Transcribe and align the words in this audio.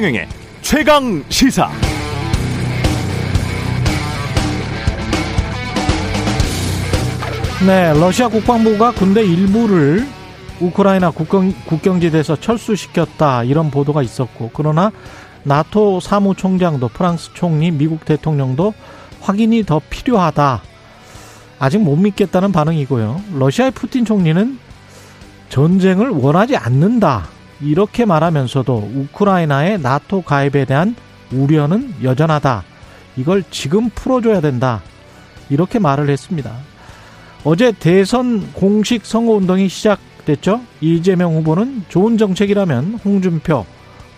최경영의 0.00 0.28
최강 0.62 1.24
시사. 1.28 1.70
네, 7.66 7.92
러시아 7.92 8.28
국방부가 8.28 8.92
군대 8.92 9.22
일부를 9.22 10.06
우크라이나 10.58 11.10
국경, 11.10 11.52
국경지대에서 11.66 12.36
철수시켰다 12.36 13.44
이런 13.44 13.70
보도가 13.70 14.02
있었고 14.02 14.52
그러나 14.54 14.90
나토 15.42 16.00
사무총장도 16.00 16.88
프랑스 16.88 17.34
총리 17.34 17.70
미국 17.70 18.06
대통령도 18.06 18.72
확인이 19.20 19.66
더 19.66 19.82
필요하다. 19.90 20.62
아직 21.58 21.76
못 21.76 21.96
믿겠다는 21.96 22.52
반응이고요. 22.52 23.20
러시아의 23.34 23.72
푸틴 23.72 24.06
총리는 24.06 24.58
전쟁을 25.50 26.08
원하지 26.08 26.56
않는다 26.56 27.39
이렇게 27.60 28.04
말하면서도 28.04 28.90
우크라이나의 28.94 29.80
나토 29.80 30.22
가입에 30.22 30.64
대한 30.64 30.94
우려는 31.32 31.94
여전하다 32.02 32.64
이걸 33.16 33.44
지금 33.50 33.90
풀어줘야 33.90 34.40
된다 34.40 34.82
이렇게 35.50 35.78
말을 35.78 36.08
했습니다 36.08 36.52
어제 37.42 37.72
대선 37.72 38.52
공식 38.52 39.06
선거운동이 39.06 39.68
시작됐죠. 39.68 40.60
이재명 40.80 41.34
후보는 41.36 41.84
좋은 41.88 42.18
정책이라면 42.18 43.00
홍준표, 43.02 43.64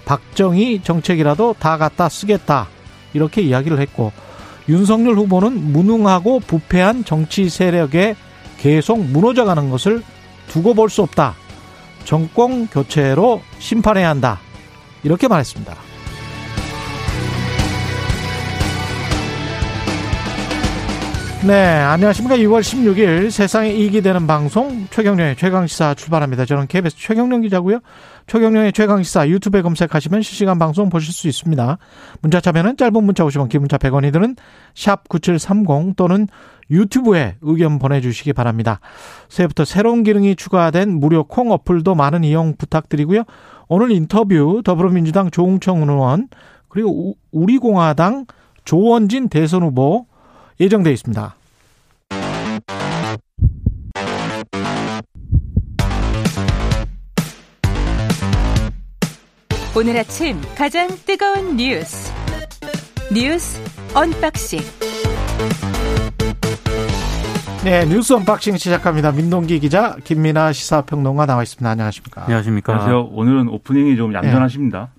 박정희 0.05 0.83
정책이라도 0.83 1.55
다 1.59 1.79
갖다 1.79 2.09
쓰겠다. 2.09 2.67
이렇게 3.15 3.41
이야기를 3.43 3.79
했고, 3.79 4.11
윤석열 4.69 5.15
후보는 5.19 5.73
무능하고 5.73 6.41
부패한 6.41 7.05
정치 7.05 7.49
세력에 7.49 8.17
계속 8.59 9.01
무너져가는 9.01 9.71
것을 9.71 10.03
두고 10.49 10.75
볼 10.75 10.89
수 10.89 11.03
없다. 11.03 11.35
정권 12.05 12.67
교체로 12.67 13.43
심판해야 13.59 14.09
한다. 14.09 14.41
이렇게 15.03 15.29
말했습니다. 15.29 15.75
네, 21.45 21.55
안녕하십니까. 21.55 22.37
6월 22.37 22.61
16일 22.61 23.33
세상에 23.33 23.73
이익이 23.73 24.01
되는 24.01 24.29
방송 24.29 24.87
최경령의 24.91 25.35
최강시사 25.35 25.95
출발합니다. 25.95 26.45
저는 26.45 26.69
KBS 26.69 26.97
최경령 26.97 27.41
기자고요. 27.41 27.81
최경령의 28.27 28.73
최강시사 28.73 29.29
유튜브에 29.29 29.63
검색하시면 29.63 30.23
실시간 30.23 30.59
방송 30.59 30.89
보실 30.89 31.13
수 31.13 31.29
있습니다. 31.29 31.79
문자 32.21 32.41
참여는 32.41 32.77
짧은 32.77 33.05
문자 33.05 33.25
50원, 33.25 33.49
긴 33.49 33.61
문자 33.61 33.79
100원이 33.79 34.13
드는 34.13 34.37
샵 34.75 35.09
9730 35.09 35.97
또는 35.97 36.29
유튜브에 36.71 37.37
의견 37.41 37.79
보내주시기 37.79 38.33
바랍니다. 38.33 38.81
새해부터 39.29 39.65
새로운 39.65 40.03
기능이 40.03 40.37
추가된 40.37 40.91
무료 40.99 41.25
콩 41.25 41.51
어플도 41.51 41.95
많은 41.95 42.25
이용 42.25 42.55
부탁드리고요. 42.57 43.25
오늘 43.69 43.91
인터뷰 43.91 44.63
더불어민주당 44.65 45.31
조웅청 45.31 45.89
의원 45.89 46.29
그리고 46.69 47.15
우리공화당 47.33 48.27
조원진 48.65 49.29
대선 49.29 49.63
후보 49.63 50.07
예정돼 50.61 50.93
있습니다. 50.93 51.37
오늘 59.75 59.97
아침 59.97 60.37
가장 60.57 60.87
뜨거운 61.07 61.57
뉴스 61.57 62.13
뉴스 63.13 63.59
언박싱 63.95 64.61
네 67.65 67.87
뉴스 67.87 68.13
언박싱 68.13 68.57
시작합니다. 68.57 69.13
민동기 69.13 69.61
기자 69.61 69.97
김민아 70.05 70.53
시사평론가 70.53 71.27
나와 71.27 71.43
있습니다. 71.43 71.71
안녕하십니까? 71.71 72.23
안녕하십니까? 72.25 72.73
안녕하세요. 72.73 73.01
오늘은 73.13 73.49
오프닝이 73.49 73.97
좀 73.97 74.13
얌전하십니다. 74.13 74.91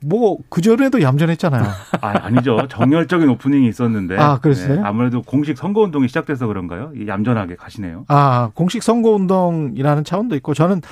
네. 0.00 0.06
뭐 0.08 0.36
그전에도 0.48 1.00
얌전했잖아요. 1.00 1.62
아, 2.02 2.08
아니죠. 2.24 2.58
정열적인 2.68 3.28
오프닝이 3.30 3.68
있었는데. 3.68 4.16
아, 4.16 4.38
그랬어요? 4.38 4.76
네, 4.76 4.82
아무래도 4.84 5.22
공식 5.22 5.56
선거 5.56 5.80
운동이 5.82 6.06
시작돼서 6.08 6.46
그런가요? 6.48 6.92
얌전하게 7.06 7.56
가시네요. 7.56 8.04
아, 8.08 8.50
공식 8.54 8.82
선거 8.82 9.10
운동이라는 9.12 10.04
차원도 10.04 10.34
있고 10.36 10.54
저는 10.54 10.82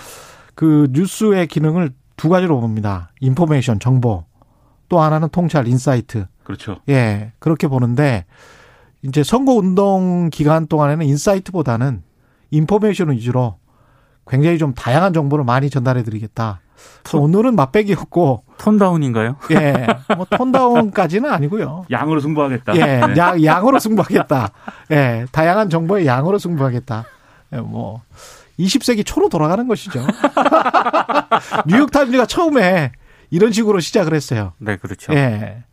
그 0.54 0.88
뉴스의 0.92 1.46
기능을 1.48 1.90
두 2.16 2.28
가지로 2.28 2.60
봅니다. 2.60 3.10
information, 3.20 3.78
정보. 3.78 4.24
또 4.88 5.00
하나는 5.00 5.28
통찰, 5.30 5.66
insight. 5.68 6.26
그렇죠. 6.44 6.78
예. 6.88 7.32
그렇게 7.38 7.68
보는데 7.68 8.24
이제 9.02 9.22
선거 9.22 9.52
운동 9.52 10.30
기간 10.30 10.66
동안에는 10.66 11.04
insight보다는 11.06 12.02
information 12.50 13.10
위주로 13.10 13.56
굉장히 14.26 14.58
좀 14.58 14.74
다양한 14.74 15.12
정보를 15.12 15.44
많이 15.44 15.70
전달해 15.70 16.02
드리겠다. 16.02 16.60
오늘은 17.14 17.56
맛배기였고 17.56 18.44
tone 18.58 18.79
down인가요? 18.79 19.36
예, 19.52 19.86
뭐 20.16 20.26
tone 20.28 20.52
down까지는 20.52 21.30
아니고요. 21.30 21.86
양으로 21.90 22.20
승부하겠다. 22.20 22.76
예, 22.76 22.80
네. 23.06 23.14
양, 23.16 23.42
양으로 23.42 23.78
승부하겠다. 23.78 24.50
예, 24.90 25.26
다양한 25.32 25.70
정보의 25.70 26.06
양으로 26.06 26.38
승부하겠다. 26.38 27.04
예, 27.54 27.56
뭐 27.58 28.02
20세기 28.58 29.04
초로 29.04 29.28
돌아가는 29.28 29.66
것이죠. 29.66 30.06
뉴욕타임즈가 31.66 32.26
처음에 32.26 32.92
이런 33.30 33.52
식으로 33.52 33.80
시작을 33.80 34.14
했어요. 34.14 34.52
네, 34.58 34.76
그렇죠. 34.76 35.12
예. 35.12 35.64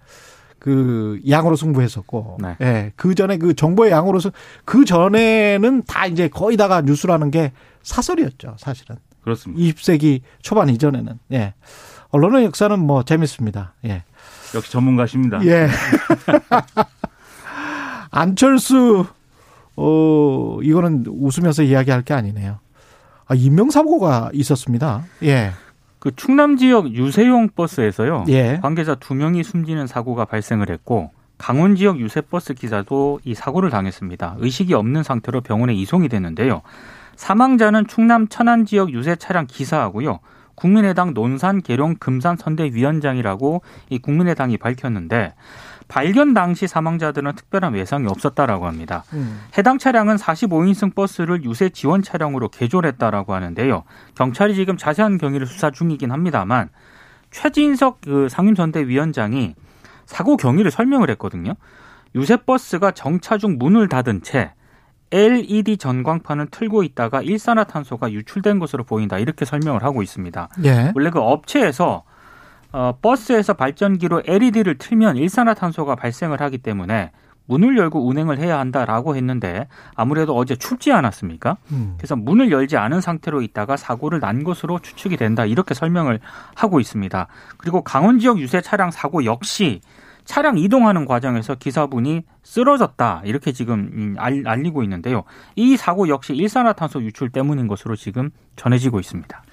그 0.59 1.19
양으로 1.29 1.55
승부했었고, 1.57 2.38
네. 2.41 2.55
예, 2.61 2.91
그 2.95 3.16
전에 3.16 3.38
그 3.38 3.53
정보의 3.53 3.91
양으로 3.91 4.19
그 4.63 4.85
전에는 4.85 5.83
다 5.83 6.05
이제 6.05 6.29
거의 6.29 6.55
다가 6.55 6.81
뉴스라는 6.81 7.31
게 7.31 7.51
사설이었죠, 7.83 8.55
사실은. 8.57 8.95
그렇습니다. 9.23 9.61
20세기 9.61 10.21
초반 10.41 10.69
이전에는 10.69 11.19
예. 11.33 11.53
언론의 12.11 12.45
역사는 12.45 12.79
뭐 12.79 13.03
재밌습니다. 13.03 13.73
예. 13.85 14.03
역시 14.55 14.71
전문가십니다. 14.71 15.44
예. 15.45 15.67
안철수 18.11 19.05
어 19.75 20.59
이거는 20.61 21.05
웃으면서 21.07 21.63
이야기할 21.63 22.03
게 22.03 22.13
아니네요. 22.13 22.59
아, 23.33 23.35
인명사고가 23.35 24.29
있었습니다. 24.33 25.03
예. 25.23 25.51
그 25.97 26.16
충남 26.16 26.55
지역 26.57 26.94
유세용 26.94 27.49
버스에서요. 27.55 28.25
예. 28.29 28.59
관계자 28.61 28.94
두 28.94 29.16
명이 29.16 29.44
숨지는 29.44 29.88
사고가 29.88 30.25
발생을 30.25 30.69
했고 30.69 31.09
강원 31.39 31.75
지역 31.75 31.99
유세 31.99 32.21
버스 32.21 32.53
기사도 32.53 33.19
이 33.25 33.33
사고를 33.33 33.71
당했습니다. 33.71 34.35
의식이 34.38 34.75
없는 34.75 35.01
상태로 35.01 35.41
병원에 35.41 35.73
이송이 35.73 36.09
됐는데요. 36.09 36.61
사망자는 37.16 37.88
충남 37.88 38.27
천안 38.27 38.66
지역 38.66 38.94
유세 38.94 39.16
차량 39.16 39.47
기사하고요. 39.47 40.19
국민의당 40.53 41.15
논산 41.15 41.63
계룡 41.63 41.95
금산 41.95 42.38
선대위원장이라고 42.38 43.63
이 43.89 43.97
국민의당이 43.97 44.57
밝혔는데 44.57 45.33
발견 45.93 46.33
당시 46.33 46.67
사망자들은 46.67 47.33
특별한 47.33 47.75
외상이 47.75 48.07
없었다라고 48.07 48.65
합니다. 48.65 49.03
음. 49.13 49.41
해당 49.55 49.77
차량은 49.77 50.15
45인승 50.15 50.95
버스를 50.95 51.43
유세 51.43 51.69
지원 51.69 52.01
차량으로 52.01 52.49
개조했다라고 52.49 53.35
하는데요. 53.35 53.83
경찰이 54.15 54.55
지금 54.55 54.75
자세한 54.75 55.19
경위를 55.19 55.45
수사 55.45 55.69
중이긴 55.69 56.11
합니다만 56.11 56.69
최진석 57.29 58.01
그 58.01 58.27
상임선대위원장이 58.27 59.53
사고 60.07 60.35
경위를 60.35 60.71
설명을 60.71 61.11
했거든요. 61.11 61.53
유세 62.15 62.37
버스가 62.37 62.89
정차 62.89 63.37
중 63.37 63.59
문을 63.59 63.87
닫은 63.87 64.23
채 64.23 64.51
LED 65.11 65.77
전광판을 65.77 66.47
틀고 66.47 66.81
있다가 66.81 67.21
일산화탄소가 67.21 68.11
유출된 68.13 68.57
것으로 68.57 68.83
보인다 68.83 69.19
이렇게 69.19 69.45
설명을 69.45 69.83
하고 69.83 70.01
있습니다. 70.01 70.49
예. 70.65 70.91
원래 70.95 71.11
그 71.11 71.19
업체에서 71.19 72.03
어, 72.73 72.97
버스에서 73.01 73.53
발전기로 73.53 74.23
LED를 74.25 74.78
틀면 74.78 75.17
일산화탄소가 75.17 75.95
발생을 75.95 76.41
하기 76.41 76.57
때문에 76.57 77.11
문을 77.45 77.78
열고 77.78 78.07
운행을 78.07 78.39
해야 78.39 78.57
한다라고 78.57 79.16
했는데 79.16 79.67
아무래도 79.95 80.36
어제 80.36 80.56
춥지 80.56 80.92
않았습니까? 80.92 81.57
음. 81.71 81.95
그래서 81.97 82.15
문을 82.15 82.51
열지 82.51 82.77
않은 82.77 83.01
상태로 83.01 83.42
있다가 83.42 83.77
사고를 83.77 84.19
난 84.19 84.44
것으로 84.44 84.80
추측이 84.80 85.18
된다 85.18 85.45
이렇게 85.45 85.74
설명을 85.74 86.19
하고 86.56 86.80
있습니다. 86.80 87.27
그리고 87.57 87.81
강원 87.83 88.19
지역 88.19 88.39
유세 88.39 88.62
차량 88.62 88.92
사고 88.92 89.25
역시 89.25 89.81
차량 90.25 90.57
이동하는 90.57 91.06
과정에서 91.06 91.56
기사분이 91.56 92.24
쓰러졌다 92.44 93.24
이렇게 93.25 93.51
지금 93.51 94.15
알리고 94.18 94.81
있는데요. 94.83 95.24
이 95.56 95.75
사고 95.75 96.07
역시 96.07 96.33
일산화탄소 96.33 97.03
유출 97.03 97.30
때문인 97.30 97.68
것으로 97.68 97.97
지금 97.97 98.30
전해지고 98.56 99.01
있습니다. 99.01 99.44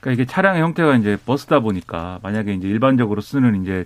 그러니까 0.00 0.22
이게 0.22 0.24
차량의 0.24 0.62
형태가 0.62 0.96
이제 0.96 1.16
버스다 1.24 1.60
보니까 1.60 2.18
만약에 2.22 2.54
이제 2.54 2.68
일반적으로 2.68 3.20
쓰는 3.20 3.62
이제 3.62 3.84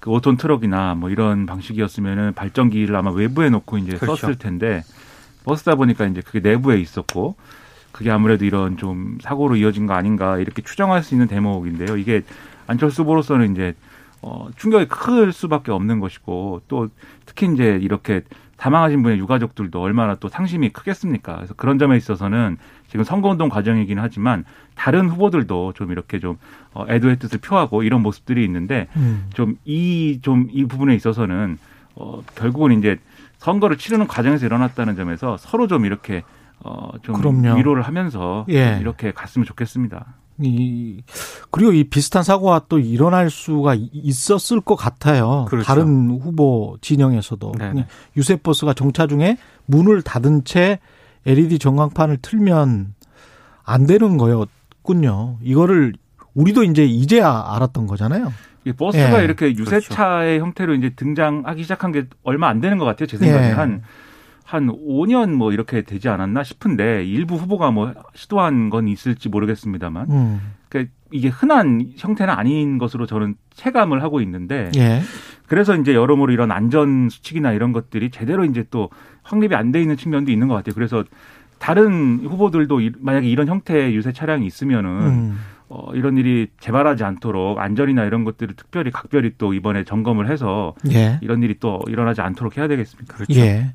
그 0.00 0.10
5톤 0.10 0.38
트럭이나 0.38 0.94
뭐 0.94 1.10
이런 1.10 1.46
방식이었으면은 1.46 2.32
발전기를 2.32 2.96
아마 2.96 3.10
외부에 3.10 3.50
놓고 3.50 3.78
이제 3.78 3.96
그렇죠. 3.96 4.16
썼을 4.16 4.36
텐데 4.36 4.82
버스다 5.44 5.74
보니까 5.74 6.06
이제 6.06 6.22
그게 6.22 6.40
내부에 6.40 6.78
있었고 6.78 7.36
그게 7.92 8.10
아무래도 8.10 8.44
이런 8.44 8.76
좀 8.76 9.18
사고로 9.20 9.56
이어진 9.56 9.86
거 9.86 9.94
아닌가 9.94 10.38
이렇게 10.38 10.62
추정할 10.62 11.02
수 11.02 11.14
있는 11.14 11.26
대목인데요. 11.28 11.96
이게 11.96 12.22
안철수 12.66 13.02
후보로서는 13.02 13.52
이제 13.52 13.74
어, 14.22 14.48
충격이 14.56 14.86
클 14.88 15.32
수밖에 15.32 15.72
없는 15.72 16.00
것이고 16.00 16.62
또 16.68 16.88
특히 17.26 17.52
이제 17.52 17.78
이렇게 17.80 18.22
사망하신 18.58 19.02
분의 19.02 19.18
유가족들도 19.18 19.80
얼마나 19.80 20.14
또 20.16 20.28
상심이 20.28 20.70
크겠습니까? 20.70 21.36
그래서 21.36 21.54
그런 21.54 21.78
점에 21.78 21.96
있어서는 21.96 22.58
지금 22.90 23.04
선거운동 23.04 23.48
과정이긴 23.48 23.98
하지만 23.98 24.44
다른 24.74 25.08
후보들도 25.08 25.72
좀 25.74 25.92
이렇게 25.92 26.18
좀 26.18 26.36
어, 26.74 26.84
애도의 26.88 27.18
뜻을 27.18 27.38
표하고 27.38 27.82
이런 27.84 28.02
모습들이 28.02 28.44
있는데 28.44 28.88
음. 28.96 29.28
좀이 29.34 30.18
좀 30.22 30.48
이 30.52 30.64
부분에 30.66 30.94
있어서는 30.96 31.56
어, 31.94 32.20
결국은 32.34 32.78
이제 32.78 32.98
선거를 33.38 33.78
치르는 33.78 34.06
과정에서 34.06 34.44
일어났다는 34.44 34.96
점에서 34.96 35.36
서로 35.38 35.66
좀 35.66 35.86
이렇게 35.86 36.22
어, 36.62 36.90
좀 37.02 37.14
그럼요. 37.16 37.56
위로를 37.56 37.82
하면서 37.82 38.44
예. 38.48 38.72
좀 38.74 38.80
이렇게 38.82 39.12
갔으면 39.12 39.46
좋겠습니다. 39.46 40.06
이 40.42 41.02
그리고 41.50 41.72
이 41.72 41.84
비슷한 41.84 42.22
사고가 42.22 42.62
또 42.68 42.78
일어날 42.78 43.28
수가 43.30 43.74
이- 43.74 43.90
있었을 43.92 44.60
것 44.62 44.74
같아요. 44.74 45.44
그렇죠. 45.48 45.66
다른 45.66 46.10
후보 46.10 46.76
진영에서도 46.80 47.52
유세 48.16 48.36
버스가 48.36 48.72
정차 48.74 49.06
중에 49.06 49.36
문을 49.66 50.02
닫은 50.02 50.44
채 50.44 50.80
LED 51.26 51.58
전광판을 51.58 52.18
틀면 52.22 52.94
안 53.64 53.86
되는 53.86 54.16
거였군요. 54.16 55.38
이거를 55.42 55.94
우리도 56.34 56.64
이제 56.64 56.84
이제야 56.84 57.44
알았던 57.48 57.86
거잖아요. 57.86 58.32
이 58.64 58.72
버스가 58.72 59.20
예. 59.20 59.24
이렇게 59.24 59.54
유세차의 59.56 60.40
형태로 60.40 60.74
이제 60.74 60.90
등장하기 60.90 61.62
시작한 61.62 61.92
게 61.92 62.06
얼마 62.22 62.48
안 62.48 62.60
되는 62.60 62.78
것 62.78 62.84
같아요. 62.84 63.06
제 63.06 63.16
생각에 63.16 63.48
예. 63.48 63.52
한, 63.52 63.82
한 64.44 64.66
5년 64.68 65.32
뭐 65.32 65.52
이렇게 65.52 65.82
되지 65.82 66.08
않았나 66.08 66.42
싶은데 66.42 67.04
일부 67.04 67.36
후보가 67.36 67.70
뭐 67.70 67.94
시도한 68.14 68.68
건 68.68 68.88
있을지 68.88 69.28
모르겠습니다만 69.28 70.10
음. 70.10 70.40
그러니까 70.68 70.92
이게 71.10 71.28
흔한 71.28 71.90
형태는 71.96 72.32
아닌 72.32 72.78
것으로 72.78 73.06
저는 73.06 73.34
체감을 73.54 74.02
하고 74.02 74.20
있는데 74.20 74.70
예. 74.76 75.00
그래서 75.46 75.74
이제 75.74 75.94
여러모로 75.94 76.32
이런 76.32 76.52
안전 76.52 77.08
수칙이나 77.08 77.52
이런 77.52 77.72
것들이 77.72 78.10
제대로 78.10 78.44
이제 78.44 78.64
또 78.70 78.90
확립이 79.22 79.54
안 79.54 79.72
돼 79.72 79.80
있는 79.80 79.96
측면도 79.96 80.30
있는 80.32 80.48
것 80.48 80.54
같아요. 80.54 80.74
그래서 80.74 81.04
다른 81.58 82.20
후보들도 82.24 82.80
이- 82.80 82.92
만약에 82.98 83.28
이런 83.28 83.46
형태의 83.48 83.94
유세 83.94 84.12
차량이 84.12 84.46
있으면은 84.46 84.90
음. 84.90 85.38
어, 85.68 85.90
이런 85.94 86.16
일이 86.16 86.48
재발하지 86.58 87.04
않도록 87.04 87.58
안전이나 87.58 88.04
이런 88.04 88.24
것들을 88.24 88.56
특별히 88.56 88.90
각별히 88.90 89.32
또 89.38 89.54
이번에 89.54 89.84
점검을 89.84 90.28
해서 90.30 90.74
예. 90.90 91.18
이런 91.22 91.42
일이 91.44 91.56
또 91.60 91.80
일어나지 91.86 92.22
않도록 92.22 92.56
해야 92.56 92.66
되겠습니다. 92.66 93.14
그렇죠. 93.14 93.38
예. 93.38 93.72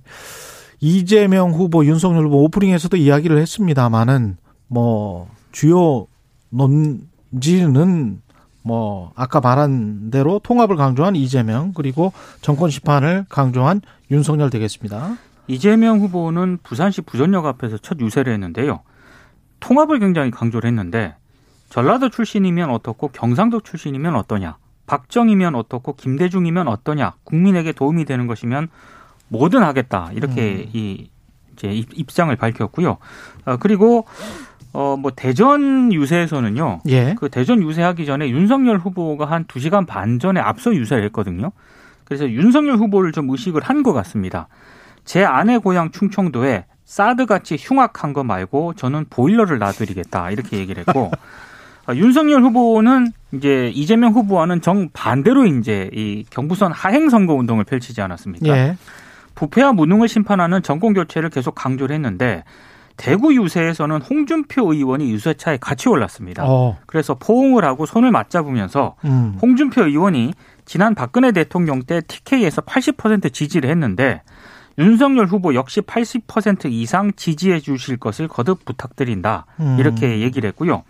이재명 0.81 1.51
후보, 1.51 1.85
윤석열 1.85 2.25
후보 2.25 2.43
오프닝에서도 2.43 2.97
이야기를 2.97 3.37
했습니다만은 3.37 4.35
뭐 4.67 5.29
주요 5.53 6.07
논지는 6.49 8.21
뭐 8.61 9.11
아까 9.15 9.39
말한 9.39 10.09
대로 10.11 10.39
통합을 10.43 10.75
강조한 10.75 11.15
이재명 11.15 11.71
그리고 11.73 12.11
정권 12.41 12.69
심판을 12.71 13.25
강조한 13.29 13.81
윤석열 14.11 14.49
되겠습니다. 14.49 15.17
이재명 15.47 15.99
후보는 15.99 16.59
부산시 16.63 17.01
부전역 17.01 17.45
앞에서 17.45 17.77
첫 17.77 17.99
유세를 17.99 18.33
했는데요. 18.33 18.81
통합을 19.59 19.99
굉장히 19.99 20.31
강조를 20.31 20.67
했는데 20.67 21.15
전라도 21.69 22.09
출신이면 22.09 22.69
어떻고 22.69 23.09
경상도 23.09 23.61
출신이면 23.61 24.15
어떠냐, 24.15 24.57
박정희면 24.87 25.55
어떻고 25.55 25.93
김대중이면 25.95 26.67
어떠냐, 26.67 27.13
국민에게 27.23 27.71
도움이 27.73 28.05
되는 28.05 28.27
것이면 28.27 28.69
뭐든 29.29 29.63
하겠다 29.63 30.11
이렇게 30.13 30.69
이 30.73 31.09
이제 31.53 31.69
입- 31.73 31.97
입장을 31.97 32.35
밝혔고요. 32.35 32.97
어, 33.45 33.57
그리고 33.57 34.05
어 34.73 34.97
뭐 34.97 35.11
대전 35.15 35.93
유세에서는요. 35.93 36.81
예. 36.89 37.15
그 37.17 37.29
대전 37.29 37.63
유세하기 37.63 38.05
전에 38.05 38.29
윤석열 38.29 38.77
후보가 38.77 39.23
한 39.25 39.45
두시간 39.45 39.85
반 39.85 40.19
전에 40.19 40.39
앞서 40.41 40.75
유세를 40.75 41.05
했거든요. 41.05 41.51
그래서 42.03 42.29
윤석열 42.29 42.75
후보를 42.75 43.13
좀 43.13 43.29
의식을 43.29 43.61
한 43.63 43.83
것 43.83 43.93
같습니다. 43.93 44.47
제 45.05 45.23
아내 45.23 45.57
고향 45.57 45.91
충청도에 45.91 46.65
사드같이 46.83 47.57
흉악한 47.59 48.13
거 48.13 48.23
말고 48.23 48.73
저는 48.73 49.05
보일러를 49.09 49.59
놔드리겠다 49.59 50.31
이렇게 50.31 50.57
얘기를 50.57 50.83
했고 50.85 51.11
아, 51.87 51.93
윤석열 51.93 52.41
후보는 52.41 53.11
이제 53.33 53.71
이재명 53.73 54.13
후보와는 54.13 54.61
정 54.61 54.89
반대로 54.91 55.45
이제 55.45 55.89
이 55.93 56.25
경부선 56.29 56.71
하행 56.71 57.09
선거 57.09 57.33
운동을 57.33 57.63
펼치지 57.63 58.01
않았습니까? 58.01 58.47
예. 58.47 58.77
부패와 59.35 59.73
무능을 59.73 60.07
심판하는 60.07 60.63
정권 60.63 60.93
교체를 60.93 61.29
계속 61.29 61.53
강조를 61.55 61.93
했는데 61.95 62.43
대구 62.97 63.35
유세에서는 63.35 64.01
홍준표 64.01 64.73
의원이 64.73 65.11
유세차에 65.11 65.57
같이 65.57 65.89
올랐습니다. 65.89 66.45
어. 66.47 66.77
그래서 66.85 67.15
포옹을 67.15 67.65
하고 67.65 67.85
손을 67.85 68.09
맞잡으면서 68.11 68.95
음. 69.03 69.37
홍준표 69.41 69.83
의원이 69.83 70.33
지난 70.63 70.95
박근혜 70.95 71.31
대통령 71.31 71.83
때 71.83 72.01
TK에서 72.01 72.61
80% 72.61 73.33
지지를 73.33 73.69
했는데 73.69 74.21
윤석열 74.77 75.25
후보 75.25 75.53
역시 75.55 75.81
80% 75.81 76.71
이상 76.71 77.11
지지해 77.15 77.59
주실 77.59 77.97
것을 77.97 78.27
거듭 78.27 78.65
부탁드린다. 78.65 79.45
음. 79.59 79.77
이렇게 79.79 80.19
얘기를 80.19 80.47
했고요. 80.49 80.83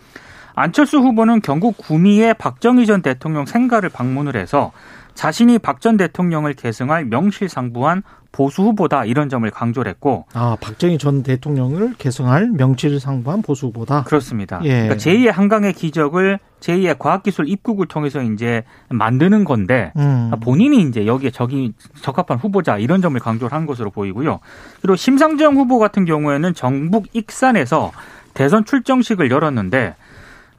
안철수 0.56 1.00
후보는 1.00 1.42
경북 1.42 1.78
구미의 1.78 2.36
박정희 2.36 2.86
전 2.86 3.02
대통령 3.02 3.46
생가를 3.46 3.90
방문을 3.90 4.38
해서 4.38 4.72
자신이 5.16 5.60
박 5.60 5.80
전 5.80 5.98
대통령을 5.98 6.54
계승할 6.54 7.06
명실상부한 7.06 8.04
보수 8.32 8.64
후보다 8.64 9.06
이런 9.06 9.30
점을 9.30 9.50
강조를 9.50 9.90
했고 9.90 10.26
아, 10.34 10.58
박정희 10.60 10.98
전 10.98 11.24
대통령을 11.24 11.94
계승할 11.98 12.52
명실상부한 12.52 13.42
보수 13.42 13.68
후보다. 13.68 14.04
그렇습니다. 14.04 14.60
예. 14.64 14.88
그러니까 14.88 14.96
제2의 14.98 15.32
한강의 15.32 15.74
기적을 15.74 16.40
제2의 16.60 17.00
과학기술 17.00 17.48
입국을 17.48 17.88
통해서 17.88 18.22
이제 18.22 18.64
만드는 18.90 19.46
건데 19.46 19.94
음. 19.96 20.32
본인이 20.44 20.82
이제 20.82 21.06
여기에 21.06 21.30
적이 21.32 21.74
적합한 22.02 22.38
후보자 22.40 22.78
이런 22.78 23.02
점을 23.02 23.18
강조를 23.18 23.56
한 23.56 23.66
것으로 23.66 23.90
보이고요. 23.90 24.40
그리고 24.82 24.96
심상정 24.98 25.56
후보 25.56 25.80
같은 25.80 26.04
경우에는 26.04 26.54
정북 26.56 27.08
익산에서 27.14 27.92
대선 28.34 28.66
출정식을 28.66 29.32
열었는데 29.32 29.96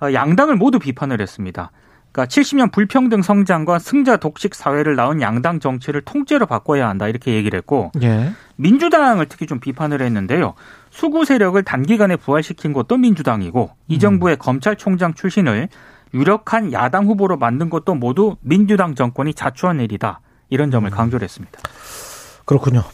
어, 0.00 0.12
양당을 0.12 0.56
모두 0.56 0.78
비판을 0.78 1.20
했습니다. 1.20 1.70
그러니까 2.16 2.24
70년 2.24 2.72
불평등 2.72 3.20
성장과 3.20 3.78
승자 3.78 4.16
독식 4.16 4.54
사회를 4.54 4.96
낳은 4.96 5.20
양당 5.20 5.60
정치를 5.60 6.00
통째로 6.00 6.46
바꿔야 6.46 6.88
한다 6.88 7.08
이렇게 7.08 7.34
얘기를 7.34 7.58
했고 7.58 7.92
예. 8.02 8.32
민주당을 8.56 9.26
특히 9.26 9.46
좀 9.46 9.60
비판을 9.60 10.00
했는데요. 10.00 10.54
수구 10.88 11.26
세력을 11.26 11.62
단기간에 11.62 12.16
부활시킨 12.16 12.72
것도 12.72 12.96
민주당이고 12.96 13.70
이 13.88 13.98
정부의 13.98 14.38
검찰총장 14.38 15.12
출신을 15.12 15.68
유력한 16.14 16.72
야당 16.72 17.04
후보로 17.04 17.36
만든 17.36 17.68
것도 17.68 17.94
모두 17.94 18.36
민주당 18.40 18.94
정권이 18.94 19.34
자초한 19.34 19.80
일이다. 19.80 20.20
이런 20.48 20.70
점을 20.70 20.88
강조를 20.88 21.22
했습니다. 21.22 21.60
그렇군요. 22.46 22.84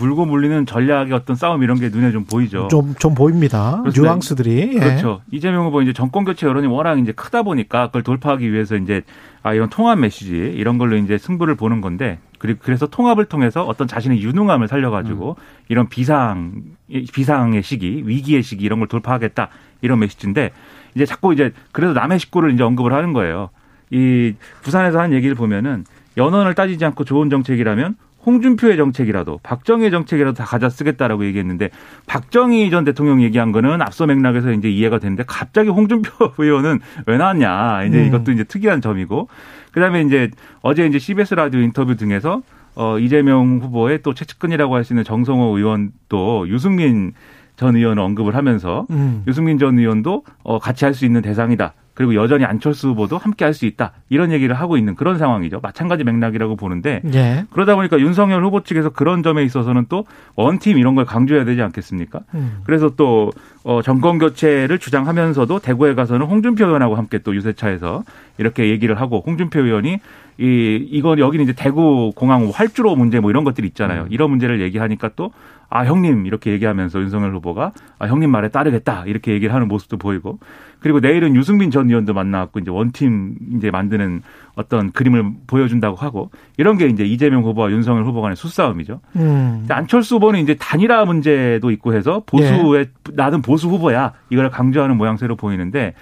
물고 0.00 0.26
물리는 0.26 0.66
전략의 0.66 1.12
어떤 1.12 1.36
싸움 1.36 1.62
이런 1.62 1.78
게 1.78 1.90
눈에 1.90 2.10
좀 2.10 2.24
보이죠. 2.24 2.66
좀, 2.68 2.96
좀 2.98 3.14
보입니다. 3.14 3.82
뉘앙스들이. 3.96 4.72
예. 4.74 4.78
그렇죠. 4.80 5.22
이재명 5.30 5.64
후보 5.64 5.80
이제 5.80 5.92
정권 5.92 6.24
교체 6.24 6.44
여론이 6.44 6.66
워낙 6.66 6.98
이제 6.98 7.12
크다 7.12 7.44
보니까 7.44 7.86
그걸 7.86 8.02
돌파하기 8.02 8.52
위해서 8.52 8.74
이제 8.76 9.02
아 9.44 9.54
이런 9.54 9.70
통합 9.70 10.00
메시지 10.00 10.34
이런 10.34 10.76
걸로 10.76 10.96
이제 10.96 11.18
승부를 11.18 11.54
보는 11.54 11.80
건데 11.80 12.18
그리고 12.40 12.58
그래서 12.64 12.88
통합을 12.88 13.26
통해서 13.26 13.64
어떤 13.64 13.86
자신의 13.86 14.20
유능함을 14.22 14.66
살려가지고 14.66 15.36
이런 15.68 15.88
비상 15.88 16.62
비상의 16.90 17.62
시기 17.62 18.02
위기의 18.06 18.42
시기 18.42 18.64
이런 18.64 18.80
걸 18.80 18.88
돌파하겠다 18.88 19.48
이런 19.82 20.00
메시지인데 20.00 20.50
이제 20.96 21.06
자꾸 21.06 21.32
이제 21.32 21.52
그래서 21.70 21.92
남의 21.92 22.18
식구를 22.18 22.52
이제 22.52 22.64
언급을 22.64 22.92
하는 22.92 23.12
거예요. 23.12 23.50
이 23.90 24.34
부산에서 24.62 24.98
한 24.98 25.12
얘기를 25.12 25.36
보면은 25.36 25.84
연원을 26.16 26.54
따지지 26.54 26.84
않고 26.84 27.04
좋은 27.04 27.30
정책이라면 27.30 27.94
홍준표의 28.26 28.76
정책이라도 28.76 29.38
박정희의 29.42 29.90
정책이라도 29.92 30.34
다 30.34 30.44
가져 30.44 30.68
쓰겠다라고 30.68 31.24
얘기했는데 31.26 31.70
박정희 32.06 32.70
전 32.70 32.84
대통령 32.84 33.22
얘기한 33.22 33.52
거는 33.52 33.80
앞서 33.80 34.06
맥락에서 34.06 34.52
이제 34.52 34.68
이해가 34.68 34.98
되는데 34.98 35.22
갑자기 35.26 35.68
홍준표 35.70 36.10
의원은 36.36 36.80
왜 37.06 37.16
나왔냐 37.16 37.84
이제 37.84 38.00
음. 38.00 38.06
이것도 38.06 38.32
이제 38.32 38.44
특이한 38.44 38.80
점이고 38.80 39.28
그다음에 39.72 40.02
이제 40.02 40.30
어제 40.62 40.86
이제 40.86 40.98
CBS 40.98 41.34
라디오 41.34 41.60
인터뷰 41.60 41.96
등에서 41.96 42.42
어 42.74 42.98
이재명 42.98 43.60
후보의 43.62 44.02
또 44.02 44.12
최측근이라고 44.12 44.74
할 44.74 44.84
수 44.84 44.92
있는 44.92 45.04
정성호 45.04 45.56
의원도 45.56 46.48
유승민 46.48 47.12
전 47.56 47.74
의원을 47.74 48.02
언급을 48.02 48.34
하면서 48.36 48.86
음. 48.90 49.22
유승민 49.26 49.58
전 49.58 49.78
의원도 49.78 50.24
어, 50.42 50.58
같이 50.58 50.84
할 50.84 50.92
수 50.92 51.06
있는 51.06 51.22
대상이다. 51.22 51.72
그리고 51.96 52.14
여전히 52.14 52.44
안철수 52.44 52.90
후보도 52.90 53.18
함께 53.18 53.44
할 53.44 53.56
수 53.56 53.64
있다. 53.66 53.92
이런 54.10 54.30
얘기를 54.32 54.54
하고 54.54 54.76
있는 54.76 54.94
그런 54.94 55.16
상황이죠. 55.16 55.60
마찬가지 55.62 56.04
맥락이라고 56.04 56.56
보는데 56.56 57.00
예. 57.14 57.46
그러다 57.50 57.74
보니까 57.74 57.98
윤석열 57.98 58.44
후보 58.44 58.62
측에서 58.62 58.90
그런 58.90 59.22
점에 59.22 59.42
있어서는 59.44 59.86
또 59.88 60.04
원팀 60.34 60.76
이런 60.78 60.94
걸 60.94 61.06
강조해야 61.06 61.46
되지 61.46 61.62
않겠습니까? 61.62 62.20
음. 62.34 62.58
그래서 62.64 62.90
또 62.96 63.32
어, 63.64 63.80
정권 63.82 64.18
교체를 64.18 64.78
주장하면서도 64.78 65.58
대구에 65.60 65.94
가서는 65.94 66.26
홍준표 66.26 66.66
의원하고 66.66 66.94
함께 66.96 67.18
또 67.18 67.34
유세차에서 67.34 68.04
이렇게 68.38 68.68
얘기를 68.68 69.00
하고 69.00 69.22
홍준표 69.26 69.60
의원이 69.60 69.98
이 70.38 70.88
이건 70.90 71.18
여기는 71.18 71.44
이제 71.44 71.54
대구 71.54 72.12
공항 72.14 72.50
활주로 72.52 72.94
문제 72.94 73.20
뭐 73.20 73.30
이런 73.30 73.44
것들이 73.44 73.66
있잖아요. 73.68 74.02
음. 74.02 74.08
이런 74.10 74.30
문제를 74.30 74.60
얘기하니까 74.60 75.10
또 75.16 75.30
아 75.68 75.84
형님 75.84 76.26
이렇게 76.26 76.52
얘기하면서 76.52 77.00
윤석열 77.00 77.34
후보가 77.34 77.72
아 77.98 78.06
형님 78.06 78.30
말에 78.30 78.48
따르겠다 78.48 79.04
이렇게 79.06 79.32
얘기를 79.32 79.52
하는 79.54 79.66
모습도 79.68 79.96
보이고 79.96 80.38
그리고 80.78 81.00
내일은 81.00 81.34
유승민 81.34 81.70
전 81.70 81.88
의원도 81.88 82.14
만나갖고 82.14 82.60
이제 82.60 82.70
원팀 82.70 83.34
이제 83.56 83.70
만드는 83.70 84.22
어떤 84.54 84.92
그림을 84.92 85.24
보여준다고 85.46 85.96
하고 85.96 86.30
이런 86.56 86.78
게 86.78 86.86
이제 86.86 87.04
이재명 87.04 87.42
후보와 87.42 87.70
윤석열 87.72 88.04
후보 88.04 88.20
간의 88.22 88.36
수싸움이죠. 88.36 89.00
음. 89.16 89.66
안철수 89.68 90.16
후보는 90.16 90.40
이제 90.40 90.54
단일화 90.54 91.04
문제도 91.04 91.70
있고 91.72 91.94
해서 91.94 92.22
보수의 92.26 92.90
나는 93.14 93.42
보수 93.42 93.68
후보야 93.68 94.12
이걸 94.30 94.50
강조하는 94.50 94.96
모양새로 94.96 95.34
보이는데 95.34 95.94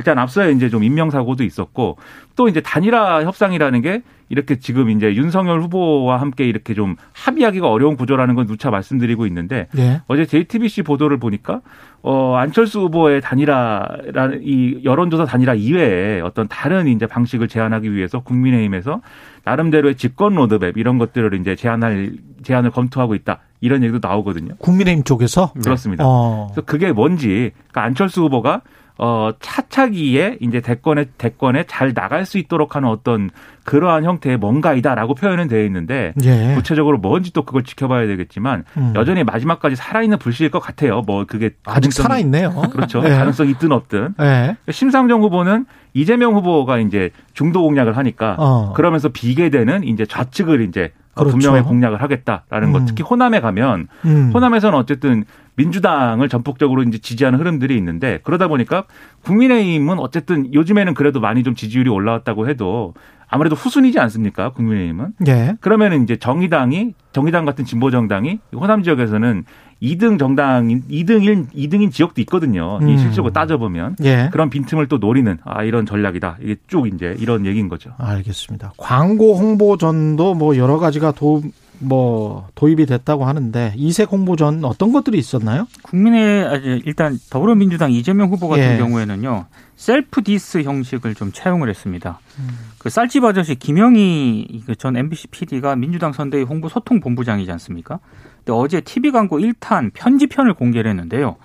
일단 0.00 0.18
앞서에 0.18 0.52
이제 0.52 0.70
좀 0.70 0.82
인명사고도 0.82 1.44
있었고 1.44 1.98
또 2.34 2.48
이제 2.48 2.62
단일화 2.62 3.22
협상이라는 3.22 3.82
게 3.82 4.02
이렇게 4.30 4.58
지금 4.58 4.88
이제 4.88 5.14
윤석열 5.14 5.60
후보와 5.60 6.18
함께 6.18 6.46
이렇게 6.46 6.72
좀 6.72 6.96
합의하기가 7.12 7.68
어려운 7.68 7.96
구조라는 7.96 8.34
건 8.34 8.46
누차 8.46 8.70
말씀드리고 8.70 9.26
있는데 9.26 9.68
예. 9.76 10.00
어제 10.06 10.24
JTBC 10.24 10.84
보도를 10.84 11.18
보니까 11.18 11.60
어 12.00 12.36
안철수 12.36 12.80
후보의 12.80 13.20
단일화라는 13.20 14.40
이 14.42 14.80
여론조사 14.84 15.26
단일화 15.26 15.52
이외에 15.52 16.22
어떤 16.22 16.48
다른 16.48 16.88
이제 16.88 17.06
방식을 17.06 17.48
제안하기 17.48 17.92
위해서 17.92 18.20
국민의힘에서 18.20 19.02
나름대로의 19.44 19.96
집권 19.96 20.34
로드맵 20.34 20.78
이런 20.78 20.96
것들을 20.96 21.38
이제 21.38 21.54
제안할 21.56 22.12
제안을 22.42 22.70
검토하고 22.70 23.14
있다 23.14 23.40
이런 23.60 23.82
얘기도 23.82 24.00
나오거든요. 24.00 24.54
국민의힘 24.60 25.04
쪽에서 25.04 25.52
그렇습니다. 25.62 26.04
어. 26.06 26.46
그래서 26.50 26.64
그게 26.64 26.90
뭔지 26.92 27.52
그러니까 27.68 27.82
안철수 27.82 28.22
후보가 28.22 28.62
어 29.02 29.32
차차기에 29.40 30.36
이제 30.40 30.60
대권에 30.60 31.06
대권에 31.16 31.64
잘 31.66 31.94
나갈 31.94 32.26
수 32.26 32.36
있도록 32.36 32.76
하는 32.76 32.90
어떤 32.90 33.30
그러한 33.64 34.04
형태의 34.04 34.36
뭔가이다라고 34.36 35.14
표현은 35.14 35.48
되어 35.48 35.64
있는데 35.64 36.12
예. 36.22 36.52
구체적으로 36.54 36.98
뭔지 36.98 37.32
또 37.32 37.42
그걸 37.46 37.64
지켜봐야 37.64 38.06
되겠지만 38.06 38.64
음. 38.76 38.92
여전히 38.94 39.24
마지막까지 39.24 39.74
살아있는 39.74 40.18
불씨일 40.18 40.50
것 40.50 40.58
같아요. 40.58 41.00
뭐 41.00 41.24
그게 41.24 41.48
아직 41.64 41.94
살아있네요. 41.94 42.50
그렇죠. 42.72 43.02
예. 43.02 43.08
가능성이 43.08 43.52
있든 43.52 43.72
없든 43.72 44.16
예. 44.20 44.56
심상정 44.70 45.22
후보는 45.22 45.64
이재명 45.94 46.34
후보가 46.34 46.76
이제 46.78 47.08
중도 47.32 47.62
공략을 47.62 47.96
하니까 47.96 48.36
어. 48.38 48.74
그러면서 48.74 49.08
비계되는 49.08 49.84
이제 49.84 50.04
좌측을 50.04 50.60
이제 50.60 50.92
그렇죠. 51.14 51.38
분명히 51.38 51.62
공략을 51.62 52.02
하겠다라는 52.02 52.72
것. 52.72 52.80
음. 52.80 52.86
특히 52.86 53.02
호남에 53.02 53.40
가면 53.40 53.88
음. 54.04 54.30
호남에서는 54.34 54.78
어쨌든 54.78 55.24
민주당을 55.60 56.28
전폭적으로 56.30 56.82
이제 56.82 56.96
지지하는 56.98 57.38
흐름들이 57.38 57.76
있는데 57.76 58.20
그러다 58.22 58.48
보니까 58.48 58.84
국민의힘은 59.24 59.98
어쨌든 59.98 60.52
요즘에는 60.54 60.94
그래도 60.94 61.20
많이 61.20 61.42
좀 61.42 61.54
지지율이 61.54 61.90
올라왔다고 61.90 62.48
해도 62.48 62.94
아무래도 63.28 63.54
후순위지 63.54 63.98
않습니까? 64.00 64.52
국민의힘은. 64.52 65.12
예. 65.28 65.54
그러면은 65.60 66.02
이제 66.02 66.16
정의당이 66.16 66.94
정의당 67.12 67.44
같은 67.44 67.64
진보 67.64 67.90
정당이 67.90 68.40
호남 68.54 68.82
지역에서는 68.82 69.44
2등 69.80 70.18
정당 70.18 70.66
2등인 70.68 71.48
2등인 71.54 71.92
지역도 71.92 72.20
있거든요. 72.22 72.78
음. 72.82 72.88
이 72.88 72.98
실적으로 72.98 73.32
따져 73.32 73.56
보면 73.56 73.96
예. 74.02 74.28
그런 74.32 74.50
빈틈을 74.50 74.88
또 74.88 74.98
노리는 74.98 75.38
아 75.44 75.62
이런 75.62 75.86
전략이다. 75.86 76.38
이게 76.42 76.56
쭉 76.66 76.88
이제 76.88 77.14
이런 77.18 77.46
얘기인 77.46 77.68
거죠. 77.68 77.92
알겠습니다. 77.98 78.72
광고 78.76 79.36
홍보전도 79.36 80.34
뭐 80.34 80.56
여러 80.56 80.78
가지가 80.78 81.12
도, 81.12 81.42
뭐 81.80 82.46
도입이 82.54 82.86
됐다고 82.86 83.24
하는데 83.24 83.72
이색 83.76 84.12
홍보전 84.12 84.64
어떤 84.64 84.92
것들이 84.92 85.18
있었나요? 85.18 85.66
국민의 85.82 86.44
아니, 86.44 86.82
일단 86.84 87.18
더불어민주당 87.30 87.90
이재명 87.90 88.28
후보 88.30 88.48
같은 88.48 88.74
예. 88.74 88.76
경우에는요 88.76 89.46
self 89.76 90.22
diss 90.22 90.62
형식을 90.62 91.14
좀 91.14 91.32
차용을 91.32 91.70
했습니다. 91.70 92.20
음. 92.38 92.48
그 92.78 92.90
쌀집 92.90 93.24
아저씨 93.24 93.54
김영희 93.54 94.64
그전 94.66 94.96
MBC 94.96 95.28
PD가 95.28 95.74
민주당 95.74 96.12
선대위 96.12 96.44
홍보 96.44 96.68
소통 96.68 97.00
본부장이지 97.00 97.50
않습니까? 97.52 97.98
근데 98.38 98.52
어제 98.52 98.82
TV 98.82 99.10
광고 99.10 99.38
1탄 99.38 99.92
편집편을 99.94 100.54
공개를 100.54 100.90
했는데요. 100.90 101.36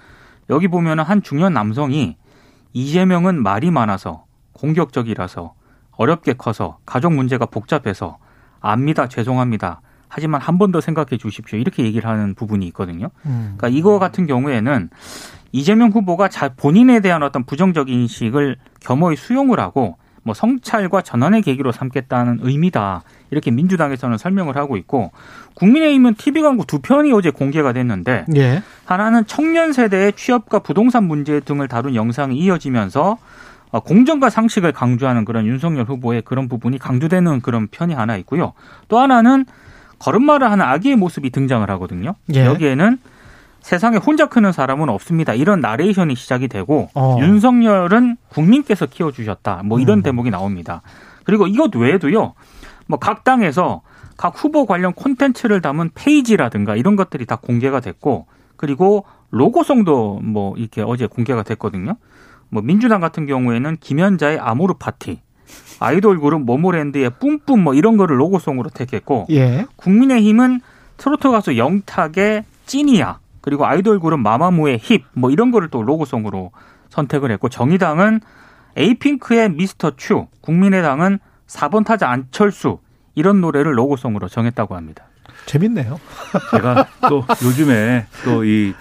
여기 0.50 0.68
보면은 0.68 1.04
한 1.06 1.24
중년 1.24 1.54
남성이 1.54 2.18
이재명은 2.74 3.42
말이 3.42 3.72
많아서 3.72 4.25
공격적이라서 4.51 5.54
어렵게 5.92 6.34
커서 6.34 6.77
가족 6.86 7.13
문제가 7.13 7.46
복잡해서 7.46 8.18
압니다 8.60 9.08
죄송합니다. 9.08 9.82
하지만 10.16 10.40
한 10.40 10.58
번 10.58 10.72
더 10.72 10.80
생각해 10.80 11.18
주십시오. 11.18 11.60
이렇게 11.60 11.84
얘기를 11.84 12.10
하는 12.10 12.36
부분이 12.36 12.66
있거든요. 12.68 13.10
음. 13.26 13.56
그러니까 13.58 13.68
이거 13.78 14.00
같은 14.00 14.26
경우에는 14.28 14.90
이재명 15.52 15.90
후보가 15.90 16.30
자 16.30 16.50
본인에 16.56 17.02
대한 17.02 17.22
어떤 17.22 17.44
부정적인 17.44 17.94
인식을 17.94 18.56
겸허히 18.80 19.18
수용을 19.18 19.60
하고 19.60 19.98
뭐 20.24 20.34
성찰과 20.34 21.02
전환의 21.02 21.42
계기로 21.42 21.74
삼겠다는 21.74 22.40
의미다. 22.44 23.04
이렇게 23.30 23.52
민주당에서는 23.52 24.18
설명을 24.18 24.56
하고 24.56 24.78
있고 24.78 25.12
국민의힘은 25.56 26.16
TV 26.16 26.42
광고 26.42 26.64
두 26.64 26.80
편이 26.80 27.12
어제 27.12 27.30
공개가 27.30 27.74
됐는데 27.74 28.26
예. 28.38 28.64
하나는 28.86 29.26
청년 29.28 29.74
세대의 29.74 30.14
취업과 30.14 30.60
부동산 30.60 31.04
문제 31.04 31.42
등을 31.42 31.68
다룬 31.68 31.94
영상이 31.94 32.38
이어지면서 32.38 33.18
어, 33.72 33.80
공정과 33.82 34.30
상식을 34.30 34.72
강조하는 34.72 35.26
그런 35.26 35.46
윤석열 35.46 35.84
후보의 35.86 36.22
그런 36.22 36.48
부분이 36.48 36.80
강조되는 36.80 37.42
그런 37.42 37.68
편이 37.68 37.94
하나 37.94 38.16
있고요. 38.18 38.54
또 38.88 39.00
하나는 39.00 39.46
걸음마를 40.00 40.50
하는 40.50 40.66
아기의 40.66 40.96
모습이 40.96 41.30
등장을 41.30 41.70
하거든요. 41.72 42.16
예. 42.34 42.46
여기에는 42.46 42.98
세상에 43.62 43.98
혼자 43.98 44.28
크는 44.28 44.52
사람은 44.52 44.90
없습니다. 44.90 45.34
이런 45.34 45.60
나레이션이 45.60 46.16
시작이 46.16 46.48
되고 46.48 46.90
어. 46.94 47.18
윤석열은 47.20 48.18
국민께서 48.30 48.86
키워주셨다. 48.86 49.64
뭐 49.66 49.80
이런 49.80 50.00
음. 50.00 50.04
대목이 50.04 50.30
나옵니다. 50.30 50.82
그리고 51.24 51.48
이것 51.48 51.75
외에도요. 51.75 52.34
뭐 52.88 53.00
각 53.00 53.24
당에서 53.24 53.82
각 54.18 54.34
후보 54.42 54.66
관련 54.66 54.94
콘텐츠를 54.94 55.62
담은 55.62 55.90
페이지라든가 55.96 56.75
이런 56.75 56.96
것들이 56.96 57.25
다 57.25 57.36
공개가 57.38 57.80
됐고 57.80 58.28
그리고 58.56 59.06
로고송도 59.32 60.22
뭐 60.24 60.56
이렇게 60.58 60.82
어제 60.82 61.08
공개가 61.08 61.42
됐거든요. 61.44 61.96
뭐 62.50 62.62
민주당 62.62 63.02
같은 63.02 63.25
경우에는 63.25 63.78
김연자의 63.80 64.40
아모르 64.40 64.75
파티, 64.80 65.20
아이돌 65.79 66.20
그룹 66.20 66.41
모모랜드의 66.44 67.12
뿜뿜 67.20 67.63
뭐 67.63 67.74
이런 67.74 67.98
거를 67.98 68.20
로고송으로 68.20 68.70
택했고 68.70 69.27
예. 69.32 69.65
국민의힘은 69.75 70.62
트로트 70.98 71.29
가수 71.29 71.58
영탁의 71.58 72.46
찐이야 72.65 73.20
그리고 73.41 73.65
아이돌 73.65 74.00
그룹 74.00 74.20
마마무의 74.20 74.79
힙 74.82 75.03
뭐 75.13 75.32
이런 75.32 75.51
거를 75.51 75.70
또 75.70 75.84
로고송으로 75.84 76.51
선택을 76.89 77.32
했고 77.32 77.50
정의당은 77.50 78.22
에이핑크의 78.77 79.51
미스터 79.51 79.91
츄, 79.98 80.27
국민의당은 80.41 81.20
4번 81.48 81.86
타자 81.86 82.10
안철수 82.10 82.79
이런 83.15 83.39
노래를 83.41 83.77
로고송으로 83.77 84.27
정했다고 84.27 84.75
합니다. 84.75 85.05
재밌네요. 85.46 86.00
제가 86.51 86.88
또 87.10 87.24
요즘에 87.44 88.08
또이 88.25 88.74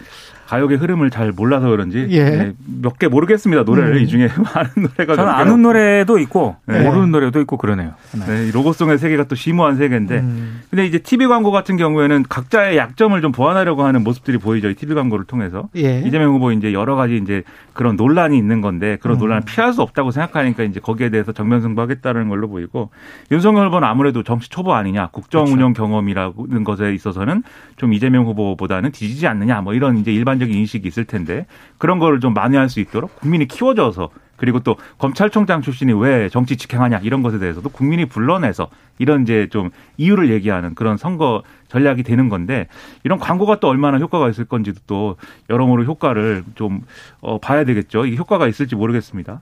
가요계 0.55 0.77
흐름을 0.77 1.11
잘 1.11 1.33
몰라서 1.33 1.69
그런지 1.69 2.07
예. 2.13 2.53
몇개 2.81 3.09
모르겠습니다. 3.09 3.65
노래를 3.65 3.97
음. 3.97 4.03
이 4.03 4.07
중에 4.07 4.29
많은 4.55 4.71
노래가 4.77 5.17
저는 5.17 5.33
아는 5.33 5.63
노래도 5.63 6.19
있고 6.19 6.55
네. 6.67 6.81
모르는 6.81 7.11
노래도 7.11 7.41
있고 7.41 7.57
그러네요. 7.57 7.95
네. 8.13 8.27
네, 8.27 8.47
이 8.47 8.53
로고송의 8.53 8.99
세계가 8.99 9.25
또 9.25 9.35
심오한 9.35 9.75
세계인데 9.77 10.19
음. 10.21 10.61
근데 10.71 10.87
이제 10.87 10.99
TV 10.99 11.27
광고 11.27 11.51
같은 11.51 11.77
경우에는 11.77 12.25
각자의 12.29 12.77
약점을 12.77 13.21
좀 13.21 13.33
보완하려고 13.33 13.83
하는 13.83 14.05
모습들이 14.05 14.39
보이죠. 14.39 14.71
이 14.71 14.75
TV 14.75 14.95
광고를 14.95 15.25
통해서. 15.25 15.69
예. 15.75 16.03
이재명 16.07 16.33
후보 16.35 16.53
이제 16.53 16.73
여러 16.73 16.95
가지 16.95 17.17
이제 17.17 17.43
그런 17.73 17.97
논란이 17.97 18.39
있는 18.39 18.61
건데 18.61 18.97
그런 19.01 19.17
음. 19.17 19.19
논란을 19.19 19.43
피할 19.45 19.73
수 19.73 19.83
없다고 19.83 20.13
생각하니까 20.13 20.63
이제 20.63 20.79
거기에 20.79 21.11
대해서 21.11 21.33
정면 21.33 21.63
승부하겠다는 21.63 22.29
걸로 22.29 22.49
보이고 22.49 22.91
윤석열 23.33 23.67
후보는 23.67 23.89
아무래도 23.89 24.23
정치 24.23 24.49
초보 24.49 24.73
아니냐 24.75 25.09
국정 25.09 25.47
그렇죠. 25.47 25.57
운영 25.57 25.73
경험이라는 25.73 26.63
것에 26.65 26.95
있어서는 26.95 27.43
좀 27.77 27.93
이재명 27.93 28.27
후보보다는 28.27 28.93
뒤지지 28.93 29.27
않느냐 29.27 29.63
뭐 29.63 29.75
이런 29.75 29.99
이제 29.99 30.13
일반적 30.13 30.44
인 30.51 30.59
인식이 30.59 30.87
있을 30.89 31.05
텐데 31.05 31.47
그런 31.79 31.99
거를 31.99 32.21
좀 32.21 32.35
만회할 32.35 32.69
수 32.69 32.81
있도록 32.81 33.17
국민이 33.17 33.47
키워져서 33.47 34.11
그리고 34.37 34.59
또 34.61 34.77
검찰총장 34.99 35.63
출신이 35.63 35.93
왜 35.93 36.29
정치 36.29 36.57
직행하냐 36.57 36.99
이런 37.05 37.23
것에 37.23 37.39
대해서도 37.39 37.69
국민이 37.69 38.05
불러내서 38.05 38.69
이런 38.99 39.23
이제 39.23 39.49
좀 39.51 39.71
이유를 39.97 40.29
얘기하는 40.31 40.75
그런 40.75 40.97
선거 40.97 41.43
전략이 41.69 42.03
되는 42.03 42.29
건데 42.29 42.67
이런 43.05 43.21
광고가 43.21 43.61
또 43.61 43.69
얼마나 43.69 43.99
효과가 43.99 44.29
있을 44.29 44.45
건지도 44.45 44.81
또 44.89 45.17
여러모로 45.51 45.85
효과를 45.85 46.45
좀 46.57 46.83
어, 47.21 47.39
봐야 47.39 47.65
되겠죠. 47.65 48.07
이게 48.07 48.17
효과가 48.17 48.49
있을지 48.49 48.75
모르겠습니다. 48.75 49.41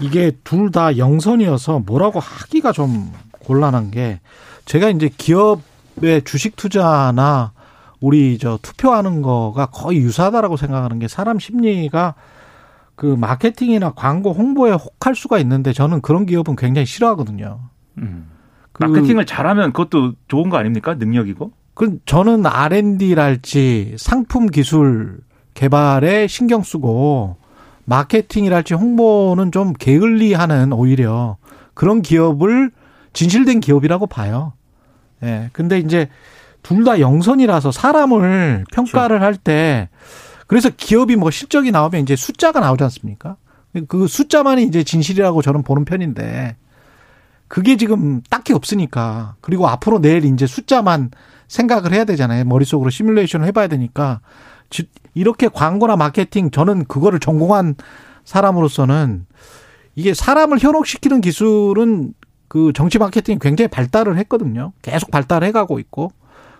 이게 0.00 0.30
둘 0.44 0.70
다 0.70 0.96
영선이어서 0.96 1.80
뭐라고 1.80 2.20
하기가 2.20 2.72
좀 2.72 3.12
곤란한 3.40 3.90
게 3.90 4.20
제가 4.66 4.90
이제 4.90 5.10
기업의 5.16 6.22
주식 6.24 6.54
투자나 6.56 7.52
우리 8.00 8.38
저 8.38 8.58
투표하는 8.62 9.22
거가 9.22 9.66
거의 9.66 9.98
유사하다라고 9.98 10.56
생각하는 10.56 10.98
게 10.98 11.08
사람 11.08 11.38
심리가 11.38 12.14
그 12.94 13.06
마케팅이나 13.06 13.92
광고 13.92 14.32
홍보에 14.32 14.72
혹할 14.72 15.14
수가 15.14 15.38
있는데 15.38 15.72
저는 15.72 16.00
그런 16.00 16.26
기업은 16.26 16.56
굉장히 16.56 16.86
싫어하거든요. 16.86 17.60
음. 17.98 18.28
그, 18.72 18.84
마케팅을 18.84 19.26
잘하면 19.26 19.72
그것도 19.72 20.14
좋은 20.28 20.48
거 20.48 20.56
아닙니까? 20.56 20.94
능력이고. 20.94 21.52
그 21.74 21.98
저는 22.06 22.44
R&D랄지 22.44 23.94
상품 23.98 24.46
기술 24.46 25.20
개발에 25.54 26.26
신경 26.26 26.62
쓰고 26.62 27.36
마케팅이랄지 27.84 28.74
홍보는 28.74 29.52
좀 29.52 29.72
게을리하는 29.72 30.72
오히려 30.72 31.36
그런 31.74 32.02
기업을 32.02 32.72
진실된 33.12 33.60
기업이라고 33.60 34.06
봐요. 34.06 34.52
예. 35.22 35.50
근데 35.52 35.78
이제 35.78 36.08
둘 36.62 36.84
다 36.84 37.00
영선이라서 37.00 37.72
사람을 37.72 38.64
평가를 38.72 39.22
할때 39.22 39.88
그래서 40.46 40.70
기업이 40.74 41.16
뭐 41.16 41.30
실적이 41.30 41.70
나오면 41.70 42.02
이제 42.02 42.16
숫자가 42.16 42.60
나오지 42.60 42.84
않습니까? 42.84 43.36
그 43.86 44.06
숫자만이 44.06 44.64
이제 44.64 44.82
진실이라고 44.82 45.42
저는 45.42 45.62
보는 45.62 45.84
편인데 45.84 46.56
그게 47.48 47.76
지금 47.76 48.22
딱히 48.30 48.52
없으니까 48.52 49.36
그리고 49.40 49.68
앞으로 49.68 50.00
내일 50.00 50.24
이제 50.24 50.46
숫자만 50.46 51.10
생각을 51.48 51.92
해야 51.92 52.04
되잖아요. 52.04 52.44
머릿속으로 52.44 52.90
시뮬레이션을 52.90 53.46
해봐야 53.48 53.68
되니까 53.68 54.20
이렇게 55.14 55.48
광고나 55.48 55.96
마케팅 55.96 56.50
저는 56.50 56.84
그거를 56.86 57.20
전공한 57.20 57.74
사람으로서는 58.24 59.26
이게 59.94 60.14
사람을 60.14 60.58
현혹시키는 60.58 61.20
기술은 61.22 62.14
그 62.48 62.72
정치 62.74 62.98
마케팅이 62.98 63.38
굉장히 63.40 63.68
발달을 63.68 64.16
했거든요. 64.18 64.72
계속 64.82 65.10
발달해 65.10 65.52
가고 65.52 65.78
있고. 65.78 66.12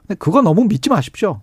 근데 0.09 0.19
그거 0.19 0.41
너무 0.41 0.65
믿지 0.65 0.89
마십시오. 0.89 1.41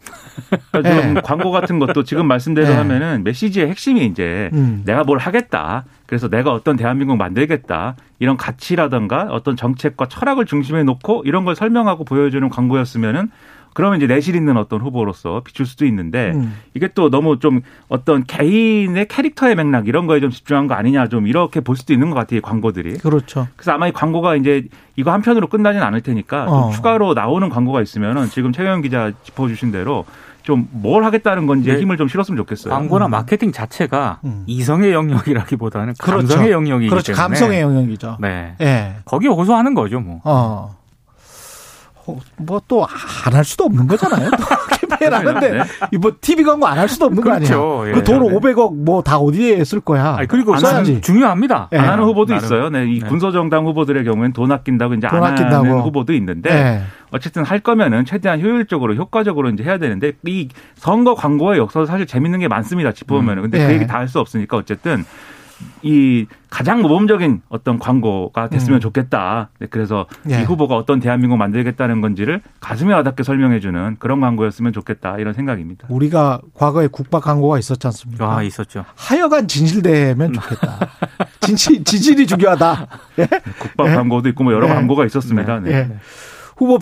그러니까 0.72 1.13
네. 1.13 1.22
광고 1.22 1.51
같은 1.51 1.77
것도 1.77 2.03
지금 2.03 2.27
말씀대로 2.27 2.67
네. 2.67 2.74
하면은 2.74 3.24
메시지의 3.24 3.69
핵심이 3.69 4.05
이제 4.05 4.50
음. 4.53 4.81
내가 4.86 5.03
뭘 5.03 5.19
하겠다. 5.19 5.86
그래서 6.07 6.29
내가 6.29 6.51
어떤 6.51 6.75
대한민국 6.75 7.15
만들겠다. 7.15 7.95
이런 8.17 8.38
가치라든가 8.38 9.27
어떤 9.29 9.55
정책과 9.55 10.07
철학을 10.07 10.45
중심에 10.45 10.84
놓고 10.84 11.24
이런 11.25 11.45
걸 11.45 11.55
설명하고 11.55 12.05
보여주는 12.05 12.48
광고였으면은 12.50 13.29
그러면 13.75 13.98
이제 13.98 14.08
내실 14.08 14.38
있는 14.38 14.55
어떤 14.55 14.79
후보로서 14.79 15.41
비출 15.44 15.65
수도 15.65 15.86
있는데 15.86 16.32
음. 16.34 16.55
이게 16.74 16.88
또 16.96 17.10
너무 17.10 17.39
좀 17.39 17.60
어떤 17.89 18.24
개인의 18.24 19.10
캐릭터의 19.10 19.55
맥락 19.55 19.89
이런 19.89 20.08
거에 20.08 20.22
좀 20.22 20.32
집중한 20.32 20.67
거 20.67 20.75
아니냐 20.75 21.10
좀 21.10 21.27
이렇게 21.27 21.60
볼 21.60 21.75
수도 21.75 21.91
있는 21.91 22.10
것 22.10 22.15
같아요 22.15 22.39
광고들이. 22.39 23.00
그렇죠. 23.00 23.50
그래서 23.58 23.74
아마 23.74 23.89
이 23.89 23.91
광고가 23.91 24.38
이제 24.38 24.63
이거 24.96 25.12
한편으로 25.12 25.48
끝나진 25.48 25.82
않을 25.82 26.00
테니까 26.00 26.46
어. 26.46 26.72
추가로 26.72 27.15
나오는 27.15 27.50
광고가 27.50 27.82
있으면은 27.82 28.29
지금 28.29 28.53
최경 28.53 28.79
기자 28.79 29.12
짚어주신 29.24 29.74
대로 29.74 30.05
좀뭘 30.44 31.03
하겠다는 31.03 31.46
건지 31.46 31.74
네. 31.74 31.82
힘을 31.82 31.98
좀 31.98 32.08
실었으면 32.08 32.38
좋겠어요. 32.38 32.74
광고나 32.74 33.08
음. 33.08 33.12
마케팅 33.12 33.51
자체가 33.51 34.20
음. 34.24 34.44
이성의 34.46 34.94
영역이라기보다는 34.94 35.96
그렇죠. 36.00 36.27
감성의 36.27 36.51
영역이기 36.51 36.89
그렇죠. 36.89 37.12
때문에 37.12 37.27
감성의 37.27 37.62
영역이죠. 37.62 38.17
네. 38.22 38.55
네. 38.58 38.96
거기에 39.03 39.27
호소하는 39.27 39.74
거죠, 39.74 40.00
뭐. 40.00 40.22
어. 40.24 40.77
뭐 42.38 42.59
또 42.67 42.83
안 42.85 43.33
할 43.33 43.43
수도 43.43 43.63
없는 43.65 43.88
거잖아요. 43.88 44.29
캠페인 44.79 45.12
하는데 45.13 45.51
네. 45.51 45.97
뭐 46.00 46.12
TV 46.21 46.43
광고 46.43 46.67
안 46.67 46.77
할 46.77 46.88
수도 46.89 47.05
없는 47.05 47.21
그렇죠. 47.24 47.59
거 47.59 47.81
아니야. 47.83 47.89
예. 47.89 48.00
그돈 48.00 48.19
500억 48.21 48.75
뭐 48.83 49.01
다 49.01 49.17
어디에 49.17 49.63
쓸 49.63 49.79
거야. 49.81 50.15
아니, 50.17 50.27
그리고 50.27 50.57
써야지. 50.57 51.01
중요합니다. 51.01 51.69
안 51.71 51.79
하는 51.79 52.03
후보도 52.05 52.33
나름. 52.33 52.45
있어요. 52.45 52.69
네, 52.69 52.85
이 52.85 53.00
네. 53.00 53.07
군소정당 53.07 53.65
후보들의 53.65 54.03
경우에는 54.03 54.33
돈 54.33 54.51
아낀다고 54.51 54.93
이제 54.95 55.07
돈 55.07 55.24
안 55.24 55.33
아낀다고. 55.33 55.65
하는 55.65 55.79
후보도 55.81 56.13
있는데 56.13 56.50
네. 56.50 56.81
어쨌든 57.12 57.43
할 57.43 57.59
거면은 57.59 58.05
최대한 58.05 58.41
효율적으로 58.41 58.95
효과적으로 58.95 59.50
이제 59.50 59.63
해야 59.63 59.77
되는데 59.77 60.13
이 60.25 60.50
선거 60.75 61.15
광고의 61.15 61.59
역사도 61.59 61.85
사실 61.85 62.05
재밌는 62.05 62.39
게 62.39 62.47
많습니다. 62.47 62.91
짚어보면. 62.91 63.38
은 63.38 63.41
근데 63.43 63.63
음. 63.63 63.67
그 63.67 63.74
얘기 63.74 63.88
다 63.88 63.95
할 64.00 64.07
수 64.07 64.19
없으니까 64.19 64.57
어쨌든 64.57 65.03
이 65.81 66.25
가장 66.50 66.81
모범적인 66.81 67.41
어떤 67.50 67.79
광고가 67.79 68.50
됐으면 68.50 68.77
음. 68.77 68.81
좋겠다. 68.81 69.50
네, 69.59 69.67
그래서 69.69 70.05
예. 70.29 70.41
이 70.41 70.43
후보가 70.43 70.75
어떤 70.75 71.00
대한민국 71.00 71.38
만들겠다는 71.38 72.01
건지를 72.01 72.41
가슴에 72.59 72.93
와닿게 72.93 73.24
설명해주는 73.24 73.97
그런 74.00 74.21
광고였으면 74.21 74.74
좋겠다 74.74 75.17
이런 75.17 75.33
생각입니다. 75.33 75.88
우리가 75.89 76.41
과거에 76.53 76.88
국밥 76.88 77.24
광고가 77.24 77.59
있었지 77.59 77.85
않습니까? 77.88 78.38
아 78.38 78.43
있었죠. 78.43 78.85
하여간 78.95 79.47
진실되면 79.47 80.33
좋겠다. 80.33 80.79
진실 81.41 81.83
진실이 81.83 82.25
중요하다. 82.25 82.88
예? 83.19 83.27
국밥 83.59 83.88
예? 83.88 83.95
광고도 83.95 84.29
있고 84.29 84.43
뭐 84.43 84.53
여러 84.53 84.67
예. 84.67 84.74
광고가 84.74 85.05
있었습니다. 85.05 85.59
네. 85.59 85.88
네. 85.88 85.97
후보 86.57 86.79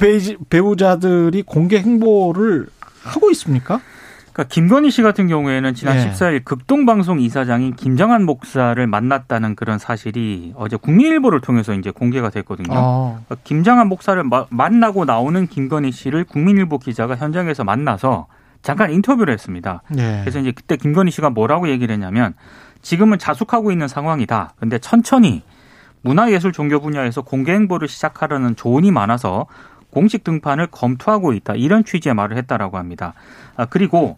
배우자들이 0.50 1.42
공개 1.44 1.80
행보를 1.80 2.68
하고 3.04 3.32
있습니까? 3.32 3.82
그러니까 4.34 4.44
김건희 4.52 4.90
씨 4.90 5.04
같은 5.04 5.28
경우에는 5.28 5.76
지난 5.76 5.98
네. 5.98 6.12
14일 6.12 6.44
극동방송 6.44 7.20
이사장인 7.22 7.76
김정한 7.76 8.26
목사를 8.26 8.86
만났다는 8.86 9.56
그런 9.56 9.78
사실이 9.78 10.54
어제 10.56 10.76
국민일보를 10.76 11.40
통해서 11.40 11.74
이제 11.74 11.92
공개가 11.92 12.30
됐거든요. 12.32 12.74
어. 12.74 13.22
그러니까 13.26 13.36
김정한 13.44 13.88
목사를 13.88 14.22
마, 14.24 14.48
만나고 14.50 15.06
나오는 15.06 15.46
김건희 15.46 15.92
씨를 15.92 16.24
국민일보 16.24 16.80
기자가 16.80 17.16
현장에서 17.16 17.64
만나서 17.64 18.26
잠깐 18.64 18.92
인터뷰를 18.92 19.32
했습니다. 19.34 19.84
네. 19.90 20.22
그래서 20.22 20.40
이제 20.40 20.52
그때 20.52 20.78
김건희 20.78 21.12
씨가 21.12 21.30
뭐라고 21.30 21.70
얘기를 21.70 21.94
했냐면 21.94 22.34
지금은 22.82 23.20
자숙하고 23.20 23.72
있는 23.72 23.88
상황이다. 23.88 24.54
근데 24.60 24.80
천천히 24.80 25.44
문화예술 26.02 26.54
종교 26.54 26.80
분야에서 26.82 27.22
공개 27.22 27.54
행보를 27.54 27.88
시작하려는 27.88 28.56
조언이 28.56 28.92
많아서 28.92 29.46
공식 29.94 30.24
등판을 30.24 30.68
검토하고 30.68 31.34
있다. 31.34 31.54
이런 31.54 31.86
취지의 31.86 32.16
말을 32.16 32.36
했다라고 32.38 32.78
합니다. 32.78 33.14
아, 33.56 33.66
그리고 33.66 34.18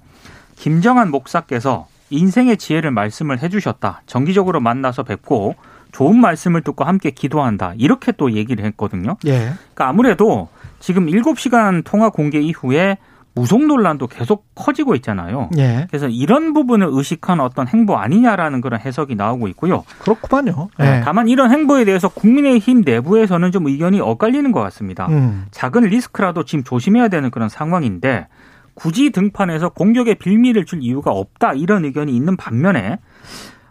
김정한 0.56 1.12
목사께서 1.12 1.88
인생의 2.10 2.58
지혜를 2.58 2.92
말씀을 2.92 3.42
해주셨다. 3.42 4.02
정기적으로 4.06 4.60
만나서 4.60 5.04
뵙고 5.04 5.56
좋은 5.92 6.20
말씀을 6.20 6.62
듣고 6.62 6.84
함께 6.84 7.12
기도한다. 7.12 7.74
이렇게 7.78 8.12
또 8.12 8.34
얘기를 8.34 8.66
했거든요. 8.66 9.16
예. 9.26 9.40
그러니까 9.40 9.88
아무래도 9.88 10.50
지금 10.80 11.08
7시간 11.08 11.84
통화 11.86 12.10
공개 12.10 12.40
이후에 12.40 12.98
무속 13.34 13.66
논란도 13.66 14.08
계속 14.08 14.46
커지고 14.56 14.96
있잖아요. 14.96 15.50
예. 15.58 15.88
그래서 15.90 16.08
이런 16.08 16.54
부분을 16.54 16.88
의식한 16.90 17.42
어떤 17.42 17.68
행보 17.68 17.98
아니냐라는 17.98 18.62
그런 18.62 18.80
해석이 18.80 19.16
나오고 19.16 19.50
있고요. 19.50 19.84
그렇구만요. 20.00 20.70
예. 20.80 21.02
다만 21.04 21.28
이런 21.28 21.52
행보에 21.52 21.84
대해서 21.84 22.08
국민의힘 22.08 22.84
내부에서는 22.86 23.52
좀 23.52 23.68
의견이 23.68 24.00
엇갈리는 24.00 24.52
것 24.54 24.62
같습니다. 24.62 25.08
음. 25.08 25.48
작은 25.52 25.84
리스크라도 25.84 26.46
지금 26.46 26.64
조심해야 26.64 27.10
되는 27.10 27.30
그런 27.30 27.50
상황인데 27.50 28.28
굳이 28.76 29.10
등판해서 29.10 29.70
공격에 29.70 30.14
빌미를 30.14 30.66
줄 30.66 30.84
이유가 30.84 31.12
없다 31.12 31.54
이런 31.54 31.86
의견이 31.86 32.16
있는 32.16 32.38
반면에 32.38 33.00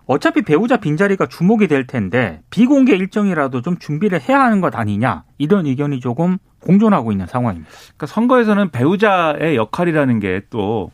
어차피 0.06 0.42
배우자 0.42 0.76
빈자리가 0.76 1.26
주목이 1.26 1.66
될 1.66 1.86
텐데 1.86 2.42
비공개 2.50 2.94
일정이라도 2.94 3.62
좀 3.62 3.78
준비를 3.78 4.20
해야 4.20 4.40
하는 4.42 4.60
것 4.60 4.74
아니냐 4.76 5.24
이런 5.38 5.66
의견이 5.66 6.00
조금 6.00 6.38
공존하고 6.60 7.12
있는 7.12 7.26
상황입니다. 7.26 7.70
그러니까 7.70 8.06
선거에서는 8.06 8.70
배우자의 8.70 9.56
역할이라는 9.56 10.20
게 10.20 10.42
또 10.50 10.90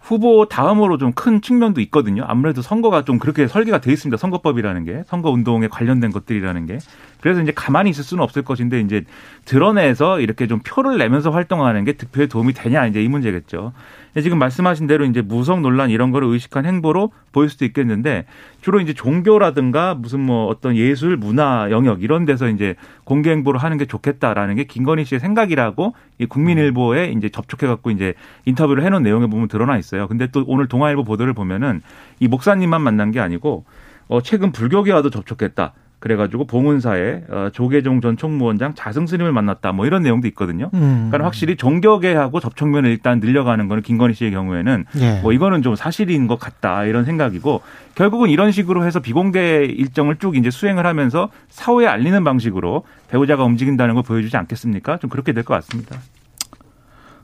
후보 0.00 0.48
다음으로 0.48 0.98
좀 0.98 1.12
큰 1.14 1.40
측면도 1.40 1.80
있거든요. 1.82 2.24
아무래도 2.26 2.62
선거가 2.62 3.04
좀 3.04 3.18
그렇게 3.18 3.46
설계가 3.46 3.80
돼 3.80 3.92
있습니다. 3.92 4.16
선거법이라는 4.16 4.84
게 4.84 5.02
선거 5.06 5.30
운동에 5.30 5.68
관련된 5.68 6.10
것들이라는 6.10 6.66
게 6.66 6.78
그래서 7.22 7.40
이제 7.40 7.52
가만히 7.54 7.88
있을 7.90 8.02
수는 8.02 8.22
없을 8.22 8.42
것인데 8.42 8.80
이제 8.80 9.04
드러내서 9.44 10.20
이렇게 10.20 10.48
좀 10.48 10.58
표를 10.58 10.98
내면서 10.98 11.30
활동하는 11.30 11.84
게 11.84 11.92
득표에 11.92 12.26
도움이 12.26 12.52
되냐 12.52 12.86
이제 12.86 13.02
이 13.02 13.08
문제겠죠. 13.08 13.72
지금 14.20 14.38
말씀하신 14.38 14.88
대로 14.88 15.04
이제 15.04 15.22
무성 15.22 15.62
논란 15.62 15.88
이런 15.88 16.10
거를 16.10 16.28
의식한 16.28 16.66
행보로 16.66 17.12
보일 17.30 17.48
수도 17.48 17.64
있겠는데 17.64 18.26
주로 18.60 18.80
이제 18.80 18.92
종교라든가 18.92 19.94
무슨 19.94 20.20
뭐 20.20 20.48
어떤 20.48 20.76
예술 20.76 21.16
문화 21.16 21.68
영역 21.70 22.02
이런 22.02 22.24
데서 22.24 22.48
이제 22.48 22.74
공개 23.04 23.30
행보를 23.30 23.62
하는 23.62 23.78
게 23.78 23.86
좋겠다라는 23.86 24.56
게 24.56 24.64
김건희 24.64 25.04
씨의 25.04 25.20
생각이라고 25.20 25.94
이 26.18 26.26
국민일보에 26.26 27.12
이제 27.16 27.28
접촉해 27.28 27.70
갖고 27.70 27.92
이제 27.92 28.14
인터뷰를 28.46 28.82
해 28.82 28.90
놓은 28.90 29.04
내용에 29.04 29.28
보면 29.28 29.46
드러나 29.46 29.78
있어요. 29.78 30.08
근데 30.08 30.26
또 30.26 30.44
오늘 30.48 30.66
동아일보 30.66 31.04
보도를 31.04 31.34
보면은 31.34 31.82
이 32.18 32.26
목사님만 32.26 32.82
만난 32.82 33.12
게 33.12 33.20
아니고 33.20 33.64
어 34.08 34.20
최근 34.22 34.50
불교계와도 34.50 35.10
접촉했다. 35.10 35.72
그래가지고 36.02 36.46
봉은사의 36.48 37.22
어, 37.30 37.48
조계종 37.52 38.00
전 38.00 38.16
총무원장 38.16 38.74
자승 38.74 39.06
스님을 39.06 39.30
만났다 39.30 39.70
뭐 39.70 39.86
이런 39.86 40.02
내용도 40.02 40.26
있거든요. 40.28 40.68
음. 40.74 41.06
그러니까 41.10 41.26
확실히 41.26 41.54
종교계하고 41.56 42.40
접촉면을 42.40 42.90
일단 42.90 43.20
늘려가는 43.20 43.68
거는 43.68 43.84
김건희 43.84 44.12
씨의 44.14 44.32
경우에는 44.32 44.84
예. 44.98 45.20
뭐 45.22 45.32
이거는 45.32 45.62
좀 45.62 45.76
사실인 45.76 46.26
것 46.26 46.40
같다 46.40 46.86
이런 46.86 47.04
생각이고 47.04 47.62
결국은 47.94 48.30
이런 48.30 48.50
식으로 48.50 48.84
해서 48.84 48.98
비공개 48.98 49.64
일정을 49.64 50.16
쭉 50.16 50.34
이제 50.34 50.50
수행을 50.50 50.86
하면서 50.86 51.28
사후에 51.50 51.86
알리는 51.86 52.24
방식으로 52.24 52.82
배우자가 53.08 53.44
움직인다는 53.44 53.94
걸 53.94 54.02
보여주지 54.02 54.36
않겠습니까? 54.36 54.96
좀 54.96 55.08
그렇게 55.08 55.32
될 55.32 55.44
것 55.44 55.54
같습니다. 55.54 55.98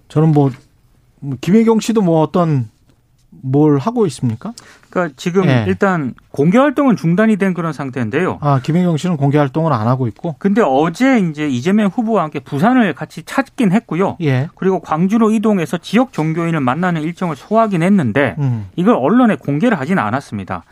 저는 0.06 0.30
뭐 0.30 0.52
김혜경 1.40 1.80
씨도 1.80 2.00
뭐 2.02 2.20
어떤 2.22 2.68
뭘 3.30 3.78
하고 3.78 4.06
있습니까? 4.06 4.52
그러니까 4.88 5.14
지금 5.16 5.46
네. 5.46 5.64
일단 5.66 6.14
공개 6.30 6.58
활동은 6.58 6.96
중단이 6.96 7.36
된 7.36 7.52
그런 7.54 7.72
상태인데요. 7.72 8.38
아, 8.40 8.60
김혜경 8.62 8.96
씨는 8.96 9.16
공개 9.16 9.38
활동을 9.38 9.72
안 9.72 9.86
하고 9.86 10.06
있고. 10.06 10.36
근데 10.38 10.62
어제 10.64 11.18
이제 11.18 11.48
이재명 11.48 11.88
후보와 11.88 12.22
함께 12.24 12.40
부산을 12.40 12.94
같이 12.94 13.22
찾긴 13.24 13.72
했고요. 13.72 14.16
예. 14.22 14.48
그리고 14.54 14.80
광주로 14.80 15.30
이동해서 15.30 15.78
지역 15.78 16.12
종교인을 16.12 16.60
만나는 16.60 17.02
일정을 17.02 17.36
소화하긴 17.36 17.82
했는데 17.82 18.34
음. 18.38 18.68
이걸 18.76 18.94
언론에 18.94 19.36
공개를 19.36 19.78
하지는 19.78 20.02
않았습니다. 20.02 20.64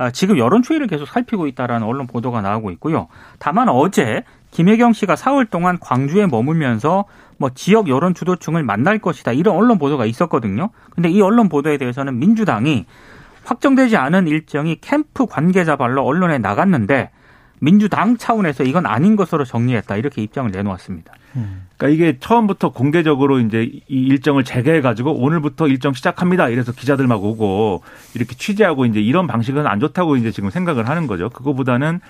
아, 0.00 0.10
지금 0.10 0.38
여론 0.38 0.62
추이를 0.62 0.86
계속 0.86 1.06
살피고 1.06 1.46
있다라는 1.46 1.86
언론 1.86 2.06
보도가 2.06 2.40
나오고 2.40 2.70
있고요. 2.72 3.08
다만 3.38 3.68
어제 3.68 4.24
김혜경 4.50 4.92
씨가 4.92 5.16
사흘 5.16 5.46
동안 5.46 5.78
광주에 5.80 6.26
머물면서 6.26 7.04
뭐 7.38 7.50
지역 7.54 7.88
여론 7.88 8.14
주도층을 8.14 8.62
만날 8.62 8.98
것이다 8.98 9.32
이런 9.32 9.56
언론 9.56 9.78
보도가 9.78 10.06
있었거든요. 10.06 10.70
근데 10.94 11.08
이 11.08 11.20
언론 11.20 11.48
보도에 11.48 11.78
대해서는 11.78 12.18
민주당이 12.18 12.86
확정되지 13.44 13.96
않은 13.96 14.28
일정이 14.28 14.76
캠프 14.80 15.26
관계자 15.26 15.76
발로 15.76 16.04
언론에 16.04 16.38
나갔는데 16.38 17.10
민주당 17.60 18.16
차원에서 18.16 18.64
이건 18.64 18.86
아닌 18.86 19.16
것으로 19.16 19.44
정리했다 19.44 19.96
이렇게 19.96 20.22
입장을 20.22 20.50
내놓았습니다. 20.50 21.12
그러니까 21.76 21.88
이게 21.88 22.18
처음부터 22.18 22.70
공개적으로 22.70 23.38
이제 23.38 23.62
이 23.62 23.82
일정을 23.88 24.44
재개해 24.44 24.80
가지고 24.80 25.14
오늘부터 25.14 25.68
일정 25.68 25.92
시작합니다. 25.92 26.48
이래서 26.48 26.72
기자들 26.72 27.06
막 27.06 27.22
오고 27.22 27.82
이렇게 28.14 28.34
취재하고 28.34 28.84
이제 28.86 29.00
이런 29.00 29.26
방식은 29.26 29.66
안 29.66 29.80
좋다고 29.80 30.16
이제 30.16 30.30
지금 30.30 30.50
생각을 30.50 30.88
하는 30.88 31.06
거죠. 31.06 31.30
그거보다는 31.30 32.00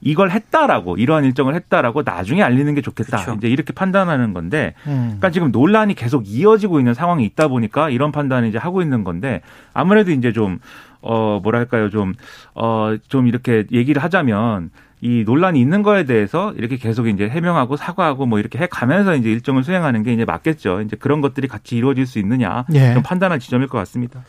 이걸 0.00 0.30
했다라고 0.30 0.96
이러한 0.96 1.24
일정을 1.24 1.54
했다라고 1.54 2.02
나중에 2.02 2.42
알리는 2.42 2.74
게 2.74 2.82
좋겠다. 2.82 3.18
그렇죠. 3.18 3.38
이제 3.38 3.48
이렇게 3.48 3.72
판단하는 3.72 4.34
건데 4.34 4.74
음. 4.86 5.04
그러니까 5.06 5.30
지금 5.30 5.50
논란이 5.50 5.94
계속 5.94 6.24
이어지고 6.26 6.78
있는 6.78 6.94
상황이 6.94 7.24
있다 7.24 7.48
보니까 7.48 7.90
이런 7.90 8.12
판단을 8.12 8.48
이제 8.48 8.58
하고 8.58 8.82
있는 8.82 9.04
건데 9.04 9.40
아무래도 9.72 10.10
이제 10.10 10.32
좀 10.32 10.58
어 11.06 11.38
뭐랄까요 11.42 11.90
좀어 11.90 12.96
좀 13.08 13.26
이렇게 13.26 13.64
얘기를 13.70 14.02
하자면 14.02 14.70
이 15.02 15.22
논란이 15.26 15.60
있는 15.60 15.82
거에 15.82 16.04
대해서 16.04 16.54
이렇게 16.56 16.78
계속 16.78 17.08
이제 17.08 17.28
해명하고 17.28 17.76
사과하고 17.76 18.24
뭐 18.24 18.38
이렇게 18.38 18.58
해 18.58 18.66
가면서 18.66 19.14
이제 19.14 19.30
일정을 19.30 19.64
수행하는 19.64 20.02
게 20.02 20.14
이제 20.14 20.24
맞겠죠. 20.24 20.80
이제 20.80 20.96
그런 20.96 21.20
것들이 21.20 21.46
같이 21.46 21.76
이루어질 21.76 22.06
수 22.06 22.18
있느냐 22.18 22.64
예. 22.72 22.94
좀 22.94 23.02
판단할 23.02 23.38
지점일 23.38 23.68
것 23.68 23.76
같습니다. 23.78 24.24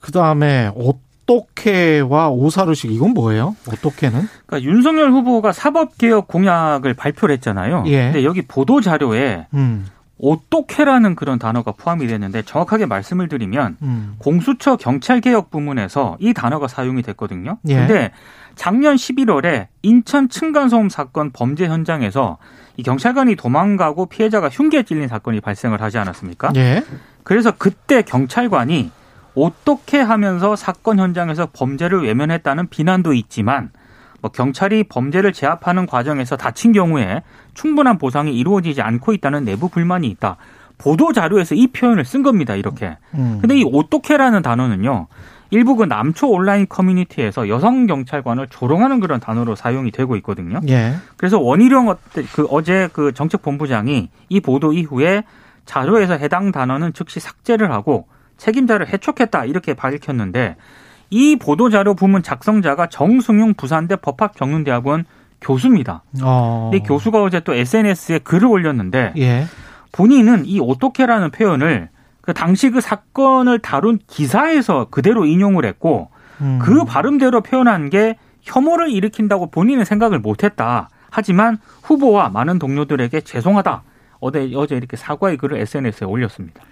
그 0.00 0.10
다음에 0.10 0.68
오토케와 1.26 2.30
오사루식 2.30 2.90
이건 2.92 3.14
뭐예요? 3.14 3.56
오토케는? 3.68 4.28
그러니까 4.46 4.70
윤석열 4.70 5.10
후보가 5.10 5.52
사법개혁 5.52 6.28
공약을 6.28 6.94
발표를 6.94 7.34
했잖아요. 7.36 7.84
예. 7.86 8.04
근데 8.04 8.24
여기 8.24 8.42
보도 8.42 8.80
자료에 8.80 9.46
음, 9.54 9.86
오똑해라는 10.18 11.14
그런 11.14 11.38
단어가 11.38 11.72
포함이 11.72 12.06
됐는데 12.06 12.42
정확하게 12.42 12.86
말씀을 12.86 13.28
드리면 13.28 13.76
음. 13.82 14.14
공수처 14.18 14.76
경찰개혁 14.76 15.50
부문에서 15.50 16.16
이 16.20 16.32
단어가 16.32 16.68
사용이 16.68 17.02
됐거든요. 17.02 17.58
예. 17.68 17.74
근데 17.74 18.10
작년 18.54 18.96
11월에 18.96 19.68
인천 19.82 20.28
층간소음 20.28 20.88
사건 20.90 21.30
범죄 21.30 21.66
현장에서 21.66 22.38
이 22.76 22.82
경찰관이 22.82 23.36
도망가고 23.36 24.06
피해자가 24.06 24.48
흉기에 24.48 24.82
찔린 24.82 25.08
사건이 25.08 25.40
발생을 25.40 25.80
하지 25.80 25.98
않았습니까? 25.98 26.52
예. 26.56 26.82
그래서 27.22 27.52
그때 27.52 28.02
경찰관이 28.02 28.90
어떻게 29.34 29.98
하면서 30.00 30.56
사건 30.56 30.98
현장에서 30.98 31.48
범죄를 31.52 32.04
외면했다는 32.04 32.68
비난도 32.68 33.14
있지만 33.14 33.70
뭐 34.20 34.30
경찰이 34.30 34.84
범죄를 34.84 35.32
제압하는 35.32 35.86
과정에서 35.86 36.36
다친 36.36 36.72
경우에 36.72 37.22
충분한 37.54 37.98
보상이 37.98 38.36
이루어지지 38.38 38.80
않고 38.82 39.12
있다는 39.14 39.44
내부 39.44 39.68
불만이 39.68 40.06
있다. 40.08 40.36
보도 40.78 41.12
자료에서 41.12 41.54
이 41.54 41.68
표현을 41.68 42.04
쓴 42.04 42.22
겁니다. 42.22 42.54
이렇게. 42.54 42.96
음. 43.14 43.38
근데 43.40 43.56
이 43.58 43.64
어떻게라는 43.72 44.42
단어는요. 44.42 45.06
일부 45.50 45.76
그 45.76 45.84
남초 45.84 46.30
온라인 46.30 46.66
커뮤니티에서 46.68 47.48
여성 47.48 47.86
경찰관을 47.86 48.46
조롱하는 48.48 49.00
그런 49.00 49.20
단어로 49.20 49.54
사용이 49.54 49.90
되고 49.90 50.16
있거든요. 50.16 50.60
예. 50.68 50.94
그래서 51.16 51.38
원희룡 51.38 51.88
어- 51.88 51.96
그 52.32 52.46
어제 52.50 52.88
그 52.92 53.12
정책본부장이 53.12 54.08
이 54.28 54.40
보도 54.40 54.72
이후에 54.72 55.24
자료에서 55.66 56.14
해당 56.14 56.52
단어는 56.52 56.94
즉시 56.94 57.20
삭제를 57.20 57.70
하고 57.70 58.06
책임자를 58.42 58.88
해촉했다 58.92 59.44
이렇게 59.44 59.74
밝혔는데 59.74 60.56
이 61.10 61.36
보도 61.36 61.70
자료 61.70 61.94
부문 61.94 62.22
작성자가 62.22 62.88
정승용 62.88 63.54
부산대 63.54 63.96
법학정론대학원 63.96 65.04
교수입니다. 65.40 66.02
어. 66.22 66.70
이 66.74 66.80
교수가 66.80 67.22
어제 67.22 67.40
또 67.40 67.54
SNS에 67.54 68.18
글을 68.20 68.46
올렸는데 68.46 69.12
예. 69.18 69.44
본인은 69.92 70.46
이 70.46 70.58
어떻게라는 70.60 71.30
표현을 71.30 71.90
그 72.20 72.32
당시 72.32 72.70
그 72.70 72.80
사건을 72.80 73.58
다룬 73.60 73.98
기사에서 74.06 74.86
그대로 74.90 75.24
인용을 75.24 75.64
했고 75.64 76.10
음. 76.40 76.58
그 76.60 76.84
발음대로 76.84 77.42
표현한 77.42 77.90
게 77.90 78.16
혐오를 78.42 78.90
일으킨다고 78.90 79.50
본인은 79.50 79.84
생각을 79.84 80.18
못했다. 80.18 80.88
하지만 81.10 81.58
후보와 81.82 82.30
많은 82.30 82.58
동료들에게 82.58 83.20
죄송하다. 83.20 83.82
어제 84.20 84.50
어제 84.54 84.76
이렇게 84.76 84.96
사과의 84.96 85.36
글을 85.36 85.58
SNS에 85.58 86.06
올렸습니다. 86.06 86.62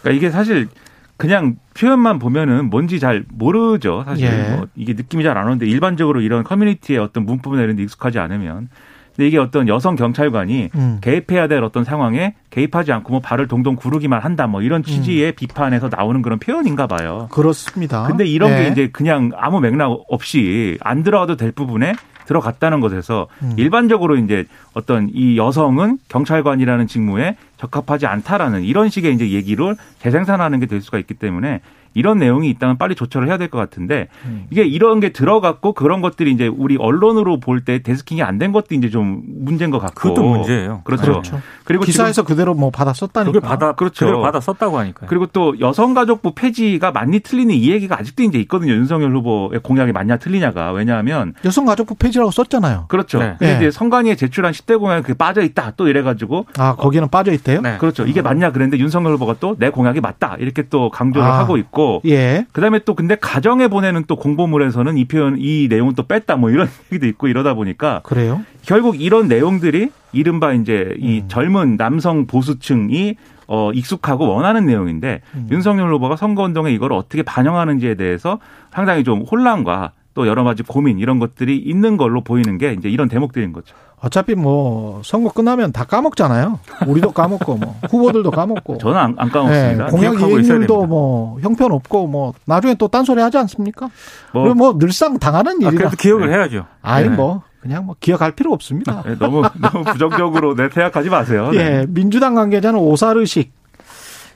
그러니까 0.00 0.16
이게 0.16 0.30
사실 0.30 0.68
그냥 1.16 1.56
표현만 1.78 2.18
보면은 2.18 2.70
뭔지 2.70 2.98
잘 2.98 3.24
모르죠. 3.32 4.02
사실 4.06 4.26
예. 4.26 4.54
뭐 4.56 4.66
이게 4.74 4.94
느낌이 4.94 5.22
잘 5.22 5.36
안 5.36 5.46
오는데 5.46 5.66
일반적으로 5.66 6.20
이런 6.20 6.44
커뮤니티의 6.44 6.98
어떤 6.98 7.24
문법이나 7.24 7.62
이런 7.62 7.76
데 7.76 7.82
익숙하지 7.82 8.18
않으면 8.18 8.68
근데 9.16 9.28
이게 9.28 9.38
어떤 9.38 9.68
여성 9.68 9.94
경찰관이 9.94 10.70
음. 10.74 10.98
개입해야 11.00 11.46
될 11.46 11.62
어떤 11.62 11.84
상황에 11.84 12.34
개입하지 12.50 12.90
않고 12.92 13.12
뭐 13.12 13.20
발을 13.20 13.46
동동 13.46 13.76
구르기만 13.76 14.20
한다 14.20 14.46
뭐 14.48 14.60
이런 14.62 14.82
취지의 14.82 15.32
비판에서 15.32 15.88
나오는 15.88 16.20
그런 16.20 16.38
표현인가 16.40 16.86
봐요. 16.88 17.28
그렇습니다. 17.30 18.04
근데 18.08 18.26
이런 18.26 18.50
예. 18.50 18.56
게 18.64 18.68
이제 18.70 18.88
그냥 18.92 19.30
아무 19.36 19.60
맥락 19.60 20.04
없이 20.08 20.78
안 20.80 21.04
들어가도 21.04 21.36
될 21.36 21.52
부분에 21.52 21.94
들어갔다는 22.26 22.80
것에서 22.80 23.28
음. 23.42 23.54
일반적으로 23.56 24.16
이제 24.16 24.46
어떤 24.72 25.08
이 25.12 25.36
여성은 25.36 25.98
경찰관이라는 26.08 26.86
직무에 26.86 27.36
적합하지 27.68 28.06
않다라는 28.06 28.62
이런 28.64 28.88
식의 28.90 29.14
이제 29.14 29.30
얘기를 29.30 29.76
재생산하는 30.00 30.60
게 30.60 30.66
될 30.66 30.80
수가 30.80 30.98
있기 30.98 31.14
때문에 31.14 31.60
이런 31.96 32.18
내용이 32.18 32.50
있다면 32.50 32.76
빨리 32.76 32.96
조처를 32.96 33.28
해야 33.28 33.36
될 33.38 33.48
것 33.48 33.58
같은데 33.58 34.08
음. 34.24 34.46
이게 34.50 34.64
이런 34.64 34.98
게 34.98 35.10
들어갔고 35.10 35.74
그런 35.74 36.00
것들이 36.00 36.32
이제 36.32 36.48
우리 36.48 36.76
언론으로 36.76 37.38
볼 37.38 37.60
때 37.64 37.82
데스킹이 37.82 38.20
안 38.20 38.38
된 38.38 38.50
것도 38.50 38.74
이제 38.74 38.90
좀 38.90 39.22
문제인 39.26 39.70
것 39.70 39.78
같고 39.78 40.00
그것도 40.00 40.24
문제예요. 40.28 40.80
그렇죠. 40.82 41.04
그렇죠. 41.04 41.40
그리고 41.64 41.84
기사에서 41.84 42.24
그대로 42.24 42.52
뭐 42.54 42.70
받아 42.70 42.92
썼다니까. 42.92 43.32
그걸 43.32 43.48
받아 43.48 43.72
그렇죠. 43.74 44.06
그걸 44.06 44.22
받아 44.22 44.40
썼다고 44.40 44.76
하니까요. 44.76 45.08
그리고 45.08 45.26
또 45.26 45.54
여성가족부 45.60 46.32
폐지가 46.34 46.90
맞니 46.90 47.20
틀리니 47.20 47.56
이 47.56 47.70
얘기가 47.70 47.96
아직도 48.00 48.24
이제 48.24 48.40
있거든요. 48.40 48.72
윤석열 48.72 49.14
후보의 49.14 49.60
공약이 49.62 49.92
맞냐 49.92 50.16
틀리냐가 50.16 50.72
왜냐하면 50.72 51.34
여성가족부 51.44 51.94
폐지라고 51.94 52.32
썼잖아요. 52.32 52.86
그렇죠. 52.88 53.20
네. 53.20 53.36
근데 53.38 53.52
네. 53.52 53.56
이제 53.58 53.70
선관위에 53.70 54.16
제출한 54.16 54.52
10대 54.52 54.80
공약이 54.80 55.02
그게 55.02 55.14
빠져 55.14 55.42
있다 55.42 55.74
또 55.76 55.86
이래가지고 55.86 56.46
아 56.58 56.74
거기는 56.74 57.08
빠져 57.08 57.30
있대 57.32 57.53
요. 57.54 57.60
네. 57.60 57.76
그렇죠. 57.78 58.04
이게 58.06 58.22
맞냐 58.22 58.52
그랬는데 58.52 58.78
윤석열 58.82 59.14
후보가 59.14 59.36
또 59.40 59.54
내 59.58 59.70
공약이 59.70 60.00
맞다 60.00 60.36
이렇게 60.40 60.62
또 60.68 60.90
강조를 60.90 61.26
아. 61.26 61.38
하고 61.38 61.56
있고 61.56 62.02
예. 62.06 62.44
그다음에 62.52 62.80
또 62.80 62.94
근데 62.94 63.16
가정에 63.16 63.68
보내는 63.68 64.04
또 64.06 64.16
공보물에서는 64.16 64.96
이 64.98 65.04
표현 65.06 65.36
이 65.38 65.68
내용은 65.70 65.94
또 65.94 66.02
뺐다 66.02 66.36
뭐 66.36 66.50
이런 66.50 66.68
얘기도 66.92 67.06
있고 67.06 67.28
이러다 67.28 67.54
보니까 67.54 68.00
그래요. 68.04 68.42
결국 68.62 69.00
이런 69.00 69.28
내용들이 69.28 69.90
이른바 70.12 70.52
이제 70.52 70.94
이 70.98 71.20
음. 71.20 71.28
젊은 71.28 71.76
남성 71.76 72.26
보수층이 72.26 73.16
어 73.46 73.70
익숙하고 73.72 74.26
원하는 74.28 74.66
내용인데 74.66 75.20
음. 75.34 75.48
윤석열 75.50 75.92
후보가 75.94 76.16
선거운동에 76.16 76.72
이걸 76.72 76.92
어떻게 76.92 77.22
반영하는지에 77.22 77.94
대해서 77.94 78.38
상당히 78.72 79.04
좀 79.04 79.22
혼란과 79.22 79.92
또 80.14 80.26
여러 80.28 80.44
가지 80.44 80.62
고민 80.62 80.98
이런 80.98 81.18
것들이 81.18 81.58
있는 81.58 81.96
걸로 81.96 82.20
보이는 82.22 82.56
게 82.56 82.72
이제 82.72 82.88
이런 82.88 83.08
대목들인 83.08 83.52
거죠. 83.52 83.74
어차피 84.00 84.34
뭐 84.34 85.00
선거 85.04 85.30
끝나면 85.30 85.72
다 85.72 85.84
까먹잖아요. 85.84 86.60
우리도 86.86 87.10
까먹고 87.12 87.56
뭐 87.56 87.74
후보들도 87.90 88.30
까먹고. 88.30 88.78
저는 88.78 88.96
안, 88.96 89.14
안 89.18 89.28
까먹습니다. 89.30 89.86
예, 89.86 89.90
공약 89.90 90.20
이행률도. 90.20 90.86
뭐 90.86 91.40
형편 91.40 91.72
없고 91.72 92.06
뭐 92.06 92.32
나중에 92.44 92.74
또 92.74 92.86
딴소리 92.88 93.20
하지 93.20 93.38
않습니까? 93.38 93.88
뭐, 94.32 94.44
뭐, 94.46 94.54
뭐 94.54 94.78
늘상 94.78 95.18
당하는 95.18 95.52
아, 95.54 95.68
일이라. 95.68 95.70
그래도 95.72 95.96
기억을 95.96 96.32
해야죠. 96.32 96.66
아니 96.82 97.08
네. 97.08 97.16
뭐 97.16 97.42
그냥 97.60 97.86
뭐 97.86 97.96
기억할 97.98 98.32
필요 98.32 98.52
없습니다. 98.52 99.02
예, 99.08 99.14
너무 99.18 99.42
너무 99.60 99.84
부정적으로 99.84 100.54
내 100.54 100.68
생각하지 100.70 101.08
마세요. 101.10 101.50
네. 101.50 101.58
예, 101.58 101.86
민주당 101.88 102.34
관계자는 102.34 102.78
오사르식. 102.78 103.52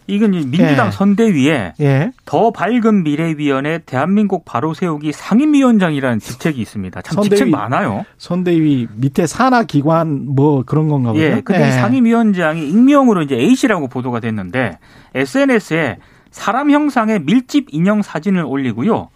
이건 0.08 0.30
민주당 0.30 0.86
예. 0.86 0.90
선대위에 0.90 1.74
예. 1.80 2.12
더 2.24 2.50
밝은 2.50 3.04
미래위원회 3.04 3.80
대한민국 3.84 4.44
바로 4.46 4.72
세우기 4.72 5.12
상임위원장이라는 5.12 6.18
직책이 6.18 6.60
있습니다. 6.60 7.02
참 7.02 7.14
선대위. 7.16 7.28
직책 7.28 7.50
많아요. 7.50 8.06
선대위 8.16 8.88
밑에 8.96 9.26
산하 9.26 9.64
기관 9.64 10.34
뭐 10.34 10.64
그런 10.64 10.88
건가 10.88 11.12
보죠. 11.12 11.22
예, 11.22 11.42
근데 11.44 11.62
예. 11.62 11.68
이 11.68 11.72
상임위원장이 11.72 12.68
익명으로 12.68 13.22
이제 13.22 13.36
A 13.36 13.54
씨라고 13.54 13.88
보도가 13.88 14.20
됐는데 14.20 14.78
SNS에 15.14 15.98
사람 16.30 16.70
형상의 16.70 17.20
밀집 17.20 17.68
인형 17.70 18.00
사진을 18.00 18.44
올리고요. 18.44 19.10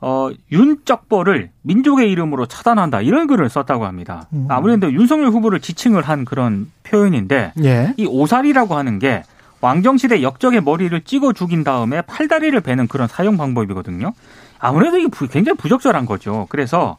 어, 0.00 0.30
윤적벌을 0.50 1.50
민족의 1.62 2.10
이름으로 2.10 2.46
차단한다 2.46 3.02
이런 3.02 3.26
글을 3.26 3.48
썼다고 3.48 3.84
합니다. 3.84 4.26
음. 4.32 4.46
아무래도 4.48 4.92
윤석열 4.92 5.28
후보를 5.28 5.60
지칭을 5.60 6.02
한 6.02 6.24
그런 6.24 6.70
표현인데 6.84 7.52
예. 7.62 7.94
이 7.98 8.06
오살이라고 8.06 8.74
하는 8.74 8.98
게 8.98 9.22
왕정시대 9.62 10.22
역적의 10.22 10.60
머리를 10.62 11.00
찍어 11.02 11.32
죽인 11.32 11.64
다음에 11.64 12.02
팔다리를 12.02 12.60
베는 12.60 12.88
그런 12.88 13.08
사용 13.08 13.36
방법이거든요. 13.38 14.12
아무래도 14.58 14.98
이게 14.98 15.08
부- 15.08 15.28
굉장히 15.28 15.56
부적절한 15.56 16.04
거죠. 16.04 16.46
그래서 16.50 16.98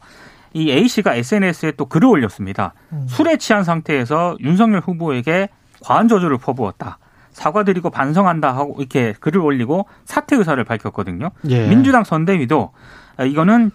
이 0.54 0.70
A 0.70 0.88
씨가 0.88 1.14
SNS에 1.14 1.72
또 1.72 1.84
글을 1.86 2.08
올렸습니다. 2.08 2.72
음. 2.92 3.06
술에 3.08 3.36
취한 3.36 3.64
상태에서 3.64 4.36
윤석열 4.40 4.80
후보에게 4.80 5.48
과한 5.82 6.08
저주를 6.08 6.38
퍼부었다. 6.38 6.98
사과드리고 7.32 7.90
반성한다 7.90 8.56
하고 8.56 8.76
이렇게 8.78 9.12
글을 9.20 9.40
올리고 9.40 9.86
사퇴 10.06 10.36
의사를 10.36 10.62
밝혔거든요. 10.64 11.30
예. 11.48 11.66
민주당 11.68 12.04
선대위도 12.04 12.72
아, 13.18 13.24
이거는 13.24 13.72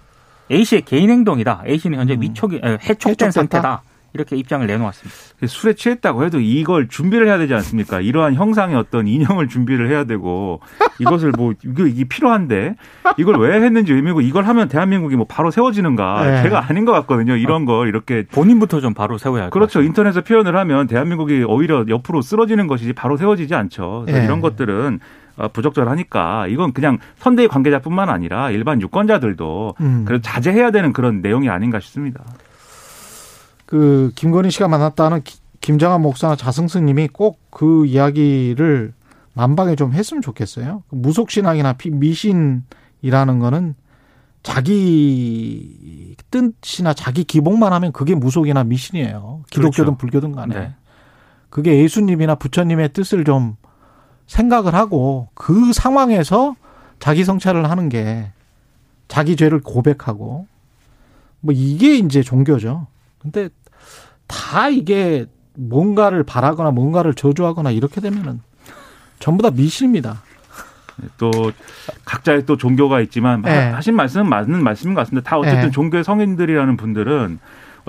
A 0.49 0.63
씨의 0.63 0.81
개인 0.83 1.09
행동이다. 1.11 1.63
A 1.67 1.77
씨는 1.77 1.99
현재 1.99 2.13
음. 2.15 2.21
미촉이 2.21 2.55
에, 2.55 2.77
해촉된 2.81 3.27
해촉됐다. 3.27 3.31
상태다. 3.31 3.81
이렇게 4.13 4.35
입장을 4.35 4.65
내놓았습니다. 4.65 5.47
술에 5.47 5.73
취했다고 5.73 6.25
해도 6.25 6.39
이걸 6.39 6.87
준비를 6.87 7.27
해야 7.27 7.37
되지 7.37 7.53
않습니까? 7.53 8.01
이러한 8.01 8.33
형상의 8.35 8.75
어떤 8.75 9.07
인형을 9.07 9.47
준비를 9.47 9.89
해야 9.89 10.03
되고 10.03 10.61
이것을 10.99 11.31
뭐 11.37 11.53
이게, 11.63 11.89
이게 11.89 12.03
필요한데 12.05 12.75
이걸 13.17 13.39
왜 13.39 13.61
했는지 13.61 13.93
의미고 13.93 14.21
이걸 14.21 14.45
하면 14.45 14.67
대한민국이 14.67 15.15
뭐 15.15 15.25
바로 15.27 15.51
세워지는가? 15.51 16.23
네. 16.23 16.43
제가 16.43 16.65
아닌 16.69 16.85
것 16.85 16.91
같거든요. 16.93 17.35
이런 17.35 17.65
걸 17.65 17.87
이렇게 17.87 18.25
본인부터 18.31 18.81
좀 18.81 18.93
바로 18.93 19.17
세워야 19.17 19.43
할것 19.43 19.53
그렇죠. 19.53 19.79
같습니다. 19.79 19.87
인터넷에 19.87 20.21
표현을 20.21 20.55
하면 20.55 20.87
대한민국이 20.87 21.43
오히려 21.47 21.85
옆으로 21.87 22.21
쓰러지는 22.21 22.67
것이지 22.67 22.93
바로 22.93 23.17
세워지지 23.17 23.55
않죠. 23.55 24.03
그래서 24.05 24.21
예. 24.21 24.25
이런 24.25 24.41
것들은 24.41 24.99
어, 25.37 25.47
부적절하니까 25.47 26.47
이건 26.47 26.73
그냥 26.73 26.97
선대위 27.17 27.47
관계자뿐만 27.47 28.09
아니라 28.09 28.51
일반 28.51 28.81
유권자들도 28.81 29.75
음. 29.79 30.03
그래도 30.05 30.21
자제해야 30.21 30.71
되는 30.71 30.91
그런 30.91 31.21
내용이 31.21 31.49
아닌가 31.49 31.79
싶습니다. 31.79 32.23
그 33.69 34.11
김건희 34.15 34.49
씨가 34.49 34.67
만났다는 34.67 35.21
기- 35.23 35.37
김장한 35.61 36.01
목사나 36.01 36.35
자승승님이 36.35 37.09
꼭 37.09 37.37
그 37.51 37.85
이야기를 37.85 38.93
만방에 39.35 39.75
좀 39.75 39.93
했으면 39.93 40.23
좋겠어요. 40.23 40.81
그 40.89 40.95
무속신앙이나 40.95 41.73
피- 41.73 41.91
미신이라는 41.91 43.39
거는 43.39 43.75
자기 44.41 46.15
뜻이나 46.31 46.93
자기 46.93 47.23
기복만 47.23 47.73
하면 47.73 47.91
그게 47.91 48.15
무속이나 48.15 48.63
미신이에요. 48.63 49.43
기독교든 49.51 49.83
그렇죠. 49.83 49.97
불교든 49.97 50.31
간에. 50.31 50.55
네. 50.59 50.73
그게 51.51 51.77
예수님이나 51.83 52.35
부처님의 52.35 52.93
뜻을 52.93 53.23
좀 53.23 53.55
생각을 54.27 54.73
하고 54.73 55.27
그 55.35 55.73
상황에서 55.73 56.55
자기 56.99 57.23
성찰을 57.23 57.69
하는 57.69 57.89
게 57.89 58.31
자기 59.07 59.35
죄를 59.35 59.61
고백하고 59.61 60.47
뭐 61.41 61.53
이게 61.53 61.97
이제 61.97 62.21
종교죠. 62.23 62.87
근데 63.19 63.49
다 64.29 64.69
이게 64.69 65.25
뭔가를 65.55 66.23
바라거나 66.23 66.71
뭔가를 66.71 67.13
저주하거나 67.13 67.71
이렇게 67.71 67.99
되면은 67.99 68.39
전부 69.19 69.43
다 69.43 69.49
미신입니다. 69.51 70.23
또 71.17 71.31
각자의 72.05 72.45
또 72.45 72.55
종교가 72.55 73.01
있지만 73.01 73.41
네. 73.41 73.69
하신 73.69 73.95
말씀은 73.95 74.29
맞는 74.29 74.63
말씀인 74.63 74.93
것 74.93 75.01
같습니다. 75.01 75.29
다 75.29 75.37
어쨌든 75.37 75.63
네. 75.63 75.71
종교의 75.71 76.03
성인들이라는 76.03 76.77
분들은 76.77 77.39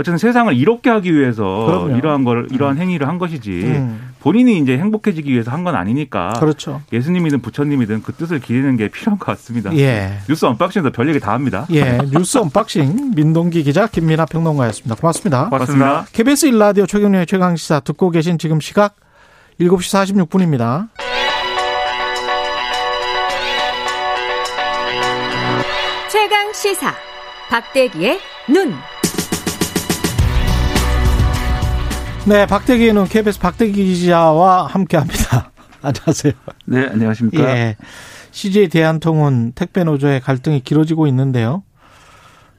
어쨌든 0.01 0.19
세상을 0.19 0.53
이롭게 0.57 0.91
하기 0.91 1.15
위해서 1.15 1.45
그럼요. 1.67 1.97
이러한 1.97 2.25
걸 2.25 2.49
이러한 2.51 2.79
행위를 2.79 3.07
한 3.07 3.19
것이지 3.19 3.51
음, 3.65 4.13
본인이 4.21 4.59
이제 4.59 4.77
행복해지기 4.79 5.31
위해서 5.33 5.51
한 5.51 5.61
건 5.61 5.75
아니니까 5.77 6.33
그렇죠. 6.41 6.81
예수님이든 6.93 7.43
부처님이든 7.43 8.03
그 8.03 8.13
뜻을 8.15 8.41
기리는 8.41 8.77
게 8.79 8.89
필요한 8.89 9.19
것 9.19 9.27
같습니다. 9.27 9.77
예. 9.77 10.19
뉴스 10.29 10.47
언박싱에서 10.47 10.91
별 10.91 11.09
얘기 11.11 11.21
다 11.21 11.33
합니다. 11.33 11.67
예. 11.73 11.99
뉴스 12.11 12.39
언박싱 12.39 13.13
민동기 13.15 13.63
기자 13.63 13.87
김민아 13.87 14.25
평론가였습니다. 14.27 14.95
고맙습니다. 14.95 15.49
고맙습니다. 15.51 16.07
KBS 16.13 16.47
1라디오 16.47 16.87
최경영의 16.87 17.27
최강 17.27 17.57
시사 17.57 17.81
듣고 17.81 18.11
계신 18.11 18.39
지금 18.39 18.59
시각 18.61 18.97
7시 19.61 20.25
46분입니다. 20.27 20.89
최강 26.11 26.53
시사 26.55 26.95
박대기의 27.51 28.19
눈. 28.49 28.75
네, 32.27 32.47
박대기는 32.47 33.05
KBS 33.07 33.41
박대기 33.41 33.73
기자와 33.73 34.67
함께 34.67 34.97
합니다. 34.97 35.51
안녕하세요. 35.83 36.33
네, 36.67 36.87
안녕하십니까. 36.89 37.43
예. 37.57 37.77
CJ 38.31 38.69
대한통운 38.69 39.53
택배 39.55 39.83
노조의 39.85 40.21
갈등이 40.21 40.61
길어지고 40.61 41.07
있는데요. 41.09 41.65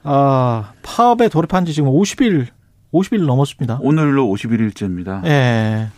아, 0.04 0.74
파업에 0.82 1.30
돌입한 1.30 1.66
지 1.66 1.74
지금 1.74 1.90
50일, 1.90 2.48
50일 2.92 3.26
넘었습니다. 3.26 3.80
오늘로 3.82 4.26
51일째입니다. 4.28 5.26
예. 5.26 5.90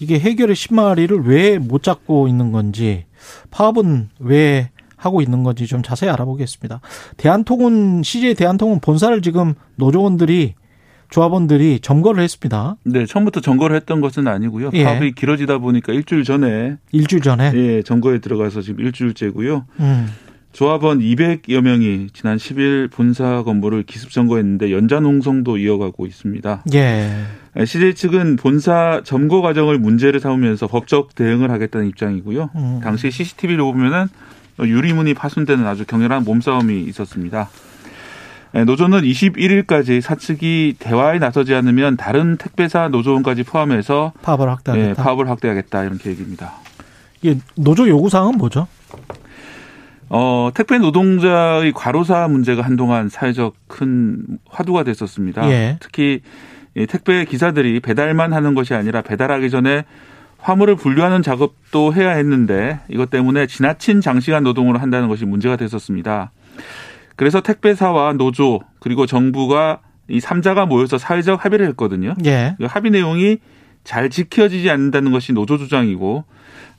이게 0.00 0.18
해결의 0.18 0.54
신마리를 0.56 1.22
왜 1.24 1.58
못 1.58 1.82
잡고 1.82 2.28
있는 2.28 2.52
건지, 2.52 3.06
파업은 3.50 4.10
왜 4.18 4.70
하고 4.96 5.22
있는 5.22 5.44
건지 5.44 5.66
좀 5.66 5.82
자세히 5.82 6.10
알아보겠습니다. 6.10 6.80
대한통운, 7.16 8.02
CJ 8.02 8.34
대한통운 8.34 8.80
본사를 8.80 9.22
지금 9.22 9.54
노조원들이, 9.76 10.54
조합원들이 11.08 11.80
점거를 11.80 12.22
했습니다. 12.22 12.76
네, 12.84 13.06
처음부터 13.06 13.40
점거를 13.40 13.76
했던 13.76 14.00
것은 14.00 14.28
아니고요. 14.28 14.70
예. 14.74 14.84
파업이 14.84 15.12
길어지다 15.12 15.58
보니까 15.58 15.92
일주일 15.92 16.24
전에 16.24 16.76
일주일 16.92 17.22
전에. 17.22 17.52
예, 17.54 17.82
점거에 17.82 18.18
들어가서 18.18 18.60
지금 18.60 18.84
일주일째고요. 18.84 19.64
음. 19.80 20.08
조합원 20.52 20.98
200여 20.98 21.60
명이 21.60 22.08
지난 22.12 22.36
10일 22.36 22.90
본사 22.90 23.42
건물을 23.44 23.84
기습 23.84 24.10
점거했는데 24.10 24.72
연자 24.72 24.98
농성도 24.98 25.56
이어가고 25.56 26.06
있습니다. 26.06 26.64
예. 26.74 27.10
CJ 27.64 27.94
측은 27.94 28.36
본사 28.36 29.02
점거 29.04 29.40
과정을 29.40 29.78
문제를 29.78 30.20
삼으면서 30.20 30.66
법적 30.66 31.14
대응을 31.14 31.50
하겠다는 31.50 31.86
입장이고요. 31.88 32.50
음. 32.54 32.80
당시 32.82 33.10
CCTV를 33.10 33.62
보면은 33.62 34.06
유리문이 34.60 35.14
파손되는 35.14 35.66
아주 35.66 35.84
격렬한 35.84 36.24
몸싸움이 36.24 36.82
있었습니다. 36.84 37.48
예, 38.54 38.64
노조는 38.64 39.02
21일까지 39.02 40.00
사측이 40.00 40.76
대화에 40.78 41.18
나서지 41.18 41.54
않으면 41.54 41.96
다른 41.96 42.36
택배사 42.36 42.88
노조원까지 42.88 43.42
포함해서 43.42 44.12
파업을 44.22 44.46
예, 44.46 44.50
확대하겠다. 44.50 45.02
파업을 45.02 45.28
확대하겠다 45.28 45.84
이런 45.84 45.98
계획입니다. 45.98 46.52
이게 47.20 47.38
노조 47.56 47.88
요구 47.88 48.08
사항은 48.08 48.38
뭐죠? 48.38 48.66
어, 50.10 50.50
택배 50.54 50.78
노동자의 50.78 51.72
과로사 51.72 52.28
문제가 52.28 52.62
한동안 52.62 53.08
사회적 53.08 53.54
큰 53.66 54.22
화두가 54.48 54.84
됐었습니다. 54.84 55.50
예. 55.50 55.76
특히 55.80 56.20
이 56.74 56.86
택배 56.86 57.24
기사들이 57.24 57.80
배달만 57.80 58.32
하는 58.32 58.54
것이 58.54 58.72
아니라 58.74 59.02
배달하기 59.02 59.50
전에 59.50 59.84
화물을 60.38 60.76
분류하는 60.76 61.22
작업도 61.22 61.92
해야 61.94 62.10
했는데 62.10 62.78
이것 62.88 63.10
때문에 63.10 63.46
지나친 63.46 64.00
장시간 64.00 64.44
노동을 64.44 64.80
한다는 64.80 65.08
것이 65.08 65.24
문제가 65.26 65.56
됐었습니다. 65.56 66.30
그래서 67.18 67.40
택배사와 67.40 68.12
노조 68.12 68.60
그리고 68.78 69.04
정부가 69.04 69.80
이 70.08 70.20
3자가 70.20 70.68
모여서 70.68 70.98
사회적 70.98 71.44
합의를 71.44 71.66
했거든요. 71.70 72.14
예. 72.24 72.54
그 72.58 72.66
합의 72.66 72.92
내용이 72.92 73.38
잘 73.82 74.08
지켜지지 74.08 74.70
않는다는 74.70 75.10
것이 75.10 75.32
노조 75.32 75.58
주장이고 75.58 76.24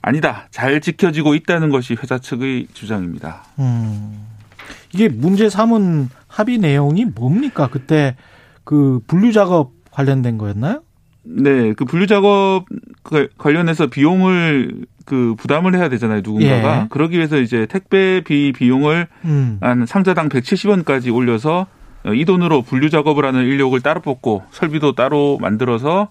아니다. 0.00 0.48
잘 0.50 0.80
지켜지고 0.80 1.34
있다는 1.34 1.68
것이 1.68 1.94
회사 2.02 2.16
측의 2.16 2.68
주장입니다. 2.72 3.44
음. 3.58 4.26
이게 4.94 5.10
문제 5.10 5.50
삼은 5.50 6.08
합의 6.26 6.56
내용이 6.56 7.04
뭡니까? 7.04 7.68
그때 7.70 8.16
그 8.64 9.00
분류 9.06 9.32
작업 9.32 9.72
관련된 9.90 10.38
거였나요? 10.38 10.82
네, 11.22 11.72
그 11.74 11.84
분류 11.84 12.06
작업 12.06 12.64
그 13.02 13.28
관련해서 13.38 13.88
비용을 13.88 14.86
그 15.04 15.34
부담을 15.36 15.74
해야 15.74 15.88
되잖아요, 15.88 16.20
누군가가. 16.22 16.82
예. 16.82 16.86
그러기 16.88 17.16
위해서 17.16 17.38
이제 17.38 17.66
택배비 17.66 18.52
비용을 18.52 19.08
음. 19.24 19.58
한 19.60 19.86
상자당 19.86 20.28
170원까지 20.28 21.14
올려서 21.14 21.66
이 22.14 22.24
돈으로 22.24 22.62
분류 22.62 22.88
작업을 22.88 23.24
하는 23.24 23.44
인력을 23.44 23.78
따로 23.80 24.00
뽑고 24.00 24.44
설비도 24.50 24.94
따로 24.94 25.38
만들어서 25.40 26.08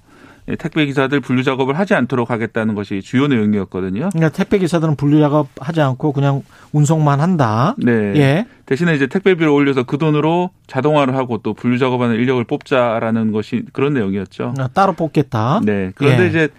택배 0.58 0.86
기사들 0.86 1.20
분류 1.20 1.44
작업을 1.44 1.78
하지 1.78 1.94
않도록 1.94 2.32
하겠다는 2.32 2.76
것이 2.76 3.02
주요 3.02 3.28
내용이었거든요. 3.28 4.10
그러니까 4.10 4.30
택배 4.30 4.58
기사들은 4.58 4.96
분류 4.96 5.20
작업 5.20 5.48
하지 5.60 5.82
않고 5.82 6.12
그냥 6.14 6.44
운송만 6.72 7.20
한다. 7.20 7.76
네. 7.78 7.92
예. 8.16 8.46
대신에 8.66 8.96
이제 8.96 9.08
택배비를 9.08 9.50
올려서 9.50 9.84
그 9.84 9.98
돈으로 9.98 10.52
자동화를 10.68 11.16
하고 11.16 11.40
또 11.40 11.54
분류 11.54 11.78
작업하는 11.78 12.16
인력을 12.16 12.44
뽑자라는 12.44 13.32
것이 13.32 13.64
그런 13.74 13.94
내용이었죠. 13.94 14.54
아, 14.58 14.68
따로 14.68 14.94
뽑겠다. 14.94 15.62
네. 15.64 15.92
그런데 15.96 16.24
예. 16.24 16.28
이제 16.28 16.50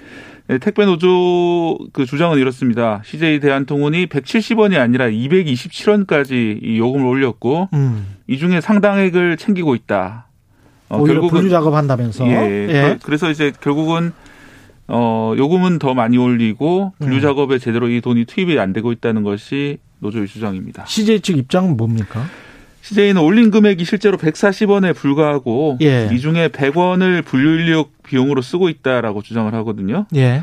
택배 0.59 0.85
노조 0.85 1.79
그 1.92 2.07
주장은 2.07 2.38
이렇습니다. 2.38 3.00
CJ 3.05 3.38
대한통운이 3.40 4.07
170원이 4.07 4.79
아니라 4.79 5.07
227원까지 5.07 6.59
이 6.62 6.79
요금을 6.79 7.07
올렸고 7.07 7.68
음. 7.72 8.16
이 8.26 8.38
중에 8.38 8.61
상당액을 8.61 9.37
챙기고 9.37 9.76
있다. 9.76 10.26
어, 10.90 10.98
오히려 11.00 11.20
분류 11.29 11.48
작업 11.48 11.72
한다면서. 11.74 12.26
예. 12.26 12.68
예. 12.68 12.96
그- 12.98 13.07
그래서 13.07 13.31
이제 13.31 13.53
결국은 13.61 14.12
어 14.88 15.35
요금은 15.37 15.79
더 15.79 15.94
많이 15.94 16.18
올리고 16.18 16.92
분류 16.98 17.16
음. 17.16 17.20
작업에 17.20 17.59
제대로 17.59 17.88
이 17.88 18.00
돈이 18.00 18.24
투입이 18.24 18.59
안 18.59 18.72
되고 18.72 18.90
있다는 18.92 19.22
것이 19.22 19.79
노조의 20.00 20.26
주장입니다. 20.26 20.85
CJ 20.87 21.20
측 21.20 21.38
입장은 21.38 21.76
뭡니까? 21.76 22.24
CJ는 22.83 23.20
올린 23.22 23.50
금액이 23.53 23.85
실제로 23.85 24.16
140원에 24.16 24.94
불과하고 24.96 25.79
예. 25.83 26.09
이 26.12 26.18
중에 26.18 26.48
100원을 26.48 27.24
분류 27.24 27.61
인력 27.61 27.90
비용으로 28.03 28.42
쓰고 28.42 28.68
있다라고 28.68 29.22
주장을 29.22 29.53
하거든요. 29.55 30.07
예. 30.16 30.42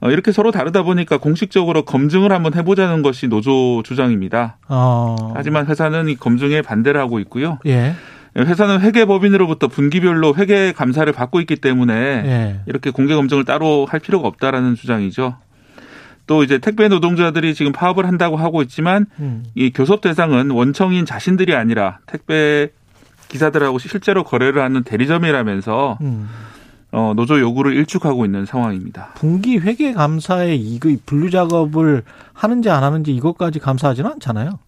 어, 0.00 0.10
이렇게 0.10 0.32
서로 0.32 0.50
다르다 0.52 0.82
보니까 0.84 1.18
공식적으로 1.18 1.84
검증을 1.84 2.32
한번 2.32 2.54
해보자는 2.54 3.02
것이 3.02 3.28
노조 3.28 3.82
주장입니다. 3.84 4.56
어. 4.68 5.32
하지만 5.34 5.66
회사는 5.66 6.08
이 6.08 6.16
검증에 6.16 6.62
반대를 6.62 7.00
하고 7.00 7.18
있고요. 7.20 7.58
예. 7.66 7.94
회사는 8.36 8.80
회계법인으로부터 8.80 9.68
분기별로 9.68 10.34
회계 10.36 10.72
감사를 10.72 11.12
받고 11.12 11.40
있기 11.40 11.56
때문에 11.56 11.94
예. 11.94 12.60
이렇게 12.66 12.90
공개 12.90 13.14
검증을 13.14 13.44
따로 13.44 13.86
할 13.88 14.00
필요가 14.00 14.28
없다라는 14.28 14.74
주장이죠. 14.74 15.36
또 16.26 16.42
이제 16.42 16.58
택배 16.58 16.88
노동자들이 16.88 17.54
지금 17.54 17.72
파업을 17.72 18.06
한다고 18.06 18.36
하고 18.36 18.62
있지만 18.62 19.06
음. 19.18 19.44
이 19.54 19.70
교섭 19.70 20.00
대상은 20.00 20.50
원청인 20.50 21.04
자신들이 21.04 21.54
아니라 21.54 21.98
택배 22.06 22.70
기사들하고 23.28 23.78
실제로 23.78 24.24
거래를 24.24 24.62
하는 24.62 24.82
대리점이라면서 24.82 25.98
음. 26.00 26.28
어, 26.92 27.14
노조 27.16 27.40
요구를 27.40 27.74
일축하고 27.74 28.26
있는 28.26 28.44
상황입니다. 28.44 29.12
분기 29.14 29.58
회계 29.58 29.92
감사에 29.92 30.54
이거 30.54 30.94
분류 31.06 31.30
작업을 31.30 32.02
하는지 32.34 32.68
안 32.68 32.84
하는지 32.84 33.14
이것까지 33.14 33.58
감사하지는 33.58 34.10
않잖아요. 34.12 34.58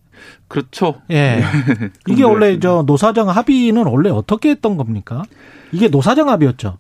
그렇죠. 0.49 1.01
예. 1.11 1.43
이게 2.07 2.23
문제가 2.25 2.29
원래. 2.29 2.59
저 2.61 2.85
노사정 2.87 3.29
합의는 3.29 3.87
원래 3.87 4.11
어떻게 4.11 4.51
했던 4.51 4.77
겁니까? 4.77 5.23
이게 5.73 5.89
노사정 5.89 6.29
합의였죠. 6.29 6.79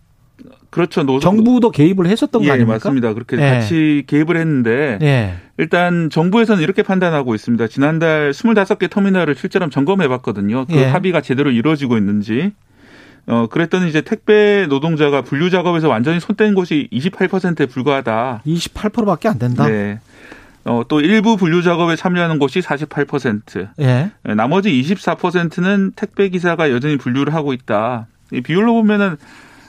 그렇죠. 0.71 1.05
노조 1.05 1.21
정부도 1.21 1.71
개입을 1.71 2.07
했었던 2.09 2.43
거 2.43 2.49
예, 2.49 2.53
아닙니까? 2.53 2.75
맞습니다. 2.75 3.15
그렇게 3.15 3.37
예. 3.37 3.41
같이 3.41 4.03
개입을 4.09 4.37
했는데 4.37 4.99
예. 5.03 5.35
일단 5.57 6.11
정부에서는 6.11 6.61
이렇게 6.63 6.83
판단하고 6.83 7.37
있습니다. 7.37 7.69
지난달 7.69 8.33
25개 8.33 8.91
터미널을 8.91 9.37
실제로 9.37 9.71
점검해 9.71 10.09
봤거든요. 10.09 10.67
그 10.67 10.75
예. 10.75 10.87
합의가 10.87 11.21
제대로 11.21 11.53
이루어지고 11.53 11.97
있는지. 11.97 12.53
어, 13.27 13.47
그랬더니 13.51 13.89
이제 13.89 14.01
택배 14.03 14.67
노동자가 14.69 15.23
분류 15.23 15.49
작업에서 15.49 15.89
완전히 15.89 16.19
손뗀 16.19 16.55
곳이 16.55 16.89
28%에 16.93 17.67
불과하다. 17.67 18.43
28%밖에 18.45 19.29
안 19.29 19.39
된다. 19.39 19.67
네. 19.69 20.01
어, 20.65 20.83
또 20.89 21.01
일부 21.01 21.37
분류 21.37 21.63
작업에 21.63 21.97
참여하는 21.97 22.39
곳이 22.39 22.61
48%. 22.61 23.69
예. 23.81 24.11
예, 24.29 24.35
나머지 24.35 24.71
24%는 24.71 25.93
택배 25.95 26.29
기사가 26.29 26.71
여전히 26.71 26.97
분류를 26.97 27.35
하고 27.35 27.53
있다. 27.53 28.07
이 28.33 28.41
비율로 28.41 28.73
보면은 28.73 29.17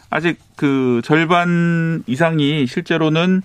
아직 0.10 0.39
그 0.55 1.01
절반 1.03 2.03
이상이 2.08 2.65
실제로는 2.67 3.41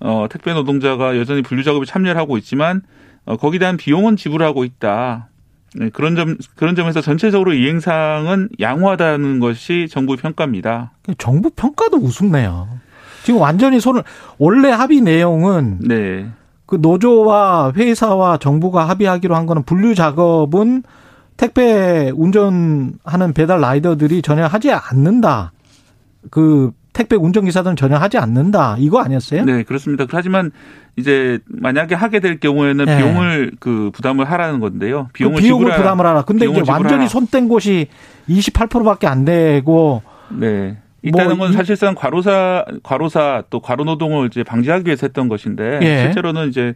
어, 0.00 0.26
택배 0.30 0.52
노동자가 0.54 1.18
여전히 1.18 1.42
분류 1.42 1.62
작업에 1.62 1.84
참여를 1.84 2.18
하고 2.18 2.38
있지만 2.38 2.82
어, 3.26 3.36
거기에 3.36 3.58
대한 3.58 3.76
비용은 3.76 4.16
지불하고 4.16 4.64
있다. 4.64 5.28
네, 5.74 5.90
그런 5.90 6.16
점 6.16 6.38
그런 6.54 6.74
점에서 6.74 7.02
전체적으로 7.02 7.52
이 7.52 7.68
행상은 7.68 8.48
양호하다는 8.58 9.40
것이 9.40 9.86
정부의 9.90 10.16
평가입니다. 10.16 10.92
정부 11.18 11.50
평가도 11.50 11.98
우습네요. 11.98 12.68
지금 13.24 13.40
완전히 13.40 13.78
손을 13.78 14.02
원래 14.38 14.70
합의 14.70 15.02
내용은 15.02 15.78
네. 15.80 16.26
그 16.68 16.76
노조와 16.80 17.72
회사와 17.74 18.36
정부가 18.36 18.86
합의하기로 18.90 19.34
한 19.34 19.46
거는 19.46 19.62
분류 19.62 19.94
작업은 19.94 20.82
택배 21.38 22.12
운전하는 22.14 23.32
배달 23.34 23.60
라이더들이 23.62 24.20
전혀 24.20 24.44
하지 24.46 24.70
않는다. 24.70 25.52
그 26.30 26.72
택배 26.92 27.16
운전기사들은 27.16 27.74
전혀 27.76 27.96
하지 27.96 28.18
않는다. 28.18 28.76
이거 28.80 29.00
아니었어요? 29.00 29.46
네, 29.46 29.62
그렇습니다. 29.62 30.04
하지만 30.10 30.50
이제 30.96 31.38
만약에 31.46 31.94
하게 31.94 32.20
될 32.20 32.38
경우에는 32.38 32.84
네. 32.84 32.96
비용을 32.98 33.52
그 33.60 33.90
부담을 33.94 34.30
하라는 34.30 34.60
건데요. 34.60 35.06
그 35.06 35.12
비용을, 35.14 35.40
비용을 35.40 35.70
지불하- 35.72 35.76
부담을 35.76 36.04
하라. 36.06 36.22
근데 36.22 36.40
비용을 36.40 36.64
지불하라. 36.64 36.82
완전히 36.82 37.08
손 37.08 37.26
뗀 37.28 37.48
곳이 37.48 37.86
28%밖에 38.28 39.06
안 39.06 39.24
되고 39.24 40.02
네. 40.28 40.76
있다는 41.08 41.36
뭐건 41.36 41.52
이- 41.52 41.56
사실상 41.56 41.94
과로사, 41.94 42.64
과로사 42.82 43.44
또 43.50 43.60
과로 43.60 43.84
노동을 43.84 44.26
이제 44.28 44.42
방지하기 44.42 44.86
위해서 44.86 45.06
했던 45.06 45.28
것인데 45.28 45.80
예. 45.82 46.02
실제로는 46.04 46.48
이제 46.48 46.74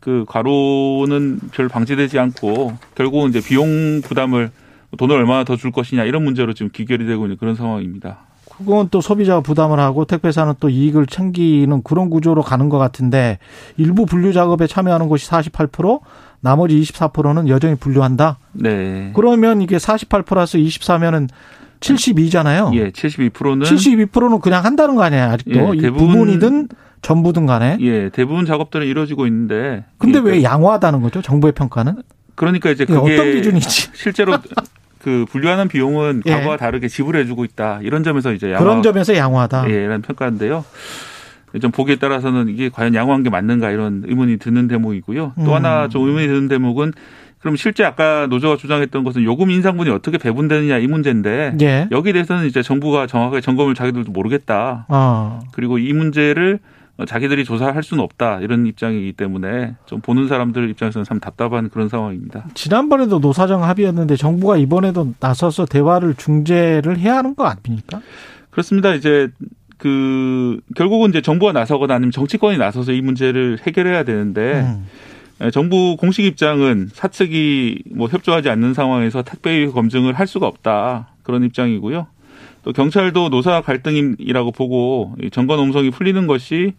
그 0.00 0.24
과로는 0.28 1.40
별 1.52 1.68
방지되지 1.68 2.18
않고 2.18 2.74
결국은 2.94 3.30
이제 3.30 3.40
비용 3.40 4.00
부담을 4.02 4.50
돈을 4.98 5.16
얼마나 5.16 5.44
더 5.44 5.56
줄 5.56 5.72
것이냐 5.72 6.04
이런 6.04 6.22
문제로 6.24 6.52
지금 6.52 6.70
귀결이 6.72 7.06
되고 7.06 7.24
있는 7.24 7.36
그런 7.36 7.54
상황입니다. 7.54 8.18
그건 8.58 8.88
또 8.90 9.00
소비자가 9.00 9.40
부담을 9.40 9.80
하고 9.80 10.04
택배사는 10.04 10.54
또 10.60 10.68
이익을 10.68 11.06
챙기는 11.06 11.82
그런 11.82 12.08
구조로 12.10 12.42
가는 12.42 12.68
것 12.68 12.78
같은데 12.78 13.38
일부 13.76 14.06
분류 14.06 14.32
작업에 14.32 14.68
참여하는 14.68 15.08
곳이 15.08 15.28
48% 15.28 16.00
나머지 16.40 16.78
24%는 16.80 17.48
여전히 17.48 17.74
분류한다. 17.74 18.38
네. 18.52 19.10
그러면 19.16 19.60
이게 19.62 19.78
48 19.80 20.22
플러스 20.22 20.58
24면은 20.58 21.28
72잖아요. 21.92 22.74
예, 22.74 22.90
72%는 22.90 23.66
72%는 23.66 24.40
그냥 24.40 24.64
한다는 24.64 24.94
거 24.94 25.02
아니에요, 25.02 25.24
아직도. 25.24 25.74
예, 25.74 25.78
이 25.78 25.80
대부분- 25.80 26.08
부분이든 26.12 26.68
전부든 27.02 27.46
간에. 27.46 27.76
예, 27.80 28.08
대부분 28.10 28.46
작업들은 28.46 28.86
이루어지고 28.86 29.26
있는데 29.26 29.84
근데 29.98 30.18
예, 30.18 30.22
왜 30.22 30.42
양호하다는 30.42 31.02
거죠? 31.02 31.20
정부의 31.22 31.52
평가는? 31.52 31.96
그러니까 32.34 32.70
이제 32.70 32.84
이게 32.84 32.94
그게 32.94 33.14
어떤 33.14 33.32
기준이지? 33.32 33.88
실제로 33.94 34.36
그 35.02 35.26
분류하는 35.28 35.68
비용은 35.68 36.22
예. 36.26 36.30
과거와 36.30 36.56
다르게 36.56 36.88
지불해 36.88 37.26
주고 37.26 37.44
있다 37.44 37.80
이런 37.82 38.02
점에서 38.02 38.32
이제 38.32 38.50
양호 38.52 38.64
그런 38.64 38.82
점에서 38.82 39.14
양호하다. 39.14 39.70
예, 39.70 39.82
라는 39.86 40.00
평가인데요. 40.02 40.64
좀 41.60 41.70
보기에 41.70 41.96
따라서는 41.96 42.48
이게 42.48 42.68
과연 42.68 42.94
양호한 42.96 43.22
게 43.22 43.30
맞는가 43.30 43.70
이런 43.70 44.02
의문이 44.06 44.38
드는 44.38 44.66
대목이고요. 44.66 45.34
또 45.36 45.42
음. 45.42 45.52
하나 45.54 45.86
좀 45.88 46.04
의문이 46.08 46.26
드는 46.26 46.48
대목은 46.48 46.92
그럼 47.44 47.56
실제 47.56 47.84
아까 47.84 48.26
노조가 48.26 48.56
주장했던 48.56 49.04
것은 49.04 49.22
요금 49.22 49.50
인상분이 49.50 49.90
어떻게 49.90 50.16
배분되느냐 50.16 50.78
이 50.78 50.86
문제인데 50.86 51.58
예. 51.60 51.88
여기에 51.90 52.14
대해서는 52.14 52.46
이제 52.46 52.62
정부가 52.62 53.06
정확하게 53.06 53.42
점검을 53.42 53.74
자기들도 53.74 54.12
모르겠다. 54.12 54.86
어. 54.88 55.40
그리고 55.52 55.76
이 55.76 55.92
문제를 55.92 56.58
자기들이 57.06 57.44
조사할 57.44 57.82
수는 57.82 58.02
없다 58.02 58.40
이런 58.40 58.64
입장이기 58.64 59.12
때문에 59.12 59.74
좀 59.84 60.00
보는 60.00 60.26
사람들 60.26 60.70
입장에서는 60.70 61.04
참 61.04 61.20
답답한 61.20 61.68
그런 61.68 61.90
상황입니다. 61.90 62.46
지난번에도 62.54 63.18
노사정 63.18 63.62
합의였는데 63.62 64.16
정부가 64.16 64.56
이번에도 64.56 65.12
나서서 65.20 65.66
대화를 65.66 66.14
중재를 66.14 66.98
해야 66.98 67.16
하는 67.16 67.34
거 67.34 67.44
아닙니까? 67.44 68.00
그렇습니다. 68.52 68.94
이제 68.94 69.28
그 69.76 70.60
결국은 70.74 71.10
이제 71.10 71.20
정부가 71.20 71.52
나서거나 71.52 71.94
아니면 71.94 72.10
정치권이 72.10 72.56
나서서 72.56 72.92
이 72.92 73.02
문제를 73.02 73.58
해결해야 73.66 74.04
되는데 74.04 74.62
음. 74.62 74.86
예, 75.44 75.50
정부 75.50 75.96
공식 75.98 76.24
입장은 76.24 76.90
사측이 76.92 77.84
뭐 77.94 78.08
협조하지 78.08 78.48
않는 78.50 78.74
상황에서 78.74 79.22
택배 79.22 79.66
검증을 79.66 80.14
할 80.14 80.26
수가 80.26 80.46
없다 80.46 81.08
그런 81.22 81.44
입장이고요. 81.44 82.06
또 82.62 82.72
경찰도 82.72 83.28
노사 83.28 83.60
갈등이라고 83.60 84.50
보고 84.52 85.14
이 85.22 85.30
정권 85.30 85.58
음성이 85.60 85.90
풀리는 85.90 86.26
것이 86.26 86.72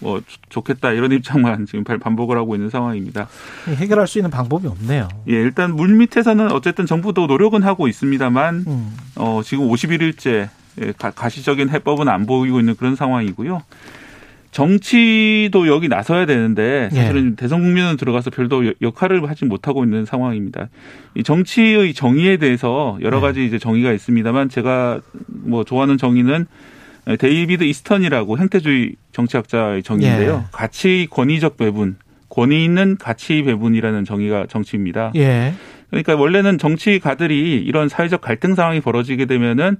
뭐 0.00 0.20
좋- 0.26 0.40
좋겠다 0.48 0.92
이런 0.92 1.10
입장만 1.12 1.66
지금 1.66 1.82
발- 1.82 1.98
반복을 1.98 2.36
하고 2.36 2.54
있는 2.54 2.70
상황입니다. 2.70 3.26
해결할 3.68 4.06
수 4.06 4.18
있는 4.18 4.30
방법이 4.30 4.66
없네요. 4.68 5.08
예, 5.28 5.32
일단 5.32 5.74
물 5.74 5.88
밑에서는 5.96 6.52
어쨌든 6.52 6.86
정부도 6.86 7.26
노력은 7.26 7.62
하고 7.62 7.88
있습니다만 7.88 8.64
음. 8.66 8.96
어, 9.16 9.40
지금 9.44 9.68
51일째 9.68 10.48
예, 10.82 10.92
가시적인 10.98 11.70
해법은 11.70 12.08
안 12.08 12.26
보이고 12.26 12.60
있는 12.60 12.76
그런 12.76 12.94
상황이고요. 12.96 13.62
정치도 14.54 15.66
여기 15.66 15.88
나서야 15.88 16.26
되는데 16.26 16.88
사실은 16.92 17.34
대선 17.34 17.60
국면 17.60 17.96
들어가서 17.96 18.30
별도 18.30 18.64
여- 18.68 18.72
역할을 18.80 19.28
하지 19.28 19.44
못하고 19.46 19.82
있는 19.82 20.04
상황입니다. 20.04 20.68
이 21.16 21.24
정치의 21.24 21.92
정의에 21.92 22.36
대해서 22.36 22.96
여러 23.02 23.16
네. 23.18 23.26
가지 23.26 23.44
이제 23.44 23.58
정의가 23.58 23.92
있습니다만 23.92 24.48
제가 24.48 25.00
뭐 25.26 25.64
좋아하는 25.64 25.98
정의는 25.98 26.46
데이비드 27.18 27.64
이스턴이라고 27.64 28.38
행태주의 28.38 28.92
정치학자의 29.10 29.82
정의인데요. 29.82 30.44
예. 30.44 30.48
가치 30.52 31.08
권위적 31.10 31.56
배분, 31.56 31.96
권위 32.28 32.64
있는 32.64 32.96
가치 32.96 33.42
배분이라는 33.42 34.04
정의가 34.04 34.46
정치입니다. 34.48 35.10
예. 35.16 35.52
그러니까 35.90 36.14
원래는 36.14 36.58
정치가들이 36.58 37.56
이런 37.66 37.88
사회적 37.88 38.20
갈등 38.20 38.54
상황이 38.54 38.80
벌어지게 38.80 39.26
되면은 39.26 39.78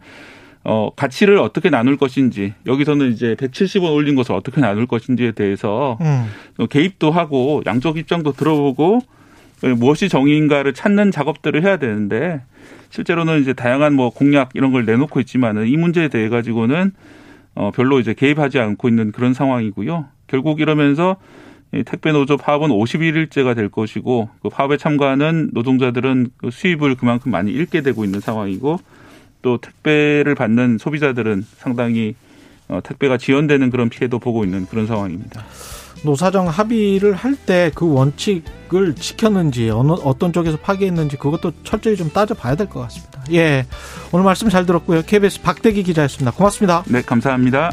어 0.64 0.90
가치를 0.96 1.38
어떻게 1.38 1.68
나눌 1.68 1.98
것인지 1.98 2.54
여기서는 2.66 3.12
이제 3.12 3.34
170원 3.34 3.94
올린 3.94 4.14
것을 4.14 4.34
어떻게 4.34 4.62
나눌 4.62 4.86
것인지에 4.86 5.32
대해서 5.32 5.98
음. 6.00 6.26
어, 6.56 6.66
개입도 6.66 7.10
하고 7.10 7.62
양쪽 7.66 7.98
입장도 7.98 8.32
들어보고 8.32 9.00
어, 9.62 9.68
무엇이 9.76 10.08
정의인가를 10.08 10.72
찾는 10.72 11.10
작업들을 11.10 11.62
해야 11.62 11.76
되는데 11.76 12.40
실제로는 12.88 13.42
이제 13.42 13.52
다양한 13.52 13.92
뭐 13.92 14.08
공약 14.08 14.50
이런 14.54 14.72
걸 14.72 14.86
내놓고 14.86 15.20
있지만은 15.20 15.66
이 15.66 15.76
문제에 15.76 16.08
대해 16.08 16.30
가지고는 16.30 16.92
어 17.54 17.70
별로 17.74 18.00
이제 18.00 18.14
개입하지 18.14 18.58
않고 18.58 18.88
있는 18.88 19.12
그런 19.12 19.34
상황이고요. 19.34 20.06
결국 20.28 20.60
이러면서 20.60 21.16
이 21.74 21.82
택배 21.84 22.12
노조 22.12 22.36
파업은 22.36 22.68
51일째가 22.70 23.54
될 23.54 23.68
것이고 23.68 24.30
그 24.42 24.48
파업에 24.48 24.76
참가하는 24.76 25.50
노동자들은 25.52 26.28
그 26.36 26.50
수입을 26.50 26.94
그만큼 26.94 27.32
많이 27.32 27.50
잃게 27.50 27.80
되고 27.82 28.04
있는 28.04 28.20
상황이고 28.20 28.78
또 29.44 29.58
택배를 29.58 30.34
받는 30.34 30.78
소비자들은 30.78 31.44
상당히 31.58 32.14
어, 32.66 32.80
택배가 32.82 33.18
지연되는 33.18 33.68
그런 33.70 33.90
피해도 33.90 34.18
보고 34.18 34.42
있는 34.42 34.64
그런 34.66 34.86
상황입니다. 34.86 35.44
노사정 36.02 36.48
합의를 36.48 37.12
할 37.14 37.36
때 37.46 37.70
그 37.74 37.86
원칙을 37.92 38.94
지켰는지 38.94 39.68
어느 39.68 39.92
어떤 39.92 40.32
쪽에서 40.32 40.56
파기했는지 40.56 41.16
그것도 41.18 41.52
철저히 41.62 41.94
좀 41.96 42.08
따져봐야 42.10 42.54
될 42.56 42.68
것 42.68 42.80
같습니다. 42.80 43.22
예, 43.32 43.66
오늘 44.12 44.24
말씀 44.24 44.48
잘 44.48 44.64
들었고요. 44.64 45.02
KBS 45.02 45.42
박대기 45.42 45.82
기자였습니다. 45.82 46.30
고맙습니다. 46.32 46.82
네, 46.88 47.02
감사합니다. 47.02 47.70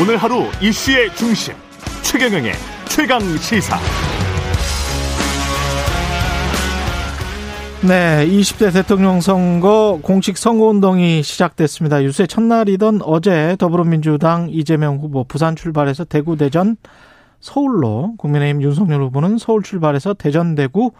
오늘 0.00 0.16
하루 0.16 0.44
이슈의 0.62 1.14
중심 1.16 1.54
최경영의 2.10 2.52
최강 2.88 3.20
시사. 3.36 3.76
네, 7.86 8.26
20대 8.26 8.72
대통령 8.72 9.20
선거 9.20 10.00
공식 10.02 10.38
선거운동이 10.38 11.22
시작됐습니다. 11.22 12.02
유세 12.02 12.26
첫날이던 12.26 13.00
어제 13.02 13.56
더불어민주당 13.58 14.48
이재명 14.48 14.96
후보 14.96 15.24
부산 15.24 15.54
출발해서 15.54 16.04
대구, 16.04 16.38
대전, 16.38 16.78
서울로 17.40 18.14
국민의힘 18.16 18.62
윤석열 18.62 19.02
후보는 19.02 19.36
서울 19.36 19.62
출발해서 19.62 20.14
대전, 20.14 20.54
대구, 20.54 20.92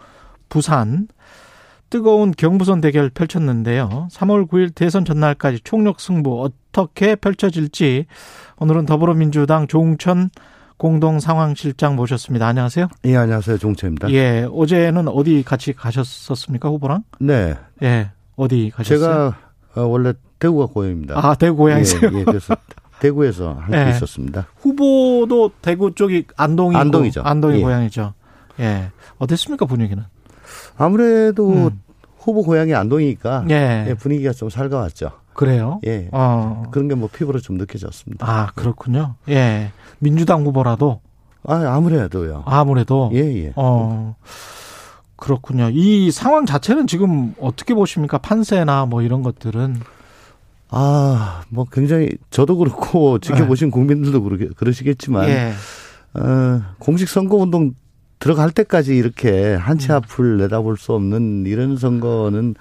부산 0.47 1.07
뜨거운 1.89 2.29
경부선 2.37 2.81
대결 2.81 3.09
펼쳤는데요. 3.09 4.09
3월 4.11 4.47
9일 4.47 4.75
대선 4.75 5.05
전날까지 5.05 5.61
총력 5.63 6.01
승부 6.01 6.43
어떻게 6.43 7.15
펼쳐질지 7.15 8.05
오늘은 8.57 8.85
더불어민주당 8.85 9.65
조웅천 9.65 10.29
공동 10.79 11.19
상황실장 11.19 11.97
모셨습니다. 11.97 12.47
안녕하세요. 12.47 12.87
예, 13.03 13.17
안녕하세요. 13.17 13.57
종채입니다. 13.57 14.09
예, 14.11 14.47
어제는 14.49 15.09
어디 15.09 15.43
같이 15.43 15.73
가셨었습니까, 15.73 16.69
후보랑? 16.69 17.03
네. 17.19 17.53
예, 17.83 18.11
어디 18.37 18.71
가셨어요? 18.73 18.97
제가 18.97 19.37
어, 19.75 19.81
원래 19.85 20.13
대구가 20.39 20.67
고향입니다. 20.67 21.15
아, 21.17 21.35
대구 21.35 21.57
고향이세요? 21.57 22.09
예, 22.13 22.19
예, 22.19 22.23
그래서 22.23 22.55
대구에서 23.01 23.55
함께 23.55 23.77
예. 23.77 23.89
있었습니다. 23.89 24.47
후보도 24.55 25.51
대구 25.61 25.93
쪽이 25.93 26.27
안동이고 26.37 26.79
안동이죠. 26.79 27.23
안동이 27.23 27.57
예. 27.57 27.61
고향이죠. 27.61 28.13
예. 28.61 28.89
어땠습니까, 29.17 29.65
분위기는? 29.65 30.01
아무래도 30.77 31.49
음. 31.51 31.81
후보 32.19 32.41
고향이 32.41 32.73
안동이니까 32.73 33.47
예. 33.49 33.85
예, 33.89 33.93
분위기가 33.95 34.31
좀 34.31 34.49
살가웠죠. 34.49 35.11
그래요? 35.39 35.79
예. 35.85 36.09
어. 36.11 36.63
그런 36.71 36.87
게 36.89 36.95
뭐 36.95 37.07
피부로 37.11 37.39
좀 37.39 37.57
느껴졌습니다. 37.57 38.25
아, 38.29 38.51
그렇군요. 38.55 39.15
예. 39.29 39.71
민주당 39.99 40.43
후보라도 40.45 40.99
아, 41.43 41.55
아무래도요. 41.55 42.43
아무래도 42.45 43.09
예, 43.13 43.19
예. 43.19 43.53
어. 43.55 44.15
그렇군요. 45.15 45.69
이 45.71 46.11
상황 46.11 46.45
자체는 46.45 46.87
지금 46.87 47.33
어떻게 47.39 47.73
보십니까? 47.73 48.17
판세나 48.17 48.85
뭐 48.85 49.01
이런 49.01 49.21
것들은 49.23 49.79
아, 50.71 51.41
뭐 51.49 51.65
굉장히 51.71 52.09
저도 52.31 52.57
그렇고 52.57 53.19
지켜보신 53.23 53.71
국민들도 53.71 54.21
그러, 54.23 54.37
그러시겠지만 54.55 55.29
예. 55.29 55.53
어, 56.15 56.61
공식 56.79 57.07
선거 57.09 57.37
운동 57.37 57.73
들어갈 58.19 58.51
때까지 58.51 58.95
이렇게 58.95 59.55
음. 59.55 59.59
한치 59.59 59.91
앞을 59.91 60.37
내다볼 60.37 60.77
수 60.77 60.93
없는 60.93 61.45
이런 61.45 61.77
선거는 61.77 62.55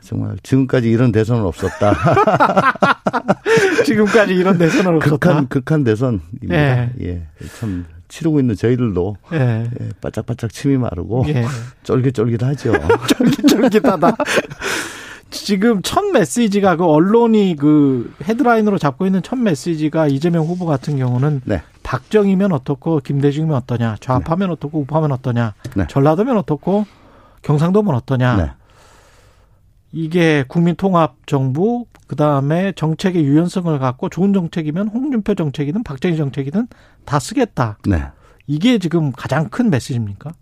정말 0.00 0.36
지금까지 0.42 0.88
이런 0.90 1.12
대선은 1.12 1.44
없었다. 1.44 1.94
지금까지 3.84 4.34
이런 4.34 4.58
대선은 4.58 4.96
없었다. 4.96 5.10
극한 5.16 5.48
극한 5.48 5.84
대선입니다. 5.84 6.54
예. 6.54 6.92
예. 7.00 7.22
참 7.58 7.84
치르고 8.08 8.40
있는 8.40 8.54
저희들도 8.54 9.16
예. 9.32 9.70
예, 9.80 9.88
바짝바짝 10.00 10.52
침이 10.52 10.78
마르고 10.78 11.24
예. 11.28 11.44
쫄깃쫄깃하죠. 11.84 12.72
쫄깃쫄깃하다. 13.08 14.16
지금 15.30 15.82
첫 15.82 16.06
메시지가 16.06 16.76
그 16.76 16.86
언론이 16.86 17.56
그 17.58 18.14
헤드라인으로 18.24 18.78
잡고 18.78 19.04
있는 19.04 19.22
첫 19.22 19.36
메시지가 19.38 20.06
이재명 20.06 20.46
후보 20.46 20.64
같은 20.64 20.96
경우는 20.96 21.42
네. 21.44 21.62
박정희면 21.82 22.52
어떻고 22.52 23.00
김대중이면 23.00 23.54
어떠냐, 23.56 23.96
좌파면 24.00 24.50
어떻고 24.50 24.80
우파면 24.80 25.12
어떠냐, 25.12 25.52
네. 25.74 25.86
전라도면 25.88 26.38
어떻고 26.38 26.86
경상도면 27.42 27.94
어떠냐. 27.94 28.56
네. 29.90 30.00
이게 30.00 30.44
국민통합정부 30.48 31.86
그다음에 32.06 32.72
정책의 32.72 33.24
유연성을 33.24 33.78
갖고 33.78 34.08
좋은 34.08 34.32
정책이면 34.32 34.88
홍준표 34.88 35.34
정책이든 35.34 35.82
박정희 35.82 36.16
정책이든 36.16 36.68
다 37.04 37.18
쓰겠다. 37.18 37.78
네. 37.86 38.04
이게 38.46 38.78
지금 38.78 39.12
가장 39.12 39.48
큰 39.48 39.70
메시지입니까? 39.70 40.32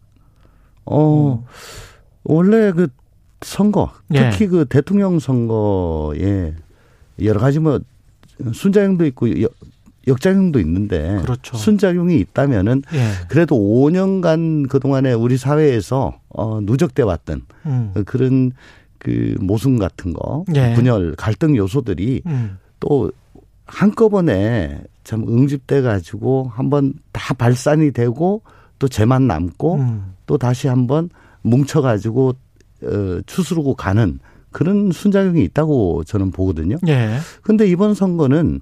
어, 0.86 1.44
원래 2.22 2.72
그 2.72 2.88
선거, 3.42 3.90
예. 4.14 4.30
특히 4.30 4.46
그 4.46 4.64
대통령 4.66 5.18
선거에 5.18 6.54
여러 7.22 7.40
가지 7.40 7.58
뭐 7.58 7.80
순작용도 8.52 9.04
있고 9.06 9.42
역, 9.42 9.52
역작용도 10.06 10.60
있는데 10.60 11.18
그렇죠. 11.22 11.56
순작용이 11.56 12.16
있다면은 12.18 12.82
예. 12.94 13.26
그래도 13.28 13.56
5년간 13.56 14.68
그 14.68 14.78
동안에 14.78 15.12
우리 15.12 15.36
사회에서 15.36 16.20
어 16.28 16.60
누적돼 16.62 17.02
왔던 17.02 17.42
음. 17.66 17.92
그런 18.06 18.52
그 19.06 19.36
모순 19.40 19.78
같은 19.78 20.12
거, 20.12 20.44
예. 20.56 20.74
분열, 20.74 21.14
갈등 21.14 21.56
요소들이 21.56 22.22
음. 22.26 22.58
또 22.80 23.12
한꺼번에 23.64 24.82
참 25.04 25.22
응집돼 25.28 25.82
가지고 25.82 26.50
한번 26.52 26.94
다 27.12 27.32
발산이 27.32 27.92
되고 27.92 28.42
또 28.80 28.88
재만 28.88 29.28
남고 29.28 29.76
음. 29.76 30.14
또 30.26 30.38
다시 30.38 30.66
한번 30.66 31.08
뭉쳐 31.42 31.82
가지고 31.82 32.34
어 32.82 33.20
추스르고 33.26 33.74
가는 33.74 34.18
그런 34.50 34.90
순작용이 34.90 35.44
있다고 35.44 36.02
저는 36.02 36.32
보거든요. 36.32 36.76
예. 36.88 37.18
근데 37.42 37.64
이번 37.68 37.94
선거는 37.94 38.60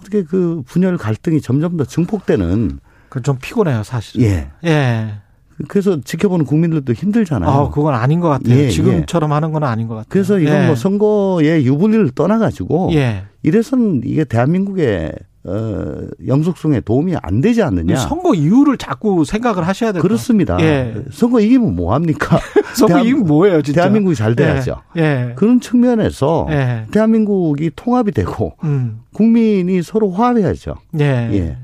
어떻게 0.00 0.24
그 0.24 0.62
분열 0.66 0.96
갈등이 0.96 1.40
점점 1.40 1.76
더 1.76 1.84
증폭되는 1.84 2.80
그 3.08 3.22
좀 3.22 3.38
피곤해요, 3.40 3.84
사실. 3.84 4.20
예. 4.22 4.50
예. 4.64 5.20
그래서 5.68 6.00
지켜보는 6.00 6.44
국민들도 6.44 6.92
힘들잖아요. 6.92 7.50
아, 7.50 7.70
그건 7.70 7.94
아닌 7.94 8.20
것 8.20 8.28
같아요. 8.28 8.56
예, 8.56 8.68
지금처럼 8.68 9.32
하는 9.32 9.52
건 9.52 9.64
아닌 9.64 9.88
것 9.88 9.94
같아요. 9.94 10.08
그래서 10.10 10.38
이건 10.38 10.62
예. 10.62 10.66
뭐 10.66 10.74
선거의 10.74 11.64
유불리를 11.66 12.10
떠나가지고 12.10 12.90
예. 12.92 13.24
이래선 13.42 14.02
이게 14.04 14.24
대한민국의 14.24 15.12
어, 15.44 16.08
영속성에 16.26 16.80
도움이 16.80 17.14
안 17.22 17.40
되지 17.40 17.62
않느냐. 17.62 17.96
선거 17.96 18.34
이유를 18.34 18.78
자꾸 18.78 19.24
생각을 19.24 19.66
하셔야 19.66 19.92
돼요. 19.92 20.02
그렇습니다. 20.02 20.58
예. 20.60 20.94
선거 21.12 21.38
이기면 21.40 21.76
뭐 21.76 21.94
합니까? 21.94 22.40
선거 22.74 22.98
이유는 22.98 23.26
뭐예요, 23.26 23.62
진짜? 23.62 23.82
대한민국이 23.82 24.16
잘 24.16 24.34
돼야죠. 24.34 24.82
예. 24.96 25.02
예. 25.02 25.32
그런 25.36 25.60
측면에서 25.60 26.48
예. 26.50 26.86
대한민국이 26.90 27.70
통합이 27.76 28.10
되고 28.10 28.54
음. 28.64 29.02
국민이 29.14 29.82
서로 29.82 30.10
화해야죠. 30.10 30.74
예. 30.98 31.56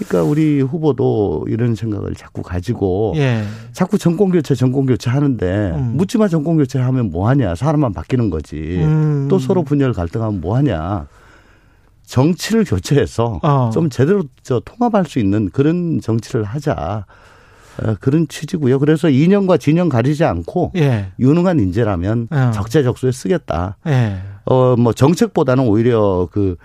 예. 0.00 0.04
그러니까 0.04 0.22
우리 0.30 0.60
후보도 0.60 1.46
이런 1.48 1.74
생각을 1.74 2.14
자꾸 2.14 2.42
가지고 2.42 3.14
예. 3.16 3.44
자꾸 3.72 3.98
정권 3.98 4.30
교체 4.30 4.54
정권 4.54 4.86
교체 4.86 5.10
하는데 5.10 5.72
음. 5.74 5.96
묻지마 5.96 6.28
정권 6.28 6.56
교체 6.56 6.78
하면 6.78 7.10
뭐 7.10 7.28
하냐 7.28 7.54
사람만 7.54 7.92
바뀌는 7.92 8.30
거지 8.30 8.80
음. 8.82 9.28
또 9.28 9.38
서로 9.38 9.62
분열 9.62 9.92
갈등하면 9.92 10.40
뭐 10.40 10.56
하냐 10.56 11.06
정치를 12.06 12.64
교체해서 12.64 13.38
어. 13.42 13.70
좀 13.72 13.90
제대로 13.90 14.24
저 14.42 14.60
통합할 14.60 15.04
수 15.04 15.18
있는 15.18 15.50
그런 15.50 16.00
정치를 16.00 16.44
하자 16.44 17.04
어, 17.82 17.94
그런 18.00 18.26
취지고요. 18.26 18.78
그래서 18.78 19.08
이념과 19.08 19.58
진영 19.58 19.88
가리지 19.88 20.24
않고 20.24 20.72
예. 20.76 21.12
유능한 21.20 21.60
인재라면 21.60 22.28
어. 22.30 22.50
적재적소에 22.54 23.12
쓰겠다. 23.12 23.76
예. 23.86 24.18
어뭐 24.46 24.94
정책보다는 24.94 25.68
오히려 25.68 26.28
그 26.32 26.56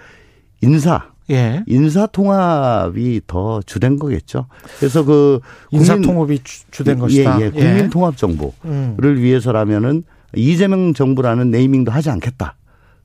인사 0.61 1.12
예. 1.31 1.63
인사 1.67 2.05
통합이 2.05 3.21
더 3.27 3.61
주된 3.65 3.97
거겠죠. 3.97 4.47
그래서 4.79 5.03
그 5.05 5.39
인사 5.71 5.93
국민- 5.93 6.09
통합이 6.11 6.39
주- 6.43 6.63
주된 6.71 6.99
것이다. 6.99 7.39
예, 7.41 7.45
예. 7.45 7.49
국민 7.49 7.89
통합 7.89 8.17
정부를 8.17 8.53
음. 8.65 8.97
위해서라면은 9.17 10.03
이재명 10.35 10.93
정부라는 10.93 11.51
네이밍도 11.51 11.91
하지 11.91 12.09
않겠다. 12.09 12.55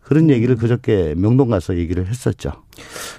그런 0.01 0.31
얘기를 0.31 0.57
그저께 0.57 1.15
명동 1.19 1.51
가서 1.51 1.77
얘기를 1.77 2.07
했었죠. 2.07 2.51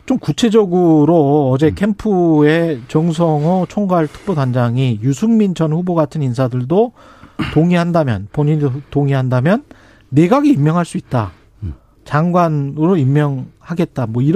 좀 0.07 0.17
구체적으로 0.17 1.49
음. 1.49 1.53
어제 1.53 1.69
캠프에 1.71 2.79
정성호 2.87 3.67
총괄 3.69 4.07
특보단장이 4.07 4.99
유승민 5.03 5.53
전 5.53 5.71
후보 5.71 5.93
같은 5.93 6.23
인사들도 6.23 6.91
동의한다면 7.53 8.27
본인도 8.33 8.71
동의한다면 8.89 9.63
내각에 10.09 10.49
임명할 10.49 10.83
수 10.83 10.97
있다. 10.97 11.31
음. 11.63 11.73
장관으로 12.05 12.97
임명하겠다. 12.97 14.07
뭐 14.07 14.23
이 14.23 14.31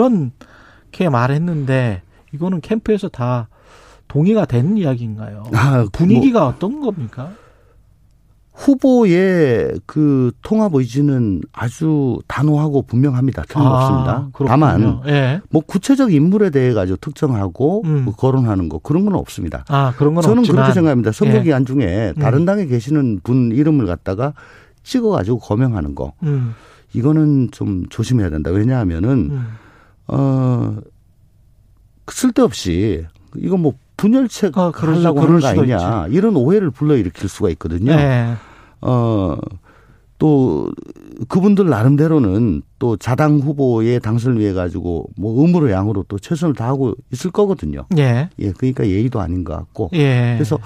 렇게 0.93 1.09
말했는데 1.09 2.03
이거는 2.33 2.61
캠프에서 2.61 3.09
다 3.09 3.49
동의가 4.07 4.45
되는 4.45 4.77
이야기인가요? 4.77 5.43
아, 5.53 5.85
분위기가 5.91 6.47
어떤 6.47 6.79
겁니까? 6.79 7.31
후보의 8.53 9.79
그 9.87 10.31
통합 10.43 10.75
의지는 10.75 11.41
아주 11.51 12.19
단호하고 12.27 12.83
분명합니다. 12.83 13.41
틀림없습니다. 13.49 14.11
아. 14.11 14.45
다만 14.45 15.01
예. 15.07 15.41
뭐 15.49 15.63
구체적 15.65 16.13
인물에 16.13 16.51
대해 16.51 16.71
가지고 16.71 16.97
특정하고 16.97 17.81
음. 17.85 18.05
뭐 18.05 18.15
거론하는 18.15 18.69
거 18.69 18.77
그런 18.77 19.05
건 19.05 19.15
없습니다. 19.15 19.65
아 19.69 19.93
그런 19.97 20.13
건 20.13 20.21
저는 20.21 20.39
없지만 20.39 20.57
그렇게 20.57 20.73
생각합니다. 20.75 21.11
선거 21.11 21.39
예. 21.39 21.43
기간 21.43 21.65
중에 21.65 22.13
다른 22.19 22.45
당에 22.45 22.67
계시는 22.67 23.21
분 23.23 23.51
이름을 23.51 23.87
갖다가 23.87 24.33
찍어 24.83 25.09
가지고 25.09 25.39
거명하는 25.39 25.95
거 25.95 26.13
음, 26.21 26.53
이거는 26.93 27.49
좀 27.51 27.87
조심해야 27.89 28.29
된다. 28.29 28.51
왜냐하면은 28.51 29.09
음. 29.31 29.47
어 30.07 30.77
쓸데없이 32.11 33.05
이거 33.37 33.57
뭐 33.57 33.73
분열책 33.97 34.57
아, 34.57 34.71
그러죠. 34.71 34.99
하려고 34.99 35.21
그럴 35.21 35.43
하는 35.43 35.55
거 35.55 35.61
아니냐 35.61 36.07
이런 36.07 36.35
오해를 36.35 36.71
불러일으킬 36.71 37.29
수가 37.29 37.49
있거든요. 37.51 37.93
예. 37.93 38.35
어. 38.81 39.37
또 40.23 40.71
그분들 41.27 41.67
나름대로는 41.67 42.61
또 42.79 42.95
자당 42.95 43.39
후보의 43.39 43.99
당선을 43.99 44.39
위해 44.39 44.53
가지고 44.53 45.09
뭐 45.17 45.43
음으로 45.43 45.69
양으로 45.69 46.05
또 46.07 46.17
최선을 46.17 46.55
다하고 46.55 46.93
있을 47.11 47.29
거거든요. 47.29 47.85
예. 47.97 48.29
예, 48.39 48.51
그러니까 48.53 48.87
예의도 48.87 49.19
아닌 49.19 49.43
것 49.43 49.53
같고. 49.53 49.89
예. 49.91 50.35
그래서 50.37 50.57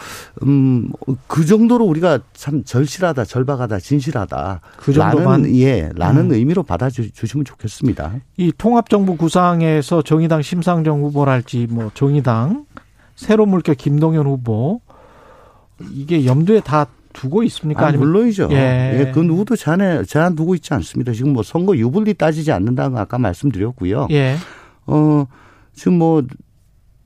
음 0.44 0.92
그 1.26 1.44
정도로 1.46 1.86
우리가 1.86 2.20
참 2.34 2.64
절실하다, 2.64 3.26
절박하다, 3.26 3.80
진실하다. 3.80 4.62
그 4.78 4.94
정도만? 4.94 5.56
예, 5.56 5.90
라는 5.96 6.26
음. 6.26 6.34
의미로 6.34 6.62
받아 6.62 6.92
주시면 6.92 7.44
좋겠습니다. 7.46 8.14
이 8.38 8.52
통합정부 8.56 9.18
구상에서 9.18 10.04
정의당 10.04 10.44
심상정 10.44 11.02
후보랄지 11.02 11.66
뭐 11.72 11.90
정의당 11.96 12.66
새로 13.16 13.48
물결 13.48 13.74
김동연 13.74 14.28
후보 14.28 14.82
이게 15.94 16.26
염두에 16.26 16.60
다 16.60 16.86
두고 17.18 17.44
있습니까? 17.44 17.84
아, 17.84 17.88
아니면 17.88 18.08
물론이죠. 18.08 18.50
예. 18.52 18.56
예. 19.08 19.12
그 19.12 19.20
누구도 19.20 19.56
제한에 19.56 20.04
제한 20.04 20.36
두고 20.36 20.56
있지 20.56 20.74
않습니다. 20.74 21.12
지금 21.14 21.34
뭐 21.34 21.44
선거 21.44 21.76
유불리 21.76 22.14
따지지 22.14 22.52
않는다는 22.52 22.94
거 22.94 23.00
아까 23.00 23.18
말씀드렸고요. 23.18 24.08
예. 24.12 24.36
어 24.86 25.26
지금 25.74 25.98
뭐 25.98 26.24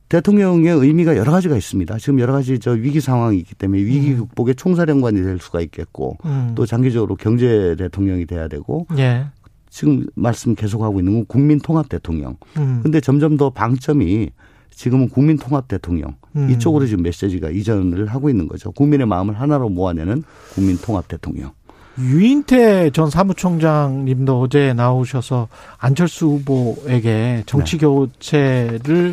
대통령의 0.08 0.70
의미가 0.70 1.16
여러 1.16 1.32
가지가 1.32 1.56
있습니다. 1.56 1.96
지금 1.96 2.20
여러 2.20 2.34
가지 2.34 2.58
저 2.58 2.72
위기 2.72 3.00
상황이 3.00 3.38
있기 3.38 3.54
때문에 3.54 3.80
위기 3.80 4.14
극복의 4.14 4.56
총사령관이 4.56 5.22
될 5.22 5.38
수가 5.38 5.62
있겠고 5.62 6.18
음. 6.26 6.52
또 6.54 6.66
장기적으로 6.66 7.16
경제 7.16 7.74
대통령이 7.78 8.26
돼야 8.26 8.46
되고 8.48 8.86
예. 8.98 9.26
지금 9.70 10.04
말씀 10.14 10.54
계속하고 10.54 11.00
있는 11.00 11.14
건 11.14 11.24
국민 11.26 11.58
통합 11.58 11.88
대통령. 11.88 12.36
음. 12.58 12.80
근데 12.82 13.00
점점 13.00 13.38
더 13.38 13.48
방점이 13.48 14.28
지금은 14.74 15.08
국민 15.08 15.38
통합 15.38 15.68
대통령 15.68 16.16
음. 16.36 16.50
이쪽으로 16.50 16.86
지금 16.86 17.02
메시지가 17.02 17.50
이전을 17.50 18.06
하고 18.06 18.28
있는 18.30 18.48
거죠. 18.48 18.72
국민의 18.72 19.06
마음을 19.06 19.38
하나로 19.38 19.68
모아내는 19.68 20.24
국민 20.54 20.78
통합 20.78 21.08
대통령. 21.08 21.52
유인태 21.98 22.90
전 22.90 23.10
사무총장님도 23.10 24.40
어제 24.40 24.72
나오셔서 24.72 25.48
안철수 25.78 26.26
후보에게 26.26 27.42
정치 27.46 27.76
교체를 27.76 29.12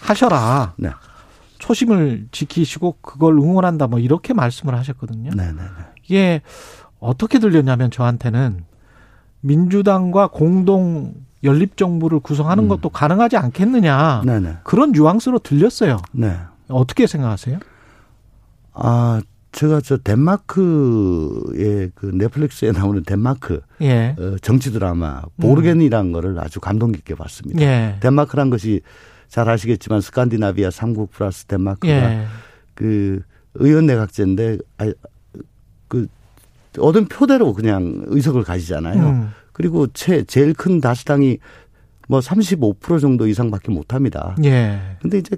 하셔라. 0.00 0.74
네. 0.76 0.90
초심을 1.58 2.28
지키시고 2.30 2.98
그걸 3.00 3.34
응원한다. 3.34 3.86
뭐 3.86 3.98
이렇게 3.98 4.34
말씀을 4.34 4.76
하셨거든요. 4.76 5.30
네, 5.34 5.46
네, 5.46 5.52
네. 5.52 5.84
이게 6.04 6.42
어떻게 7.00 7.38
들렸냐면 7.38 7.90
저한테는 7.90 8.64
민주당과 9.40 10.28
공동 10.28 11.14
연립 11.44 11.76
정부를 11.76 12.20
구성하는 12.20 12.64
음. 12.64 12.68
것도 12.68 12.88
가능하지 12.88 13.36
않겠느냐. 13.36 14.22
네, 14.24 14.40
네. 14.40 14.56
그런 14.64 14.92
뉘앙스로 14.92 15.38
들렸어요. 15.38 15.98
네. 16.12 16.36
어떻게 16.68 17.06
생각하세요? 17.06 17.58
아, 18.74 19.20
제가 19.52 19.80
저 19.80 19.96
덴마크의 19.96 21.90
그 21.94 22.06
넷플릭스에 22.14 22.70
나오는 22.72 23.02
덴마크 23.02 23.60
예. 23.80 24.14
어, 24.18 24.36
정치 24.42 24.70
드라마 24.70 25.22
보르겐이라는 25.40 26.12
거를 26.12 26.38
아주 26.38 26.60
감동 26.60 26.92
깊게 26.92 27.14
봤습니다. 27.14 27.60
예. 27.62 27.96
덴마크란 28.00 28.50
것이 28.50 28.82
잘 29.28 29.48
아시겠지만 29.48 30.00
스칸디나비아 30.00 30.70
삼국 30.70 31.10
플러스 31.10 31.44
덴마크가 31.46 31.88
예. 31.92 32.26
그 32.74 33.22
의원 33.54 33.86
내각제인데 33.86 34.58
아, 34.78 34.92
그 35.88 36.06
얻은 36.78 37.06
표대로 37.06 37.54
그냥 37.54 38.04
의석을 38.06 38.44
가지잖아요. 38.44 39.08
음. 39.08 39.30
그리고 39.58 39.88
최 39.88 40.22
제일 40.22 40.54
큰 40.54 40.80
다수당이 40.80 41.38
뭐 42.08 42.20
35% 42.20 43.00
정도 43.00 43.26
이상밖에 43.26 43.72
못 43.72 43.92
합니다. 43.92 44.36
예. 44.44 44.78
근데 45.02 45.18
이제 45.18 45.36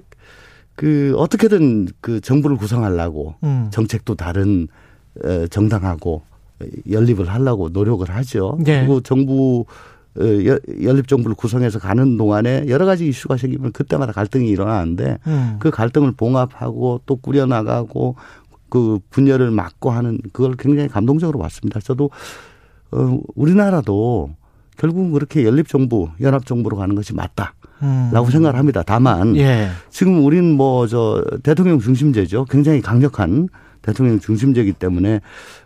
그 0.75 1.13
어떻게든 1.17 1.87
그 1.99 2.21
정부를 2.21 2.55
구성하려고 2.55 3.33
음. 3.43 3.67
정책도 3.71 4.13
다른 4.15 4.67
어, 5.25 5.47
정당하고 5.47 6.21
연립을 6.89 7.27
하려고 7.27 7.69
노력을 7.69 8.07
하죠. 8.09 8.57
예. 8.67 8.79
그리고 8.81 9.01
정부 9.01 9.65
어, 10.19 10.23
여- 10.45 10.59
연립 10.83 11.07
정부를 11.07 11.35
구성해서 11.35 11.79
가는 11.79 12.15
동안에 12.17 12.65
여러 12.67 12.85
가지 12.85 13.07
이슈가 13.07 13.37
생기면 13.37 13.71
그때마다 13.71 14.11
갈등이 14.11 14.47
일어나는데 14.49 15.17
음. 15.25 15.55
그 15.59 15.71
갈등을 15.71 16.11
봉합하고 16.13 17.01
또 17.07 17.15
꾸려 17.15 17.47
나가고 17.47 18.15
그 18.69 18.99
분열을 19.09 19.49
막고 19.51 19.89
하는 19.89 20.19
그걸 20.31 20.55
굉장히 20.57 20.87
감동적으로 20.89 21.39
봤습니다. 21.39 21.79
저도 21.81 22.11
어 22.91 23.19
우리나라도 23.35 24.31
결국은 24.77 25.11
그렇게 25.11 25.45
연립 25.45 25.67
정부, 25.67 26.09
연합 26.21 26.45
정부로 26.45 26.75
가는 26.77 26.95
것이 26.95 27.13
맞다 27.13 27.53
라고 28.11 28.27
음. 28.27 28.31
생각을 28.31 28.57
합니다. 28.57 28.83
다만 28.85 29.35
예. 29.37 29.69
지금 29.89 30.23
우리는 30.23 30.55
뭐 30.55 30.87
저 30.87 31.23
대통령 31.43 31.79
중심제죠. 31.79 32.45
굉장히 32.45 32.81
강력한 32.81 33.47
대통령 33.81 34.19
중심제이기 34.19 34.73
때문에 34.73 35.21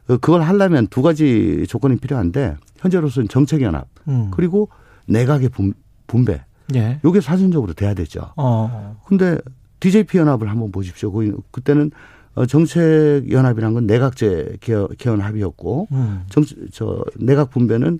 어, 0.08 0.18
그걸 0.18 0.42
하려면 0.44 0.88
두 0.88 1.02
가지 1.02 1.66
조건이 1.68 1.98
필요한데 1.98 2.56
현재로서는 2.80 3.28
정책 3.28 3.62
연합 3.62 3.88
음. 4.08 4.30
그리고 4.32 4.70
내각의 5.08 5.50
분, 5.50 5.74
분배 6.08 6.42
예. 6.76 7.00
요게 7.04 7.22
사전적으로 7.22 7.74
돼야 7.74 7.94
되죠. 7.94 8.32
어. 8.38 8.98
근데 9.06 9.38
DJP 9.82 10.18
연합을 10.18 10.50
한번 10.50 10.72
보십시오. 10.72 11.12
그- 11.12 11.38
그때는 11.52 11.92
어, 12.36 12.46
정책 12.46 13.32
연합이란 13.32 13.74
건 13.74 13.88
내각제 13.88 14.58
개헌, 14.60 15.22
합의였고 15.22 15.88
음. 15.92 16.24
정, 16.30 16.44
저 16.72 17.04
내각 17.18 17.50
분배는 17.50 18.00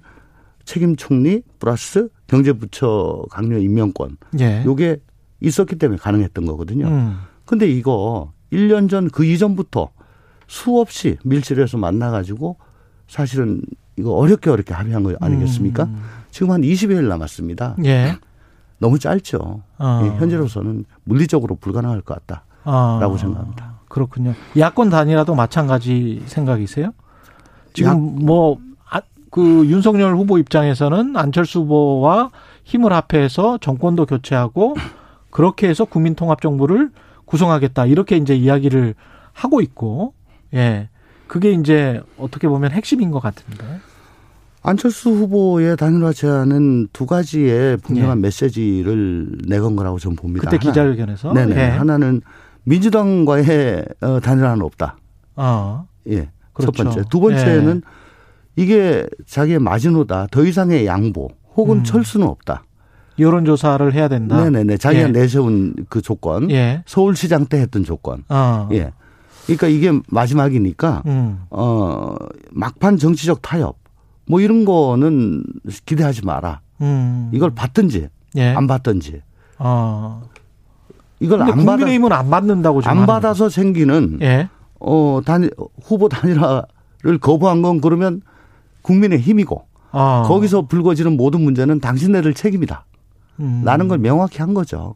책임 0.66 0.96
총리 0.96 1.42
플러스 1.60 2.10
경제부처 2.28 3.26
강력 3.30 3.62
임명권 3.64 4.18
예. 4.40 4.64
요게 4.66 4.98
있었기 5.42 5.78
때문에 5.78 5.98
가능했던 6.00 6.46
거거든요. 6.46 6.88
음. 6.88 7.18
근데 7.46 7.68
이거 7.70 8.32
1년 8.52 8.90
전 8.90 9.10
그 9.10 9.26
이전부터 9.26 9.90
수없이 10.48 11.18
밀실에서 11.24 11.78
만나가지고 11.78 12.58
사실은 13.08 13.62
이거 13.98 14.12
어렵게 14.14 14.50
어렵게 14.50 14.74
합의한 14.74 15.04
거 15.04 15.16
아니겠습니까? 15.20 15.84
음. 15.86 16.04
지금 16.32 16.52
한 16.52 16.62
20일 16.62 17.08
남았습니다. 17.08 17.78
예. 17.86 18.18
너무 18.80 19.00
짧죠. 19.00 19.62
어. 19.78 20.02
예, 20.04 20.10
현재로서는 20.20 20.84
물리적으로 21.06 21.56
불가능할 21.56 22.02
것 22.02 22.16
같다라고 22.26 23.16
아. 23.16 23.18
생각합니다. 23.18 23.75
그렇군요. 23.96 24.34
야권 24.58 24.90
단일화도 24.90 25.36
마찬가지 25.36 26.22
생각이세요? 26.26 26.92
지금 27.72 28.26
뭐, 28.26 28.60
아, 28.90 29.00
그 29.32 29.66
윤석열 29.68 30.18
후보 30.18 30.38
입장에서는 30.38 31.16
안철수 31.16 31.62
후보와 31.62 32.30
힘을 32.66 32.92
합해서 32.92 33.58
정권도 33.58 34.06
교체하고 34.06 34.76
그렇게 35.30 35.70
해서 35.70 35.86
국민통합정부를 35.86 36.92
구성하겠다. 37.24 37.86
이렇게 37.86 38.18
이제 38.18 38.36
이야기를 38.36 38.96
하고 39.32 39.62
있고, 39.62 40.14
예. 40.54 40.90
그게 41.28 41.54
이제 41.54 42.02
어떻게 42.18 42.50
보면 42.50 42.72
핵심인 42.72 43.12
것 43.12 43.22
같은데. 43.22 43.64
안철수 44.62 45.10
후보의 45.10 45.78
단일화 45.78 46.12
제안은 46.12 46.90
두 46.92 47.06
가지의 47.06 47.78
분명한 47.78 48.18
예. 48.18 48.22
메시지를 48.24 49.38
내건 49.48 49.78
거라고 49.78 50.00
저는 50.00 50.18
봅니다. 50.18 50.50
그때 50.50 50.58
기자회견에서. 50.58 51.32
네네. 51.32 51.56
예. 51.56 51.68
하나는 51.70 52.22
민주당과의 52.66 53.86
어, 54.02 54.20
단일화는 54.20 54.62
없다. 54.64 54.98
어. 55.36 55.88
예. 56.10 56.30
그렇죠. 56.54 56.72
첫 56.72 56.84
번째. 56.84 57.04
두 57.10 57.20
번째는 57.20 57.82
이게 58.56 59.06
자기의 59.26 59.60
마지노다. 59.60 60.28
더 60.32 60.44
이상의 60.44 60.86
양보 60.86 61.30
혹은 61.56 61.80
음. 61.80 61.84
철수는 61.84 62.28
없다. 62.28 62.64
여론조사를 63.18 63.94
해야 63.94 64.08
된다. 64.08 64.42
네네네. 64.44 64.78
자기가 64.78 65.08
예. 65.08 65.12
내세운 65.12 65.74
그 65.90 66.02
조건. 66.02 66.52
예. 66.52 66.84
서울시장 66.86 67.46
때 67.46 67.60
했던 67.60 67.84
조건. 67.84 68.24
어. 68.30 68.68
예. 68.72 68.92
그러니까 69.46 69.68
이게 69.68 69.92
마지막이니까 70.10 71.04
음. 71.06 71.44
어 71.52 72.16
막판 72.52 72.98
정치적 72.98 73.42
타협 73.42 73.78
뭐 74.28 74.42
이런 74.42 74.66
거는 74.66 75.44
기대하지 75.86 76.26
마라. 76.26 76.62
음. 76.82 77.30
이걸 77.32 77.52
받든지 77.54 78.10
예. 78.38 78.54
안 78.54 78.68
받든지 78.68 79.22
어. 79.60 80.24
이걸 81.20 81.42
안 81.42 81.48
받아 81.48 81.56
국민의힘은 81.56 82.12
안 82.12 82.30
받는다고 82.30 82.82
지금 82.82 82.98
안 82.98 83.06
받아서 83.06 83.50
생기는. 83.50 84.20
예. 84.22 84.50
어 84.80 85.22
단일 85.26 85.52
후보 85.82 86.10
단일화를 86.10 87.18
거부한 87.22 87.62
건 87.62 87.82
그러면 87.82 88.22
국민의 88.82 89.20
힘이고 89.20 89.66
어. 89.92 90.24
거기서 90.28 90.64
불거지는 90.64 91.16
모든 91.16 91.42
문제는 91.42 91.80
당신네들 91.80 92.34
책임이다. 92.34 92.86
음. 93.40 93.62
라는 93.64 93.88
걸 93.88 93.98
명확히 93.98 94.40
한 94.40 94.54
거죠. 94.54 94.94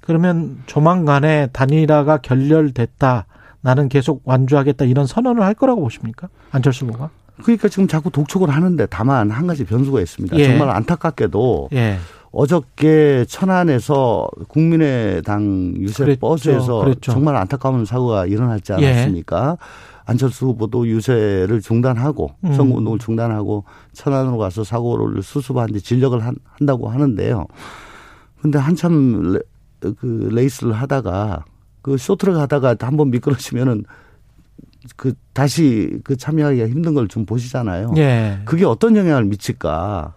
그러면 0.00 0.62
조만간에 0.66 1.48
단일화가 1.52 2.18
결렬됐다. 2.18 3.26
나는 3.60 3.88
계속 3.88 4.22
완주하겠다 4.24 4.84
이런 4.84 5.06
선언을 5.06 5.42
할 5.42 5.54
거라고 5.54 5.80
보십니까? 5.80 6.28
안철수 6.50 6.84
후보가? 6.86 7.10
그러니까 7.42 7.68
지금 7.68 7.88
자꾸 7.88 8.10
독촉을 8.10 8.50
하는데 8.50 8.86
다만 8.86 9.30
한 9.30 9.46
가지 9.46 9.64
변수가 9.64 10.00
있습니다. 10.00 10.36
예. 10.36 10.44
정말 10.46 10.70
안타깝게도 10.70 11.70
예. 11.72 11.98
어저께 12.32 13.24
천안에서 13.28 14.26
국민의당 14.48 15.74
유세 15.76 16.04
그랬죠. 16.04 16.20
버스에서 16.20 16.78
그랬죠. 16.80 17.12
정말 17.12 17.36
안타까운 17.36 17.84
사고가 17.84 18.26
일어났지 18.26 18.72
예. 18.80 18.86
않았습니까? 18.86 19.58
안철수 20.04 20.46
후보도 20.46 20.86
유세를 20.88 21.60
중단하고 21.60 22.32
음. 22.44 22.52
선거운동을 22.54 22.98
중단하고 22.98 23.64
천안으로 23.92 24.38
가서 24.38 24.64
사고를 24.64 25.22
수습한 25.22 25.72
뒤 25.72 25.80
진력을 25.80 26.18
한, 26.24 26.34
한다고 26.58 26.88
하는데요. 26.88 27.46
근데 28.40 28.58
한참 28.58 29.32
레, 29.34 29.38
그 29.98 30.28
레이스를 30.32 30.72
하다가 30.72 31.44
그 31.82 31.96
쇼트를 31.96 32.36
하다가 32.38 32.76
한 32.80 32.96
번 32.96 33.10
미끄러지면은 33.10 33.84
그 34.96 35.12
다시 35.34 36.00
그 36.02 36.16
참여하기가 36.16 36.66
힘든 36.68 36.94
걸 36.94 37.06
좀 37.08 37.24
보시잖아요. 37.26 37.92
예. 37.98 38.40
그게 38.44 38.64
어떤 38.64 38.96
영향을 38.96 39.24
미칠까? 39.26 40.14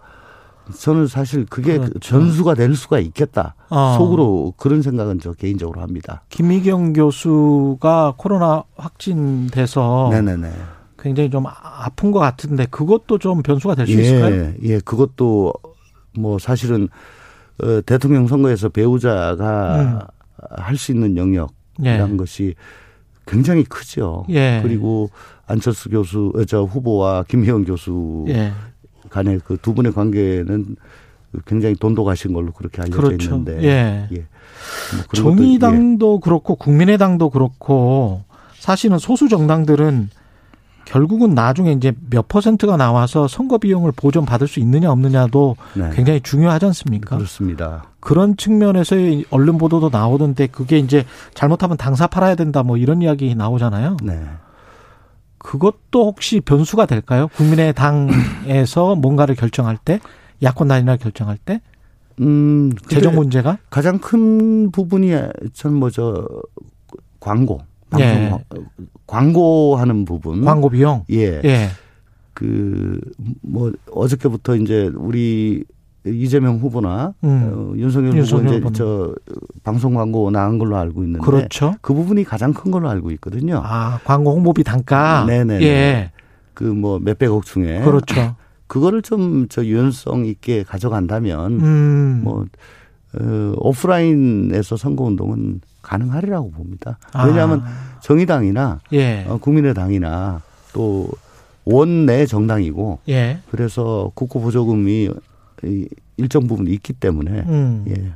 저는 0.74 1.08
사실 1.08 1.46
그게 1.46 1.78
그렇죠. 1.78 2.00
변수가 2.00 2.56
될 2.56 2.76
수가 2.76 3.00
있겠다. 3.00 3.56
어. 3.70 3.96
속으로 3.98 4.54
그런 4.58 4.82
생각은 4.82 5.20
저 5.20 5.34
개인적으로 5.34 5.82
합니다. 5.82 6.24
김희경 6.30 6.94
교수가 6.94 8.16
코로나 8.18 8.64
확진돼서 8.76 10.10
네네네. 10.12 10.52
굉장히 10.98 11.30
좀 11.30 11.46
아픈 11.48 12.12
것 12.12 12.20
같은데 12.20 12.66
그것도 12.66 13.20
좀 13.20 13.44
변수가 13.44 13.76
될수 13.76 13.94
있을까요? 13.94 14.36
예, 14.36 14.56
예, 14.64 14.80
그것도 14.80 15.54
뭐 16.18 16.40
사실은 16.40 16.88
어, 17.62 17.82
대통령 17.86 18.28
선거에서 18.28 18.70
배우자가 18.70 19.82
음. 19.82 20.00
할수 20.58 20.92
있는 20.92 21.16
영역이라는 21.16 22.14
예. 22.14 22.18
것이 22.18 22.56
굉장히 23.28 23.64
크죠. 23.64 24.26
예. 24.30 24.60
그리고 24.62 25.10
안철수 25.48 25.90
교수, 25.90 26.32
어, 26.36 26.44
저 26.46 26.64
후보와 26.64 27.24
김혜영 27.24 27.66
교수 27.66 28.26
예. 28.30 28.52
간의 29.16 29.40
그 29.46 29.58
두 29.58 29.74
분의 29.74 29.94
관계는 29.94 30.76
굉장히 31.46 31.76
돈독하신 31.76 32.34
걸로 32.34 32.52
그렇게 32.52 32.82
알려져 32.82 33.02
그렇죠. 33.02 33.30
있는데. 33.36 33.64
예. 33.64 34.08
예. 34.12 34.26
뭐 34.96 35.04
정의당도 35.14 36.20
그렇고 36.20 36.56
국민의당도 36.56 37.30
그렇고 37.30 38.24
사실은 38.60 38.98
소수 39.00 39.28
정당들은 39.30 40.10
결국은 40.86 41.34
나중에 41.34 41.72
이제 41.72 41.94
몇 42.10 42.28
퍼센트가 42.28 42.78
나와서 42.78 43.28
선거 43.28 43.58
비용을 43.58 43.92
보전 43.96 44.24
받을 44.26 44.48
수 44.48 44.60
있느냐 44.60 44.92
없느냐도 44.92 45.56
예. 45.78 45.82
네. 45.82 45.90
굉장히 45.94 46.22
중요하지 46.22 46.66
않습니까? 46.68 47.16
그렇습니다. 47.18 47.86
그런 48.00 48.38
측면에서의 48.38 49.26
언론 49.32 49.58
보도도 49.58 49.90
나오던데 49.90 50.48
그게 50.48 50.78
이제 50.78 51.06
잘못하면 51.34 51.76
당사 51.78 52.06
팔아야 52.08 52.36
된다 52.36 52.62
뭐 52.64 52.78
이런 52.78 53.02
이야기 53.02 53.34
나오잖아요. 53.34 53.98
네. 54.04 54.22
그것도 55.46 56.06
혹시 56.08 56.42
변수가 56.42 56.88
될까요? 56.88 57.28
국민의당에서 57.36 58.96
뭔가를 58.98 59.36
결정할 59.36 59.78
때 59.78 60.00
야권 60.42 60.68
단일화 60.68 60.98
결정할 60.98 61.38
때 61.38 61.62
음, 62.20 62.72
재정 62.90 63.16
문제가 63.16 63.58
가장 63.70 64.00
큰 64.00 64.72
부분이 64.72 65.12
전 65.54 65.74
뭐 65.76 65.90
저 65.92 66.28
광고, 67.20 67.62
방송 67.90 68.08
예. 68.08 68.30
광- 68.30 68.66
광고하는 69.08 70.06
부분. 70.06 70.44
광고 70.44 70.70
비용 70.70 71.04
예. 71.12 71.42
예. 71.44 71.70
그 72.34 73.00
뭐 73.42 73.72
어저께부터 73.92 74.56
이제 74.56 74.90
우리 74.96 75.64
이재명 76.06 76.58
후보나 76.58 77.14
음. 77.24 77.52
어, 77.52 77.74
윤석열, 77.78 78.16
윤석열 78.16 78.56
후보 78.56 78.70
이제. 78.70 78.78
저 78.78 79.16
방송 79.64 79.96
광고 79.96 80.30
나간 80.32 80.58
걸로 80.60 80.78
알고 80.78 81.04
있는데 81.04 81.26
그렇죠. 81.26 81.74
그 81.82 81.94
부분이 81.94 82.24
가장 82.24 82.54
큰 82.54 82.72
걸로 82.72 82.90
알고 82.90 83.12
있거든요. 83.12 83.62
아, 83.64 84.00
광고 84.04 84.32
홍보비 84.34 84.64
단가. 84.64 85.26
네네네. 85.26 85.66
예. 85.66 86.12
그 86.54 86.64
뭐 86.66 87.00
몇백억 87.00 87.46
중에 87.46 87.82
그렇죠. 87.82 88.36
그거를 88.68 89.02
좀 89.02 89.48
저 89.50 89.64
유연성 89.66 90.26
있게 90.26 90.64
가져간다면 90.64 91.52
음. 91.62 92.22
뭐 92.24 92.46
어, 93.20 93.54
오프라인에서 93.58 94.78
선거 94.78 95.04
운동은 95.06 95.62
가능하리라고 95.82 96.52
봅니다. 96.52 96.98
아. 97.14 97.26
왜냐하면 97.26 97.64
정의당이나 98.02 98.80
예. 98.94 99.26
어, 99.28 99.38
국민의당이나 99.38 100.42
또 100.74 101.08
원내 101.66 102.26
정당이고 102.26 103.00
예. 103.10 103.40
그래서 103.50 104.12
국고 104.14 104.42
보조금이 104.42 105.04
이 105.04 105.10
일정 106.18 106.48
부분 106.48 106.68
있기 106.68 106.94
때문에 106.94 107.32
음. 107.48 107.86
예. 107.90 108.14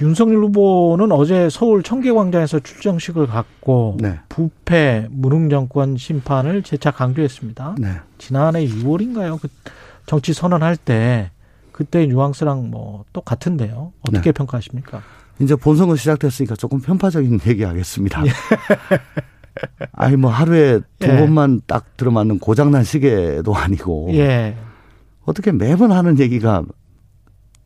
윤석열 0.00 0.38
후보는 0.44 1.10
어제 1.12 1.48
서울 1.48 1.82
청계광장에서 1.82 2.60
출정식을 2.60 3.26
갖고 3.26 3.96
네. 3.98 4.18
부패 4.28 5.06
무능 5.10 5.48
정권 5.48 5.96
심판을 5.96 6.62
재차 6.62 6.90
강조했습니다. 6.90 7.76
네. 7.78 7.88
지난해 8.18 8.66
6월인가요? 8.66 9.40
그 9.40 9.48
정치 10.04 10.34
선언할 10.34 10.76
때 10.76 11.30
그때 11.72 12.06
뉘앙스랑 12.06 12.70
뭐 12.70 13.04
똑같은데요. 13.12 13.92
어떻게 14.00 14.30
네. 14.30 14.32
평가하십니까? 14.32 15.02
이제 15.40 15.54
본선거 15.54 15.96
시작됐으니까 15.96 16.56
조금 16.56 16.80
편파적인 16.80 17.40
얘기 17.48 17.64
하겠습니다. 17.64 18.22
아니 19.92 20.16
뭐 20.16 20.30
하루에 20.30 20.80
두 20.98 21.08
예. 21.08 21.16
번만 21.18 21.62
딱 21.66 21.96
들어맞는 21.96 22.38
고장난 22.38 22.84
시계도 22.84 23.54
아니고 23.54 24.08
예. 24.12 24.54
어떻게 25.26 25.52
매번 25.52 25.92
하는 25.92 26.18
얘기가 26.18 26.64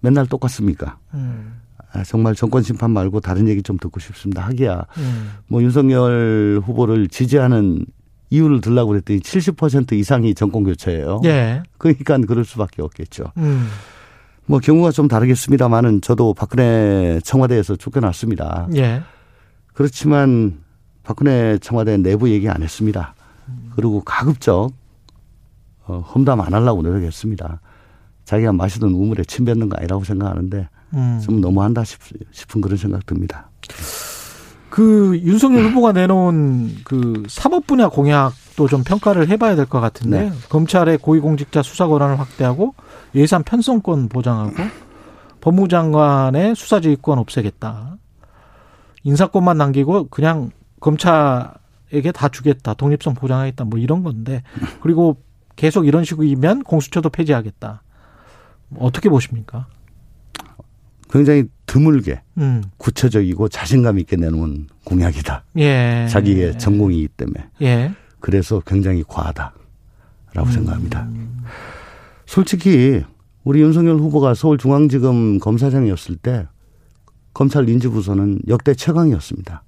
맨날 0.00 0.26
똑같습니까? 0.26 0.98
음. 1.14 1.60
아, 1.92 2.02
정말 2.04 2.34
정권 2.34 2.62
심판 2.62 2.90
말고 2.90 3.20
다른 3.20 3.48
얘기 3.48 3.62
좀 3.62 3.76
듣고 3.78 4.00
싶습니다. 4.00 4.42
하기야 4.46 4.86
음. 4.98 5.32
뭐 5.46 5.62
윤석열 5.62 6.60
후보를 6.64 7.08
지지하는 7.08 7.84
이유를 8.30 8.60
들라고 8.60 8.90
그랬더니 8.90 9.20
70% 9.20 9.92
이상이 9.92 10.34
정권 10.34 10.64
교체예요. 10.64 11.20
예. 11.24 11.62
그러니까 11.78 12.16
그럴 12.18 12.44
수밖에 12.44 12.80
없겠죠. 12.80 13.24
음. 13.36 13.68
뭐 14.46 14.60
경우가 14.60 14.92
좀 14.92 15.08
다르겠습니다만은 15.08 16.00
저도 16.00 16.34
박근혜 16.34 17.20
청와대에서 17.24 17.76
쫓겨났습니다. 17.76 18.68
예. 18.76 19.02
그렇지만 19.74 20.60
박근혜 21.02 21.58
청와대 21.58 21.96
내부 21.96 22.30
얘기 22.30 22.48
안 22.48 22.62
했습니다. 22.62 23.14
그리고 23.74 24.02
가급적 24.02 24.70
어, 25.90 26.00
험담 26.00 26.40
안 26.40 26.54
하려고 26.54 26.82
노력했습니다. 26.82 27.60
자기가 28.24 28.52
마시던 28.52 28.90
우물에 28.90 29.24
침 29.24 29.44
뱉는 29.44 29.68
거 29.68 29.76
아니라고 29.76 30.04
생각하는데 30.04 30.68
음. 30.94 31.20
좀 31.24 31.40
너무한다 31.40 31.82
싶, 31.84 32.00
싶은 32.30 32.60
그런 32.60 32.76
생각 32.76 33.04
듭니다. 33.06 33.48
그 34.68 35.18
윤석열 35.24 35.64
후보가 35.66 35.92
내놓은 35.92 36.76
그 36.84 37.24
사법 37.28 37.66
분야 37.66 37.88
공약도 37.88 38.68
좀 38.68 38.84
평가를 38.84 39.28
해봐야 39.28 39.56
될 39.56 39.66
것 39.66 39.80
같은데 39.80 40.30
네. 40.30 40.32
검찰의 40.48 40.98
고위공직자 40.98 41.62
수사 41.62 41.88
권한을 41.88 42.20
확대하고 42.20 42.74
예산 43.16 43.42
편성권 43.42 44.08
보장하고 44.08 44.54
법무장관의 45.40 46.54
수사지휘권 46.54 47.18
없애겠다. 47.18 47.96
인사권만 49.02 49.56
남기고 49.56 50.08
그냥 50.08 50.50
검찰에게 50.78 52.12
다 52.14 52.28
주겠다. 52.28 52.74
독립성 52.74 53.14
보장하겠다. 53.14 53.64
뭐 53.64 53.78
이런 53.78 54.04
건데 54.04 54.42
그리고 54.82 55.16
계속 55.56 55.86
이런 55.86 56.04
식이면 56.04 56.64
공수처도 56.64 57.10
폐지하겠다. 57.10 57.82
어떻게 58.78 59.08
보십니까? 59.08 59.66
굉장히 61.10 61.44
드물게 61.66 62.22
음, 62.38 62.62
구체적이고 62.76 63.48
자신감 63.48 63.98
있게 63.98 64.16
내놓은 64.16 64.68
공약이다. 64.84 65.44
예. 65.58 66.06
자기의 66.08 66.58
전공이기 66.58 67.08
때문에. 67.08 67.48
예. 67.62 67.92
그래서 68.20 68.60
굉장히 68.66 69.02
과하다라고 69.06 70.50
생각합니다. 70.52 71.08
솔직히 72.26 73.02
우리 73.42 73.60
윤석열 73.60 73.96
후보가 73.96 74.34
서울중앙지검 74.34 75.38
검사장이었을 75.40 76.16
때 76.16 76.46
검찰 77.34 77.68
인지부서는 77.68 78.40
역대 78.48 78.74
최강이었습니다. 78.74 79.62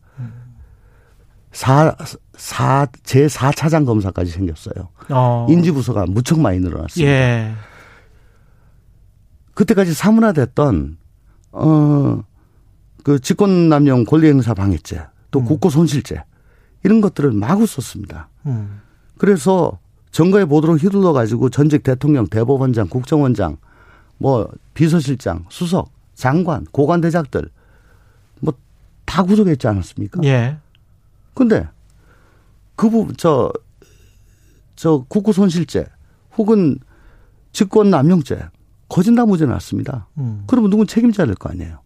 사, 1.53 1.94
사, 2.36 2.86
제 3.03 3.26
4차장 3.26 3.84
검사까지 3.86 4.30
생겼어요. 4.30 4.88
어. 5.11 5.46
인지부서가 5.48 6.07
무척 6.07 6.40
많이 6.40 6.59
늘어났습니다. 6.61 7.11
예. 7.12 7.53
그때까지 9.55 9.92
사문화됐던, 9.92 10.96
어, 11.53 12.24
그 13.05 13.20
직권남용 13.20 14.05
권리행사 14.05 14.55
방해죄, 14.55 15.07
또 15.30 15.40
음. 15.40 15.44
국고 15.44 15.68
손실죄, 15.68 16.24
이런 16.84 17.00
것들을 17.00 17.32
마구 17.32 17.66
썼습니다. 17.66 18.28
음. 18.46 18.80
그래서 19.18 19.78
정가에 20.11 20.46
보도록 20.46 20.82
휘둘러 20.82 21.12
가지고 21.12 21.50
전직 21.50 21.82
대통령, 21.82 22.26
대법원장, 22.26 22.88
국정원장, 22.88 23.59
뭐 24.18 24.48
비서실장, 24.74 25.44
수석, 25.48 25.90
장관, 26.14 26.64
고관 26.72 27.00
대작들 27.00 27.48
뭐 28.40 28.55
다 29.12 29.22
구속했지 29.22 29.68
않았습니까? 29.68 30.22
예. 30.24 30.57
근데 31.35 31.66
그 32.76 32.91
부분 32.91 33.14
저, 33.16 33.53
저 34.76 35.05
국고 35.09 35.33
손실죄 35.33 35.87
혹은 36.37 36.78
직권 37.53 37.91
남용죄 37.91 38.39
거짓나 38.89 39.24
무죄 39.26 39.47
났습니다. 39.47 40.09
음. 40.18 40.45
그러면 40.47 40.70
누군 40.70 40.87
책임져야 40.87 41.26
될 41.26 41.35
거 41.37 41.49
아니에요. 41.51 41.78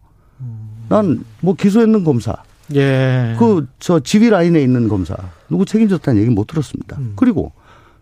난뭐 0.89 1.55
기소했는 1.57 2.03
검사, 2.03 2.33
예. 2.73 3.35
그 3.39 3.65
저 3.79 3.99
지휘 3.99 4.29
라인에 4.29 4.61
있는 4.61 4.87
검사 4.87 5.15
누구 5.49 5.65
책임졌다는 5.65 6.21
얘기 6.21 6.29
못 6.31 6.47
들었습니다. 6.47 6.97
음. 6.97 7.13
그리고 7.15 7.51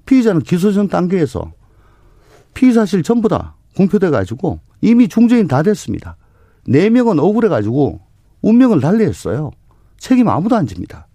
피의자는 0.06 0.41
기소 0.41 0.72
전 0.72 0.88
단계에서 0.88 1.52
피의 2.54 2.74
사실 2.74 3.02
전부 3.04 3.28
다 3.28 3.56
공표돼 3.76 4.10
가지고 4.12 4.60
이미 4.82 5.08
중재인 5.08 5.48
다 5.48 5.64
됐습니다. 5.64 6.18
네 6.68 6.89
명은 6.89 7.20
억울해 7.20 7.50
가지고 7.50 8.02
운명을 8.41 8.80
달리했어요. 8.82 9.52
책임 9.98 10.28
아무도 10.30 10.56
안 10.56 10.68
집니다. 10.68 11.08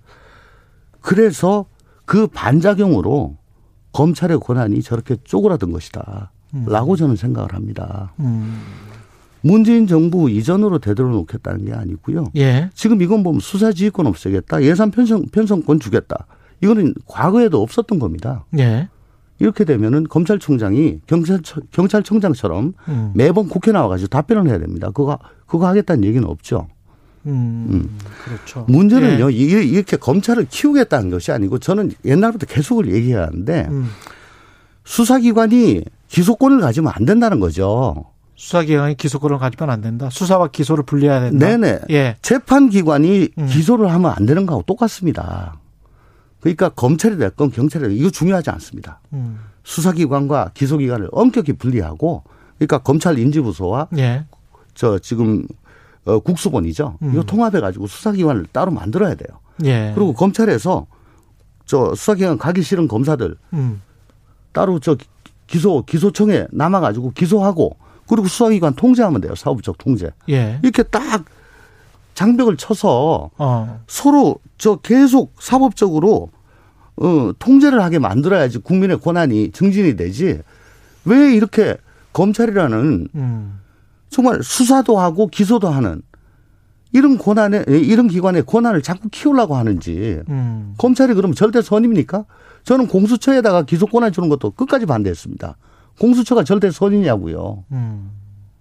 그래서 1.01 1.67
그 2.05 2.27
반작용으로 2.27 3.37
검찰의 3.93 4.39
권한이 4.41 4.83
저렇게 4.83 5.17
쪼그라든 5.25 5.73
것이다. 5.73 6.33
라고 6.67 6.97
저는 6.97 7.17
생각을 7.17 7.55
합니다. 7.55 8.13
음. 8.19 8.61
문재인 9.43 9.87
정부 9.87 10.29
이전으로 10.29 10.79
되돌려 10.79 11.11
놓겠다는 11.11 11.65
게 11.65 11.73
아니고요. 11.73 12.27
예. 12.37 12.71
지금 12.75 13.01
이건 13.01 13.23
보면 13.23 13.41
수사지휘권 13.41 14.07
없애겠다. 14.07 14.63
예산 14.63 14.91
편성, 14.91 15.27
편성권 15.33 15.81
주겠다. 15.81 16.27
이거는 16.61 16.95
과거에도 17.07 17.63
없었던 17.63 17.99
겁니다. 17.99 18.45
예. 18.59 18.89
이렇게 19.39 19.65
되면은 19.65 20.05
검찰총장이 20.09 21.01
경찰 21.07 21.41
경찰청장처럼 21.71 22.75
음. 22.89 23.13
매번 23.15 23.49
국회 23.49 23.73
나와가지고 23.73 24.09
답변을 24.09 24.51
해야 24.51 24.59
됩니다. 24.59 24.91
그거 24.91 25.19
그거 25.47 25.67
하겠다는 25.67 26.05
얘기는 26.05 26.27
없죠. 26.29 26.69
음. 27.27 27.99
그렇죠. 28.25 28.65
문제는요 28.69 29.31
이- 29.31 29.37
이렇게 29.71 29.97
검찰을 29.97 30.47
키우겠다는 30.51 31.11
것이 31.11 31.33
아니고 31.33 31.59
저는 31.59 31.93
옛날부터 32.05 32.47
계속 32.47 32.87
얘기해야 32.87 33.23
하는데 33.25 33.67
음. 33.71 33.91
수사기관이 34.85 35.85
기소권을 36.09 36.61
가지면 36.61 36.93
안 36.95 37.05
된다는 37.05 37.41
거죠. 37.41 38.05
수사기관이 38.37 38.97
기소권을 38.97 39.39
가지면 39.39 39.71
안 39.71 39.81
된다. 39.83 40.09
수사와 40.11 40.49
기소를 40.49 40.85
분리해야 40.85 41.21
된다. 41.21 41.47
네네. 41.47 41.81
예. 41.91 42.17
재판기관이 42.23 43.29
음. 43.39 43.47
기소를 43.47 43.91
하면 43.93 44.13
안 44.17 44.25
되는 44.27 44.47
거하고 44.47 44.65
똑같습니다. 44.67 45.61
그러니까 46.41 46.71
검찰이 46.71 47.19
됐건 47.19 47.51
경찰이 47.51 47.83
됐건 47.85 47.99
이거 47.99 48.11
중요하지 48.11 48.49
않습니다. 48.51 49.01
음. 49.13 49.39
수사기관과 49.63 50.53
기소기관을 50.55 51.11
엄격히 51.13 51.53
분리하고 51.53 52.25
그러니까 52.57 52.79
검찰 52.79 53.19
인지부서와 53.19 53.89
예. 53.99 54.25
저 54.75 54.99
지금 54.99 55.47
어, 56.05 56.19
국수본이죠. 56.19 56.99
음. 57.03 57.13
이거 57.13 57.23
통합해 57.23 57.61
가지고 57.61 57.87
수사기관을 57.87 58.47
따로 58.53 58.71
만들어야 58.71 59.15
돼요. 59.15 59.39
예. 59.65 59.93
그리고 59.95 60.13
검찰에서 60.13 60.87
저 61.67 61.95
수사기관 61.95 62.39
가기 62.39 62.63
싫은 62.63 62.89
검사들 62.89 63.37
음. 63.53 63.83
따로 64.53 64.81
저 64.81 64.97
기소 65.47 65.85
기소청에 65.85 66.47
남아 66.51 66.81
가지고 66.81 67.13
기소하고 67.13 67.77
그리고 68.09 68.27
수사기관 68.27 68.75
통제하면 68.75 69.21
돼요. 69.21 69.35
사법적 69.35 69.79
통제. 69.79 70.11
예. 70.29 70.59
이렇게 70.63 70.83
딱 70.83 71.25
장벽을 72.15 72.57
쳐서 72.57 73.31
어. 73.39 73.81
서로 73.87 74.41
저 74.59 74.77
계속 74.77 75.35
사법적으로 75.39 76.31
어 76.97 77.33
통제를 77.39 77.83
하게 77.83 77.99
만들어야지 77.99 78.59
국민의 78.59 79.01
권한이 79.01 79.53
증진이 79.53 79.97
되지. 79.97 80.41
왜 81.05 81.35
이렇게 81.35 81.77
검찰이라는 82.13 83.09
음. 83.15 83.60
정말 84.11 84.43
수사도 84.43 84.99
하고 84.99 85.29
기소도 85.29 85.69
하는 85.69 86.03
이런 86.93 87.17
권한에 87.17 87.65
이런 87.69 88.09
기관의 88.09 88.45
권한을 88.45 88.83
자꾸 88.83 89.09
키우려고 89.09 89.55
하는지 89.55 90.21
음. 90.29 90.75
검찰이 90.77 91.15
그러면 91.15 91.35
절대 91.35 91.63
선입니까? 91.63 92.25
저는 92.65 92.89
공수처에다가 92.89 93.63
기소권을 93.63 94.11
주는 94.11 94.29
것도 94.29 94.51
끝까지 94.51 94.87
반대했습니다. 94.87 95.57
공수처가 96.01 96.45
절대 96.45 96.71
선이냐고요. 96.71 97.65
음. 97.73 98.11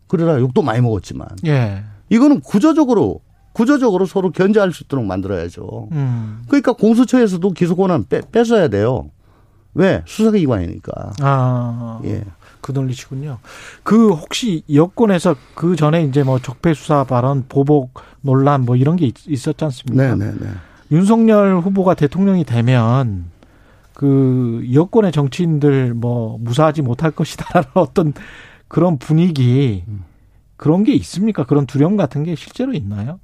그러다 0.08 0.40
욕도 0.40 0.62
많이 0.62 0.82
먹었지만 0.82 1.28
예. 1.46 1.84
이거는 2.10 2.42
구조적으로 2.42 3.22
구조적으로 3.54 4.06
서로 4.06 4.32
견제할 4.32 4.72
수 4.72 4.84
있도록 4.84 5.06
만들어야죠. 5.06 5.90
음. 5.92 6.44
그러니까 6.48 6.74
공수처에서도 6.74 7.50
기소권은 7.52 8.06
빼, 8.10 8.22
뺏어야 8.32 8.68
돼요. 8.68 9.10
왜? 9.74 10.04
수사기관이니까. 10.06 11.14
아. 11.22 12.00
예. 12.06 12.24
그 12.62 12.72
논리시군요. 12.72 13.40
그 13.84 14.10
혹시 14.10 14.64
여권에서 14.74 15.36
그 15.56 15.76
전에 15.76 16.04
이제 16.04 16.24
뭐 16.24 16.40
적폐 16.40 16.74
수사 16.74 17.04
발언, 17.04 17.46
보복 17.48 17.94
논란 18.22 18.66
뭐 18.66 18.76
이런 18.76 18.96
게 18.96 19.06
있, 19.08 19.16
있었지 19.28 19.64
않습니까? 19.66 20.16
네 20.16 20.26
네 20.26 20.38
네. 20.40 20.48
윤석열 20.92 21.60
후보가 21.60 21.94
대통령이 21.94 22.44
되면 22.44 23.26
그 23.94 24.68
여권의 24.74 25.12
정치인들 25.12 25.94
뭐 25.94 26.38
무사하지 26.40 26.82
못할 26.82 27.12
것이다라는 27.12 27.70
어떤 27.76 28.14
그런 28.68 28.98
분위기 28.98 29.84
그런 30.58 30.84
게 30.84 30.94
있습니까? 30.94 31.46
그런 31.46 31.66
두려움 31.66 31.96
같은 31.96 32.24
게 32.24 32.36
실제로 32.36 32.74
있나요? 32.74 33.20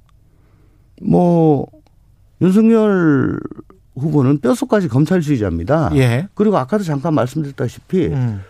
뭐 1.02 1.66
윤석열 2.40 3.38
후보는 3.96 4.40
뼛속까지 4.40 4.88
검찰주의자입니다. 4.88 5.90
예. 5.96 6.28
그리고 6.34 6.56
아까도 6.58 6.84
잠깐 6.84 7.14
말씀드렸다시피 7.14 8.06
음. 8.08 8.40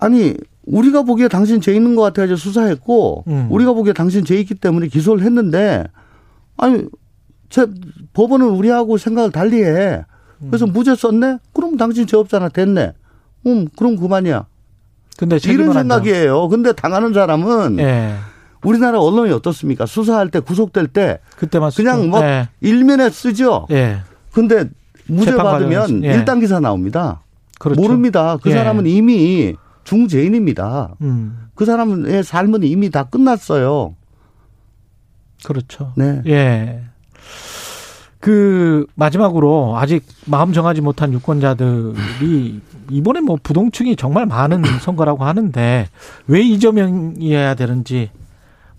아니 0.00 0.34
우리가 0.64 1.02
보기에 1.02 1.28
당신 1.28 1.60
죄 1.60 1.74
있는 1.74 1.94
것 1.94 2.02
같아서 2.02 2.36
수사했고 2.36 3.24
음. 3.28 3.48
우리가 3.50 3.72
보기에 3.72 3.92
당신 3.92 4.24
죄 4.24 4.36
있기 4.36 4.54
때문에 4.54 4.88
기소를 4.88 5.24
했는데 5.24 5.84
아니 6.56 6.84
제 7.48 7.66
법원은 8.12 8.48
우리하고 8.48 8.98
생각을 8.98 9.30
달리해. 9.30 10.04
그래서 10.48 10.66
무죄 10.66 10.94
썼네? 10.94 11.38
그럼 11.54 11.76
당신 11.76 12.06
죄 12.06 12.16
없잖아 12.16 12.48
됐네. 12.48 12.92
음 13.46 13.68
그럼 13.76 13.96
그만이야. 13.96 14.46
근데 15.16 15.38
이런. 15.44 15.72
생각이에요. 15.72 16.48
근데 16.48 16.72
당하는 16.72 17.14
사람은 17.14 17.78
예. 17.78 18.14
우리나라 18.62 19.00
언론이 19.00 19.32
어떻습니까? 19.32 19.86
수사할 19.86 20.30
때 20.30 20.40
구속될 20.40 20.88
때 20.88 21.20
그때만 21.36 21.70
그냥. 21.74 22.10
뭐 22.10 22.22
예. 22.22 22.48
일면에 22.60 23.08
쓰죠. 23.10 23.66
예. 23.70 23.98
근데 24.32 24.68
무죄 25.06 25.36
받으면 25.36 26.04
예. 26.04 26.14
일단 26.14 26.40
기사 26.40 26.60
나옵니다. 26.60 27.22
그렇죠. 27.58 27.80
모릅니다. 27.80 28.36
그 28.42 28.50
예. 28.50 28.54
사람은 28.54 28.86
이미 28.86 29.54
중죄인입니다. 29.86 30.96
음. 31.00 31.48
그 31.54 31.64
사람의 31.64 32.24
삶은 32.24 32.64
이미 32.64 32.90
다 32.90 33.04
끝났어요. 33.04 33.94
그렇죠. 35.44 35.92
네. 35.96 36.22
예. 36.26 36.82
그 38.18 38.86
마지막으로 38.96 39.76
아직 39.76 40.04
마음 40.26 40.52
정하지 40.52 40.80
못한 40.80 41.12
유권자들이 41.12 42.60
이번에 42.90 43.20
뭐 43.20 43.38
부동층이 43.40 43.94
정말 43.94 44.26
많은 44.26 44.62
선거라고 44.82 45.24
하는데 45.24 45.88
왜 46.26 46.42
이재명이어야 46.42 47.54
되는지 47.54 48.10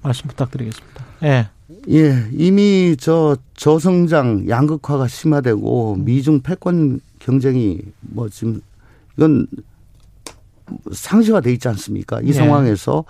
말씀 0.04 0.28
부탁드리겠습니다. 0.28 1.06
예. 1.24 1.48
예, 1.90 2.28
이미 2.34 2.96
저 3.00 3.38
저성장 3.56 4.50
양극화가 4.50 5.08
심화되고 5.08 5.96
미중 6.00 6.42
패권 6.42 7.00
경쟁이 7.20 7.80
뭐 8.02 8.28
지금 8.30 8.62
이건 9.18 9.48
상시화 10.92 11.42
돼 11.42 11.52
있지 11.54 11.68
않습니까? 11.68 12.20
이 12.22 12.28
네. 12.28 12.34
상황에서 12.34 13.06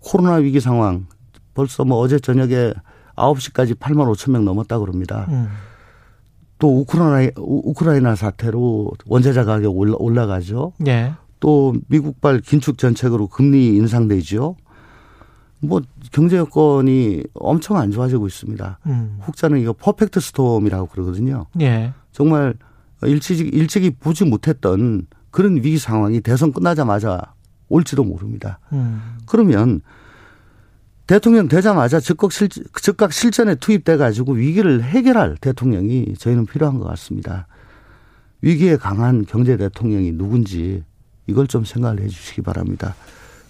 코로나 0.00 0.34
위기 0.34 0.60
상황 0.60 1.06
벌써 1.54 1.84
뭐 1.84 1.98
어제 1.98 2.18
저녁에 2.18 2.72
9시까지 3.16 3.74
8만 3.78 4.12
5천 4.14 4.32
명 4.32 4.44
넘었다 4.44 4.78
그럽니다. 4.78 5.26
음. 5.28 5.48
또 6.58 6.80
우크라이나 6.80 7.32
우크라이나 7.36 8.14
사태로 8.14 8.92
원자재 9.06 9.44
가격 9.44 9.76
올라, 9.76 9.94
올라가죠. 9.98 10.72
예. 10.86 11.12
또 11.40 11.74
미국발 11.88 12.40
긴축 12.40 12.78
정책으로 12.78 13.26
금리 13.26 13.76
인상되죠. 13.76 14.56
뭐 15.60 15.80
경제 16.12 16.36
여건이 16.36 17.22
엄청 17.34 17.76
안 17.76 17.90
좋아지고 17.90 18.26
있습니다. 18.26 18.78
음. 18.86 19.18
혹자는 19.26 19.60
이거 19.60 19.72
퍼펙트 19.72 20.20
스톰이라고 20.20 20.86
그러거든요. 20.86 21.46
예. 21.60 21.92
정말 22.12 22.54
일찍이 23.02 23.42
일찍이 23.42 23.90
보지 23.90 24.24
못했던 24.24 25.06
그런 25.34 25.56
위기 25.56 25.78
상황이 25.78 26.20
대선 26.20 26.52
끝나자마자 26.52 27.34
올지도 27.68 28.04
모릅니다. 28.04 28.60
음. 28.72 29.16
그러면 29.26 29.80
대통령 31.08 31.48
되자마자 31.48 31.98
즉각 31.98 32.30
실 32.30 32.48
즉각 32.80 33.12
실전에 33.12 33.56
투입돼 33.56 33.96
가지고 33.96 34.34
위기를 34.34 34.84
해결할 34.84 35.36
대통령이 35.40 36.14
저희는 36.20 36.46
필요한 36.46 36.78
것 36.78 36.84
같습니다. 36.84 37.48
위기에 38.42 38.76
강한 38.76 39.26
경제 39.26 39.56
대통령이 39.56 40.12
누군지 40.12 40.84
이걸 41.26 41.48
좀 41.48 41.64
생각을 41.64 42.02
해 42.02 42.06
주시기 42.06 42.42
바랍니다. 42.42 42.94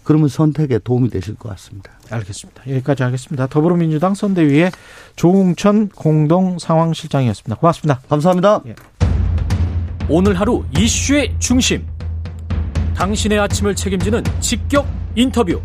그러면 0.04 0.28
선택에 0.28 0.78
도움이 0.78 1.10
되실 1.10 1.34
것 1.34 1.50
같습니다. 1.50 1.90
알겠습니다. 2.10 2.62
여기까지 2.66 3.02
하겠습니다. 3.02 3.46
더불어민주당 3.46 4.14
선대위의 4.14 4.72
조웅천 5.16 5.90
공동 5.90 6.58
상황실장이었습니다. 6.58 7.56
고맙습니다. 7.56 8.00
감사합니다. 8.08 8.62
오늘 10.06 10.38
하루 10.38 10.62
이슈의 10.78 11.34
중심. 11.38 11.86
당신의 12.94 13.38
아침을 13.38 13.74
책임지는 13.74 14.22
직격 14.38 14.86
인터뷰. 15.14 15.60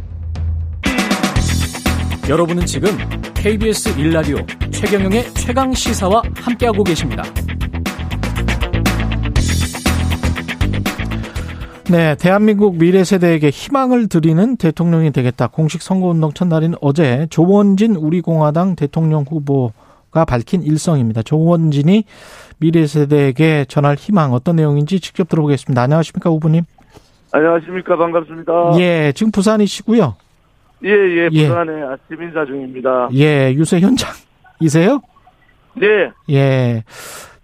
여러분은 2.30 2.66
지금 2.66 2.90
KBS 3.34 4.00
일라디오 4.00 4.38
최경영의 4.72 5.34
최강 5.34 5.74
시사와 5.74 6.22
함께하고 6.36 6.86
계십니다. 6.86 7.24
네, 11.90 12.16
대한민국 12.16 12.78
미래 12.78 13.04
세대에게 13.04 13.50
희망을 13.50 14.08
드리는 14.08 14.56
대통령이 14.56 15.12
되겠다. 15.12 15.48
공식 15.48 15.82
선거운동 15.82 16.32
첫날인 16.32 16.76
어제 16.80 17.28
조원진 17.30 17.96
우리공화당 17.96 18.78
대통령 18.78 19.26
후보 19.28 19.74
가 20.12 20.26
밝힌 20.26 20.64
일성입니다. 20.64 21.22
조원진이 21.22 22.04
미래 22.58 22.88
세대에게 22.88 23.66
전할 23.68 23.96
희망 23.96 24.34
어떤 24.34 24.56
내용인지 24.56 25.00
직접 25.00 25.30
들어보겠습니다. 25.30 25.82
안녕하십니까, 25.82 26.30
후보님? 26.30 26.64
안녕하십니까 27.32 27.96
반갑습니다. 27.96 28.80
예, 28.80 29.12
지금 29.16 29.32
부산이시고요. 29.32 30.16
예예 30.84 31.30
예. 31.32 31.48
부산의 31.48 31.84
아침 31.84 32.24
인사 32.24 32.46
중입니다. 32.46 33.10
예, 33.14 33.54
유세 33.54 33.80
현장이세요? 33.80 35.02
네 35.76 36.12
예. 36.32 36.84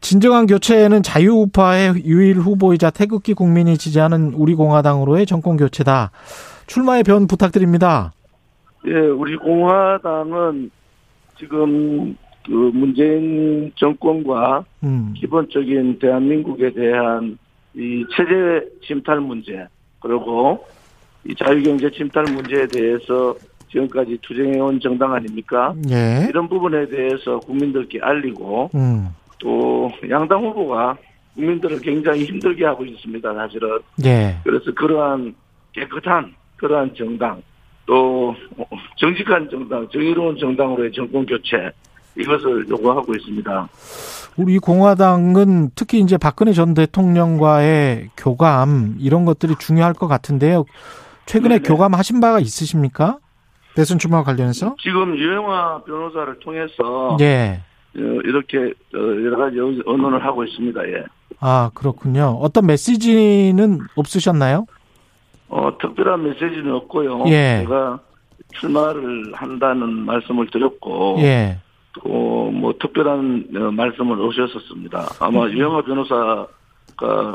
진정한 0.02 0.46
교체는 0.48 1.04
자유우파의 1.04 2.04
유일 2.06 2.38
후보이자 2.38 2.90
태극기 2.92 3.34
국민이 3.34 3.78
지지하는 3.78 4.34
우리공화당으로의 4.34 5.26
정권 5.26 5.58
교체다. 5.58 6.12
출마의 6.68 7.04
변 7.04 7.28
부탁드립니다. 7.28 8.14
예, 8.88 8.92
우리 8.92 9.36
공화당은 9.38 10.72
지금 11.38 12.16
그 12.46 12.52
문재인 12.52 13.72
정권과 13.76 14.66
음. 14.84 15.14
기본적인 15.18 16.00
대한민국에 16.00 16.72
대한 16.72 17.38
이 17.74 18.06
체제 18.16 18.68
침탈 18.86 19.20
문제 19.20 19.68
그리고 20.00 20.66
이 21.26 21.34
자유경제 21.36 21.92
침탈 21.92 22.26
문제에 22.26 22.68
대해서 22.68 23.36
지금까지 23.70 24.20
투쟁해온 24.22 24.80
정당 24.80 25.14
아닙니까? 25.14 25.74
예. 25.90 26.28
이런 26.30 26.48
부분에 26.48 26.88
대해서 26.88 27.40
국민들께 27.40 28.00
알리고 28.02 28.70
음. 28.76 29.10
또 29.40 29.92
양당 30.10 30.46
후보가 30.46 30.98
국민들을 31.34 31.82
굉장히 31.82 32.24
힘들게 32.26 32.64
하고 32.66 32.86
있습니다. 32.86 33.34
사실은 33.34 33.80
예. 34.06 34.38
그래서 34.44 34.72
그러한 34.74 35.36
깨끗한 35.74 36.34
그러한 36.58 36.94
정당 36.96 37.42
또 37.86 38.34
정직한 38.98 39.50
정당, 39.50 39.88
정의로운 39.90 40.38
정당으로의 40.38 40.92
정권 40.94 41.26
교체 41.26 41.72
이것을 42.18 42.68
요구하고 42.70 43.14
있습니다. 43.16 43.70
우리 44.38 44.60
공화당은 44.60 45.72
특히 45.76 46.00
이제 46.00 46.18
박근혜 46.18 46.52
전 46.54 46.74
대통령과의 46.74 48.10
교감 48.18 48.96
이런 49.00 49.26
것들이 49.26 49.56
중요할 49.60 49.94
것 49.94 50.08
같은데요. 50.08 50.66
최근에 51.26 51.60
네네. 51.60 51.68
교감하신 51.68 52.20
바가 52.20 52.40
있으십니까? 52.40 53.18
대선 53.76 53.98
출마와 54.00 54.24
관련해서? 54.24 54.76
지금 54.82 55.18
유영화 55.18 55.82
변호사를 55.86 56.40
통해서 56.40 57.18
예. 57.22 57.62
어, 57.98 58.00
이렇게 58.24 58.58
어, 58.58 58.98
여러 58.98 59.38
가지 59.38 59.58
의- 59.58 59.82
언론을 59.86 60.24
하고 60.26 60.44
있습니다. 60.44 60.88
예. 60.90 61.04
아, 61.40 61.72
그렇군요. 61.74 62.38
어떤 62.42 62.66
메시지는 62.68 63.80
없으셨나요? 63.96 64.66
어, 65.50 65.70
특별한 65.82 66.24
메시지는 66.24 66.72
없고요. 66.74 67.24
예. 67.28 67.60
제가 67.64 68.00
출마를 68.60 69.34
한다는 69.34 69.88
말씀을 70.06 70.48
드렸고 70.52 71.18
예. 71.20 71.60
또 72.04 72.46
뭐 72.56 72.74
특별한 72.80 73.48
어, 73.56 73.72
말씀을 73.72 74.20
오셨었습니다. 74.20 75.16
아마 75.20 75.48
유영하 75.50 75.82
변호사가 75.82 76.48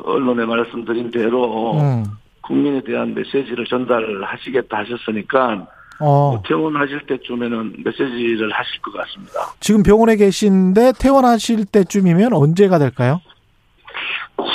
언론에 0.04 0.44
말씀드린 0.44 1.10
대로 1.10 1.74
음. 1.74 2.04
국민에 2.42 2.80
대한 2.82 3.14
메시지를 3.14 3.64
전달하시겠다 3.66 4.78
하셨으니까 4.78 5.66
어, 6.00 6.30
뭐 6.32 6.42
퇴원하실 6.46 7.06
때쯤에는 7.06 7.82
메시지를 7.84 8.50
하실 8.52 8.80
것 8.80 8.92
같습니다. 8.92 9.32
지금 9.60 9.82
병원에 9.82 10.16
계신데 10.16 10.92
퇴원하실 10.98 11.66
때쯤이면 11.66 12.32
언제가 12.32 12.78
될까요? 12.78 13.20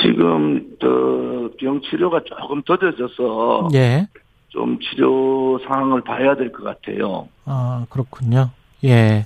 지금 0.02 0.66
저병 0.82 1.82
치료가 1.90 2.22
조금 2.26 2.62
더뎌져서 2.64 3.70
예. 3.76 4.08
좀 4.50 4.80
치료 4.80 5.60
상황을 5.68 6.02
봐야 6.02 6.36
될 6.36 6.52
것 6.52 6.64
같아요. 6.64 7.28
아, 7.46 7.86
그렇군요. 7.90 8.50
예. 8.84 9.24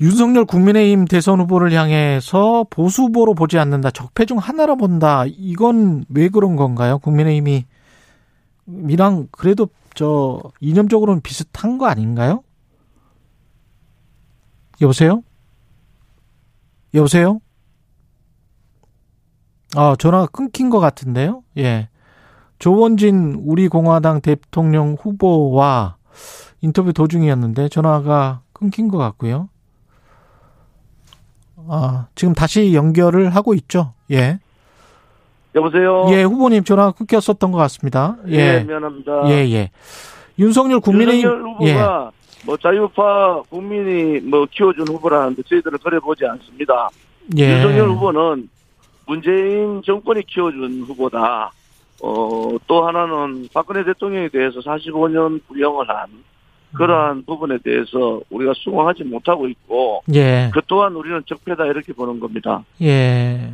윤석열 0.00 0.44
국민의힘 0.44 1.06
대선 1.06 1.40
후보를 1.40 1.72
향해서 1.72 2.66
보수 2.68 3.04
후보로 3.04 3.34
보지 3.34 3.58
않는다. 3.58 3.90
적폐 3.90 4.26
중 4.26 4.38
하나로 4.38 4.76
본다. 4.76 5.24
이건 5.26 6.04
왜 6.10 6.28
그런 6.28 6.56
건가요? 6.56 6.98
국민의힘이 6.98 7.64
이랑 8.88 9.28
그래도 9.30 9.68
저 9.94 10.42
이념적으로는 10.60 11.22
비슷한 11.22 11.78
거 11.78 11.86
아닌가요? 11.86 12.42
여보세요? 14.82 15.22
여보세요? 16.92 17.40
아, 19.74 19.96
전화가 19.98 20.26
끊긴 20.26 20.68
것 20.68 20.80
같은데요? 20.80 21.42
예. 21.56 21.88
조원진 22.58 23.42
우리 23.44 23.68
공화당 23.68 24.20
대통령 24.20 24.96
후보와 24.98 25.96
인터뷰 26.60 26.92
도중이었는데 26.92 27.68
전화가 27.68 28.42
끊긴 28.52 28.88
것 28.88 28.98
같고요. 28.98 29.48
아, 31.68 32.06
지금 32.14 32.34
다시 32.34 32.74
연결을 32.74 33.34
하고 33.34 33.54
있죠. 33.54 33.92
예. 34.10 34.38
여보세요. 35.54 36.06
예, 36.10 36.22
후보님 36.22 36.64
전화가 36.64 36.92
끊겼었던 36.92 37.50
것 37.50 37.58
같습니다. 37.58 38.16
예, 38.28 38.58
예. 38.58 38.64
미안합니다. 38.64 39.22
예, 39.28 39.32
예. 39.52 39.70
윤석열 40.38 40.80
국민의힘 40.80 41.22
윤석열 41.24 41.54
후보가 41.54 42.10
뭐 42.44 42.56
자유파 42.58 43.42
국민이 43.48 44.20
뭐 44.20 44.46
키워준 44.50 44.86
후보라는데 44.88 45.42
저희들은 45.42 45.78
그래 45.82 45.98
보지 45.98 46.26
않습니다. 46.26 46.90
예. 47.38 47.54
윤석열 47.56 47.88
후보는 47.90 48.48
문재인 49.06 49.82
정권이 49.82 50.24
키워준 50.26 50.82
후보다. 50.82 51.50
어, 52.02 52.50
또 52.66 52.86
하나는 52.86 53.48
박근혜 53.54 53.82
대통령에 53.82 54.28
대해서 54.28 54.60
45년 54.60 55.40
구형을 55.48 55.88
한 55.88 56.06
그러한 56.76 57.24
부분에 57.24 57.58
대해서 57.64 58.20
우리가 58.30 58.52
수긍하지 58.56 59.04
못하고 59.04 59.48
있고 59.48 60.02
예. 60.14 60.50
그 60.52 60.60
또한 60.66 60.94
우리는 60.94 61.22
적폐다 61.26 61.64
이렇게 61.66 61.92
보는 61.92 62.20
겁니다. 62.20 62.62
예. 62.82 63.50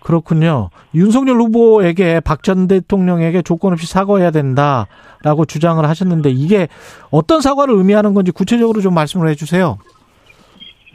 그렇군요. 0.00 0.68
윤석열 0.94 1.36
후보에게 1.40 2.20
박 2.20 2.42
전 2.42 2.66
대통령에게 2.68 3.40
조건 3.42 3.72
없이 3.72 3.86
사과해야 3.86 4.30
된다라고 4.30 5.46
주장을 5.46 5.82
하셨는데 5.88 6.30
이게 6.30 6.68
어떤 7.10 7.40
사과를 7.40 7.74
의미하는 7.74 8.12
건지 8.12 8.30
구체적으로 8.30 8.80
좀 8.82 8.92
말씀을 8.94 9.28
해 9.28 9.34
주세요. 9.34 9.78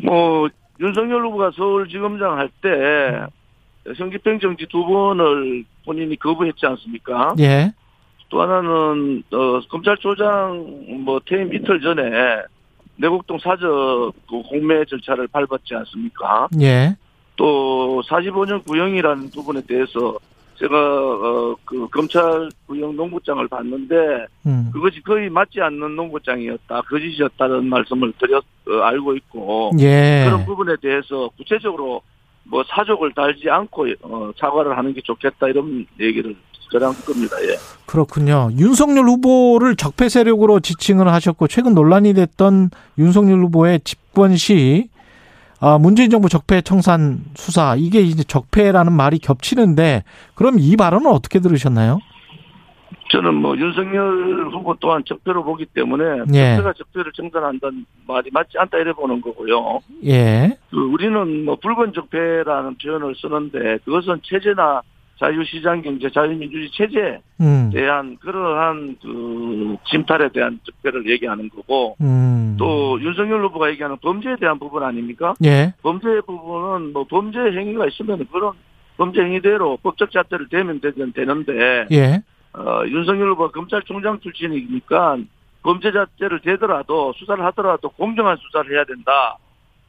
뭐 0.04 0.48
윤석열 0.80 1.26
후보가 1.26 1.52
서울지검장 1.56 2.38
할 2.38 2.50
때 2.62 2.70
성집행 3.98 4.40
정지 4.40 4.68
두 4.70 4.86
번을 4.86 5.64
본인이 5.86 6.16
거부했지 6.18 6.66
않습니까? 6.68 7.34
예. 7.40 7.74
또 8.30 8.42
하나는 8.42 9.24
어, 9.32 9.60
검찰총장 9.68 10.86
뭐 11.04 11.20
퇴임 11.26 11.54
이틀 11.54 11.82
전에 11.82 12.04
내곡동 12.96 13.40
사저 13.40 14.12
그 14.30 14.42
공매 14.44 14.86
절차를 14.86 15.28
밟았지 15.28 15.74
않습니까? 15.74 16.48
예. 16.62 16.96
또 17.36 18.02
45년 18.08 18.66
구형이라는 18.66 19.32
부분에 19.32 19.62
대해서 19.62 20.18
제가 20.60 20.76
어, 20.78 21.56
그 21.64 21.88
검찰 21.88 22.50
구형 22.68 22.96
농구장을 22.96 23.48
봤는데 23.48 23.96
음. 24.46 24.70
그것이 24.74 25.02
거의 25.02 25.30
맞지 25.30 25.62
않는 25.62 25.96
농구장이었다 25.96 26.82
거짓이었다는 26.82 27.66
말씀을 27.66 28.12
드렸 28.20 28.44
어, 28.68 28.82
알고 28.82 29.16
있고 29.16 29.72
예. 29.80 30.26
그런 30.26 30.46
부분에 30.46 30.76
대해서 30.82 31.30
구체적으로 31.38 32.02
뭐 32.44 32.64
사족을 32.68 33.14
달지 33.14 33.50
않고 33.50 33.88
어, 34.02 34.32
사과를 34.38 34.78
하는 34.78 34.94
게 34.94 35.02
좋겠다 35.02 35.48
이런 35.48 35.86
얘기를 36.00 36.36
저랑 36.72 36.94
겁니다. 37.06 37.36
예. 37.44 37.58
그렇군요. 37.86 38.50
윤석열 38.58 39.06
후보를 39.06 39.76
적폐 39.76 40.10
세력으로 40.10 40.60
지칭을 40.60 41.08
하셨고 41.08 41.48
최근 41.48 41.74
논란이 41.74 42.14
됐던 42.14 42.70
윤석열 42.98 43.40
후보의 43.46 43.82
집권 43.84 44.36
시 44.36 44.90
아, 45.62 45.78
문재인 45.78 46.10
정부 46.10 46.30
적폐 46.30 46.62
청산 46.62 47.20
수사 47.36 47.76
이게 47.76 48.00
이제 48.00 48.24
적폐라는 48.24 48.94
말이 48.94 49.20
겹치는데 49.20 50.04
그럼 50.36 50.56
이 50.60 50.78
발언은 50.78 51.08
어떻게 51.08 51.40
들으셨나요? 51.40 52.00
저는 53.12 53.34
뭐 53.34 53.58
윤석열 53.58 54.50
후보 54.52 54.76
또한 54.80 55.04
적폐로 55.06 55.44
보기 55.44 55.66
때문에 55.66 56.26
예. 56.34 56.56
적폐가 56.56 56.74
적폐를 56.74 57.12
청산한다는 57.14 57.86
말이 58.08 58.30
맞지 58.32 58.58
않다 58.58 58.78
이래 58.78 58.94
보는 58.94 59.22
거고요. 59.22 59.80
예. 60.06 60.58
그 60.70 60.78
우리는 60.78 61.46
뭐 61.46 61.56
붉은 61.56 61.94
적폐라는 61.94 62.76
표현을 62.82 63.16
쓰는데 63.16 63.80
그것은 63.84 64.22
체제나 64.24 64.82
자유시장 65.20 65.82
경제, 65.82 66.10
자유민주주의 66.10 66.72
체제에 66.72 67.20
음. 67.42 67.70
대한 67.74 68.18
그러한 68.18 68.98
그 69.02 69.76
침탈에 69.90 70.30
대한 70.30 70.60
적폐를 70.64 71.10
얘기하는 71.10 71.50
거고 71.50 71.98
음. 72.02 72.56
또 72.58 73.00
윤석열 73.02 73.44
후보가 73.46 73.70
얘기하는 73.72 73.98
범죄에 74.02 74.38
대한 74.40 74.58
부분 74.58 74.84
아닙니까? 74.84 75.34
예. 75.44 75.74
범죄 75.84 76.22
부분은 76.26 76.94
뭐 76.94 77.04
범죄 77.04 77.40
행위가 77.40 77.88
있으면 77.88 78.26
그런 78.32 78.54
범죄 78.98 79.22
행위대로 79.22 79.78
법적 79.84 80.12
잣대를 80.12 80.48
대면 80.50 80.80
되는 80.80 81.12
되는데 81.12 81.88
예. 81.92 82.24
어, 82.54 82.82
윤석열 82.88 83.32
후보가 83.32 83.52
검찰총장 83.52 84.22
출신이니까 84.22 85.18
범죄 85.62 85.92
잣대를 85.92 86.40
대더라도 86.40 87.14
수사를 87.18 87.44
하더라도 87.46 87.90
공정한 87.90 88.38
수사를 88.38 88.74
해야 88.74 88.86
된다. 88.86 89.38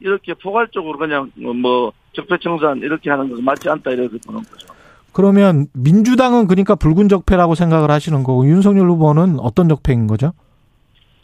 이렇게 0.01 0.33
포괄적으로 0.33 0.97
그냥 0.97 1.31
뭐, 1.35 1.53
뭐 1.53 1.93
적폐청산 2.13 2.79
이렇게 2.79 3.09
하는 3.09 3.29
것은 3.29 3.43
맞지 3.43 3.69
않다 3.69 3.91
이렇게 3.91 4.17
보는 4.25 4.41
거죠. 4.43 4.80
그러면 5.13 5.67
민주당은 5.73 6.47
그러니까 6.47 6.75
붉은 6.75 7.09
적폐라고 7.09 7.55
생각을 7.55 7.91
하시는 7.91 8.23
거고 8.23 8.45
윤석열 8.45 8.89
후보는 8.89 9.39
어떤 9.39 9.67
적폐인 9.69 10.07
거죠? 10.07 10.31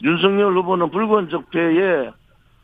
윤석열 0.02 0.56
후보는 0.56 0.90
붉은 0.90 1.28
적폐의 1.30 2.10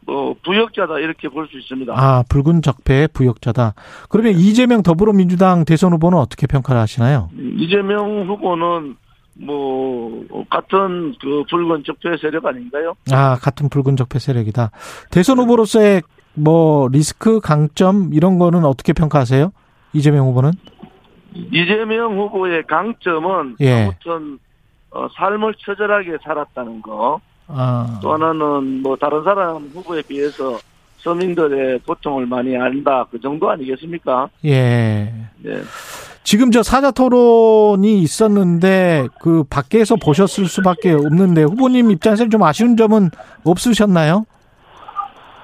뭐 0.07 0.35
부역자다 0.45 0.99
이렇게 0.99 1.29
볼 1.31 1.49
수 1.49 1.59
있습니다. 1.59 1.95
아, 1.97 2.23
붉은 2.29 2.61
적폐의 2.61 3.09
부역자다. 3.15 3.75
그러면 4.11 4.35
이재명 4.35 4.83
더불어민주당 4.83 5.65
대선 5.65 5.93
후보는 5.95 6.19
어떻게 6.19 6.47
평가를 6.47 6.81
하시나요? 6.81 7.31
이재명 7.57 8.29
후보는 8.29 8.97
뭐 9.47 10.25
같은 10.51 11.15
그 11.21 11.43
붉은 11.49 11.85
적폐 11.87 12.17
세력 12.21 12.45
아닌가요? 12.45 12.95
아, 13.11 13.37
같은 13.41 13.69
붉은 13.71 13.97
적폐 13.97 14.19
세력이다. 14.19 14.71
대선 15.11 15.39
후보로서의 15.39 16.03
뭐 16.35 16.89
리스크, 16.89 17.41
강점 17.41 18.11
이런 18.13 18.39
거는 18.39 18.65
어떻게 18.67 18.93
평가하세요? 18.93 19.53
이재명 19.95 20.27
후보는? 20.29 20.53
이재명 21.35 22.17
후보의 22.19 22.63
강점은 22.67 23.57
예. 23.61 23.83
아무튼 23.85 24.39
어, 24.91 25.09
삶을 25.17 25.55
처절하게 25.59 26.19
살았다는 26.25 26.83
거. 26.83 27.21
아, 27.49 27.99
또 28.03 28.13
하나는 28.15 28.81
뭐 28.83 28.97
다른 28.97 29.23
사람 29.25 29.57
후보에 29.75 30.03
비해서 30.03 30.59
서민들의 30.99 31.81
고통을 31.81 32.25
많이 32.27 32.57
안다 32.57 33.05
그 33.11 33.21
정도 33.21 33.51
아니겠습니까? 33.51 34.29
예. 34.47 35.13
네. 35.43 35.61
지금 36.23 36.51
저 36.51 36.63
사자 36.63 36.91
토론이 36.91 37.99
있었는데 37.99 39.09
그 39.21 39.45
밖에서 39.51 39.97
보셨을 39.97 40.47
수밖에 40.47 40.93
없는데 40.93 41.43
후보님 41.43 41.91
입장에서는 41.91 42.31
좀 42.31 42.43
아쉬운 42.45 42.77
점은 42.79 43.11
없으셨나요? 43.45 44.25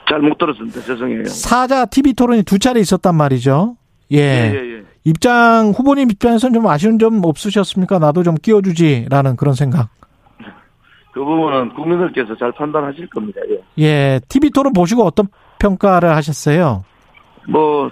잘 0.09 0.21
못 0.23 0.39
들었습니다. 0.39 0.81
죄송해요. 0.81 1.25
사자 1.27 1.85
TV 1.85 2.15
토론이 2.15 2.43
두 2.45 2.59
차례 2.59 2.81
있었단 2.81 3.15
말이죠. 3.15 3.77
예. 4.13 4.17
예, 4.19 4.53
예, 4.55 4.70
예. 4.70 4.70
입장 5.05 5.73
후보님 5.75 6.11
입장에서는 6.11 6.55
좀 6.55 6.67
아쉬운 6.67 6.99
점 6.99 7.21
없으셨습니까? 7.25 7.99
나도 7.99 8.23
좀 8.23 8.35
끼워주지라는 8.35 9.37
그런 9.37 9.55
생각. 9.55 9.89
그 11.13 11.25
부분은 11.25 11.75
국민들께서 11.75 12.37
잘 12.37 12.53
판단하실 12.53 13.09
겁니다. 13.09 13.41
예. 13.51 13.83
예. 13.85 14.21
TV 14.29 14.51
토론 14.51 14.73
보시고 14.73 15.03
어떤 15.05 15.27
평가를 15.59 16.15
하셨어요? 16.15 16.85
뭐, 17.49 17.91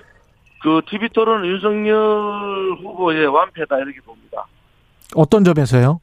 그 0.63 0.81
TV 0.89 1.09
토론 1.13 1.45
윤석열 1.45 2.77
후보의 2.83 3.27
완패다 3.27 3.77
이렇게 3.79 4.01
봅니다. 4.05 4.47
어떤 5.17 5.43
점에서요? 5.43 6.01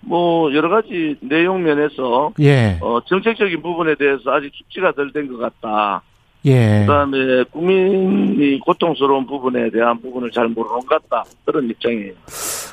뭐, 0.00 0.52
여러 0.54 0.68
가지 0.70 1.16
내용 1.20 1.62
면에서, 1.62 2.32
예. 2.40 2.78
어, 2.80 2.98
정책적인 3.04 3.62
부분에 3.62 3.94
대해서 3.94 4.32
아직 4.32 4.50
숙지가 4.54 4.92
덜 4.92 5.12
된 5.12 5.28
것 5.28 5.38
같다. 5.38 6.02
예. 6.46 6.84
그 6.86 6.92
다음에 6.92 7.44
국민이 7.50 8.58
고통스러운 8.60 9.26
부분에 9.26 9.70
대한 9.70 10.00
부분을 10.00 10.30
잘 10.30 10.48
모르는 10.48 10.80
것 10.80 10.88
같다. 10.88 11.24
그런 11.44 11.68
입장이에요. 11.68 12.14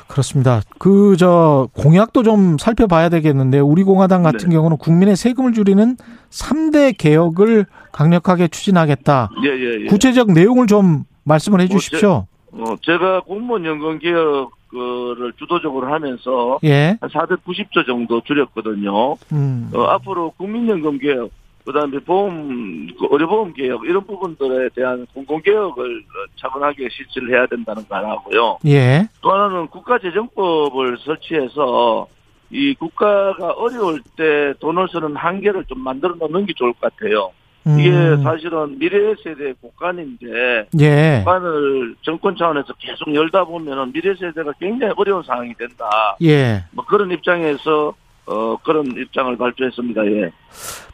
그렇습니다. 0.08 0.62
그, 0.78 1.16
저, 1.18 1.68
공약도 1.74 2.22
좀 2.22 2.56
살펴봐야 2.58 3.10
되겠는데, 3.10 3.60
우리 3.60 3.82
공화당 3.82 4.22
같은 4.22 4.48
네. 4.48 4.54
경우는 4.56 4.78
국민의 4.78 5.16
세금을 5.16 5.52
줄이는 5.52 5.96
3대 6.30 6.96
개혁을 6.96 7.66
강력하게 7.92 8.48
추진하겠다. 8.48 9.30
예, 9.44 9.48
예, 9.50 9.82
예. 9.82 9.86
구체적 9.86 10.32
내용을 10.32 10.66
좀 10.66 11.04
말씀을 11.24 11.60
해 11.60 11.68
주십시오. 11.68 12.26
어, 12.52 12.74
제가 12.82 13.20
공무원 13.20 13.64
연금 13.66 13.98
개혁을 13.98 15.32
주도적으로 15.38 15.92
하면서 15.92 16.58
예. 16.64 16.96
한 17.00 17.10
490조 17.10 17.86
정도 17.86 18.22
줄였거든요. 18.22 19.14
음. 19.32 19.70
어, 19.74 19.82
앞으로 19.84 20.30
국민연금 20.38 20.98
개혁, 20.98 21.30
그다음에 21.68 21.98
보험, 21.98 22.86
그 22.98 23.08
의료보험 23.10 23.52
개혁 23.52 23.84
이런 23.84 24.02
부분들에 24.06 24.70
대한 24.74 25.06
공공 25.12 25.42
개혁을 25.42 25.98
어, 25.98 26.32
차분하게 26.40 26.88
실시를 26.88 27.30
해야 27.36 27.46
된다는 27.46 27.86
거 27.86 27.96
하나고요. 27.96 28.58
예. 28.66 29.06
또 29.20 29.30
하나는 29.32 29.66
국가재정법을 29.66 30.96
설치해서 31.04 32.06
이 32.50 32.74
국가가 32.74 33.52
어려울 33.52 34.00
때 34.16 34.54
돈을 34.60 34.88
쓰는 34.90 35.14
한계를 35.14 35.66
좀 35.66 35.80
만들어 35.80 36.14
놓는 36.14 36.46
게 36.46 36.54
좋을 36.56 36.72
것 36.72 36.90
같아요. 36.90 37.32
이게 37.78 37.90
음. 37.90 38.22
사실은 38.22 38.78
미래 38.78 39.14
세대 39.22 39.52
국간인데 39.60 40.68
예. 40.80 41.18
국간을 41.18 41.96
정권 42.00 42.34
차원에서 42.34 42.72
계속 42.78 43.14
열다 43.14 43.44
보면은 43.44 43.92
미래 43.92 44.14
세대가 44.14 44.52
굉장히 44.58 44.94
어려운 44.96 45.22
상황이 45.22 45.52
된다. 45.52 46.16
예. 46.22 46.64
뭐 46.70 46.82
그런 46.86 47.10
입장에서 47.10 47.92
어 48.28 48.56
그런 48.62 48.86
입장을 48.86 49.36
발표했습니다. 49.36 50.06
예. 50.06 50.30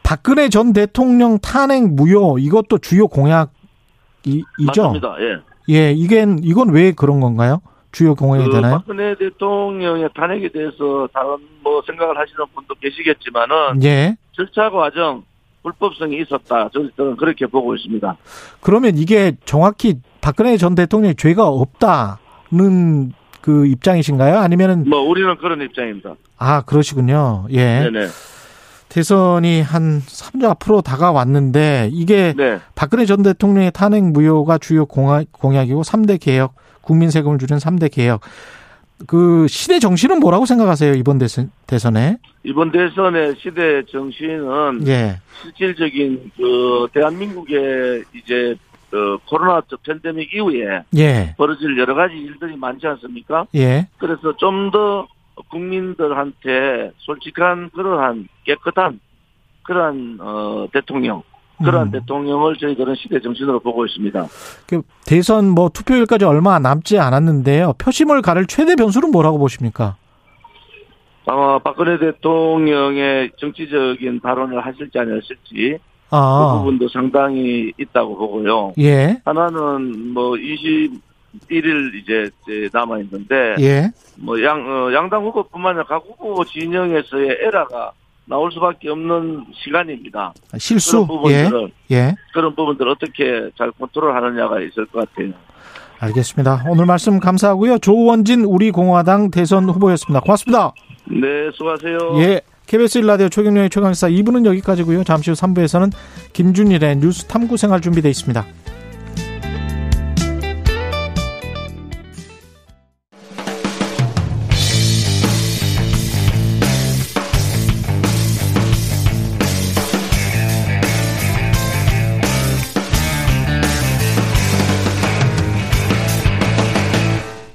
박근혜 0.02 0.48
전 0.48 0.72
대통령 0.72 1.38
탄핵 1.38 1.88
무효 1.88 2.38
이것도 2.38 2.78
주요 2.78 3.08
공약이죠. 3.08 3.50
맞습니다. 4.66 5.16
예. 5.20 5.38
예, 5.70 5.92
이게 5.92 6.26
이건 6.42 6.70
왜 6.70 6.92
그런 6.92 7.20
건가요? 7.20 7.60
주요 7.90 8.14
공약이 8.14 8.46
그 8.46 8.50
되나요? 8.50 8.78
박근혜 8.78 9.14
대통령의 9.16 10.10
탄핵에 10.14 10.48
대해서 10.50 11.08
다른 11.12 11.36
뭐 11.62 11.82
생각을 11.86 12.18
하시는 12.18 12.44
분도 12.54 12.74
계시겠지만은 12.74 13.82
예. 13.84 14.16
절차 14.32 14.68
과정 14.70 15.22
불법성이 15.62 16.20
있었다. 16.20 16.68
저는 16.96 17.16
그렇게 17.16 17.46
보고 17.46 17.74
있습니다. 17.74 18.16
그러면 18.60 18.98
이게 18.98 19.32
정확히 19.46 20.00
박근혜 20.20 20.56
전 20.56 20.74
대통령이 20.74 21.14
죄가 21.14 21.46
없다는 21.48 23.12
그 23.44 23.66
입장이신가요? 23.66 24.38
아니면은 24.38 24.88
뭐 24.88 25.00
우리는 25.02 25.36
그런 25.36 25.60
입장입니다. 25.60 26.14
아 26.38 26.62
그러시군요. 26.62 27.44
예. 27.50 27.90
네네. 27.90 28.06
대선이 28.88 29.60
한 29.60 30.00
3주 30.00 30.44
앞으로 30.44 30.80
다가왔는데 30.80 31.90
이게 31.92 32.32
네. 32.34 32.58
박근혜 32.74 33.04
전 33.04 33.22
대통령의 33.22 33.70
탄핵 33.72 34.02
무효가 34.02 34.56
주요 34.56 34.86
공약, 34.86 35.30
공약이고 35.30 35.82
3대 35.82 36.18
개혁, 36.18 36.54
국민 36.80 37.10
세금을 37.10 37.36
줄이는 37.36 37.58
3대 37.58 37.92
개혁. 37.92 38.22
그 39.06 39.46
시대 39.46 39.78
정신은 39.78 40.20
뭐라고 40.20 40.46
생각하세요? 40.46 40.94
이번 40.94 41.18
대선, 41.18 41.50
대선에? 41.66 42.16
이번 42.44 42.72
대선의 42.72 43.34
시대 43.42 43.82
정신은 43.92 44.86
예. 44.86 45.20
실질적인 45.42 46.30
그 46.34 46.86
대한민국의 46.94 48.04
이제 48.14 48.56
그 48.90 49.18
코로나 49.26 49.62
팬데믹 49.82 50.32
이후에 50.34 50.84
예. 50.96 51.34
벌어질 51.36 51.76
여러 51.78 51.94
가지 51.94 52.14
일들이 52.16 52.56
많지 52.56 52.86
않습니까? 52.86 53.46
예. 53.54 53.88
그래서 53.98 54.36
좀 54.36 54.70
더 54.70 55.06
국민들한테 55.50 56.92
솔직한 56.98 57.70
그러한 57.70 58.28
깨끗한 58.44 59.00
그러한 59.62 60.18
어 60.20 60.66
대통령 60.72 61.22
그러한 61.62 61.88
음. 61.88 61.90
대통령을 61.92 62.56
저희들은 62.56 62.94
시대 62.96 63.20
정신으로 63.20 63.60
보고 63.60 63.86
있습니다. 63.86 64.26
그 64.66 64.82
대선 65.06 65.48
뭐 65.48 65.68
투표일까지 65.68 66.24
얼마 66.24 66.58
남지 66.58 66.98
않았는데요. 66.98 67.74
표심을 67.78 68.22
가를 68.22 68.46
최대 68.46 68.74
변수는 68.74 69.10
뭐라고 69.10 69.38
보십니까? 69.38 69.96
아마 71.26 71.58
박근혜 71.58 71.98
대통령의 71.98 73.30
정치적인 73.38 74.20
발언을 74.20 74.66
하실지 74.66 74.98
안 74.98 75.10
하실지 75.16 75.78
그 76.14 76.18
아. 76.18 76.58
부분도 76.58 76.88
상당히 76.88 77.72
있다고 77.78 78.16
보고요. 78.16 78.72
예. 78.78 79.20
하나는 79.24 80.12
뭐 80.14 80.32
21일 80.32 81.94
이제 82.00 82.30
남아 82.72 83.00
있는데 83.00 83.56
예. 83.60 83.90
뭐 84.16 84.40
양 84.40 84.60
어, 84.64 84.92
양당 84.92 85.24
후보뿐만 85.24 85.70
아니라 85.70 85.84
각 85.86 86.04
후보 86.06 86.44
진영에서의 86.44 87.38
에러가 87.42 87.90
나올 88.26 88.52
수밖에 88.52 88.88
없는 88.90 89.44
시간입니다. 89.64 90.32
실수. 90.58 91.06
그런 91.06 91.32
예. 91.32 91.42
부분들을 91.44 91.70
예. 91.90 92.14
그런 92.32 92.54
부분들 92.54 92.86
을 92.86 92.92
어떻게 92.92 93.50
잘 93.58 93.70
컨트롤하느냐가 93.72 94.60
있을 94.60 94.86
것 94.86 95.08
같아요. 95.10 95.32
알겠습니다. 95.98 96.64
오늘 96.68 96.86
말씀 96.86 97.18
감사하고요. 97.18 97.78
조원진 97.78 98.44
우리 98.44 98.70
공화당 98.70 99.30
대선 99.30 99.68
후보였습니다. 99.68 100.20
고맙습니다. 100.20 100.72
네, 101.06 101.50
수고하세요. 101.54 101.98
예. 102.22 102.40
KBS 102.66 103.00
1라디오 103.00 103.30
최경영의 103.30 103.70
최강사 103.70 104.08
2부는 104.08 104.46
여기까지고요. 104.46 105.04
잠시 105.04 105.30
후 105.30 105.36
3부에서는 105.36 105.92
김준일의 106.32 106.96
뉴스 106.96 107.24
탐구 107.26 107.56
생활 107.56 107.80
준비되어 107.80 108.10
있습니다. 108.10 108.44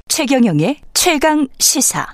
최경영의 0.08 0.78
최강 0.94 1.48
시사. 1.60 2.06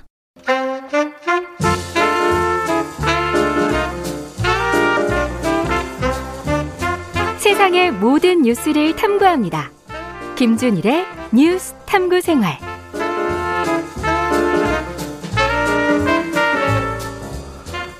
세상의 7.46 7.92
모든 7.92 8.42
뉴스를 8.42 8.96
탐구합니다. 8.96 9.70
김준일의 10.34 11.06
뉴스 11.32 11.76
탐구 11.86 12.20
생활. 12.20 12.58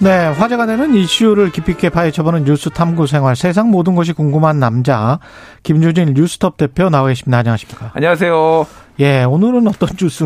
네, 0.00 0.26
화제가 0.26 0.66
되는 0.66 0.92
이슈를 0.96 1.52
깊이 1.52 1.70
있게 1.70 1.90
파헤쳐보는 1.90 2.42
뉴스 2.44 2.70
탐구 2.70 3.06
생활. 3.06 3.36
세상 3.36 3.70
모든 3.70 3.94
것이 3.94 4.12
궁금한 4.14 4.58
남자 4.58 5.20
김준일 5.62 6.14
뉴스톱 6.14 6.56
대표 6.56 6.90
나와 6.90 7.06
계십니다. 7.06 7.38
안녕하십니까? 7.38 7.92
안녕하세요. 7.94 8.66
예, 8.98 9.22
오늘은 9.22 9.68
어떤 9.68 9.90
뉴스 9.96 10.24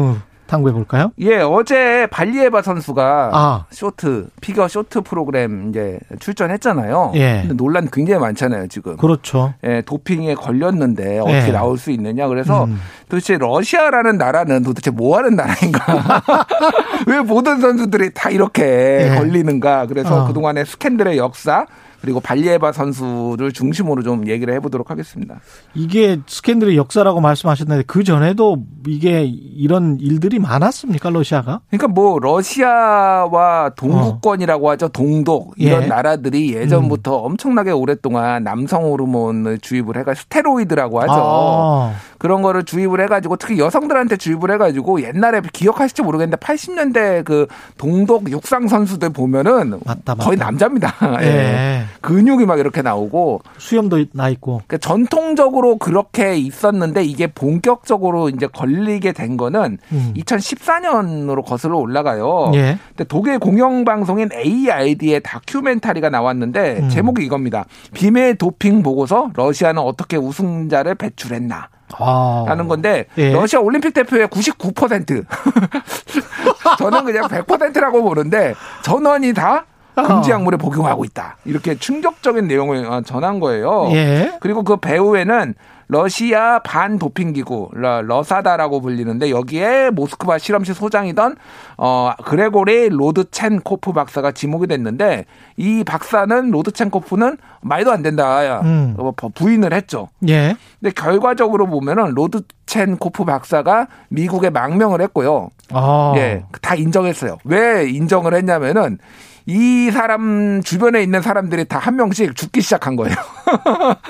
탐구해 0.50 0.74
볼까요? 0.74 1.12
예, 1.20 1.36
어제 1.36 2.08
발리에바 2.10 2.62
선수가 2.62 3.30
아. 3.32 3.64
쇼트 3.70 4.30
피겨 4.40 4.66
쇼트 4.66 5.02
프로그램 5.02 5.68
이제 5.68 6.00
출전했잖아요. 6.18 7.12
예. 7.14 7.42
논란 7.54 7.88
굉장히 7.92 8.20
많잖아요, 8.20 8.66
지금. 8.66 8.96
그렇죠. 8.96 9.54
예, 9.64 9.80
도핑에 9.82 10.34
걸렸는데 10.34 11.20
어떻게 11.20 11.48
예. 11.48 11.52
나올 11.52 11.78
수 11.78 11.92
있느냐. 11.92 12.26
그래서 12.26 12.64
음. 12.64 12.80
도대체 13.08 13.38
러시아라는 13.38 14.18
나라는 14.18 14.64
도대체 14.64 14.90
뭐 14.90 15.16
하는 15.18 15.36
나라인가? 15.36 16.22
왜 17.06 17.20
모든 17.20 17.60
선수들이 17.60 18.10
다 18.12 18.30
이렇게 18.30 19.10
예. 19.12 19.16
걸리는가? 19.16 19.86
그래서 19.86 20.24
어. 20.24 20.26
그 20.26 20.32
동안의 20.32 20.66
스캔들의 20.66 21.16
역사 21.16 21.66
그리고 22.00 22.20
발리에바 22.20 22.72
선수를 22.72 23.52
중심으로 23.52 24.02
좀 24.02 24.26
얘기를 24.26 24.54
해보도록 24.54 24.90
하겠습니다. 24.90 25.40
이게 25.74 26.18
스캔들의 26.26 26.76
역사라고 26.76 27.20
말씀하셨는데 27.20 27.84
그 27.86 28.04
전에도 28.04 28.58
이게 28.86 29.24
이런 29.24 29.98
일들이 30.00 30.38
많았습니까 30.38 31.10
러시아가? 31.10 31.60
그러니까 31.68 31.88
뭐 31.88 32.18
러시아와 32.18 33.70
동구권이라고 33.76 34.70
하죠. 34.70 34.88
동독 34.88 35.54
이런 35.56 35.82
예. 35.82 35.86
나라들이 35.86 36.54
예전부터 36.54 37.16
엄청나게 37.16 37.70
오랫동안 37.70 38.44
남성 38.44 38.84
호르몬을 38.84 39.58
주입을 39.58 39.96
해가 39.98 40.14
스테로이드라고 40.14 41.00
하죠. 41.02 41.12
아. 41.14 41.94
그런 42.18 42.42
거를 42.42 42.64
주입을 42.64 43.00
해가지고 43.02 43.36
특히 43.36 43.58
여성들한테 43.58 44.16
주입을 44.16 44.50
해가지고 44.52 45.02
옛날에 45.02 45.40
기억하실지 45.52 46.02
모르겠는데 46.02 46.36
80년대 46.36 47.24
그 47.24 47.46
동독 47.78 48.30
육상 48.30 48.68
선수들 48.68 49.10
보면은 49.10 49.80
맞다, 49.84 50.14
맞다. 50.14 50.24
거의 50.24 50.36
남자입니다. 50.36 50.94
예. 51.22 51.26
예. 51.26 51.84
근육이 52.00 52.46
막 52.46 52.58
이렇게 52.58 52.82
나오고 52.82 53.42
수염도 53.58 54.04
나 54.12 54.28
있고. 54.30 54.62
그러니까 54.66 54.78
전통적으로 54.78 55.78
그렇게 55.78 56.36
있었는데 56.36 57.04
이게 57.04 57.26
본격적으로 57.26 58.28
이제 58.28 58.46
걸리게 58.46 59.12
된 59.12 59.36
거는 59.36 59.78
음. 59.92 60.14
2014년으로 60.16 61.44
거슬러 61.44 61.78
올라가요. 61.78 62.52
예. 62.54 62.78
근데 62.88 63.04
독일 63.04 63.38
공영 63.38 63.84
방송인 63.84 64.30
AID의 64.32 65.20
다큐멘터리가 65.22 66.10
나왔는데 66.10 66.80
음. 66.80 66.88
제목이 66.88 67.24
이겁니다. 67.24 67.64
비밀 67.92 68.36
도핑 68.36 68.82
보고서 68.82 69.30
러시아는 69.34 69.82
어떻게 69.82 70.16
우승자를 70.16 70.94
배출했나. 70.94 71.68
아. 71.98 72.44
라는 72.46 72.68
건데 72.68 73.06
예. 73.18 73.32
러시아 73.32 73.60
올림픽 73.60 73.92
대표의 73.92 74.28
99% 74.28 75.24
저는 76.78 77.04
그냥 77.04 77.24
100%라고 77.24 78.02
보는데 78.02 78.54
전원이 78.82 79.34
다 79.34 79.64
금지 79.94 80.30
약물에 80.30 80.56
복용하고 80.56 81.04
있다. 81.04 81.36
이렇게 81.44 81.74
충격적인 81.74 82.46
내용을 82.48 82.84
어, 82.86 83.00
전한 83.02 83.40
거예요. 83.40 83.88
예. 83.92 84.32
그리고 84.40 84.62
그 84.62 84.76
배후에는 84.76 85.54
러시아 85.92 86.60
반도핑 86.60 87.32
기구 87.32 87.68
러- 87.72 88.00
러사다라고 88.02 88.80
불리는데 88.80 89.30
여기에 89.30 89.90
모스크바 89.90 90.38
실험실 90.38 90.72
소장이던 90.76 91.34
어 91.78 92.12
그레고리 92.24 92.90
로드첸코프 92.90 93.92
박사가 93.92 94.30
지목이 94.30 94.68
됐는데 94.68 95.24
이 95.56 95.82
박사는 95.82 96.48
로드첸코프는 96.52 97.38
말도 97.62 97.90
안 97.90 98.02
된다 98.02 98.60
음. 98.62 98.94
어, 98.98 99.10
부인을 99.34 99.72
했죠. 99.72 100.08
예. 100.28 100.54
근데 100.78 100.92
결과적으로 100.94 101.66
보면은 101.66 102.12
로드첸코프 102.14 103.24
박사가 103.24 103.88
미국에 104.10 104.48
망명을 104.50 105.00
했고요. 105.02 105.48
아. 105.72 106.12
예, 106.16 106.44
다 106.62 106.76
인정했어요. 106.76 107.38
왜 107.44 107.88
인정을 107.90 108.34
했냐면은 108.34 108.98
이 109.46 109.90
사람 109.90 110.62
주변에 110.62 111.02
있는 111.02 111.22
사람들이 111.22 111.64
다 111.66 111.78
한 111.80 111.96
명씩 111.96 112.36
죽기 112.36 112.60
시작한 112.60 112.94
거예요. 112.96 113.14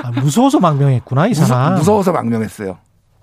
아, 0.02 0.10
무서워서 0.20 0.58
망명했구나 0.60 1.28
이 1.28 1.34
사람. 1.34 1.74
무서, 1.76 1.94
워서 1.94 2.12
망명했어요. 2.12 2.78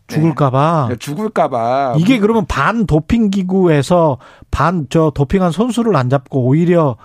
죽을까봐. 0.07 0.87
네, 0.89 0.95
죽을까봐. 0.95 1.95
이게 1.97 2.17
그러면 2.19 2.45
반 2.47 2.85
도핑 2.85 3.29
기구에서 3.29 4.19
반 4.51 4.87
저 4.89 5.11
도핑한 5.13 5.51
선수를 5.51 5.95
안 5.97 6.09
잡고 6.09 6.45
오히려 6.45 6.95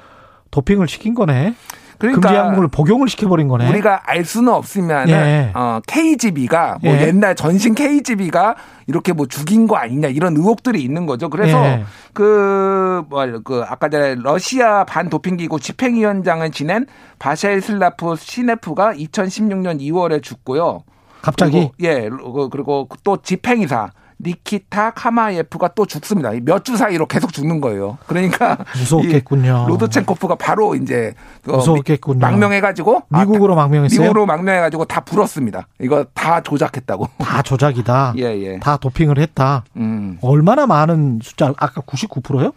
도핑을 0.52 0.86
시킨 0.86 1.14
거네. 1.14 1.54
그러니까 2.02 2.28
금지 2.28 2.34
약물을 2.36 2.68
복용을 2.68 3.08
시켜버린 3.08 3.48
거네. 3.48 3.68
우리가 3.70 4.02
알 4.04 4.24
수는 4.24 4.52
없으면 4.52 5.08
예. 5.08 5.50
어, 5.54 5.80
KGB가 5.86 6.78
뭐 6.82 6.92
예. 6.94 7.06
옛날 7.06 7.34
전신 7.36 7.74
KGB가 7.74 8.56
이렇게 8.86 9.12
뭐 9.12 9.26
죽인 9.26 9.66
거 9.68 9.76
아니냐 9.76 10.08
이런 10.08 10.36
의혹들이 10.36 10.82
있는 10.82 11.06
거죠. 11.06 11.30
그래서 11.30 11.64
예. 11.64 11.84
그 12.12 13.04
뭐 13.08 13.42
그 13.44 13.64
아까 13.66 13.88
전에 13.88 14.16
러시아 14.16 14.84
반도핑기구 14.84 15.60
집행위원장을 15.60 16.50
지낸 16.50 16.86
뱌체슬라프 17.18 18.16
시네프가 18.16 18.94
2016년 18.94 19.80
2월에 19.80 20.22
죽고요. 20.22 20.82
갑자기 21.22 21.52
그리고, 21.52 21.72
예 21.80 22.08
그- 22.08 22.48
그리고 22.50 22.88
또 23.04 23.16
집행이사 23.22 23.90
니키타 24.24 24.92
카마예프가 24.92 25.68
또 25.74 25.84
죽습니다. 25.86 26.30
몇 26.42 26.62
주 26.62 26.76
사이로 26.76 27.06
계속 27.06 27.32
죽는 27.32 27.60
거예요. 27.60 27.98
그러니까 28.06 28.56
무서웠겠군요. 28.78 29.66
이 29.66 29.70
로드첸코프가 29.70 30.36
바로 30.36 30.74
이제 30.76 31.14
어, 31.48 31.56
무서웠겠군요. 31.56 32.20
망명해가지고 32.20 33.02
아, 33.10 33.18
미국으로 33.20 33.54
망명했어요. 33.56 34.00
미국으로 34.00 34.26
망명해가지고 34.26 34.84
다 34.84 35.00
불었습니다. 35.00 35.66
이거 35.80 36.04
다 36.14 36.40
조작했다고. 36.40 37.08
다 37.18 37.42
조작이다. 37.42 38.14
예, 38.18 38.22
예. 38.40 38.58
다 38.60 38.76
도핑을 38.76 39.18
했다. 39.18 39.64
음. 39.76 40.18
얼마나 40.22 40.66
많은 40.66 41.18
숫자? 41.22 41.52
아까 41.56 41.80
99%요? 41.80 42.52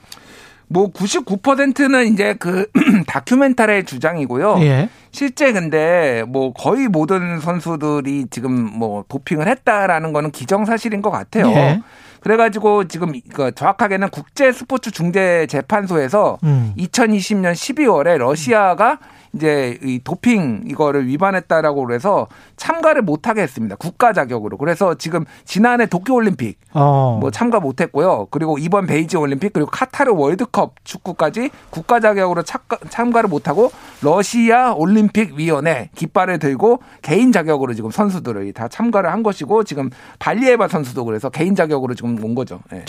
뭐 0.67 0.91
99%는 0.91 2.13
이제 2.13 2.35
그 2.39 2.67
다큐멘터리의 3.07 3.85
주장이고요. 3.85 4.57
예. 4.61 4.89
실제 5.11 5.51
근데 5.51 6.23
뭐 6.27 6.53
거의 6.53 6.87
모든 6.87 7.39
선수들이 7.39 8.27
지금 8.29 8.51
뭐 8.51 9.05
도핑을 9.07 9.47
했다라는 9.47 10.13
거는 10.13 10.31
기정사실인 10.31 11.01
것 11.01 11.11
같아요. 11.11 11.47
예. 11.47 11.81
그래가지고 12.19 12.87
지금 12.87 13.13
그 13.33 13.51
정확하게는 13.53 14.09
국제 14.09 14.51
스포츠 14.51 14.89
중재 14.89 15.45
재판소에서 15.47 16.39
음. 16.43 16.73
2020년 16.75 17.53
12월에 17.53 18.17
러시아가 18.17 18.97
이제 19.35 19.77
이 19.83 19.99
도핑 20.03 20.63
이거를 20.67 21.07
위반했다라고 21.07 21.85
그래서 21.85 22.27
참가를 22.55 23.01
못하게 23.01 23.41
했습니다. 23.41 23.75
국가 23.75 24.13
자격으로. 24.13 24.57
그래서 24.57 24.95
지금 24.95 25.25
지난해 25.43 25.85
도쿄올림픽 25.85 26.57
어. 26.73 27.17
뭐 27.19 27.31
참가 27.31 27.59
못했고요. 27.59 28.27
그리고 28.31 28.57
이번 28.57 28.87
베이징 28.87 29.19
올림픽 29.19 29.51
그리고 29.53 29.69
카타르 29.69 30.13
월드컵 30.13 30.75
축구까지 30.83 31.49
국가 31.69 31.99
자격으로 31.99 32.43
참가, 32.43 32.77
참가를 32.89 33.29
못하고 33.29 33.71
러시아 34.01 34.73
올림픽 34.73 35.33
위원회 35.35 35.89
깃발을 35.95 36.39
들고 36.39 36.79
개인 37.01 37.31
자격으로 37.31 37.73
지금 37.73 37.91
선수들을 37.91 38.53
다 38.53 38.67
참가를 38.67 39.11
한 39.11 39.21
것이고 39.21 39.63
지금 39.63 39.89
발리에바 40.19 40.67
선수도 40.69 41.03
그래서 41.05 41.29
개인 41.29 41.55
자격으로 41.55 41.93
지금 41.93 42.23
온 42.23 42.35
거죠. 42.35 42.59
예. 42.73 42.85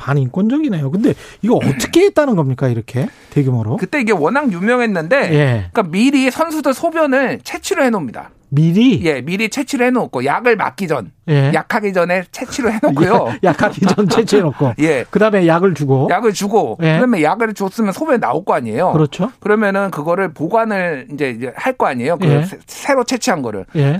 반인권적이네요. 0.00 0.90
근데 0.90 1.14
이거 1.42 1.56
어떻게 1.56 2.02
했다는 2.06 2.34
겁니까 2.36 2.68
이렇게 2.68 3.06
대규모로? 3.30 3.76
그때 3.76 4.00
이게 4.00 4.12
워낙 4.12 4.50
유명했는데 4.52 5.16
예. 5.34 5.68
그러니까 5.72 5.82
미리 5.84 6.30
선수들 6.30 6.74
소변을 6.74 7.40
채취를 7.44 7.84
해놓습니다. 7.84 8.30
미리 8.52 9.00
예, 9.04 9.20
미리 9.20 9.48
채취를 9.48 9.86
해놓고 9.86 10.24
약을 10.24 10.56
맞기 10.56 10.88
전, 10.88 11.12
예. 11.28 11.52
약하기 11.54 11.92
전에 11.92 12.24
채취를 12.32 12.72
해놓고요. 12.72 13.34
약하기 13.44 13.80
전 13.82 14.08
채취해놓고 14.08 14.72
예. 14.80 15.04
그다음에 15.08 15.46
약을 15.46 15.74
주고 15.74 16.08
약을 16.10 16.32
주고 16.32 16.76
예. 16.82 16.96
그러면 16.96 17.22
약을 17.22 17.54
줬으면 17.54 17.92
소변이 17.92 18.18
나올 18.18 18.44
거 18.44 18.54
아니에요. 18.54 18.92
그렇죠. 18.92 19.30
그러면은 19.38 19.92
그거를 19.92 20.32
보관을 20.34 21.06
이제 21.14 21.52
할 21.54 21.74
거 21.74 21.86
아니에요. 21.86 22.18
그 22.18 22.26
예. 22.26 22.42
새- 22.42 22.58
새로 22.66 23.04
채취한 23.04 23.42
거를. 23.42 23.66
예. 23.76 23.96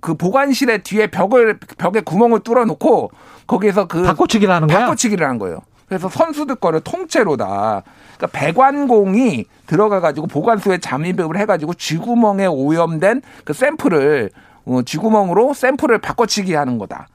그 0.00 0.14
보관실에 0.14 0.78
뒤에 0.78 1.06
벽을 1.06 1.60
벽에 1.78 2.00
구멍을 2.00 2.40
뚫어 2.40 2.64
놓고 2.64 3.12
거기에서 3.46 3.86
그 3.86 4.02
바꿔치기를 4.02 4.52
하는 4.54 4.68
거야? 4.68 4.80
바꿔치기를 4.80 5.26
한 5.26 5.38
거예요. 5.38 5.58
그래서 5.88 6.08
선수들 6.08 6.54
거를 6.56 6.80
통째로 6.80 7.36
다 7.36 7.82
그러니까 8.16 8.38
배관공이 8.38 9.44
들어가 9.66 10.00
가지고 10.00 10.26
보관소에 10.26 10.78
잠입을 10.78 11.36
해 11.38 11.44
가지고 11.44 11.74
쥐구멍에 11.74 12.46
오염된 12.46 13.20
그 13.44 13.52
샘플을 13.52 14.30
어, 14.64 14.80
쥐구멍으로 14.84 15.52
샘플을 15.54 15.98
바꿔치기 15.98 16.54
하는 16.54 16.78
거다. 16.78 17.08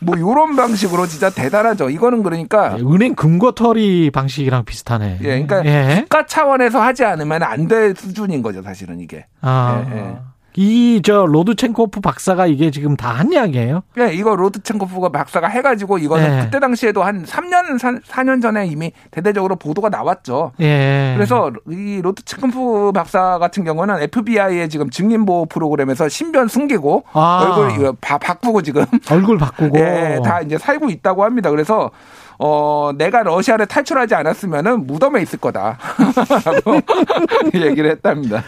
뭐 0.00 0.16
요런 0.18 0.54
방식으로 0.54 1.06
진짜 1.06 1.30
대단하죠. 1.30 1.90
이거는 1.90 2.22
그러니까 2.22 2.76
은행 2.76 3.14
금고털이 3.14 4.10
방식이랑 4.12 4.64
비슷하네. 4.64 5.18
예, 5.22 5.42
그러니까 5.44 5.64
예. 5.64 6.00
국가 6.02 6.24
차원에서 6.26 6.80
하지 6.80 7.04
않으면 7.04 7.42
안 7.42 7.66
될 7.66 7.94
수준인 7.96 8.42
거죠, 8.42 8.62
사실은 8.62 9.00
이게. 9.00 9.26
아. 9.40 9.84
예, 9.90 9.96
예. 9.96 10.16
이 10.56 11.00
저 11.04 11.26
로드첸코프 11.26 12.00
박사가 12.00 12.46
이게 12.46 12.70
지금 12.70 12.96
다한 12.96 13.32
이야기예요. 13.32 13.82
예, 13.98 14.12
이거 14.12 14.34
로드첸코프가 14.34 15.10
박사가 15.10 15.46
해가지고 15.48 15.98
이거는 15.98 16.38
예. 16.38 16.44
그때 16.44 16.58
당시에도 16.58 17.02
한 17.02 17.24
3년, 17.24 17.78
4 18.04 18.22
년 18.22 18.40
전에 18.40 18.66
이미 18.66 18.92
대대적으로 19.10 19.56
보도가 19.56 19.88
나왔죠. 19.88 20.52
예. 20.60 21.12
그래서 21.16 21.52
이 21.68 22.00
로드첸코프 22.02 22.92
박사 22.92 23.38
같은 23.38 23.62
경우는 23.64 24.02
FBI의 24.02 24.68
지금 24.68 24.90
증인 24.90 25.26
보호 25.26 25.46
프로그램에서 25.46 26.08
신변 26.08 26.48
숨기고 26.48 27.04
아. 27.12 27.54
얼굴 27.56 27.92
바, 28.00 28.18
바꾸고 28.18 28.62
지금 28.62 28.84
얼굴 29.10 29.38
바꾸고 29.38 29.76
예, 29.78 30.18
다 30.24 30.40
이제 30.40 30.58
살고 30.58 30.90
있다고 30.90 31.22
합니다. 31.24 31.50
그래서 31.50 31.90
어, 32.38 32.90
내가 32.96 33.22
러시아를 33.22 33.66
탈출하지 33.66 34.14
않았으면은 34.14 34.86
무덤에 34.86 35.22
있을 35.22 35.38
거다. 35.38 35.78
라고 36.44 36.80
얘기를 37.54 37.90
했답니다. 37.90 38.42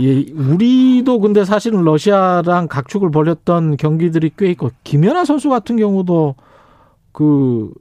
예, 0.00 0.24
우리도 0.32 1.20
근데 1.20 1.44
사실은 1.44 1.82
러시아랑 1.84 2.68
각축을 2.68 3.10
벌였던 3.10 3.76
경기들이 3.76 4.32
꽤 4.36 4.50
있고 4.50 4.70
김연아 4.82 5.24
선수 5.24 5.48
같은 5.48 5.76
경우도 5.76 6.34
그 7.12 7.72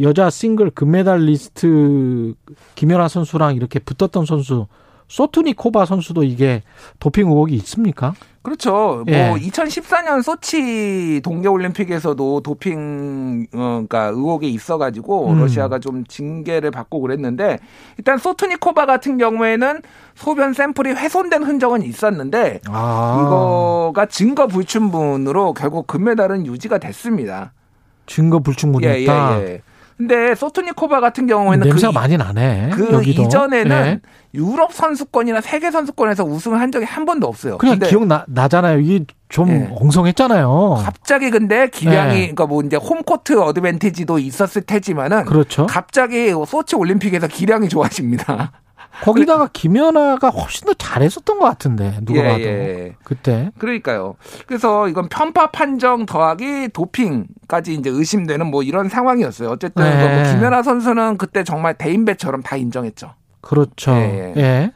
여자 0.00 0.28
싱글 0.28 0.70
금메달 0.70 1.20
리스트 1.20 2.34
김연아 2.74 3.08
선수랑 3.08 3.56
이렇게 3.56 3.78
붙었던 3.78 4.26
선수 4.26 4.66
소투니코바 5.08 5.86
선수도 5.86 6.24
이게 6.24 6.62
도핑 6.98 7.28
의혹이 7.28 7.54
있습니까? 7.54 8.14
그렇죠. 8.46 9.02
예. 9.08 9.26
뭐 9.26 9.36
2014년 9.38 10.22
소치 10.22 11.20
동계 11.24 11.48
올림픽에서도 11.48 12.42
도핑 12.42 13.48
어, 13.52 13.58
그러니까 13.58 14.04
의혹이 14.04 14.52
있어 14.52 14.78
가지고 14.78 15.32
음. 15.32 15.40
러시아가 15.40 15.80
좀 15.80 16.04
징계를 16.04 16.70
받고 16.70 17.00
그랬는데 17.00 17.58
일단 17.98 18.18
소투니코바 18.18 18.86
같은 18.86 19.18
경우에는 19.18 19.82
소변 20.14 20.52
샘플이 20.52 20.92
훼손된 20.92 21.42
흔적은 21.42 21.82
있었는데 21.82 22.60
아. 22.68 23.20
이거가 23.20 24.06
증거 24.06 24.46
불충분으로 24.46 25.52
결국 25.52 25.88
금메달은 25.88 26.46
유지가 26.46 26.78
됐습니다. 26.78 27.52
증거 28.06 28.38
불충분했다. 28.38 29.40
예, 29.40 29.42
예, 29.42 29.48
예. 29.54 29.62
근데 29.96 30.34
소투니코바 30.34 31.00
같은 31.00 31.26
경우에는 31.26 31.66
냄새가 31.66 31.90
그, 31.90 31.94
많이 31.98 32.16
나네. 32.16 32.70
그 32.74 32.92
여기도. 32.92 33.22
이전에는 33.22 33.86
예. 33.86 34.00
유럽 34.36 34.72
선수권이나 34.72 35.40
세계 35.40 35.70
선수권에서 35.70 36.24
우승을 36.24 36.60
한 36.60 36.70
적이 36.70 36.84
한 36.84 37.04
번도 37.04 37.26
없어요. 37.26 37.58
그냥 37.58 37.78
근데 37.78 37.88
기억 37.88 38.06
나, 38.06 38.24
나잖아요. 38.28 38.78
이게 38.78 39.04
좀 39.28 39.48
예. 39.48 39.68
엉성했잖아요. 39.72 40.82
갑자기 40.84 41.30
근데 41.30 41.68
기량이 41.68 42.14
예. 42.14 42.20
그러니까 42.20 42.46
뭐 42.46 42.62
이제 42.62 42.76
홈코트 42.76 43.40
어드밴티지도 43.40 44.18
있었을 44.18 44.62
테지만은 44.62 45.24
그렇죠. 45.24 45.66
갑자기 45.66 46.32
소치 46.46 46.76
올림픽에서 46.76 47.26
기량이 47.26 47.68
좋아집니다. 47.68 48.52
거기다가 49.02 49.48
김연아가 49.52 50.30
훨씬 50.30 50.66
더 50.66 50.74
잘했었던 50.74 51.38
것 51.38 51.44
같은데 51.44 51.98
누가 52.02 52.20
예, 52.20 52.28
봐도 52.28 52.42
예. 52.42 52.94
그때 53.04 53.50
그러니까요. 53.58 54.14
그래서 54.46 54.88
이건 54.88 55.08
편파 55.08 55.50
판정 55.50 56.06
더하기 56.06 56.70
도핑까지 56.72 57.74
이제 57.74 57.90
의심되는 57.90 58.46
뭐 58.46 58.62
이런 58.62 58.88
상황이었어요. 58.88 59.50
어쨌든 59.50 59.84
네. 59.84 60.22
뭐 60.22 60.32
김연아 60.32 60.62
선수는 60.62 61.18
그때 61.18 61.44
정말 61.44 61.74
대인배처럼 61.74 62.42
다 62.42 62.56
인정했죠. 62.56 63.12
그렇죠. 63.46 63.92
예, 63.92 64.32
예. 64.36 64.40
예. 64.40 64.72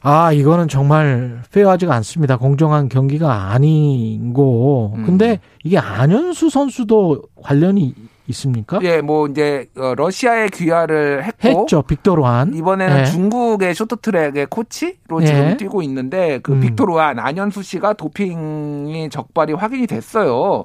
아 0.00 0.32
이거는 0.32 0.68
정말 0.68 1.42
페어하지가 1.52 1.94
않습니다. 1.96 2.36
공정한 2.38 2.88
경기가 2.88 3.50
아니고 3.50 4.94
음. 4.96 5.04
근데 5.04 5.40
이게 5.62 5.78
안현수 5.78 6.48
선수도 6.48 7.22
관련이 7.42 7.94
있습니까? 8.28 8.78
예, 8.82 9.00
뭐 9.00 9.26
이제 9.26 9.66
어, 9.76 9.94
러시아에 9.94 10.48
귀화를 10.48 11.24
했고 11.24 11.48
했죠. 11.48 11.82
빅토르한 11.82 12.54
이번에는 12.54 13.00
예. 13.00 13.04
중국의 13.04 13.74
쇼트트랙의 13.74 14.46
코치로 14.46 15.22
예. 15.22 15.26
지금 15.26 15.56
뛰고 15.56 15.82
있는데 15.82 16.38
그 16.42 16.52
음. 16.52 16.60
빅토르한 16.60 17.18
안현수 17.18 17.62
씨가 17.62 17.92
도핑이 17.94 19.10
적발이 19.10 19.52
확인이 19.52 19.86
됐어요. 19.86 20.64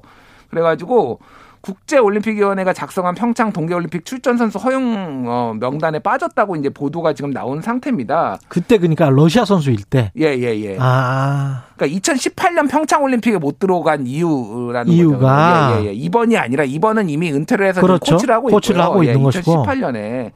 그래가지고 0.49 1.19
국제올림픽위원회가 1.61 2.73
작성한 2.73 3.15
평창 3.15 3.51
동계올림픽 3.53 4.05
출전 4.05 4.37
선수 4.37 4.57
허용 4.57 5.25
어, 5.27 5.53
명단에 5.59 5.99
빠졌다고 5.99 6.55
이제 6.55 6.69
보도가 6.69 7.13
지금 7.13 7.31
나온 7.31 7.61
상태입니다. 7.61 8.39
그때 8.47 8.77
그러니까 8.77 9.09
러시아 9.09 9.45
선수일 9.45 9.83
때. 9.83 10.11
예, 10.19 10.25
예, 10.37 10.59
예. 10.59 10.77
아 10.79 11.63
그러니까 11.75 11.99
2018년 11.99 12.69
평창 12.69 13.03
올림픽에 13.03 13.37
못 13.37 13.59
들어간 13.59 14.07
이유라는 14.07 14.91
이유가? 14.91 15.69
거죠. 15.69 15.81
예, 15.81 15.85
예, 15.85 15.89
예. 15.89 15.93
이번이 15.93 16.37
아니라 16.37 16.63
이번은 16.63 17.09
이미 17.09 17.31
은퇴를 17.31 17.67
해서 17.67 17.81
그렇죠. 17.81 18.15
코치를 18.15 18.35
하고 18.35 18.47
코치를 18.49 18.79
있고요. 18.79 18.91
하고 18.91 19.05
예, 19.05 19.09
있는 19.09 19.23
것이고. 19.23 19.63
2018년에 19.63 20.31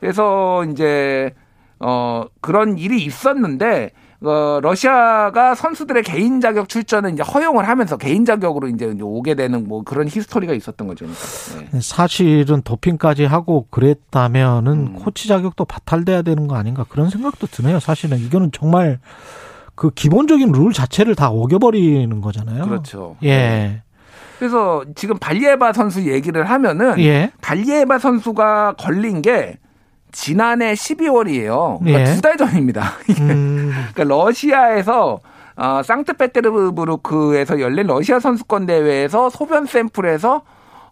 그래서 0.00 0.64
이제 0.64 1.32
어 1.80 2.24
그런 2.40 2.78
일이 2.78 3.04
있었는데 3.04 3.90
어 4.24 4.60
러시아가 4.62 5.54
선수들의 5.54 6.02
개인 6.04 6.40
자격 6.40 6.68
출전을 6.68 7.12
이제 7.12 7.22
허용을 7.22 7.68
하면서 7.68 7.96
개인 7.96 8.24
자격으로 8.24 8.68
이제 8.68 8.94
오게 9.00 9.34
되는 9.34 9.66
뭐 9.66 9.82
그런 9.82 10.06
히스토리가 10.08 10.52
있었던 10.54 10.86
거죠. 10.86 11.06
그러니까. 11.06 11.76
예. 11.76 11.80
사실은 11.80 12.62
도핑까지 12.62 13.24
하고 13.24 13.66
그랬다면은 13.70 14.72
음. 14.72 14.92
코치 14.94 15.28
자격도 15.28 15.64
바탈돼야 15.64 16.22
되는 16.22 16.46
거 16.46 16.54
아닌가 16.56 16.84
그런 16.88 17.10
생각도 17.10 17.46
드네요. 17.48 17.80
사실은 17.80 18.18
이거는 18.18 18.50
정말 18.52 19.00
그 19.74 19.90
기본적인 19.90 20.52
룰 20.52 20.72
자체를 20.72 21.14
다 21.14 21.28
어겨버리는 21.28 22.20
거잖아요. 22.20 22.64
그렇죠. 22.64 23.16
예. 23.24 23.82
그래서 24.38 24.84
지금 24.94 25.18
발리에바 25.18 25.72
선수 25.72 26.02
얘기를 26.08 26.48
하면은 26.48 26.98
예. 27.00 27.32
발리에바 27.40 27.98
선수가 27.98 28.74
걸린 28.78 29.22
게 29.22 29.58
지난해 30.12 30.74
12월이에요. 30.74 31.78
그러니까 31.80 32.00
예. 32.00 32.14
두달 32.14 32.36
전입니다. 32.36 32.92
음, 33.20 33.72
그러니까 33.94 34.04
러시아에서 34.04 35.20
어, 35.56 35.82
상트페테르부르크에서 35.82 37.60
열린 37.60 37.86
러시아 37.86 38.18
선수권 38.20 38.66
대회에서 38.66 39.30
소변 39.30 39.66
샘플에서 39.66 40.42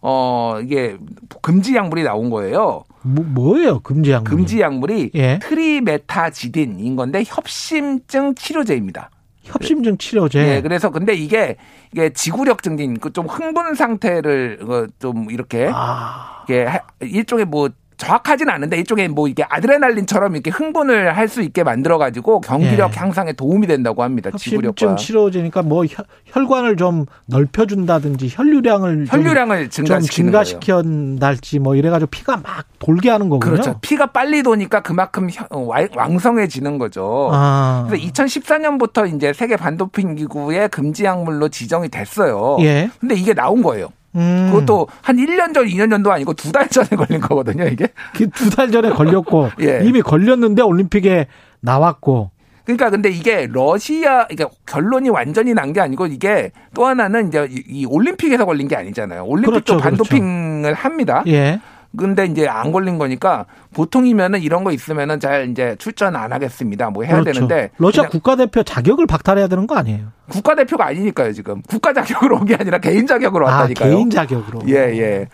어 0.03 0.57
이게 0.63 0.97
금지 1.41 1.75
약물이 1.75 2.03
나온 2.03 2.29
거예요. 2.31 2.83
뭐, 3.03 3.23
뭐예요 3.27 3.79
금지 3.81 4.11
약물? 4.11 4.29
금지 4.29 4.59
약물이 4.59 5.11
예. 5.15 5.39
트리메타지딘인 5.39 6.95
건데 6.95 7.23
협심증 7.25 8.35
치료제입니다. 8.35 9.09
협심증 9.43 9.97
치료제. 9.97 10.39
예, 10.57 10.61
그래서 10.61 10.89
근데 10.91 11.13
이게 11.13 11.57
이게 11.91 12.11
지구력 12.13 12.61
증진, 12.63 12.99
그 12.99 13.11
좀 13.11 13.25
흥분 13.27 13.73
상태를 13.75 14.59
어, 14.67 14.85
좀 14.99 15.29
이렇게 15.29 15.69
아, 15.73 16.43
이게 16.45 16.63
하- 16.65 16.79
일종의 17.01 17.45
뭐 17.45 17.69
정확하진 18.01 18.49
않은데 18.49 18.77
일종의 18.77 19.09
뭐 19.09 19.27
이게 19.27 19.43
아드레날린처럼 19.47 20.33
이렇게 20.33 20.49
흥분을 20.49 21.15
할 21.15 21.31
수 21.31 21.41
있게 21.43 21.63
만들어 21.63 21.97
가지고 21.97 22.41
경기력 22.41 22.91
예. 22.93 22.99
향상에 22.99 23.31
도움이 23.31 23.65
된다고 23.67 24.03
합니다. 24.03 24.31
지구력과 24.35 24.95
치료제니까 24.97 25.61
뭐 25.61 25.85
혈, 25.85 26.05
혈관을 26.25 26.75
좀 26.75 27.05
넓혀준다든지 27.27 28.29
혈류량을 28.33 29.05
좀- 29.05 29.19
혈류량을. 29.19 29.69
증가시킨달지 29.69 31.59
뭐 31.59 31.75
이래가지고 31.75 32.09
피가 32.09 32.37
막 32.37 32.65
돌게 32.79 33.09
하는 33.09 33.29
거군요. 33.29 33.51
그렇죠. 33.51 33.75
피가 33.81 34.07
빨리 34.07 34.43
도니까 34.43 34.81
그만큼 34.81 35.29
혀- 35.29 35.45
어, 35.51 35.59
와- 35.59 35.87
왕성해지는 35.95 36.77
거죠. 36.79 37.29
아, 37.31 37.85
그래서 37.87 38.05
2014년부터 38.07 39.13
이제 39.15 39.31
세계 39.33 39.55
반도핑 39.55 40.15
기구의 40.15 40.69
금지 40.69 41.05
약물로 41.05 41.49
지정이 41.49 41.89
됐어요. 41.89 42.57
예. 42.61 42.89
근데 42.99 43.15
이게 43.15 43.33
나온 43.33 43.61
거예요. 43.61 43.87
음, 44.15 44.49
그것도 44.51 44.87
한 45.01 45.15
1년 45.17 45.53
전, 45.53 45.65
2년 45.65 45.89
전도 45.89 46.11
아니고 46.11 46.33
두 46.33 46.51
달 46.51 46.67
전에 46.69 46.87
걸린 46.89 47.21
거거든요, 47.21 47.65
이게. 47.65 47.87
두 48.33 48.49
달 48.49 48.69
전에 48.71 48.89
걸렸고 48.89 49.49
예. 49.61 49.81
이미 49.83 50.01
걸렸는데 50.01 50.61
올림픽에 50.61 51.27
나왔고 51.61 52.31
그러니까 52.65 52.89
근데 52.89 53.09
이게 53.09 53.47
러시아 53.51 54.27
그러니까 54.27 54.49
결론이 54.65 55.09
완전히 55.09 55.53
난 55.53 55.73
게 55.73 55.81
아니고 55.81 56.05
이게 56.07 56.51
또 56.73 56.85
하나는 56.85 57.27
이제 57.29 57.47
이- 57.49 57.63
이 57.67 57.85
올림픽에서 57.85 58.45
걸린 58.45 58.67
게 58.67 58.75
아니잖아요. 58.75 59.23
올림픽도 59.25 59.51
그렇죠, 59.51 59.77
반도핑을 59.77 60.73
합니다. 60.73 61.23
예. 61.27 61.59
근데 61.97 62.25
이제 62.25 62.47
안 62.47 62.71
걸린 62.71 62.97
거니까 62.97 63.45
보통이면은 63.73 64.41
이런 64.41 64.63
거 64.63 64.71
있으면은 64.71 65.19
잘 65.19 65.49
이제 65.49 65.75
출전 65.77 66.15
안 66.15 66.31
하겠습니다. 66.31 66.89
뭐 66.89 67.03
해야 67.03 67.19
그렇죠. 67.19 67.33
되는데 67.47 67.71
러시아 67.77 68.07
국가대표 68.07 68.63
자격을 68.63 69.07
박탈해야 69.07 69.47
되는 69.47 69.67
거 69.67 69.75
아니에요? 69.75 70.05
국가대표가 70.29 70.85
아니니까요, 70.87 71.33
지금. 71.33 71.61
국가 71.67 71.91
자격으로 71.93 72.37
온 72.37 72.45
게 72.45 72.55
아니라 72.55 72.77
개인 72.77 73.05
자격으로 73.07 73.47
아 73.49 73.51
왔다니까요. 73.57 73.91
개인 73.93 74.09
자격으로. 74.09 74.61
예, 74.69 74.73
예. 74.75 75.27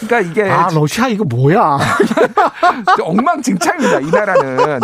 그러니까 0.00 0.30
이게 0.30 0.42
아 0.50 0.68
러시아 0.74 1.08
이거 1.08 1.24
뭐야? 1.24 1.78
엉망진창입니다, 3.02 4.00
이 4.00 4.10
나라는. 4.10 4.80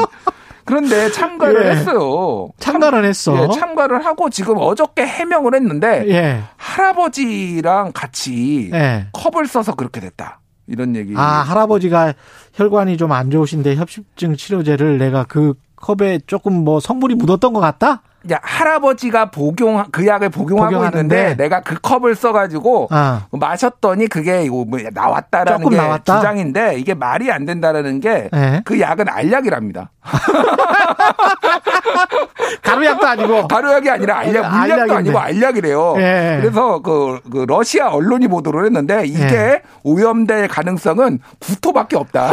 그런데 0.65 1.11
참가를 1.11 1.67
예. 1.67 1.71
했어요. 1.73 2.49
참가를 2.59 3.05
했어. 3.05 3.43
예, 3.43 3.59
참가를 3.59 4.05
하고 4.07 4.31
지금 4.31 4.57
어저께 4.59 5.05
해명을 5.05 5.55
했는데 5.55 6.05
예. 6.09 6.43
할아버지랑 6.57 7.91
같이 7.93 8.71
예. 8.73 9.07
컵을 9.13 9.47
써서 9.47 9.75
그렇게 9.75 10.01
됐다. 10.01 10.41
이런 10.71 10.95
얘기. 10.97 11.13
아 11.17 11.23
할아버지가 11.43 12.15
혈관이 12.55 12.97
좀 12.97 13.11
안 13.13 13.31
좋으신데 13.31 13.75
협심증 13.77 14.37
치료제를 14.37 14.99
내가 14.99 15.25
그 15.25 15.55
컵에 15.77 16.21
조금 16.27 16.53
뭐 16.65 16.79
성분이 16.79 17.15
묻었던 17.17 17.53
것 17.53 17.61
같다? 17.61 18.03
야, 18.31 18.39
할아버지가 18.43 19.31
복용 19.31 19.83
그 19.91 20.07
약을 20.07 20.29
복용하고 20.29 20.69
복용하는데. 20.69 21.17
있는데 21.17 21.43
내가 21.43 21.61
그 21.63 21.75
컵을 21.81 22.15
써가지고 22.15 22.89
아 22.91 23.27
마셨더니 23.33 24.09
그게 24.09 24.45
이거 24.45 24.65
뭐 24.67 24.79
나왔다라는 24.93 25.61
조금 25.61 25.71
게 25.71 25.77
나왔다? 25.83 26.17
주장인데 26.19 26.77
이게 26.79 26.93
말이 26.95 27.33
안 27.33 27.47
된다라는 27.47 28.01
게그 28.01 28.77
예. 28.77 28.81
약은 28.81 29.09
알약이랍니다. 29.09 29.91
가루약도 32.63 33.07
아니고. 33.07 33.49
가루약이 33.49 33.91
아니라 33.91 34.19
알약, 34.19 34.33
물약도 34.33 34.73
알약인데. 34.75 34.95
아니고 34.95 35.19
알약이래요. 35.19 35.95
예. 35.99 36.39
그래서 36.41 36.81
그, 36.81 37.21
그 37.31 37.45
러시아 37.47 37.91
언론이 37.91 38.29
보도를 38.29 38.65
했는데 38.67 39.05
이게 39.07 39.35
예. 39.35 39.63
오염될 39.83 40.49
가능성은 40.49 41.21
구토밖에 41.39 41.97
없다. 41.97 42.33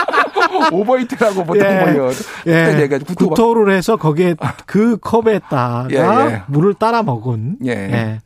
오버히트라고 0.72 1.44
보통 1.44 1.66
예. 1.66 1.80
뭐 1.80 1.90
이런 1.90 2.12
예. 2.46 2.88
구토 2.98 3.28
구토를 3.30 3.74
해서 3.74 3.96
거기에 3.96 4.34
그 4.66 4.96
컵에다가 4.98 5.88
예, 5.90 5.96
예. 5.96 6.42
물을 6.46 6.74
따라 6.74 7.02
먹은. 7.02 7.56
예. 7.66 8.20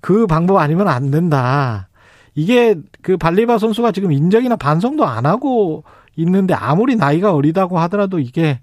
그 0.00 0.26
방법 0.26 0.58
아니면 0.58 0.88
안 0.88 1.10
된다. 1.10 1.88
이게 2.34 2.76
그 3.02 3.16
발리바 3.16 3.58
선수가 3.58 3.92
지금 3.92 4.12
인정이나 4.12 4.56
반성도 4.56 5.04
안 5.04 5.26
하고 5.26 5.82
있는데 6.18 6.54
아무리 6.54 6.96
나이가 6.96 7.32
어리다고 7.32 7.78
하더라도 7.78 8.18
이게 8.18 8.60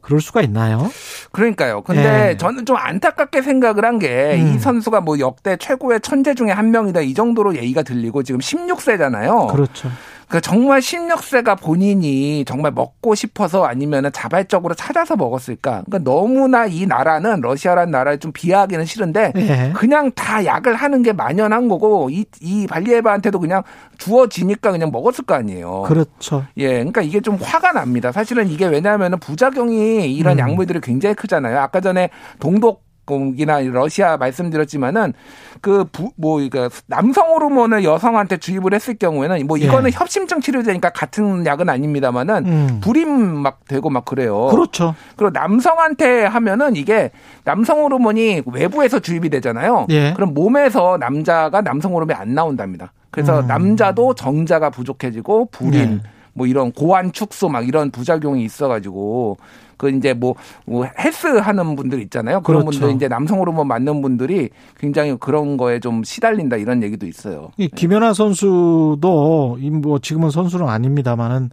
그럴 0.00 0.20
수가 0.20 0.42
있나요? 0.42 0.90
그러니까요. 1.32 1.82
근데 1.82 2.30
예. 2.30 2.36
저는 2.36 2.66
좀 2.66 2.76
안타깝게 2.76 3.42
생각을 3.42 3.84
한 3.84 3.98
게이 3.98 4.42
음. 4.42 4.58
선수가 4.58 5.00
뭐 5.02 5.18
역대 5.18 5.56
최고의 5.56 6.00
천재 6.00 6.34
중에 6.34 6.50
한 6.50 6.70
명이다 6.70 7.00
이 7.00 7.14
정도로 7.14 7.56
얘기가 7.56 7.82
들리고 7.82 8.22
지금 8.22 8.40
16세잖아요. 8.40 9.52
그렇죠. 9.52 9.90
그 10.30 10.40
정말 10.40 10.80
신력세가 10.80 11.56
본인이 11.56 12.44
정말 12.44 12.70
먹고 12.70 13.16
싶어서 13.16 13.64
아니면은 13.64 14.12
자발적으로 14.12 14.74
찾아서 14.74 15.16
먹었을까? 15.16 15.82
그러니까 15.84 15.98
너무나 15.98 16.66
이 16.66 16.86
나라는 16.86 17.40
러시아라는 17.40 17.90
나라를 17.90 18.18
좀 18.20 18.30
비하하기는 18.30 18.84
싫은데 18.84 19.32
예. 19.34 19.72
그냥 19.74 20.12
다 20.12 20.44
약을 20.44 20.76
하는 20.76 21.02
게 21.02 21.12
만연한 21.12 21.66
거고 21.66 22.10
이, 22.10 22.24
이 22.40 22.68
발리에바한테도 22.68 23.40
그냥 23.40 23.64
주어지니까 23.98 24.70
그냥 24.70 24.92
먹었을 24.92 25.24
거 25.24 25.34
아니에요. 25.34 25.82
그렇죠. 25.82 26.44
예, 26.58 26.68
그러니까 26.74 27.02
이게 27.02 27.20
좀 27.20 27.34
화가 27.34 27.72
납니다. 27.72 28.12
사실은 28.12 28.48
이게 28.48 28.66
왜냐하면 28.66 29.18
부작용이 29.18 30.14
이런 30.14 30.38
음. 30.38 30.38
약물들이 30.38 30.80
굉장히 30.80 31.16
크잖아요. 31.16 31.58
아까 31.58 31.80
전에 31.80 32.08
동독 32.38 32.89
이나 33.36 33.60
러시아 33.60 34.16
말씀드렸지만은 34.16 35.12
그뭐 35.60 36.10
그러니까 36.16 36.70
남성 36.86 37.30
호르몬을 37.30 37.84
여성한테 37.84 38.38
주입을 38.38 38.72
했을 38.74 38.94
경우에는 38.94 39.46
뭐 39.46 39.60
예. 39.60 39.64
이거는 39.64 39.90
협심증 39.92 40.40
치료제니까 40.40 40.90
같은 40.90 41.44
약은 41.44 41.68
아닙니다만은 41.68 42.46
음. 42.46 42.80
불임 42.82 43.10
막 43.10 43.64
되고 43.66 43.90
막 43.90 44.04
그래요. 44.04 44.48
그렇죠. 44.50 44.94
그리고 45.16 45.30
남성한테 45.30 46.24
하면은 46.24 46.76
이게 46.76 47.10
남성 47.44 47.80
호르몬이 47.80 48.42
외부에서 48.46 49.00
주입이 49.00 49.28
되잖아요. 49.30 49.86
예. 49.90 50.12
그럼 50.14 50.34
몸에서 50.34 50.96
남자가 50.98 51.60
남성 51.60 51.94
호르몬이 51.94 52.16
안 52.18 52.34
나온답니다. 52.34 52.92
그래서 53.10 53.40
음. 53.40 53.46
남자도 53.46 54.14
정자가 54.14 54.70
부족해지고 54.70 55.46
불임 55.50 56.00
예. 56.04 56.10
뭐 56.32 56.46
이런 56.46 56.72
고환 56.72 57.12
축소 57.12 57.48
막 57.48 57.66
이런 57.66 57.90
부작용이 57.90 58.44
있어가지고 58.44 59.38
그 59.80 59.88
이제 59.88 60.12
뭐, 60.12 60.34
뭐 60.66 60.84
헬스 60.98 61.26
하는 61.26 61.74
분들 61.74 62.02
있잖아요. 62.02 62.42
그런 62.42 62.66
그렇죠. 62.66 62.80
분들 62.80 62.96
이제 62.96 63.08
남성 63.08 63.38
호르몬 63.40 63.66
맞는 63.66 64.02
분들이 64.02 64.50
굉장히 64.78 65.16
그런 65.18 65.56
거에 65.56 65.80
좀 65.80 66.04
시달린다 66.04 66.56
이런 66.56 66.82
얘기도 66.82 67.06
있어요. 67.06 67.48
이 67.56 67.66
김연아 67.68 68.12
선수도 68.12 69.56
이뭐 69.58 69.98
지금은 70.00 70.28
선수는 70.28 70.68
아닙니다만은 70.68 71.48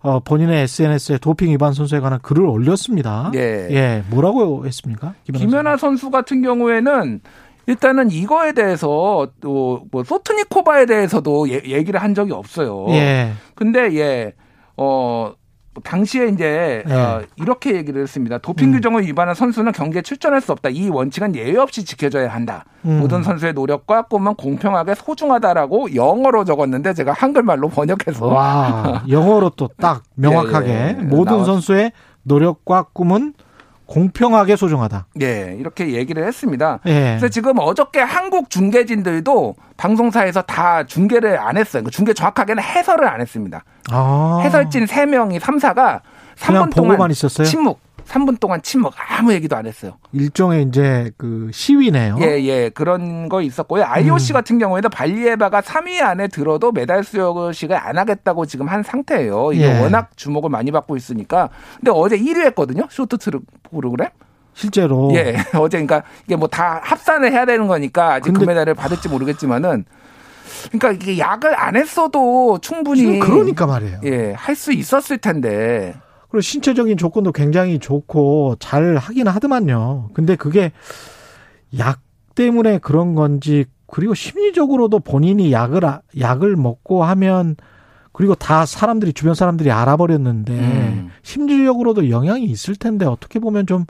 어, 0.00 0.20
본인의 0.20 0.64
SNS에 0.64 1.16
도핑 1.18 1.50
위반 1.50 1.72
선수에 1.72 2.00
관한 2.00 2.20
글을 2.20 2.44
올렸습니다. 2.44 3.30
예. 3.34 3.40
예, 3.70 4.04
뭐라고 4.10 4.66
했습니까? 4.66 5.14
김연아, 5.24 5.44
김연아 5.46 5.76
선수 5.78 6.10
같은 6.10 6.42
경우에는 6.42 7.20
일단은 7.68 8.10
이거에 8.10 8.52
대해서 8.52 9.28
또 9.40 9.80
뭐 9.90 10.04
소트니코바에 10.04 10.84
대해서도 10.86 11.48
예- 11.48 11.62
얘기를 11.64 12.00
한 12.02 12.14
적이 12.14 12.32
없어요. 12.32 12.84
예. 12.90 13.32
근데 13.54 13.94
예, 13.96 14.32
어, 14.76 15.32
당시에 15.82 16.28
이제 16.28 16.82
네. 16.86 16.94
어, 16.94 17.22
이렇게 17.36 17.74
얘기를 17.74 18.02
했습니다. 18.02 18.38
도핑 18.38 18.68
음. 18.68 18.72
규정을 18.74 19.06
위반한 19.06 19.34
선수는 19.34 19.72
경기에 19.72 20.02
출전할 20.02 20.40
수 20.40 20.52
없다. 20.52 20.68
이 20.70 20.88
원칙은 20.88 21.34
예외 21.34 21.58
없이 21.58 21.84
지켜져야 21.84 22.28
한다. 22.28 22.64
음. 22.84 22.98
모든 23.00 23.22
선수의 23.22 23.52
노력과 23.54 24.02
꿈은 24.02 24.34
공평하게 24.34 24.94
소중하다라고 24.94 25.94
영어로 25.94 26.44
적었는데 26.44 26.94
제가 26.94 27.12
한글말로 27.12 27.68
번역해서 27.68 28.26
와, 28.26 29.02
영어로 29.08 29.50
또 29.50 29.68
딱 29.78 30.02
명확하게 30.16 30.68
예, 30.70 30.96
예. 30.98 31.02
모든 31.02 31.38
나왔- 31.38 31.44
선수의 31.46 31.92
노력과 32.22 32.86
꿈은 32.92 33.34
공평하게 33.86 34.56
소중하다. 34.56 35.06
예, 35.22 35.56
이렇게 35.58 35.92
얘기를 35.92 36.26
했습니다. 36.26 36.80
예. 36.86 37.16
그래서 37.18 37.28
지금 37.28 37.58
어저께 37.58 38.00
한국 38.00 38.50
중계진들도 38.50 39.54
방송사에서 39.76 40.42
다 40.42 40.84
중계를 40.84 41.38
안 41.38 41.56
했어요. 41.56 41.84
그 41.84 41.90
중계 41.90 42.12
정확하게는 42.12 42.62
해설을 42.62 43.06
안 43.08 43.20
했습니다. 43.20 43.64
아. 43.90 44.40
해설진 44.42 44.86
3명이 44.86 45.38
3사가 45.40 46.00
그냥 46.44 46.64
3분 46.64 46.74
동안 46.74 46.90
보고만 46.90 47.10
있었어요? 47.10 47.46
침묵. 47.46 47.80
3분 48.06 48.38
동안 48.40 48.62
침묵. 48.62 48.92
아무 49.08 49.32
얘기도 49.32 49.56
안 49.56 49.66
했어요. 49.66 49.92
일종의 50.12 50.64
이제 50.64 51.10
그 51.16 51.50
시위네요. 51.52 52.18
예, 52.20 52.40
예. 52.44 52.68
그런 52.70 53.28
거 53.28 53.42
있었고요. 53.42 53.84
IOC 53.84 54.32
음. 54.32 54.34
같은 54.34 54.58
경우에는 54.58 54.90
발리에바가 54.90 55.60
3위 55.60 56.00
안에 56.02 56.28
들어도 56.28 56.70
메달 56.72 57.02
수여식을 57.04 57.76
안 57.76 57.98
하겠다고 57.98 58.46
지금 58.46 58.68
한 58.68 58.82
상태예요. 58.82 59.52
이게 59.52 59.64
예. 59.64 59.80
워낙 59.80 60.10
주목을 60.16 60.50
많이 60.50 60.70
받고 60.70 60.96
있으니까. 60.96 61.48
근데 61.78 61.90
어제 61.92 62.16
1위 62.16 62.44
했거든요. 62.46 62.86
쇼트 62.90 63.18
트랙 63.18 63.42
프로그램. 63.70 64.08
실제로 64.54 65.10
예. 65.14 65.36
어제 65.58 65.76
그러니까 65.84 66.02
이게 66.26 66.36
뭐 66.36 66.48
다 66.48 66.80
합산을 66.82 67.30
해야 67.32 67.44
되는 67.44 67.66
거니까 67.66 68.14
아직 68.14 68.26
근데- 68.30 68.40
금메달을 68.40 68.74
받을지 68.74 69.08
모르겠지만은 69.08 69.84
그러니까 70.70 70.92
이게 70.92 71.18
약을 71.18 71.58
안 71.60 71.76
했어도 71.76 72.58
충분히 72.62 73.18
그러니까 73.18 73.66
말이에요. 73.66 74.00
예, 74.04 74.32
할 74.34 74.54
수 74.56 74.72
있었을 74.72 75.18
텐데. 75.18 75.94
그리고 76.28 76.40
신체적인 76.40 76.96
조건도 76.96 77.32
굉장히 77.32 77.78
좋고 77.78 78.56
잘 78.58 78.96
하긴 78.96 79.28
하더만요. 79.28 80.10
근데 80.14 80.36
그게 80.36 80.72
약 81.78 82.00
때문에 82.34 82.78
그런 82.78 83.14
건지 83.14 83.64
그리고 83.86 84.14
심리적으로도 84.14 85.00
본인이 85.00 85.52
약을 85.52 85.84
아- 85.84 86.00
약을 86.18 86.56
먹고 86.56 87.04
하면 87.04 87.56
그리고 88.12 88.34
다 88.34 88.66
사람들이 88.66 89.12
주변 89.12 89.34
사람들이 89.34 89.70
알아버렸는데 89.70 90.52
음. 90.52 91.10
심리적으로도 91.22 92.10
영향이 92.10 92.44
있을 92.44 92.74
텐데 92.76 93.04
어떻게 93.04 93.38
보면 93.38 93.66
좀 93.66 93.84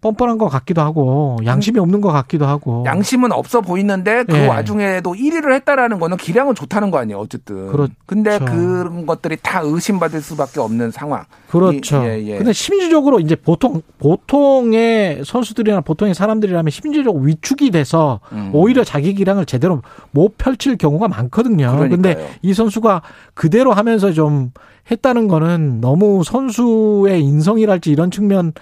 뻔뻔한 0.00 0.38
것 0.38 0.48
같기도 0.48 0.82
하고 0.82 1.36
양심이 1.44 1.78
없는 1.80 2.00
것 2.00 2.12
같기도 2.12 2.46
하고 2.46 2.84
양심은 2.86 3.32
없어 3.32 3.60
보이는데 3.60 4.24
그 4.24 4.36
예. 4.36 4.46
와중에도 4.46 5.14
1위를 5.14 5.52
했다라는 5.54 5.98
거는 5.98 6.16
기량은 6.18 6.54
좋다는 6.54 6.90
거 6.90 6.98
아니에요, 6.98 7.18
어쨌든. 7.18 7.66
그렇죠. 7.68 7.92
근데 8.04 8.38
그런 8.38 9.06
것들이 9.06 9.36
다 9.42 9.60
의심받을 9.64 10.20
수밖에 10.20 10.60
없는 10.60 10.90
상황. 10.90 11.24
그렇죠. 11.50 12.02
이- 12.04 12.06
예, 12.06 12.24
예. 12.26 12.36
근데 12.38 12.52
심리적으로 12.52 13.20
이제 13.20 13.34
보통 13.34 13.80
보통의 13.98 15.22
선수들이나 15.24 15.80
보통의 15.80 16.14
사람들이라면 16.14 16.70
심리적 16.70 17.16
위축이 17.16 17.70
돼서 17.70 18.20
음. 18.32 18.50
오히려 18.52 18.84
자기 18.84 19.14
기량을 19.14 19.46
제대로 19.46 19.82
못 20.10 20.36
펼칠 20.38 20.76
경우가 20.76 21.08
많거든요. 21.08 21.72
그러니까요. 21.72 21.88
근데 21.90 22.30
이 22.42 22.52
선수가 22.54 23.02
그대로 23.34 23.72
하면서 23.72 24.12
좀 24.12 24.50
했다는 24.90 25.26
거는 25.28 25.80
너무 25.80 26.22
선수의 26.24 27.22
인성이랄지 27.24 27.90
이런 27.90 28.10
측면에 28.10 28.52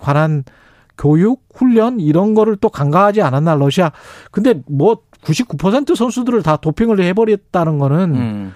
관한 0.00 0.44
교육, 0.98 1.42
훈련 1.54 2.00
이런 2.00 2.34
거를 2.34 2.56
또 2.56 2.68
간과하지 2.68 3.22
않았나 3.22 3.54
러시아. 3.56 3.92
근데 4.30 4.60
뭐 4.68 4.98
99% 5.24 5.96
선수들을 5.96 6.42
다 6.42 6.56
도핑을 6.56 7.00
해버렸다는 7.02 7.78
거는 7.78 8.14
음. 8.14 8.54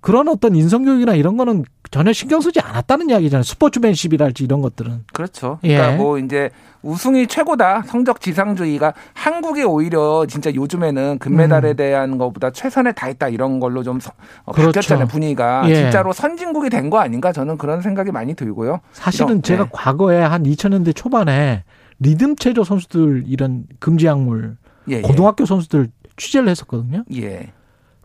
그런 0.00 0.26
어떤 0.28 0.56
인성교육이나 0.56 1.14
이런 1.14 1.36
거는 1.36 1.64
전혀 1.92 2.12
신경 2.12 2.40
쓰지 2.40 2.58
않았다는 2.60 3.10
이야기잖아요. 3.10 3.44
스포츠맨십이랄지 3.44 4.42
이런 4.44 4.60
것들은. 4.62 5.04
그렇죠. 5.12 5.58
예. 5.62 5.76
그러니까 5.76 6.02
뭐 6.02 6.18
이제 6.18 6.50
우승이 6.82 7.28
최고다. 7.28 7.82
성적 7.86 8.20
지상주의가 8.20 8.94
한국이 9.14 9.62
오히려 9.62 10.26
진짜 10.26 10.52
요즘에는 10.52 11.18
금메달에 11.18 11.70
음. 11.70 11.76
대한 11.76 12.18
것보다 12.18 12.50
최선을 12.50 12.94
다했다 12.94 13.28
이런 13.28 13.60
걸로 13.60 13.84
좀 13.84 14.00
서- 14.00 14.10
어, 14.44 14.50
그렇죠. 14.52 14.68
바뀌었잖아요 14.72 15.06
분위기가 15.06 15.62
예. 15.68 15.74
진짜로 15.76 16.12
선진국이 16.12 16.68
된 16.70 16.90
거 16.90 16.98
아닌가 16.98 17.30
저는 17.32 17.56
그런 17.56 17.80
생각이 17.80 18.10
많이 18.10 18.34
들고요. 18.34 18.80
사실은 18.92 19.26
이런- 19.28 19.42
제가 19.42 19.64
네. 19.64 19.70
과거에 19.72 20.20
한 20.20 20.42
2000년대 20.42 20.96
초반에 20.96 21.62
리듬 22.02 22.36
체조 22.36 22.64
선수들 22.64 23.24
이런 23.26 23.66
금지 23.78 24.06
약물 24.06 24.56
예, 24.90 24.96
예. 24.96 25.00
고등학교 25.02 25.46
선수들 25.46 25.90
취재를 26.16 26.48
했었거든요. 26.48 27.04
예. 27.14 27.52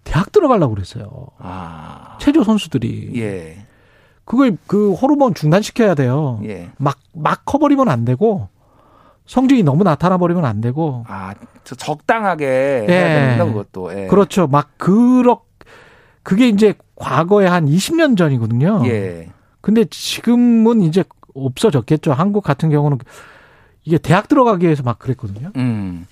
대학 0.03 0.31
들어가려고 0.31 0.75
그랬어요. 0.75 1.27
아. 1.39 2.17
체조 2.21 2.43
선수들이. 2.43 3.11
예. 3.17 3.65
그걸 4.23 4.57
그 4.67 4.93
호르몬 4.93 5.33
중단시켜야 5.33 5.95
돼요. 5.95 6.39
예. 6.45 6.69
막, 6.77 6.97
막 7.13 7.43
커버리면 7.45 7.89
안 7.89 8.05
되고 8.05 8.49
성적이 9.25 9.63
너무 9.63 9.83
나타나 9.83 10.17
버리면 10.17 10.45
안 10.45 10.61
되고. 10.61 11.03
아, 11.07 11.33
저 11.63 11.75
적당하게 11.75 12.85
예. 12.87 12.93
해야 12.93 13.37
되는 13.37 13.47
그것도. 13.47 13.93
예. 13.97 14.07
그렇죠. 14.07 14.47
막 14.47 14.69
그렇 14.77 15.41
그게 16.23 16.47
이제 16.49 16.73
과거에 16.95 17.47
한 17.47 17.65
20년 17.65 18.17
전이거든요. 18.17 18.83
예. 18.85 19.29
근데 19.61 19.85
지금은 19.85 20.81
이제 20.81 21.03
없어졌겠죠. 21.33 22.13
한국 22.13 22.43
같은 22.43 22.69
경우는 22.69 22.97
이게 23.87 23.97
대학 23.97 24.27
들어가기 24.27 24.65
위해서 24.65 24.83
막 24.83 24.99
그랬거든요. 24.99 25.49
음. 25.55 26.05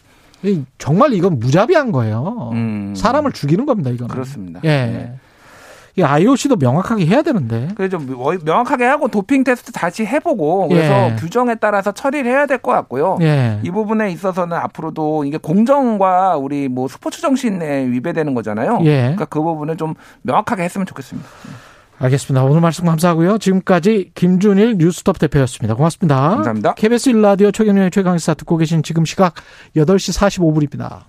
이 0.43 0.63
정말 0.77 1.11
이건 1.13 1.39
무자비한 1.39 1.91
거예요. 1.91 2.51
음. 2.53 2.93
사람을 2.95 3.33
죽이는 3.33 3.65
겁니다. 3.65 3.89
이거는. 3.89 4.07
그렇습니다. 4.13 4.61
예. 4.63 4.67
네. 4.69 5.15
이 5.97 6.01
IOC도 6.03 6.55
명확하게 6.55 7.05
해야 7.05 7.21
되는데. 7.21 7.67
그래서 7.75 7.97
좀 7.97 8.07
뭐- 8.15 8.33
명확하게 8.43 8.85
하고 8.85 9.07
도핑 9.09 9.43
테스트 9.43 9.71
다시 9.73 10.05
해보고 10.05 10.69
그래서 10.69 11.11
예. 11.11 11.15
규정에 11.17 11.55
따라서 11.55 11.91
처리를 11.91 12.31
해야 12.31 12.45
될 12.45 12.59
것 12.59 12.71
같고요. 12.71 13.17
예. 13.21 13.59
이 13.63 13.71
부분에 13.71 14.09
있어서는 14.11 14.55
앞으로도 14.57 15.25
이게 15.25 15.37
공정과 15.37 16.37
우리 16.37 16.69
뭐 16.69 16.87
스포츠 16.87 17.19
정신에 17.21 17.87
위배되는 17.87 18.33
거잖아요. 18.33 18.79
예. 18.83 18.99
그러니까 19.01 19.25
그 19.25 19.41
부분을 19.41 19.75
좀 19.77 19.95
명확하게 20.21 20.63
했으면 20.63 20.85
좋겠습니다. 20.85 21.27
알겠습니다. 21.97 22.43
오늘 22.43 22.61
말씀 22.61 22.85
감사하고요. 22.85 23.37
지금까지 23.37 24.11
김준일 24.15 24.77
뉴스톱 24.77 25.17
대표였습니다. 25.19 25.75
고맙습니다. 25.75 26.29
감사합니다. 26.29 26.73
KBS 26.73 27.11
1라디오 27.11 27.53
최경영의 27.53 27.91
최강시사 27.91 28.33
듣고 28.33 28.57
계신 28.57 28.83
지금 28.83 29.05
시각 29.05 29.35
8시 29.75 30.17
45분입니다. 30.17 31.03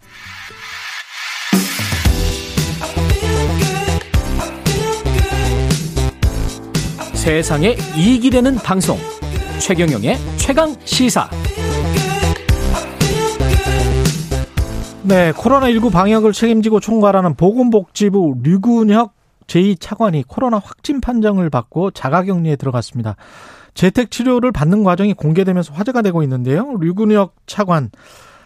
세상에 7.14 7.74
이익이 7.96 8.30
되는 8.30 8.54
방송 8.54 8.96
최경영의 9.58 10.16
최강 10.36 10.76
시사 10.84 11.28
네, 15.02 15.32
코로나19 15.32 15.90
방역을 15.90 16.32
책임지고 16.32 16.78
총괄하는 16.78 17.34
보건복지부 17.34 18.36
류근혁 18.44 19.15
제2차관이 19.46 20.24
코로나 20.26 20.58
확진 20.58 21.00
판정을 21.00 21.50
받고 21.50 21.92
자가격리에 21.92 22.56
들어갔습니다. 22.56 23.16
재택 23.74 24.10
치료를 24.10 24.52
받는 24.52 24.84
과정이 24.84 25.12
공개되면서 25.12 25.74
화제가 25.74 26.02
되고 26.02 26.22
있는데요. 26.22 26.76
류근혁 26.80 27.34
차관 27.46 27.90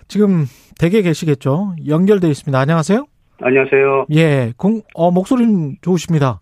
지금 0.09 0.45
댁에 0.79 1.03
계시겠죠? 1.03 1.75
연결돼 1.87 2.29
있습니다. 2.29 2.59
안녕하세요. 2.59 3.07
안녕하세요. 3.43 4.07
예, 4.15 4.53
공, 4.57 4.83
어, 4.95 5.11
목소리는 5.11 5.77
좋으십니다. 5.83 6.41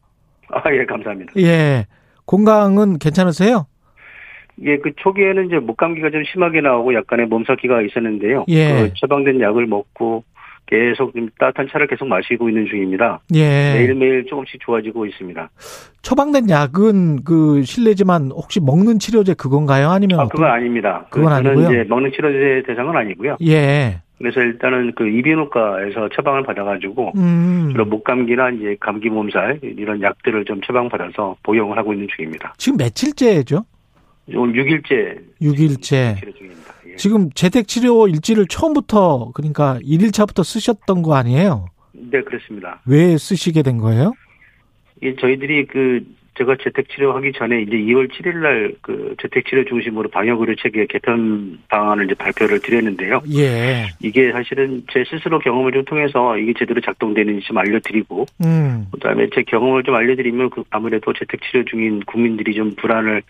아, 0.50 0.62
예, 0.72 0.84
감사합니다. 0.86 1.32
예, 1.38 1.86
건강은 2.26 2.98
괜찮으세요? 2.98 3.66
예, 4.62 4.78
그 4.78 4.92
초기에는 4.96 5.46
이제 5.46 5.58
목감기가 5.58 6.10
좀 6.10 6.24
심하게 6.32 6.60
나오고 6.60 6.94
약간의 6.94 7.26
몸살기가 7.26 7.82
있었는데요. 7.82 8.44
예. 8.48 8.88
그 8.88 8.92
처방된 8.96 9.40
약을 9.40 9.66
먹고 9.66 10.24
계속 10.68 11.14
좀 11.14 11.28
따뜻한 11.38 11.68
차를 11.72 11.86
계속 11.86 12.06
마시고 12.06 12.48
있는 12.48 12.66
중입니다. 12.66 13.20
예. 13.34 13.74
매일매일 13.74 14.26
조금씩 14.26 14.60
좋아지고 14.60 15.06
있습니다. 15.06 15.50
처방된 16.02 16.50
약은 16.50 17.24
그 17.24 17.62
실례지만 17.64 18.30
혹시 18.30 18.60
먹는 18.60 18.98
치료제 18.98 19.34
그건가요? 19.34 19.88
아니면 19.90 20.20
아, 20.20 20.22
어떤- 20.24 20.30
그건 20.30 20.50
아닙니다. 20.50 21.06
그건 21.10 21.30
저는 21.32 21.50
아니고요? 21.52 21.68
이제 21.80 21.88
먹는 21.88 22.12
치료제 22.12 22.62
대상은 22.66 22.96
아니고요. 22.96 23.36
예. 23.46 24.00
그래서 24.18 24.40
일단은 24.40 24.92
그 24.96 25.06
이비인후과에서 25.08 26.08
처방을 26.14 26.42
받아가지고 26.42 27.12
음. 27.16 27.68
주로 27.70 27.84
목감기나 27.86 28.50
이제 28.50 28.76
감기 28.80 29.08
몸살 29.08 29.60
이런 29.62 30.02
약들을 30.02 30.44
좀 30.44 30.60
처방받아서 30.60 31.36
복용을 31.44 31.78
하고 31.78 31.92
있는 31.92 32.08
중입니다. 32.16 32.52
지금 32.58 32.76
며칠째죠? 32.78 33.64
오늘 34.34 34.64
6일째 34.64 35.18
6일째. 35.40 36.18
치료 36.18 36.32
중입니다. 36.34 36.74
예. 36.88 36.96
지금 36.96 37.30
재택 37.30 37.66
치료 37.68 38.08
일지를 38.08 38.46
처음부터 38.46 39.30
그러니까 39.34 39.78
1일차부터 39.82 40.44
쓰셨던 40.44 41.02
거 41.02 41.14
아니에요? 41.14 41.66
네, 41.92 42.20
그렇습니다. 42.22 42.80
왜 42.86 43.16
쓰시게 43.16 43.62
된 43.62 43.78
거예요? 43.78 44.12
이 45.02 45.14
저희들이 45.20 45.66
그 45.66 46.04
제가 46.36 46.56
재택 46.62 46.88
치료하기 46.88 47.32
전에 47.32 47.62
이제 47.62 47.72
2월 47.72 48.08
7일 48.12 48.36
날 48.36 48.72
그 48.80 49.16
재택 49.20 49.44
치료 49.46 49.64
중심으로 49.64 50.08
방역 50.08 50.40
의료 50.40 50.54
체계 50.54 50.86
개편 50.86 51.58
방안을 51.68 52.04
이제 52.04 52.14
발표를 52.14 52.60
드렸는데요. 52.60 53.22
예. 53.34 53.88
이게 54.00 54.30
사실은 54.30 54.84
제 54.92 55.04
스스로 55.10 55.40
경험을 55.40 55.72
좀 55.72 55.84
통해서 55.84 56.36
이게 56.38 56.52
제대로 56.56 56.80
작동되는지 56.80 57.44
좀 57.44 57.58
알려드리고 57.58 58.26
음. 58.44 58.86
그 58.92 59.00
다음에 59.00 59.28
제 59.34 59.42
경험을 59.42 59.82
좀 59.82 59.96
알려드리면 59.96 60.50
그 60.50 60.62
아무래도 60.70 61.12
재택 61.12 61.40
치료 61.42 61.64
중인 61.64 62.00
국민들이 62.06 62.54
좀 62.54 62.72
불안을 62.76 63.22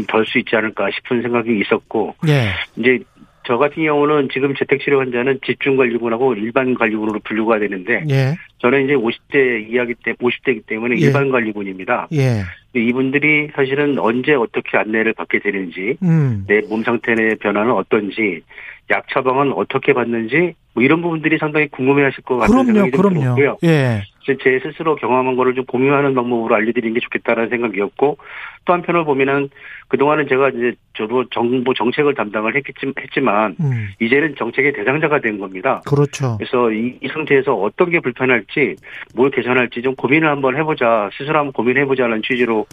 좀 0.00 0.06
덜 0.06 0.24
수 0.26 0.38
있지 0.38 0.56
않을까 0.56 0.90
싶은 0.90 1.22
생각이 1.22 1.58
있었고 1.60 2.14
예. 2.28 2.50
이제 2.76 2.98
저 3.46 3.56
같은 3.56 3.82
경우는 3.84 4.28
지금 4.32 4.54
재택 4.54 4.80
치료 4.80 5.00
환자는 5.00 5.40
집중 5.44 5.76
관리군하고 5.76 6.34
일반 6.34 6.74
관리군으로 6.74 7.20
분류가 7.24 7.58
되는데 7.58 8.04
예. 8.10 8.36
저는 8.58 8.84
이제 8.84 8.94
50대 8.94 9.70
이야기 9.70 9.94
때 10.04 10.12
50대이기 10.12 10.66
때문에 10.66 10.96
예. 10.96 11.06
일반 11.06 11.30
관리군입니다. 11.30 12.08
예. 12.12 12.42
이분들이 12.74 13.48
사실은 13.54 13.98
언제 13.98 14.34
어떻게 14.34 14.78
안내를 14.78 15.14
받게 15.14 15.40
되는지, 15.40 15.96
음. 16.04 16.44
내몸 16.46 16.84
상태의 16.84 17.36
변화는 17.40 17.72
어떤지, 17.72 18.42
약 18.90 19.06
처방은 19.10 19.52
어떻게 19.54 19.92
받는지, 19.92 20.54
뭐 20.74 20.84
이런 20.84 21.02
부분들이 21.02 21.36
상당히 21.38 21.66
궁금해하실 21.68 22.22
것 22.22 22.36
같은 22.36 22.52
그럼요, 22.52 22.66
생각이 22.66 22.90
좀 22.92 23.00
그럼요. 23.00 23.20
들었고요. 23.34 23.56
예. 23.64 24.02
제 24.24 24.60
스스로 24.62 24.96
경험한 24.96 25.36
거를 25.36 25.54
좀 25.54 25.64
공유하는 25.64 26.14
방법으로 26.14 26.54
알려드리는 26.54 26.94
게 26.94 27.00
좋겠다라는 27.00 27.50
생각이었고, 27.50 28.18
또 28.64 28.72
한편으로 28.72 29.04
보면은 29.04 29.48
그동안은 29.88 30.28
제가 30.28 30.50
이제 30.50 30.74
저도 30.94 31.24
정부 31.30 31.72
정책을 31.74 32.14
담당을 32.14 32.54
했겠지, 32.56 32.92
했지만, 32.98 33.56
음. 33.60 33.88
이제는 34.00 34.34
정책의 34.38 34.72
대상자가 34.72 35.20
된 35.20 35.38
겁니다. 35.38 35.80
그렇죠. 35.86 36.36
그래서 36.38 36.70
이, 36.70 36.98
이 37.02 37.08
상태에서 37.08 37.54
어떤 37.54 37.90
게 37.90 38.00
불편할지, 38.00 38.76
뭘 39.14 39.30
개선할지 39.30 39.82
좀 39.82 39.94
고민을 39.94 40.28
한번 40.28 40.56
해보자, 40.56 41.10
스스로 41.16 41.38
한번 41.38 41.52
고민해보자는 41.52 42.22
취지로 42.22 42.66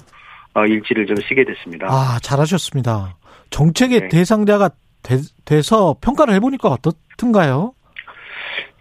어, 0.53 0.65
일지를 0.65 1.05
좀 1.05 1.15
쓰게 1.17 1.45
됐습니다. 1.45 1.87
아, 1.89 2.17
잘하셨습니다. 2.21 3.15
정책의 3.49 4.01
네. 4.01 4.07
대상자가 4.09 4.69
되, 5.03 5.17
돼서 5.45 5.95
평가를 6.01 6.33
해보니까 6.35 6.69
어떻든가요? 6.69 7.73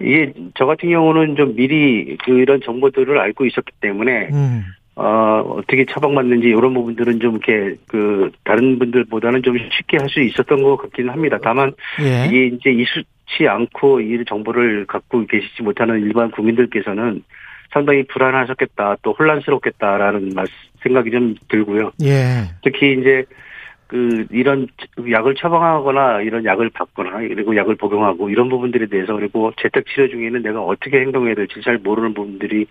이게 0.01 0.33
저 0.55 0.67
같은 0.67 0.91
경우는 0.91 1.37
좀 1.37 1.55
미리 1.57 2.17
그런 2.25 2.61
정보들을 2.61 3.19
알고 3.19 3.47
있었기 3.47 3.73
때문에 3.81 4.29
음. 4.33 4.65
어, 4.99 5.41
어떻게 5.59 5.85
처방받는지 5.85 6.47
이런 6.49 6.73
부분들은 6.73 7.21
좀 7.21 7.33
이렇게 7.37 7.77
그 7.87 8.31
다른 8.45 8.79
분들보다는 8.79 9.43
좀 9.43 9.59
쉽게 9.59 9.99
할 9.99 10.09
수 10.09 10.21
있었던 10.23 10.63
것 10.63 10.77
같기는 10.79 11.11
합니다. 11.13 11.39
다만 11.43 11.73
예. 12.01 12.27
이게 12.27 12.47
이제 12.47 12.71
이수치 12.71 13.47
않고 13.49 14.01
이 14.01 14.25
정보를 14.27 14.87
갖고 14.87 15.27
계시지 15.27 15.63
못하는 15.63 16.01
일반 16.01 16.31
국민들께서는 16.31 17.23
상당히 17.73 18.05
불안하셨겠다 18.05 18.97
또 19.03 19.13
혼란스럽겠다라는 19.19 20.31
말- 20.35 20.47
생각이 20.83 21.11
좀 21.11 21.35
들고요. 21.49 21.91
예. 22.05 22.45
특히 22.63 22.93
이제 22.99 23.25
그 23.87 24.27
이런 24.31 24.67
약을 25.11 25.35
처방하거나 25.37 26.23
이런 26.23 26.45
약을 26.45 26.71
받거나 26.71 27.19
그리고 27.19 27.57
약을 27.57 27.77
복용하고 27.77 28.31
이런 28.31 28.49
부분들에 28.49 28.87
대해서 28.87 29.15
그리고 29.15 29.53
재택 29.61 29.87
치료 29.87 30.09
중에는 30.09 30.43
내가 30.43 30.61
어떻게 30.63 31.01
행동해야 31.01 31.35
될지 31.35 31.61
잘 31.63 31.79
모르는 31.79 32.15
부분들이 32.15 32.67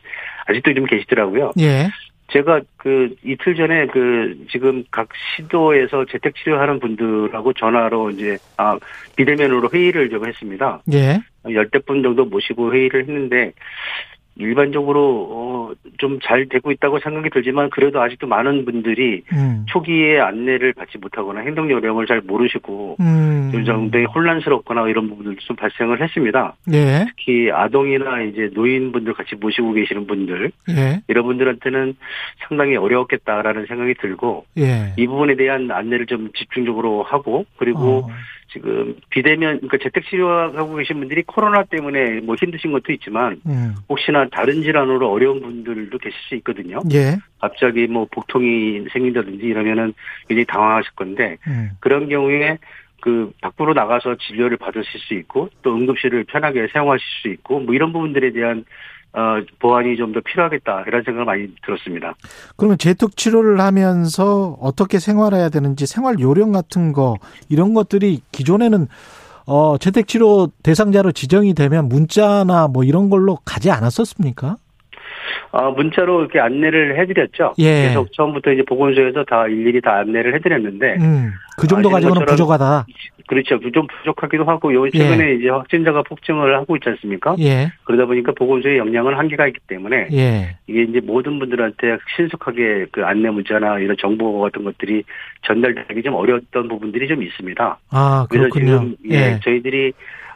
아직도 0.47 0.73
좀 0.73 0.85
계시더라고요. 0.85 1.51
예. 1.59 1.87
제가 2.31 2.59
그 2.77 3.15
이틀 3.23 3.55
전에 3.55 3.85
그 3.87 4.45
지금 4.51 4.83
각 4.91 5.09
시도에서 5.37 6.05
재택 6.05 6.35
치료하는 6.35 6.79
분들하고 6.79 7.53
전화로 7.53 8.09
이제 8.11 8.37
아 8.57 8.77
비대면으로 9.15 9.69
회의를 9.71 10.09
좀 10.09 10.27
했습니다. 10.27 10.81
예. 10.91 11.19
열대 11.49 11.79
분 11.79 12.01
정도 12.01 12.25
모시고 12.25 12.73
회의를 12.73 13.03
했는데 13.03 13.53
일반적으로 14.37 15.29
어 15.31 15.55
좀 15.97 16.19
잘 16.23 16.47
되고 16.47 16.71
있다고 16.71 16.99
생각이 16.99 17.29
들지만 17.29 17.69
그래도 17.69 18.01
아직도 18.01 18.27
많은 18.27 18.65
분들이 18.65 19.23
음. 19.33 19.65
초기에 19.67 20.19
안내를 20.19 20.73
받지 20.73 20.97
못하거나 20.97 21.41
행동 21.41 21.69
요령을 21.69 22.05
잘 22.07 22.21
모르시고 22.21 22.97
음. 22.99 23.51
이 23.53 23.65
정도의 23.65 24.05
혼란스럽거나 24.05 24.87
이런 24.89 25.09
부분들도 25.09 25.39
좀 25.41 25.55
발생을 25.55 26.01
했습니다. 26.01 26.55
예. 26.73 27.05
특히 27.07 27.51
아동이나 27.51 28.21
이제 28.23 28.49
노인분들 28.53 29.13
같이 29.13 29.35
모시고 29.35 29.73
계시는 29.73 30.07
분들 30.07 30.51
예. 30.69 31.01
이런 31.07 31.25
분들한테는 31.25 31.95
상당히 32.47 32.75
어려웠겠다라는 32.75 33.65
생각이 33.67 33.95
들고 33.95 34.45
예. 34.57 34.93
이 34.97 35.07
부분에 35.07 35.35
대한 35.35 35.71
안내를 35.71 36.05
좀 36.05 36.29
집중적으로 36.35 37.03
하고 37.03 37.45
그리고 37.57 38.05
어. 38.05 38.09
지금 38.55 38.95
비대면 39.09 39.57
그러니까 39.57 39.77
재택 39.83 40.05
치료하고 40.05 40.75
계신 40.75 40.97
분들이 40.99 41.23
코로나 41.23 41.63
때문에 41.63 42.21
뭐 42.21 42.35
힘드신 42.35 42.71
것도 42.71 42.93
있지만 42.93 43.41
음. 43.45 43.75
혹시나 43.89 44.27
다른 44.29 44.61
질환으로 44.61 45.11
어려운 45.11 45.41
분들도 45.41 45.97
계실 45.97 46.17
수 46.29 46.35
있거든요. 46.35 46.79
예. 46.93 47.17
갑자기 47.41 47.85
뭐 47.87 48.07
복통이 48.09 48.85
생긴다든지 48.93 49.45
이러면은 49.45 49.93
굉장히 50.29 50.45
당황하실 50.45 50.91
건데 50.95 51.37
음. 51.47 51.71
그런 51.81 52.07
경우에 52.07 52.57
그 53.01 53.31
밖으로 53.41 53.73
나가서 53.73 54.15
진료를 54.15 54.55
받으실 54.55 55.01
수 55.01 55.13
있고 55.15 55.49
또 55.61 55.75
응급실을 55.75 56.23
편하게 56.23 56.67
사용하실 56.71 57.05
수 57.21 57.27
있고 57.27 57.59
뭐 57.59 57.75
이런 57.75 57.91
부분들에 57.91 58.31
대한 58.31 58.63
어 59.17 59.41
보완이 59.59 59.95
좀 59.97 60.11
더 60.13 60.19
필요하겠다 60.19 60.83
이런 60.87 61.03
생각을 61.03 61.25
많이 61.25 61.47
들었습니다. 61.65 62.15
그러면 62.57 62.77
재택 62.77 63.15
치료를 63.15 63.59
하면서 63.61 64.57
어떻게 64.61 64.99
생활해야 64.99 65.49
되는지 65.49 65.85
생활 65.87 66.19
요령 66.19 66.51
같은 66.51 66.91
거 66.93 67.15
이런 67.49 67.73
것들이 67.73 68.21
기존에는 68.31 68.87
어 69.47 69.77
재택 69.77 70.07
치료 70.07 70.49
대상자로 70.63 71.11
지정이 71.11 71.53
되면 71.53 71.87
문자나 71.87 72.67
뭐 72.67 72.83
이런 72.83 73.09
걸로 73.09 73.37
가지 73.45 73.71
않았었습니까? 73.71 74.57
아 75.51 75.69
문자로 75.69 76.21
이렇게 76.21 76.39
안내를 76.39 76.99
해드렸죠. 76.99 77.53
예. 77.59 77.87
계속 77.87 78.11
처음부터 78.13 78.51
이제 78.51 78.63
보건소에서 78.67 79.23
다 79.23 79.47
일일이 79.47 79.81
다 79.81 79.97
안내를 79.97 80.35
해드렸는데 80.35 80.97
음. 80.99 81.31
그 81.57 81.67
정도 81.67 81.89
가지고는 81.89 82.21
것처럼 82.21 82.35
부족하다. 82.35 82.85
그렇죠. 83.27 83.59
좀 83.71 83.87
부족하기도 83.87 84.43
하고 84.43 84.73
요 84.73 84.89
최근에 84.89 85.35
이제 85.35 85.49
확진자가 85.49 86.03
폭증을 86.03 86.55
하고 86.55 86.75
있지 86.75 86.89
않습니까? 86.89 87.35
예. 87.39 87.71
그러다 87.85 88.05
보니까 88.05 88.33
보건소의 88.33 88.77
역량은 88.77 89.15
한계가 89.17 89.47
있기 89.47 89.59
때문에 89.67 90.09
예. 90.13 90.57
이게 90.67 90.83
이제 90.83 90.99
모든 91.03 91.39
분들한테 91.39 91.97
신속하게 92.15 92.87
그 92.91 93.03
안내 93.03 93.29
문자나 93.29 93.79
이런 93.79 93.95
정보 93.99 94.39
같은 94.41 94.63
것들이 94.63 95.03
전달되기 95.43 96.03
좀 96.03 96.13
어려웠던 96.13 96.67
부분들이 96.67 97.07
좀 97.07 97.23
있습니다. 97.23 97.77
아, 97.89 98.27
그래서 98.29 98.49
그렇군요. 98.49 98.79
지금 98.79 98.95
예, 99.11 99.15
예. 99.15 99.39
저희들이 99.43 99.93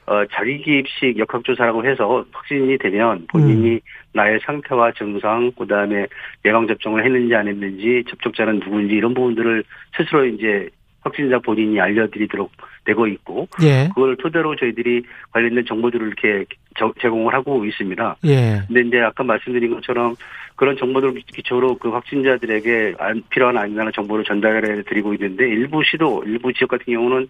어, 0.09 0.25
자기기입식 0.25 1.19
역학조사라고 1.19 1.85
해서 1.85 2.25
확진이 2.31 2.79
되면 2.79 3.27
본인이 3.27 3.73
음. 3.73 3.79
나의 4.13 4.39
상태와 4.43 4.91
증상, 4.93 5.51
그 5.55 5.67
다음에 5.67 6.07
예방접종을 6.43 7.05
했는지 7.05 7.35
안 7.35 7.47
했는지, 7.47 8.03
접촉자는 8.09 8.55
누구인지 8.55 8.95
이런 8.95 9.13
부분들을 9.13 9.63
스스로 9.95 10.25
이제 10.25 10.67
확진자 11.01 11.39
본인이 11.39 11.79
알려드리도록 11.79 12.51
되고 12.85 13.07
있고, 13.07 13.47
예. 13.63 13.87
그걸 13.93 14.15
토대로 14.17 14.55
저희들이 14.55 15.03
관련된 15.31 15.65
정보들을 15.65 16.07
이렇게 16.07 16.45
저- 16.77 16.93
제공을 17.01 17.33
하고 17.33 17.63
있습니다. 17.65 18.17
예. 18.25 18.61
근데 18.67 18.81
이제 18.81 18.99
아까 18.99 19.23
말씀드린 19.23 19.73
것처럼 19.75 20.15
그런 20.55 20.75
정보들을 20.77 21.21
기초로 21.33 21.77
그 21.77 21.89
확진자들에게 21.89 22.95
안- 22.99 23.23
필요한 23.29 23.57
안전한 23.57 23.93
정보를 23.93 24.25
전달해 24.25 24.81
드리고 24.83 25.13
있는데 25.13 25.47
일부 25.47 25.81
시도, 25.83 26.23
일부 26.25 26.51
지역 26.53 26.69
같은 26.71 26.93
경우는 26.93 27.27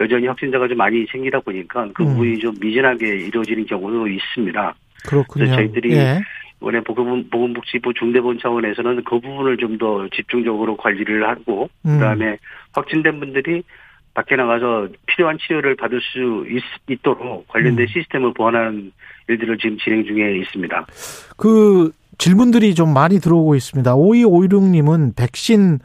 여전히 0.00 0.26
확진자가 0.26 0.66
좀 0.66 0.78
많이 0.78 1.04
생기다 1.06 1.40
보니까 1.40 1.88
그 1.92 2.02
음. 2.02 2.08
부분이 2.10 2.38
좀 2.38 2.54
미진하게 2.58 3.06
이루어지는 3.26 3.66
경우도 3.66 4.06
있습니다. 4.08 4.74
그렇군요. 5.06 5.44
그래서 5.46 5.56
저희들이 5.56 5.92
예. 5.92 6.20
이번에 6.60 6.80
보건, 6.80 7.28
보건복지부 7.30 7.94
중대본 7.94 8.38
차원에서는 8.40 9.04
그 9.04 9.18
부분을 9.20 9.56
좀 9.56 9.78
더 9.78 10.06
집중적으로 10.14 10.76
관리를 10.76 11.26
하고 11.26 11.70
음. 11.86 11.98
그다음에 11.98 12.36
확진된 12.72 13.18
분들이 13.18 13.62
밖에 14.12 14.36
나가서 14.36 14.88
필요한 15.06 15.38
치료를 15.38 15.76
받을 15.76 16.00
수 16.02 16.44
있, 16.86 17.02
도록 17.02 17.48
관련된 17.48 17.84
음. 17.84 17.86
시스템을 17.86 18.34
보완하는 18.34 18.92
일들을 19.28 19.56
지금 19.56 19.78
진행 19.78 20.04
중에 20.04 20.36
있습니다. 20.38 20.86
그 21.38 21.92
질문들이 22.18 22.74
좀 22.74 22.92
많이 22.92 23.20
들어오고 23.20 23.54
있습니다. 23.54 23.94
5256님은 23.94 25.16
백신 25.16 25.78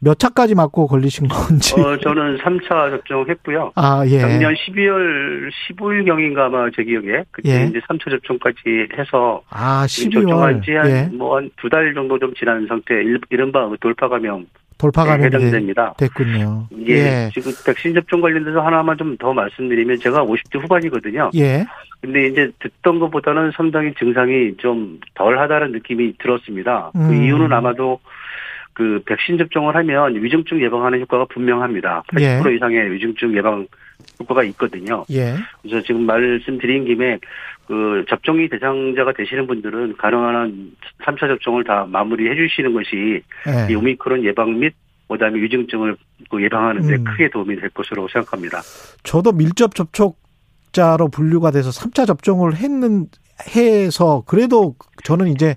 몇 0.00 0.18
차까지 0.18 0.54
맞고 0.54 0.86
걸리신 0.88 1.26
건지. 1.28 1.74
어, 1.80 1.96
저는 1.98 2.36
3차 2.38 2.90
접종했고요. 2.90 3.72
아, 3.76 4.02
예. 4.06 4.18
작년 4.20 4.54
12월 4.54 5.50
15일 5.70 6.04
경인가 6.06 6.46
아마 6.46 6.68
제 6.76 6.84
기억에 6.84 7.24
그때 7.30 7.62
예. 7.62 7.66
이제 7.66 7.80
3차 7.88 8.10
접종까지 8.10 8.88
해서 8.98 9.40
아, 9.50 9.86
지금 9.88 10.10
접종한 10.22 10.60
12월. 10.60 10.64
지한 10.64 10.90
예. 10.90 11.08
뭐한 11.16 11.50
두 11.56 11.68
달 11.70 11.94
정도 11.94 12.18
좀 12.18 12.32
지난 12.34 12.66
상태 12.68 12.94
일- 12.94 13.20
이른바 13.30 13.68
돌파 13.80 14.08
감염 14.08 14.46
돌파 14.78 15.04
감염이 15.04 15.24
해당됩니다. 15.34 15.94
됐군요. 15.96 16.68
예, 16.86 16.92
예. 16.92 17.30
지금 17.32 17.50
백신 17.64 17.94
접종 17.94 18.20
관련돼서 18.20 18.60
하나만 18.60 18.98
좀 18.98 19.16
더 19.16 19.32
말씀드리면 19.32 19.96
제가 20.00 20.22
50대 20.26 20.60
후반이거든요. 20.60 21.30
예. 21.36 21.64
근데 22.02 22.26
이제 22.26 22.50
듣던 22.58 22.98
것보다는 22.98 23.52
상당히 23.56 23.94
증상이 23.98 24.54
좀 24.58 25.00
덜하다는 25.14 25.72
느낌이 25.72 26.18
들었습니다. 26.18 26.90
음. 26.94 27.08
그 27.08 27.14
이유는 27.14 27.50
아마도 27.54 27.98
그 28.76 29.00
백신 29.06 29.38
접종을 29.38 29.74
하면 29.74 30.22
위중증 30.22 30.60
예방하는 30.60 31.00
효과가 31.00 31.24
분명합니다. 31.30 32.02
80% 32.08 32.50
예. 32.50 32.56
이상의 32.56 32.92
위중증 32.92 33.34
예방 33.34 33.66
효과가 34.20 34.42
있거든요. 34.44 35.02
예. 35.10 35.34
그래서 35.62 35.80
지금 35.80 36.02
말씀드린 36.02 36.84
김에 36.84 37.18
그 37.66 38.04
접종이 38.06 38.50
대상자가 38.50 39.14
되시는 39.14 39.46
분들은 39.46 39.96
가능한 39.96 40.34
한 40.34 40.72
3차 41.06 41.20
접종을 41.20 41.64
다 41.64 41.86
마무리해 41.88 42.34
주시는 42.36 42.74
것이 42.74 43.22
예. 43.48 43.72
이 43.72 43.74
오미크론 43.74 44.22
예방 44.24 44.58
및 44.58 44.74
그다음에 45.08 45.40
위중증을 45.40 45.96
그 46.30 46.42
예방하는 46.42 46.82
데 46.82 46.96
음. 46.96 47.04
크게 47.04 47.30
도움이 47.30 47.56
될 47.56 47.70
것으로 47.70 48.08
생각합니다. 48.08 48.60
저도 49.04 49.32
밀접 49.32 49.74
접촉자로 49.74 51.08
분류가 51.08 51.50
돼서 51.50 51.70
3차 51.70 52.06
접종을 52.06 52.56
했는 52.56 53.06
해서 53.56 54.22
그래도 54.26 54.74
저는 55.02 55.28
이제 55.28 55.56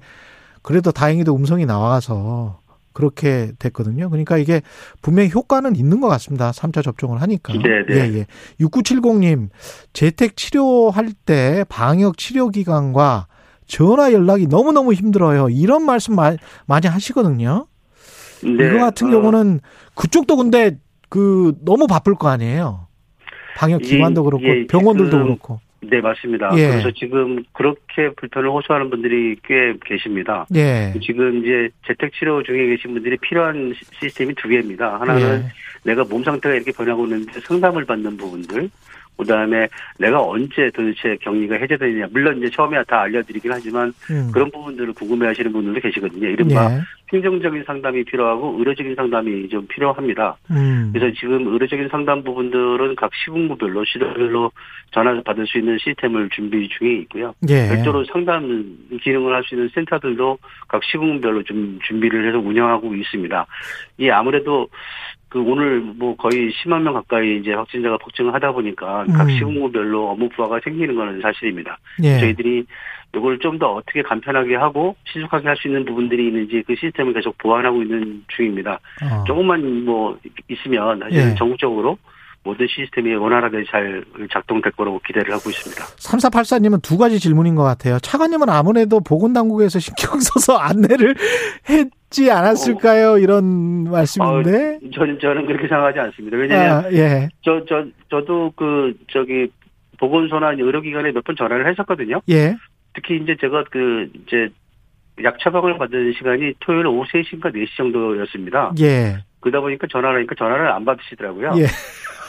그래도 0.62 0.92
다행히도 0.92 1.36
음성이 1.36 1.66
나와서 1.66 2.59
그렇게 3.00 3.54
됐거든요. 3.60 4.10
그러니까 4.10 4.38
이게 4.38 4.62
분명히 5.02 5.30
효과는 5.34 5.78
있는 5.78 6.02
것 6.02 6.10
같습니다. 6.10 6.52
3차 6.52 6.84
접종을 6.84 7.22
하니까. 7.22 7.54
네, 7.54 7.60
네. 7.88 7.96
예, 7.96 8.18
예. 8.20 8.26
6970님, 8.60 9.48
재택 9.94 10.36
치료할 10.36 11.14
때 11.26 11.64
방역 11.70 12.18
치료 12.18 12.50
기관과 12.50 13.28
전화 13.68 14.12
연락이 14.12 14.48
너무너무 14.48 14.92
힘들어요. 14.92 15.48
이런 15.48 15.86
말씀 15.86 16.16
마- 16.16 16.36
많이 16.66 16.88
하시거든요. 16.88 17.68
네, 18.44 18.50
이거 18.68 18.80
같은 18.80 19.08
어, 19.08 19.12
경우는 19.12 19.62
그쪽도 19.96 20.36
근데 20.36 20.78
그 21.08 21.56
너무 21.64 21.88
바쁠 21.88 22.16
거 22.16 22.28
아니에요. 22.28 22.88
방역 23.58 23.82
기관도 23.82 24.22
예, 24.22 24.26
그렇고 24.26 24.44
예, 24.46 24.68
병원들도 24.68 25.10
지금 25.12 25.24
그렇고. 25.24 25.60
네, 25.82 26.02
맞습니다. 26.02 26.52
예. 26.58 26.68
그래서 26.68 26.92
지금 26.92 27.42
그렇게 27.54 28.10
불편을 28.18 28.50
호소하는 28.50 28.90
분들이 28.90 29.38
꽤 29.46 29.74
계십니다. 29.86 30.46
예. 30.54 30.94
지금 31.02 31.40
이제 31.44 31.70
재택 31.88 32.12
치료 32.14 32.44
중에 32.44 32.68
계신 32.68 32.94
분들이 32.94 33.16
필요한 33.18 33.74
시- 33.78 33.86
시스템이 34.00 34.36
두 34.36 34.50
개입니다. 34.50 35.00
하나는 35.00 35.44
예. 35.46 35.52
내가 35.84 36.04
몸 36.04 36.24
상태가 36.24 36.54
이렇게 36.56 36.72
변하고 36.74 37.06
있는데 37.06 37.40
상담을 37.40 37.86
받는 37.86 38.18
부분들. 38.18 38.70
그 39.20 39.26
다음에 39.26 39.68
내가 39.98 40.24
언제 40.24 40.72
도대체 40.74 41.18
격리가 41.22 41.56
해제되느냐. 41.56 42.08
물론 42.12 42.38
이제 42.38 42.50
처음에 42.50 42.82
다 42.88 43.02
알려드리긴 43.02 43.52
하지만 43.52 43.92
음. 44.10 44.32
그런 44.34 44.50
부분들을 44.50 44.94
궁금해 44.94 45.28
하시는 45.28 45.52
분들도 45.52 45.82
계시거든요. 45.82 46.30
이른바 46.30 46.72
예. 46.72 46.80
행정적인 47.12 47.64
상담이 47.66 48.06
필요하고 48.06 48.56
의료적인 48.60 48.96
상담이 48.96 49.50
좀 49.50 49.68
필요합니다. 49.68 50.38
음. 50.52 50.92
그래서 50.94 51.14
지금 51.20 51.48
의료적인 51.48 51.90
상담 51.90 52.24
부분들은 52.24 52.96
각 52.96 53.12
시군구별로 53.14 53.84
시도별로 53.84 54.52
전화 54.92 55.22
받을 55.24 55.46
수 55.48 55.58
있는 55.58 55.78
시스템을 55.80 56.30
준비 56.30 56.70
중에 56.70 56.94
있고요. 57.02 57.34
예. 57.50 57.68
별도로 57.68 58.06
상담 58.06 58.78
기능을 59.04 59.34
할 59.36 59.44
수 59.44 59.56
있는 59.56 59.70
센터들도 59.74 60.38
각 60.68 60.84
시군별로 60.84 61.44
좀 61.44 61.80
준비를 61.88 62.28
해서 62.30 62.38
운영하고 62.38 62.94
있습니다. 62.94 63.48
이 63.98 64.10
아무래도 64.10 64.70
그 65.30 65.40
오늘 65.40 65.80
뭐 65.80 66.16
거의 66.16 66.52
10만 66.52 66.82
명 66.82 66.94
가까이 66.96 67.38
이제 67.38 67.54
확진자가 67.54 67.98
폭증을 67.98 68.34
하다 68.34 68.52
보니까 68.52 69.06
각 69.16 69.24
음. 69.24 69.30
시군구별로 69.30 70.10
업무 70.10 70.28
부하가 70.30 70.60
생기는 70.64 70.96
것은 70.96 71.22
사실입니다. 71.22 71.78
예. 72.04 72.20
저희들이 72.20 72.66
이걸 73.16 73.40
좀 73.40 73.58
더 73.60 73.74
어떻게 73.74 74.02
간편하게 74.02 74.56
하고 74.56 74.96
신속하게 75.12 75.48
할 75.48 75.58
수 75.58 75.68
있는 75.68 75.84
부분들이 75.86 76.28
있는지 76.28 76.64
그 76.66 76.76
시스템을 76.76 77.14
계속 77.14 77.38
보완하고 77.38 77.82
있는 77.82 78.24
중입니다. 78.28 78.80
어. 79.04 79.24
조금만 79.26 79.84
뭐 79.86 80.18
있으면 80.48 81.00
사실 81.00 81.18
예. 81.18 81.24
은 81.24 81.36
전국적으로 81.36 81.98
모든 82.50 82.68
시스템이 82.68 83.14
원활하게 83.16 83.64
잘 83.70 84.04
작동될 84.34 84.72
거라고 84.74 85.00
기대를 85.06 85.34
하고 85.34 85.50
있습니다. 85.50 85.84
3484님은 85.84 86.82
두 86.82 86.98
가지 86.98 87.20
질문인 87.20 87.54
것 87.56 87.64
같아요. 87.64 88.00
차관님은 88.00 88.50
아무래도 88.50 89.00
보건당국에서 89.00 89.80
신경 89.80 90.20
써서 90.20 90.58
안내를 90.58 91.16
했지 91.70 92.32
않았을까요? 92.32 93.20
이런 93.20 93.84
말씀인데. 93.92 94.80
어, 94.84 94.90
저는 94.96 95.20
저는 95.22 95.46
그렇게 95.46 95.68
생각하지 95.68 96.00
않습니다. 96.00 96.38
왜냐하면 96.38 96.86
아, 96.86 96.92
예. 96.92 97.30
저 97.44 97.62
저 97.68 97.86
저도 98.10 98.52
그 98.56 98.94
저기 99.14 99.48
보건소나 100.00 100.52
의료기관에 100.54 101.12
몇 101.12 101.24
번 101.24 101.36
전화를 101.36 101.70
했었거든요. 101.72 102.22
예. 102.30 102.56
특히 102.94 103.18
이제 103.22 103.36
제가 103.40 103.64
그 103.72 104.10
이제 104.26 104.50
약 105.24 105.38
처방을 105.40 105.78
받은 105.78 106.14
시간이 106.18 106.54
토요일 106.62 106.88
오후 106.88 107.06
3시인가 107.12 107.54
4시 107.54 107.68
정도였습니다. 107.78 108.72
예. 108.80 109.18
그러다 109.40 109.62
보니까 109.62 109.88
전화를 109.92 110.18
하니까 110.20 110.36
전화를 110.38 110.68
안 110.72 110.86
받으시더라고요. 110.86 111.54
예. 111.58 111.66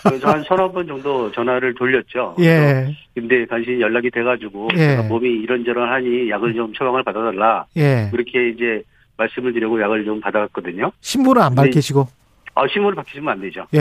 그래서 0.02 0.28
한 0.30 0.42
서너 0.44 0.70
번 0.72 0.86
정도 0.86 1.30
전화를 1.32 1.74
돌렸죠. 1.74 2.36
예. 2.40 2.86
근데 3.14 3.44
간신히 3.44 3.80
연락이 3.80 4.10
돼가지고 4.10 4.68
예. 4.76 4.96
몸이 4.96 5.28
이런저런 5.28 5.90
하니 5.92 6.30
약을 6.30 6.54
좀 6.54 6.72
처방을 6.72 7.02
받아달라. 7.02 7.66
예. 7.76 8.08
그렇게 8.10 8.48
이제 8.50 8.82
말씀을 9.18 9.52
드리고 9.52 9.80
약을 9.82 10.04
좀 10.06 10.20
받아갔거든요. 10.20 10.90
신분을 11.00 11.42
안 11.42 11.54
네. 11.54 11.62
밝히시고. 11.62 12.06
아, 12.54 12.66
신문을 12.72 12.96
바뀌시면 12.96 13.28
안 13.32 13.40
되죠. 13.42 13.66
예. 13.74 13.78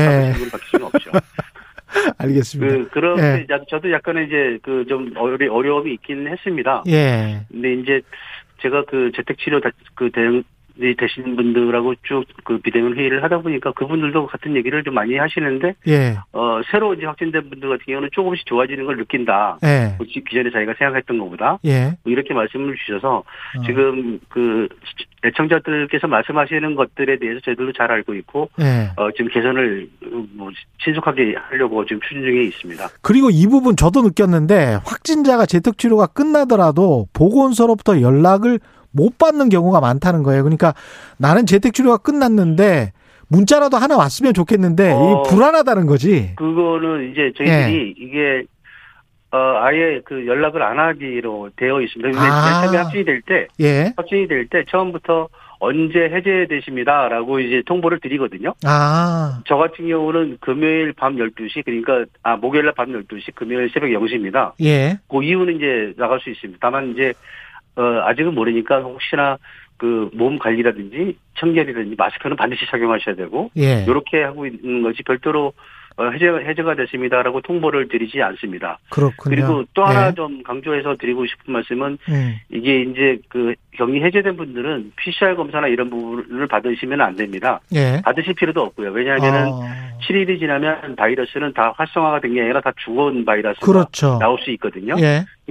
바뀔 0.51 0.67
수는 0.71 0.85
없죠. 0.87 1.11
알겠습니다. 2.17 2.73
그, 2.75 2.89
그런데 2.91 3.45
예. 3.49 3.53
야- 3.53 3.59
저도 3.69 3.91
약간의 3.91 4.27
이제 4.27 4.59
그좀 4.61 5.13
어려움이 5.17 5.93
있긴 5.93 6.27
했습니다. 6.27 6.83
예. 6.87 7.41
근데 7.49 7.73
이제 7.75 8.01
제가 8.61 8.83
그 8.85 9.11
재택치료 9.15 9.61
다- 9.61 9.71
그 9.95 10.09
대응 10.11 10.43
이 10.81 10.95
되신 10.95 11.35
분들하고 11.35 11.93
쭉 12.03 12.25
그 12.45 12.57
비대면 12.59 12.95
회의를 12.95 13.21
하다 13.23 13.39
보니까 13.39 13.71
그분들도 13.73 14.25
같은 14.27 14.55
얘기를 14.55 14.83
좀 14.83 14.93
많이 14.93 15.15
하시는데 15.17 15.73
예. 15.87 16.17
어 16.31 16.61
새로 16.71 16.93
이제 16.93 17.05
확진된 17.05 17.49
분들 17.49 17.67
같은 17.69 17.83
경우는 17.85 18.09
조금씩 18.13 18.45
좋아지는 18.45 18.85
걸 18.85 18.97
느낀다. 18.97 19.57
예. 19.63 19.93
뭐 19.97 20.07
기- 20.07 20.23
기존에 20.23 20.49
자기가 20.49 20.73
생각했던 20.79 21.17
것보다 21.19 21.59
예. 21.65 21.97
뭐 22.03 22.11
이렇게 22.13 22.33
말씀을 22.33 22.75
주셔서 22.85 23.17
어. 23.19 23.61
지금 23.65 24.19
그 24.29 24.67
애청자들께서 25.25 26.07
말씀하시는 26.07 26.75
것들에 26.75 27.19
대해서 27.19 27.39
저희들도 27.45 27.73
잘 27.73 27.91
알고 27.91 28.13
있고 28.15 28.49
예. 28.61 28.89
어 28.95 29.11
지금 29.11 29.27
개선을 29.31 29.87
어, 30.05 30.25
뭐 30.33 30.49
신속하게 30.83 31.35
하려고 31.49 31.85
지금 31.85 31.99
추진 32.07 32.21
중에 32.23 32.43
있습니다. 32.43 32.87
그리고 33.01 33.29
이 33.29 33.45
부분 33.47 33.75
저도 33.75 34.01
느꼈는데 34.01 34.79
확진자가 34.85 35.45
재택 35.45 35.77
치료가 35.77 36.07
끝나더라도 36.07 37.07
보건소로부터 37.13 38.01
연락을 38.01 38.59
못 38.91 39.17
받는 39.17 39.49
경우가 39.49 39.79
많다는 39.81 40.23
거예요. 40.23 40.43
그러니까 40.43 40.73
나는 41.17 41.45
재택 41.45 41.73
치료가 41.73 41.97
끝났는데 41.97 42.91
문자라도 43.27 43.77
하나 43.77 43.95
왔으면 43.97 44.33
좋겠는데 44.33 44.91
어. 44.91 45.23
이게 45.23 45.35
불안하다는 45.35 45.85
거지. 45.85 46.33
그거는 46.35 47.11
이제 47.11 47.31
저희들이 47.37 47.95
이게 47.97 48.43
어 49.31 49.37
아예 49.61 50.01
그 50.03 50.25
연락을 50.25 50.63
안 50.63 50.79
하기로 50.79 51.51
되어 51.55 51.81
있습니다. 51.81 52.09
근데 52.09 52.25
아. 52.25 52.63
처음에 52.63 52.77
확진이 52.79 53.05
될 53.05 53.21
때 53.21 53.47
예. 53.59 53.93
확진이 53.95 54.27
될 54.27 54.47
때 54.49 54.63
처음부터 54.67 55.29
언제 55.59 55.99
해제되십니다라고 56.09 57.39
이제 57.39 57.61
통보를 57.67 57.99
드리거든요. 57.99 58.55
아. 58.65 59.41
저 59.45 59.57
같은 59.57 59.87
경우는 59.87 60.37
금요일 60.41 60.93
밤 60.93 61.15
12시 61.17 61.63
그러니까 61.65 62.05
아 62.23 62.37
목요일 62.37 62.65
날밤 62.65 62.87
12시 62.91 63.35
금요일 63.35 63.69
새벽 63.71 63.89
0시입니다. 63.89 64.53
예. 64.63 64.97
그 65.07 65.21
이후는 65.23 65.57
이제 65.57 65.93
나갈 65.97 66.19
수 66.21 66.31
있습니다. 66.31 66.57
다만 66.59 66.91
이제 66.93 67.13
어 67.75 67.81
아직은 68.05 68.33
모르니까 68.35 68.79
혹시나 68.81 69.37
그 69.77 70.09
몸 70.13 70.37
관리라든지 70.39 71.15
청결이라든지 71.37 71.95
마스크는 71.97 72.35
반드시 72.35 72.65
착용하셔야 72.69 73.15
되고 73.15 73.49
예. 73.57 73.83
이렇게 73.87 74.23
하고 74.23 74.45
있는 74.45 74.81
것이 74.83 75.03
별도로 75.03 75.53
어, 75.95 76.09
해제, 76.11 76.27
해제가 76.27 76.75
됐습니다라고 76.75 77.41
통보를 77.41 77.89
드리지 77.89 78.21
않습니다. 78.21 78.79
그렇군요. 78.89 79.35
그리고 79.35 79.63
또 79.73 79.83
하나 79.83 80.07
예. 80.07 80.13
좀 80.13 80.43
강조해서 80.43 80.95
드리고 80.95 81.25
싶은 81.25 81.51
말씀은 81.53 81.97
음. 82.07 82.35
이게 82.49 82.81
이제 82.83 83.17
그 83.27 83.53
격리 83.71 84.01
해제된 84.03 84.37
분들은 84.37 84.93
PCR 84.95 85.35
검사나 85.35 85.67
이런 85.67 85.89
부분을 85.89 86.47
받으시면 86.47 87.01
안 87.01 87.15
됩니다. 87.17 87.59
예. 87.75 88.01
받으실 88.03 88.33
필요도 88.33 88.61
없고요. 88.61 88.91
왜냐하면은 88.91 89.47
어. 89.51 89.59
7일이 90.07 90.39
지나면 90.39 90.95
바이러스는 90.95 91.51
다 91.53 91.73
활성화가 91.75 92.21
된 92.21 92.33
게 92.33 92.41
아니라 92.43 92.61
다 92.61 92.71
죽은 92.77 93.25
바이러스가 93.25 93.65
그렇죠. 93.65 94.17
나올 94.19 94.39
수 94.39 94.51
있거든요. 94.51 94.95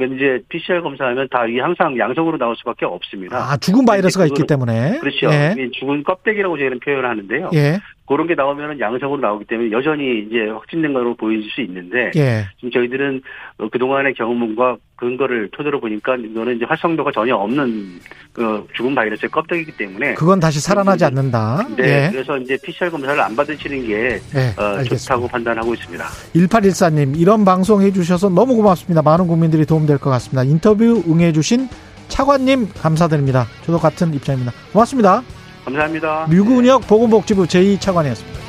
이제 0.06 0.40
PCR 0.48 0.82
검사하면 0.82 1.28
다 1.30 1.46
이게 1.46 1.60
항상 1.60 1.98
양성으로 1.98 2.38
나올 2.38 2.56
수밖에 2.56 2.86
없습니다. 2.86 3.36
아, 3.36 3.56
죽은 3.56 3.84
바이러스가 3.84 4.26
있기 4.26 4.44
때문에. 4.46 4.98
그렇죠. 5.00 5.28
예. 5.30 5.54
죽은 5.72 6.04
껍데기라고 6.04 6.56
저희는 6.58 6.80
표현을 6.80 7.08
하는데요. 7.08 7.50
예. 7.54 7.78
그런 8.06 8.26
게 8.26 8.34
나오면 8.34 8.80
양성으로 8.80 9.20
나오기 9.20 9.44
때문에 9.44 9.70
여전히 9.70 10.20
이제 10.20 10.46
확진된 10.46 10.92
거로 10.94 11.14
보일 11.14 11.42
수 11.50 11.60
있는데 11.60 12.10
예. 12.16 12.46
지금 12.56 12.70
저희들은 12.70 13.22
어, 13.58 13.68
그동안의 13.68 14.14
경험과 14.14 14.78
근거를 14.98 15.48
토대로 15.52 15.80
보니까 15.80 16.16
이거는 16.16 16.56
이제 16.56 16.64
활성도가 16.64 17.12
전혀 17.12 17.36
없는 17.36 18.00
그 18.32 18.66
죽은 18.76 18.94
바이러스의 18.94 19.30
껍데기이기 19.30 19.72
때문에 19.76 20.14
그건 20.14 20.40
다시 20.40 20.60
살아나지 20.60 21.04
않는다. 21.04 21.66
네, 21.76 22.06
예. 22.06 22.10
그래서 22.10 22.36
이제 22.36 22.58
PCR 22.62 22.90
검사를 22.90 23.18
안 23.20 23.34
받으시는 23.36 23.86
게 23.86 24.20
네, 24.32 24.54
어. 24.56 24.82
좋다고 24.82 25.28
판단하고 25.28 25.72
있습니다. 25.74 26.04
1814님, 26.34 27.18
이런 27.18 27.44
방송 27.44 27.80
해주셔서 27.82 28.28
너무 28.30 28.56
고맙습니다. 28.56 29.02
많은 29.02 29.28
국민들이 29.28 29.64
도움될 29.64 29.98
것 29.98 30.10
같습니다. 30.10 30.42
인터뷰 30.42 31.02
응해주신 31.08 31.68
차관님 32.08 32.68
감사드립니다. 32.74 33.46
저도 33.64 33.78
같은 33.78 34.12
입장입니다. 34.12 34.52
고맙습니다. 34.72 35.22
감사합니다. 35.64 36.26
류근혁 36.28 36.88
보건복지부 36.88 37.44
제2차관이었습니다. 37.44 38.47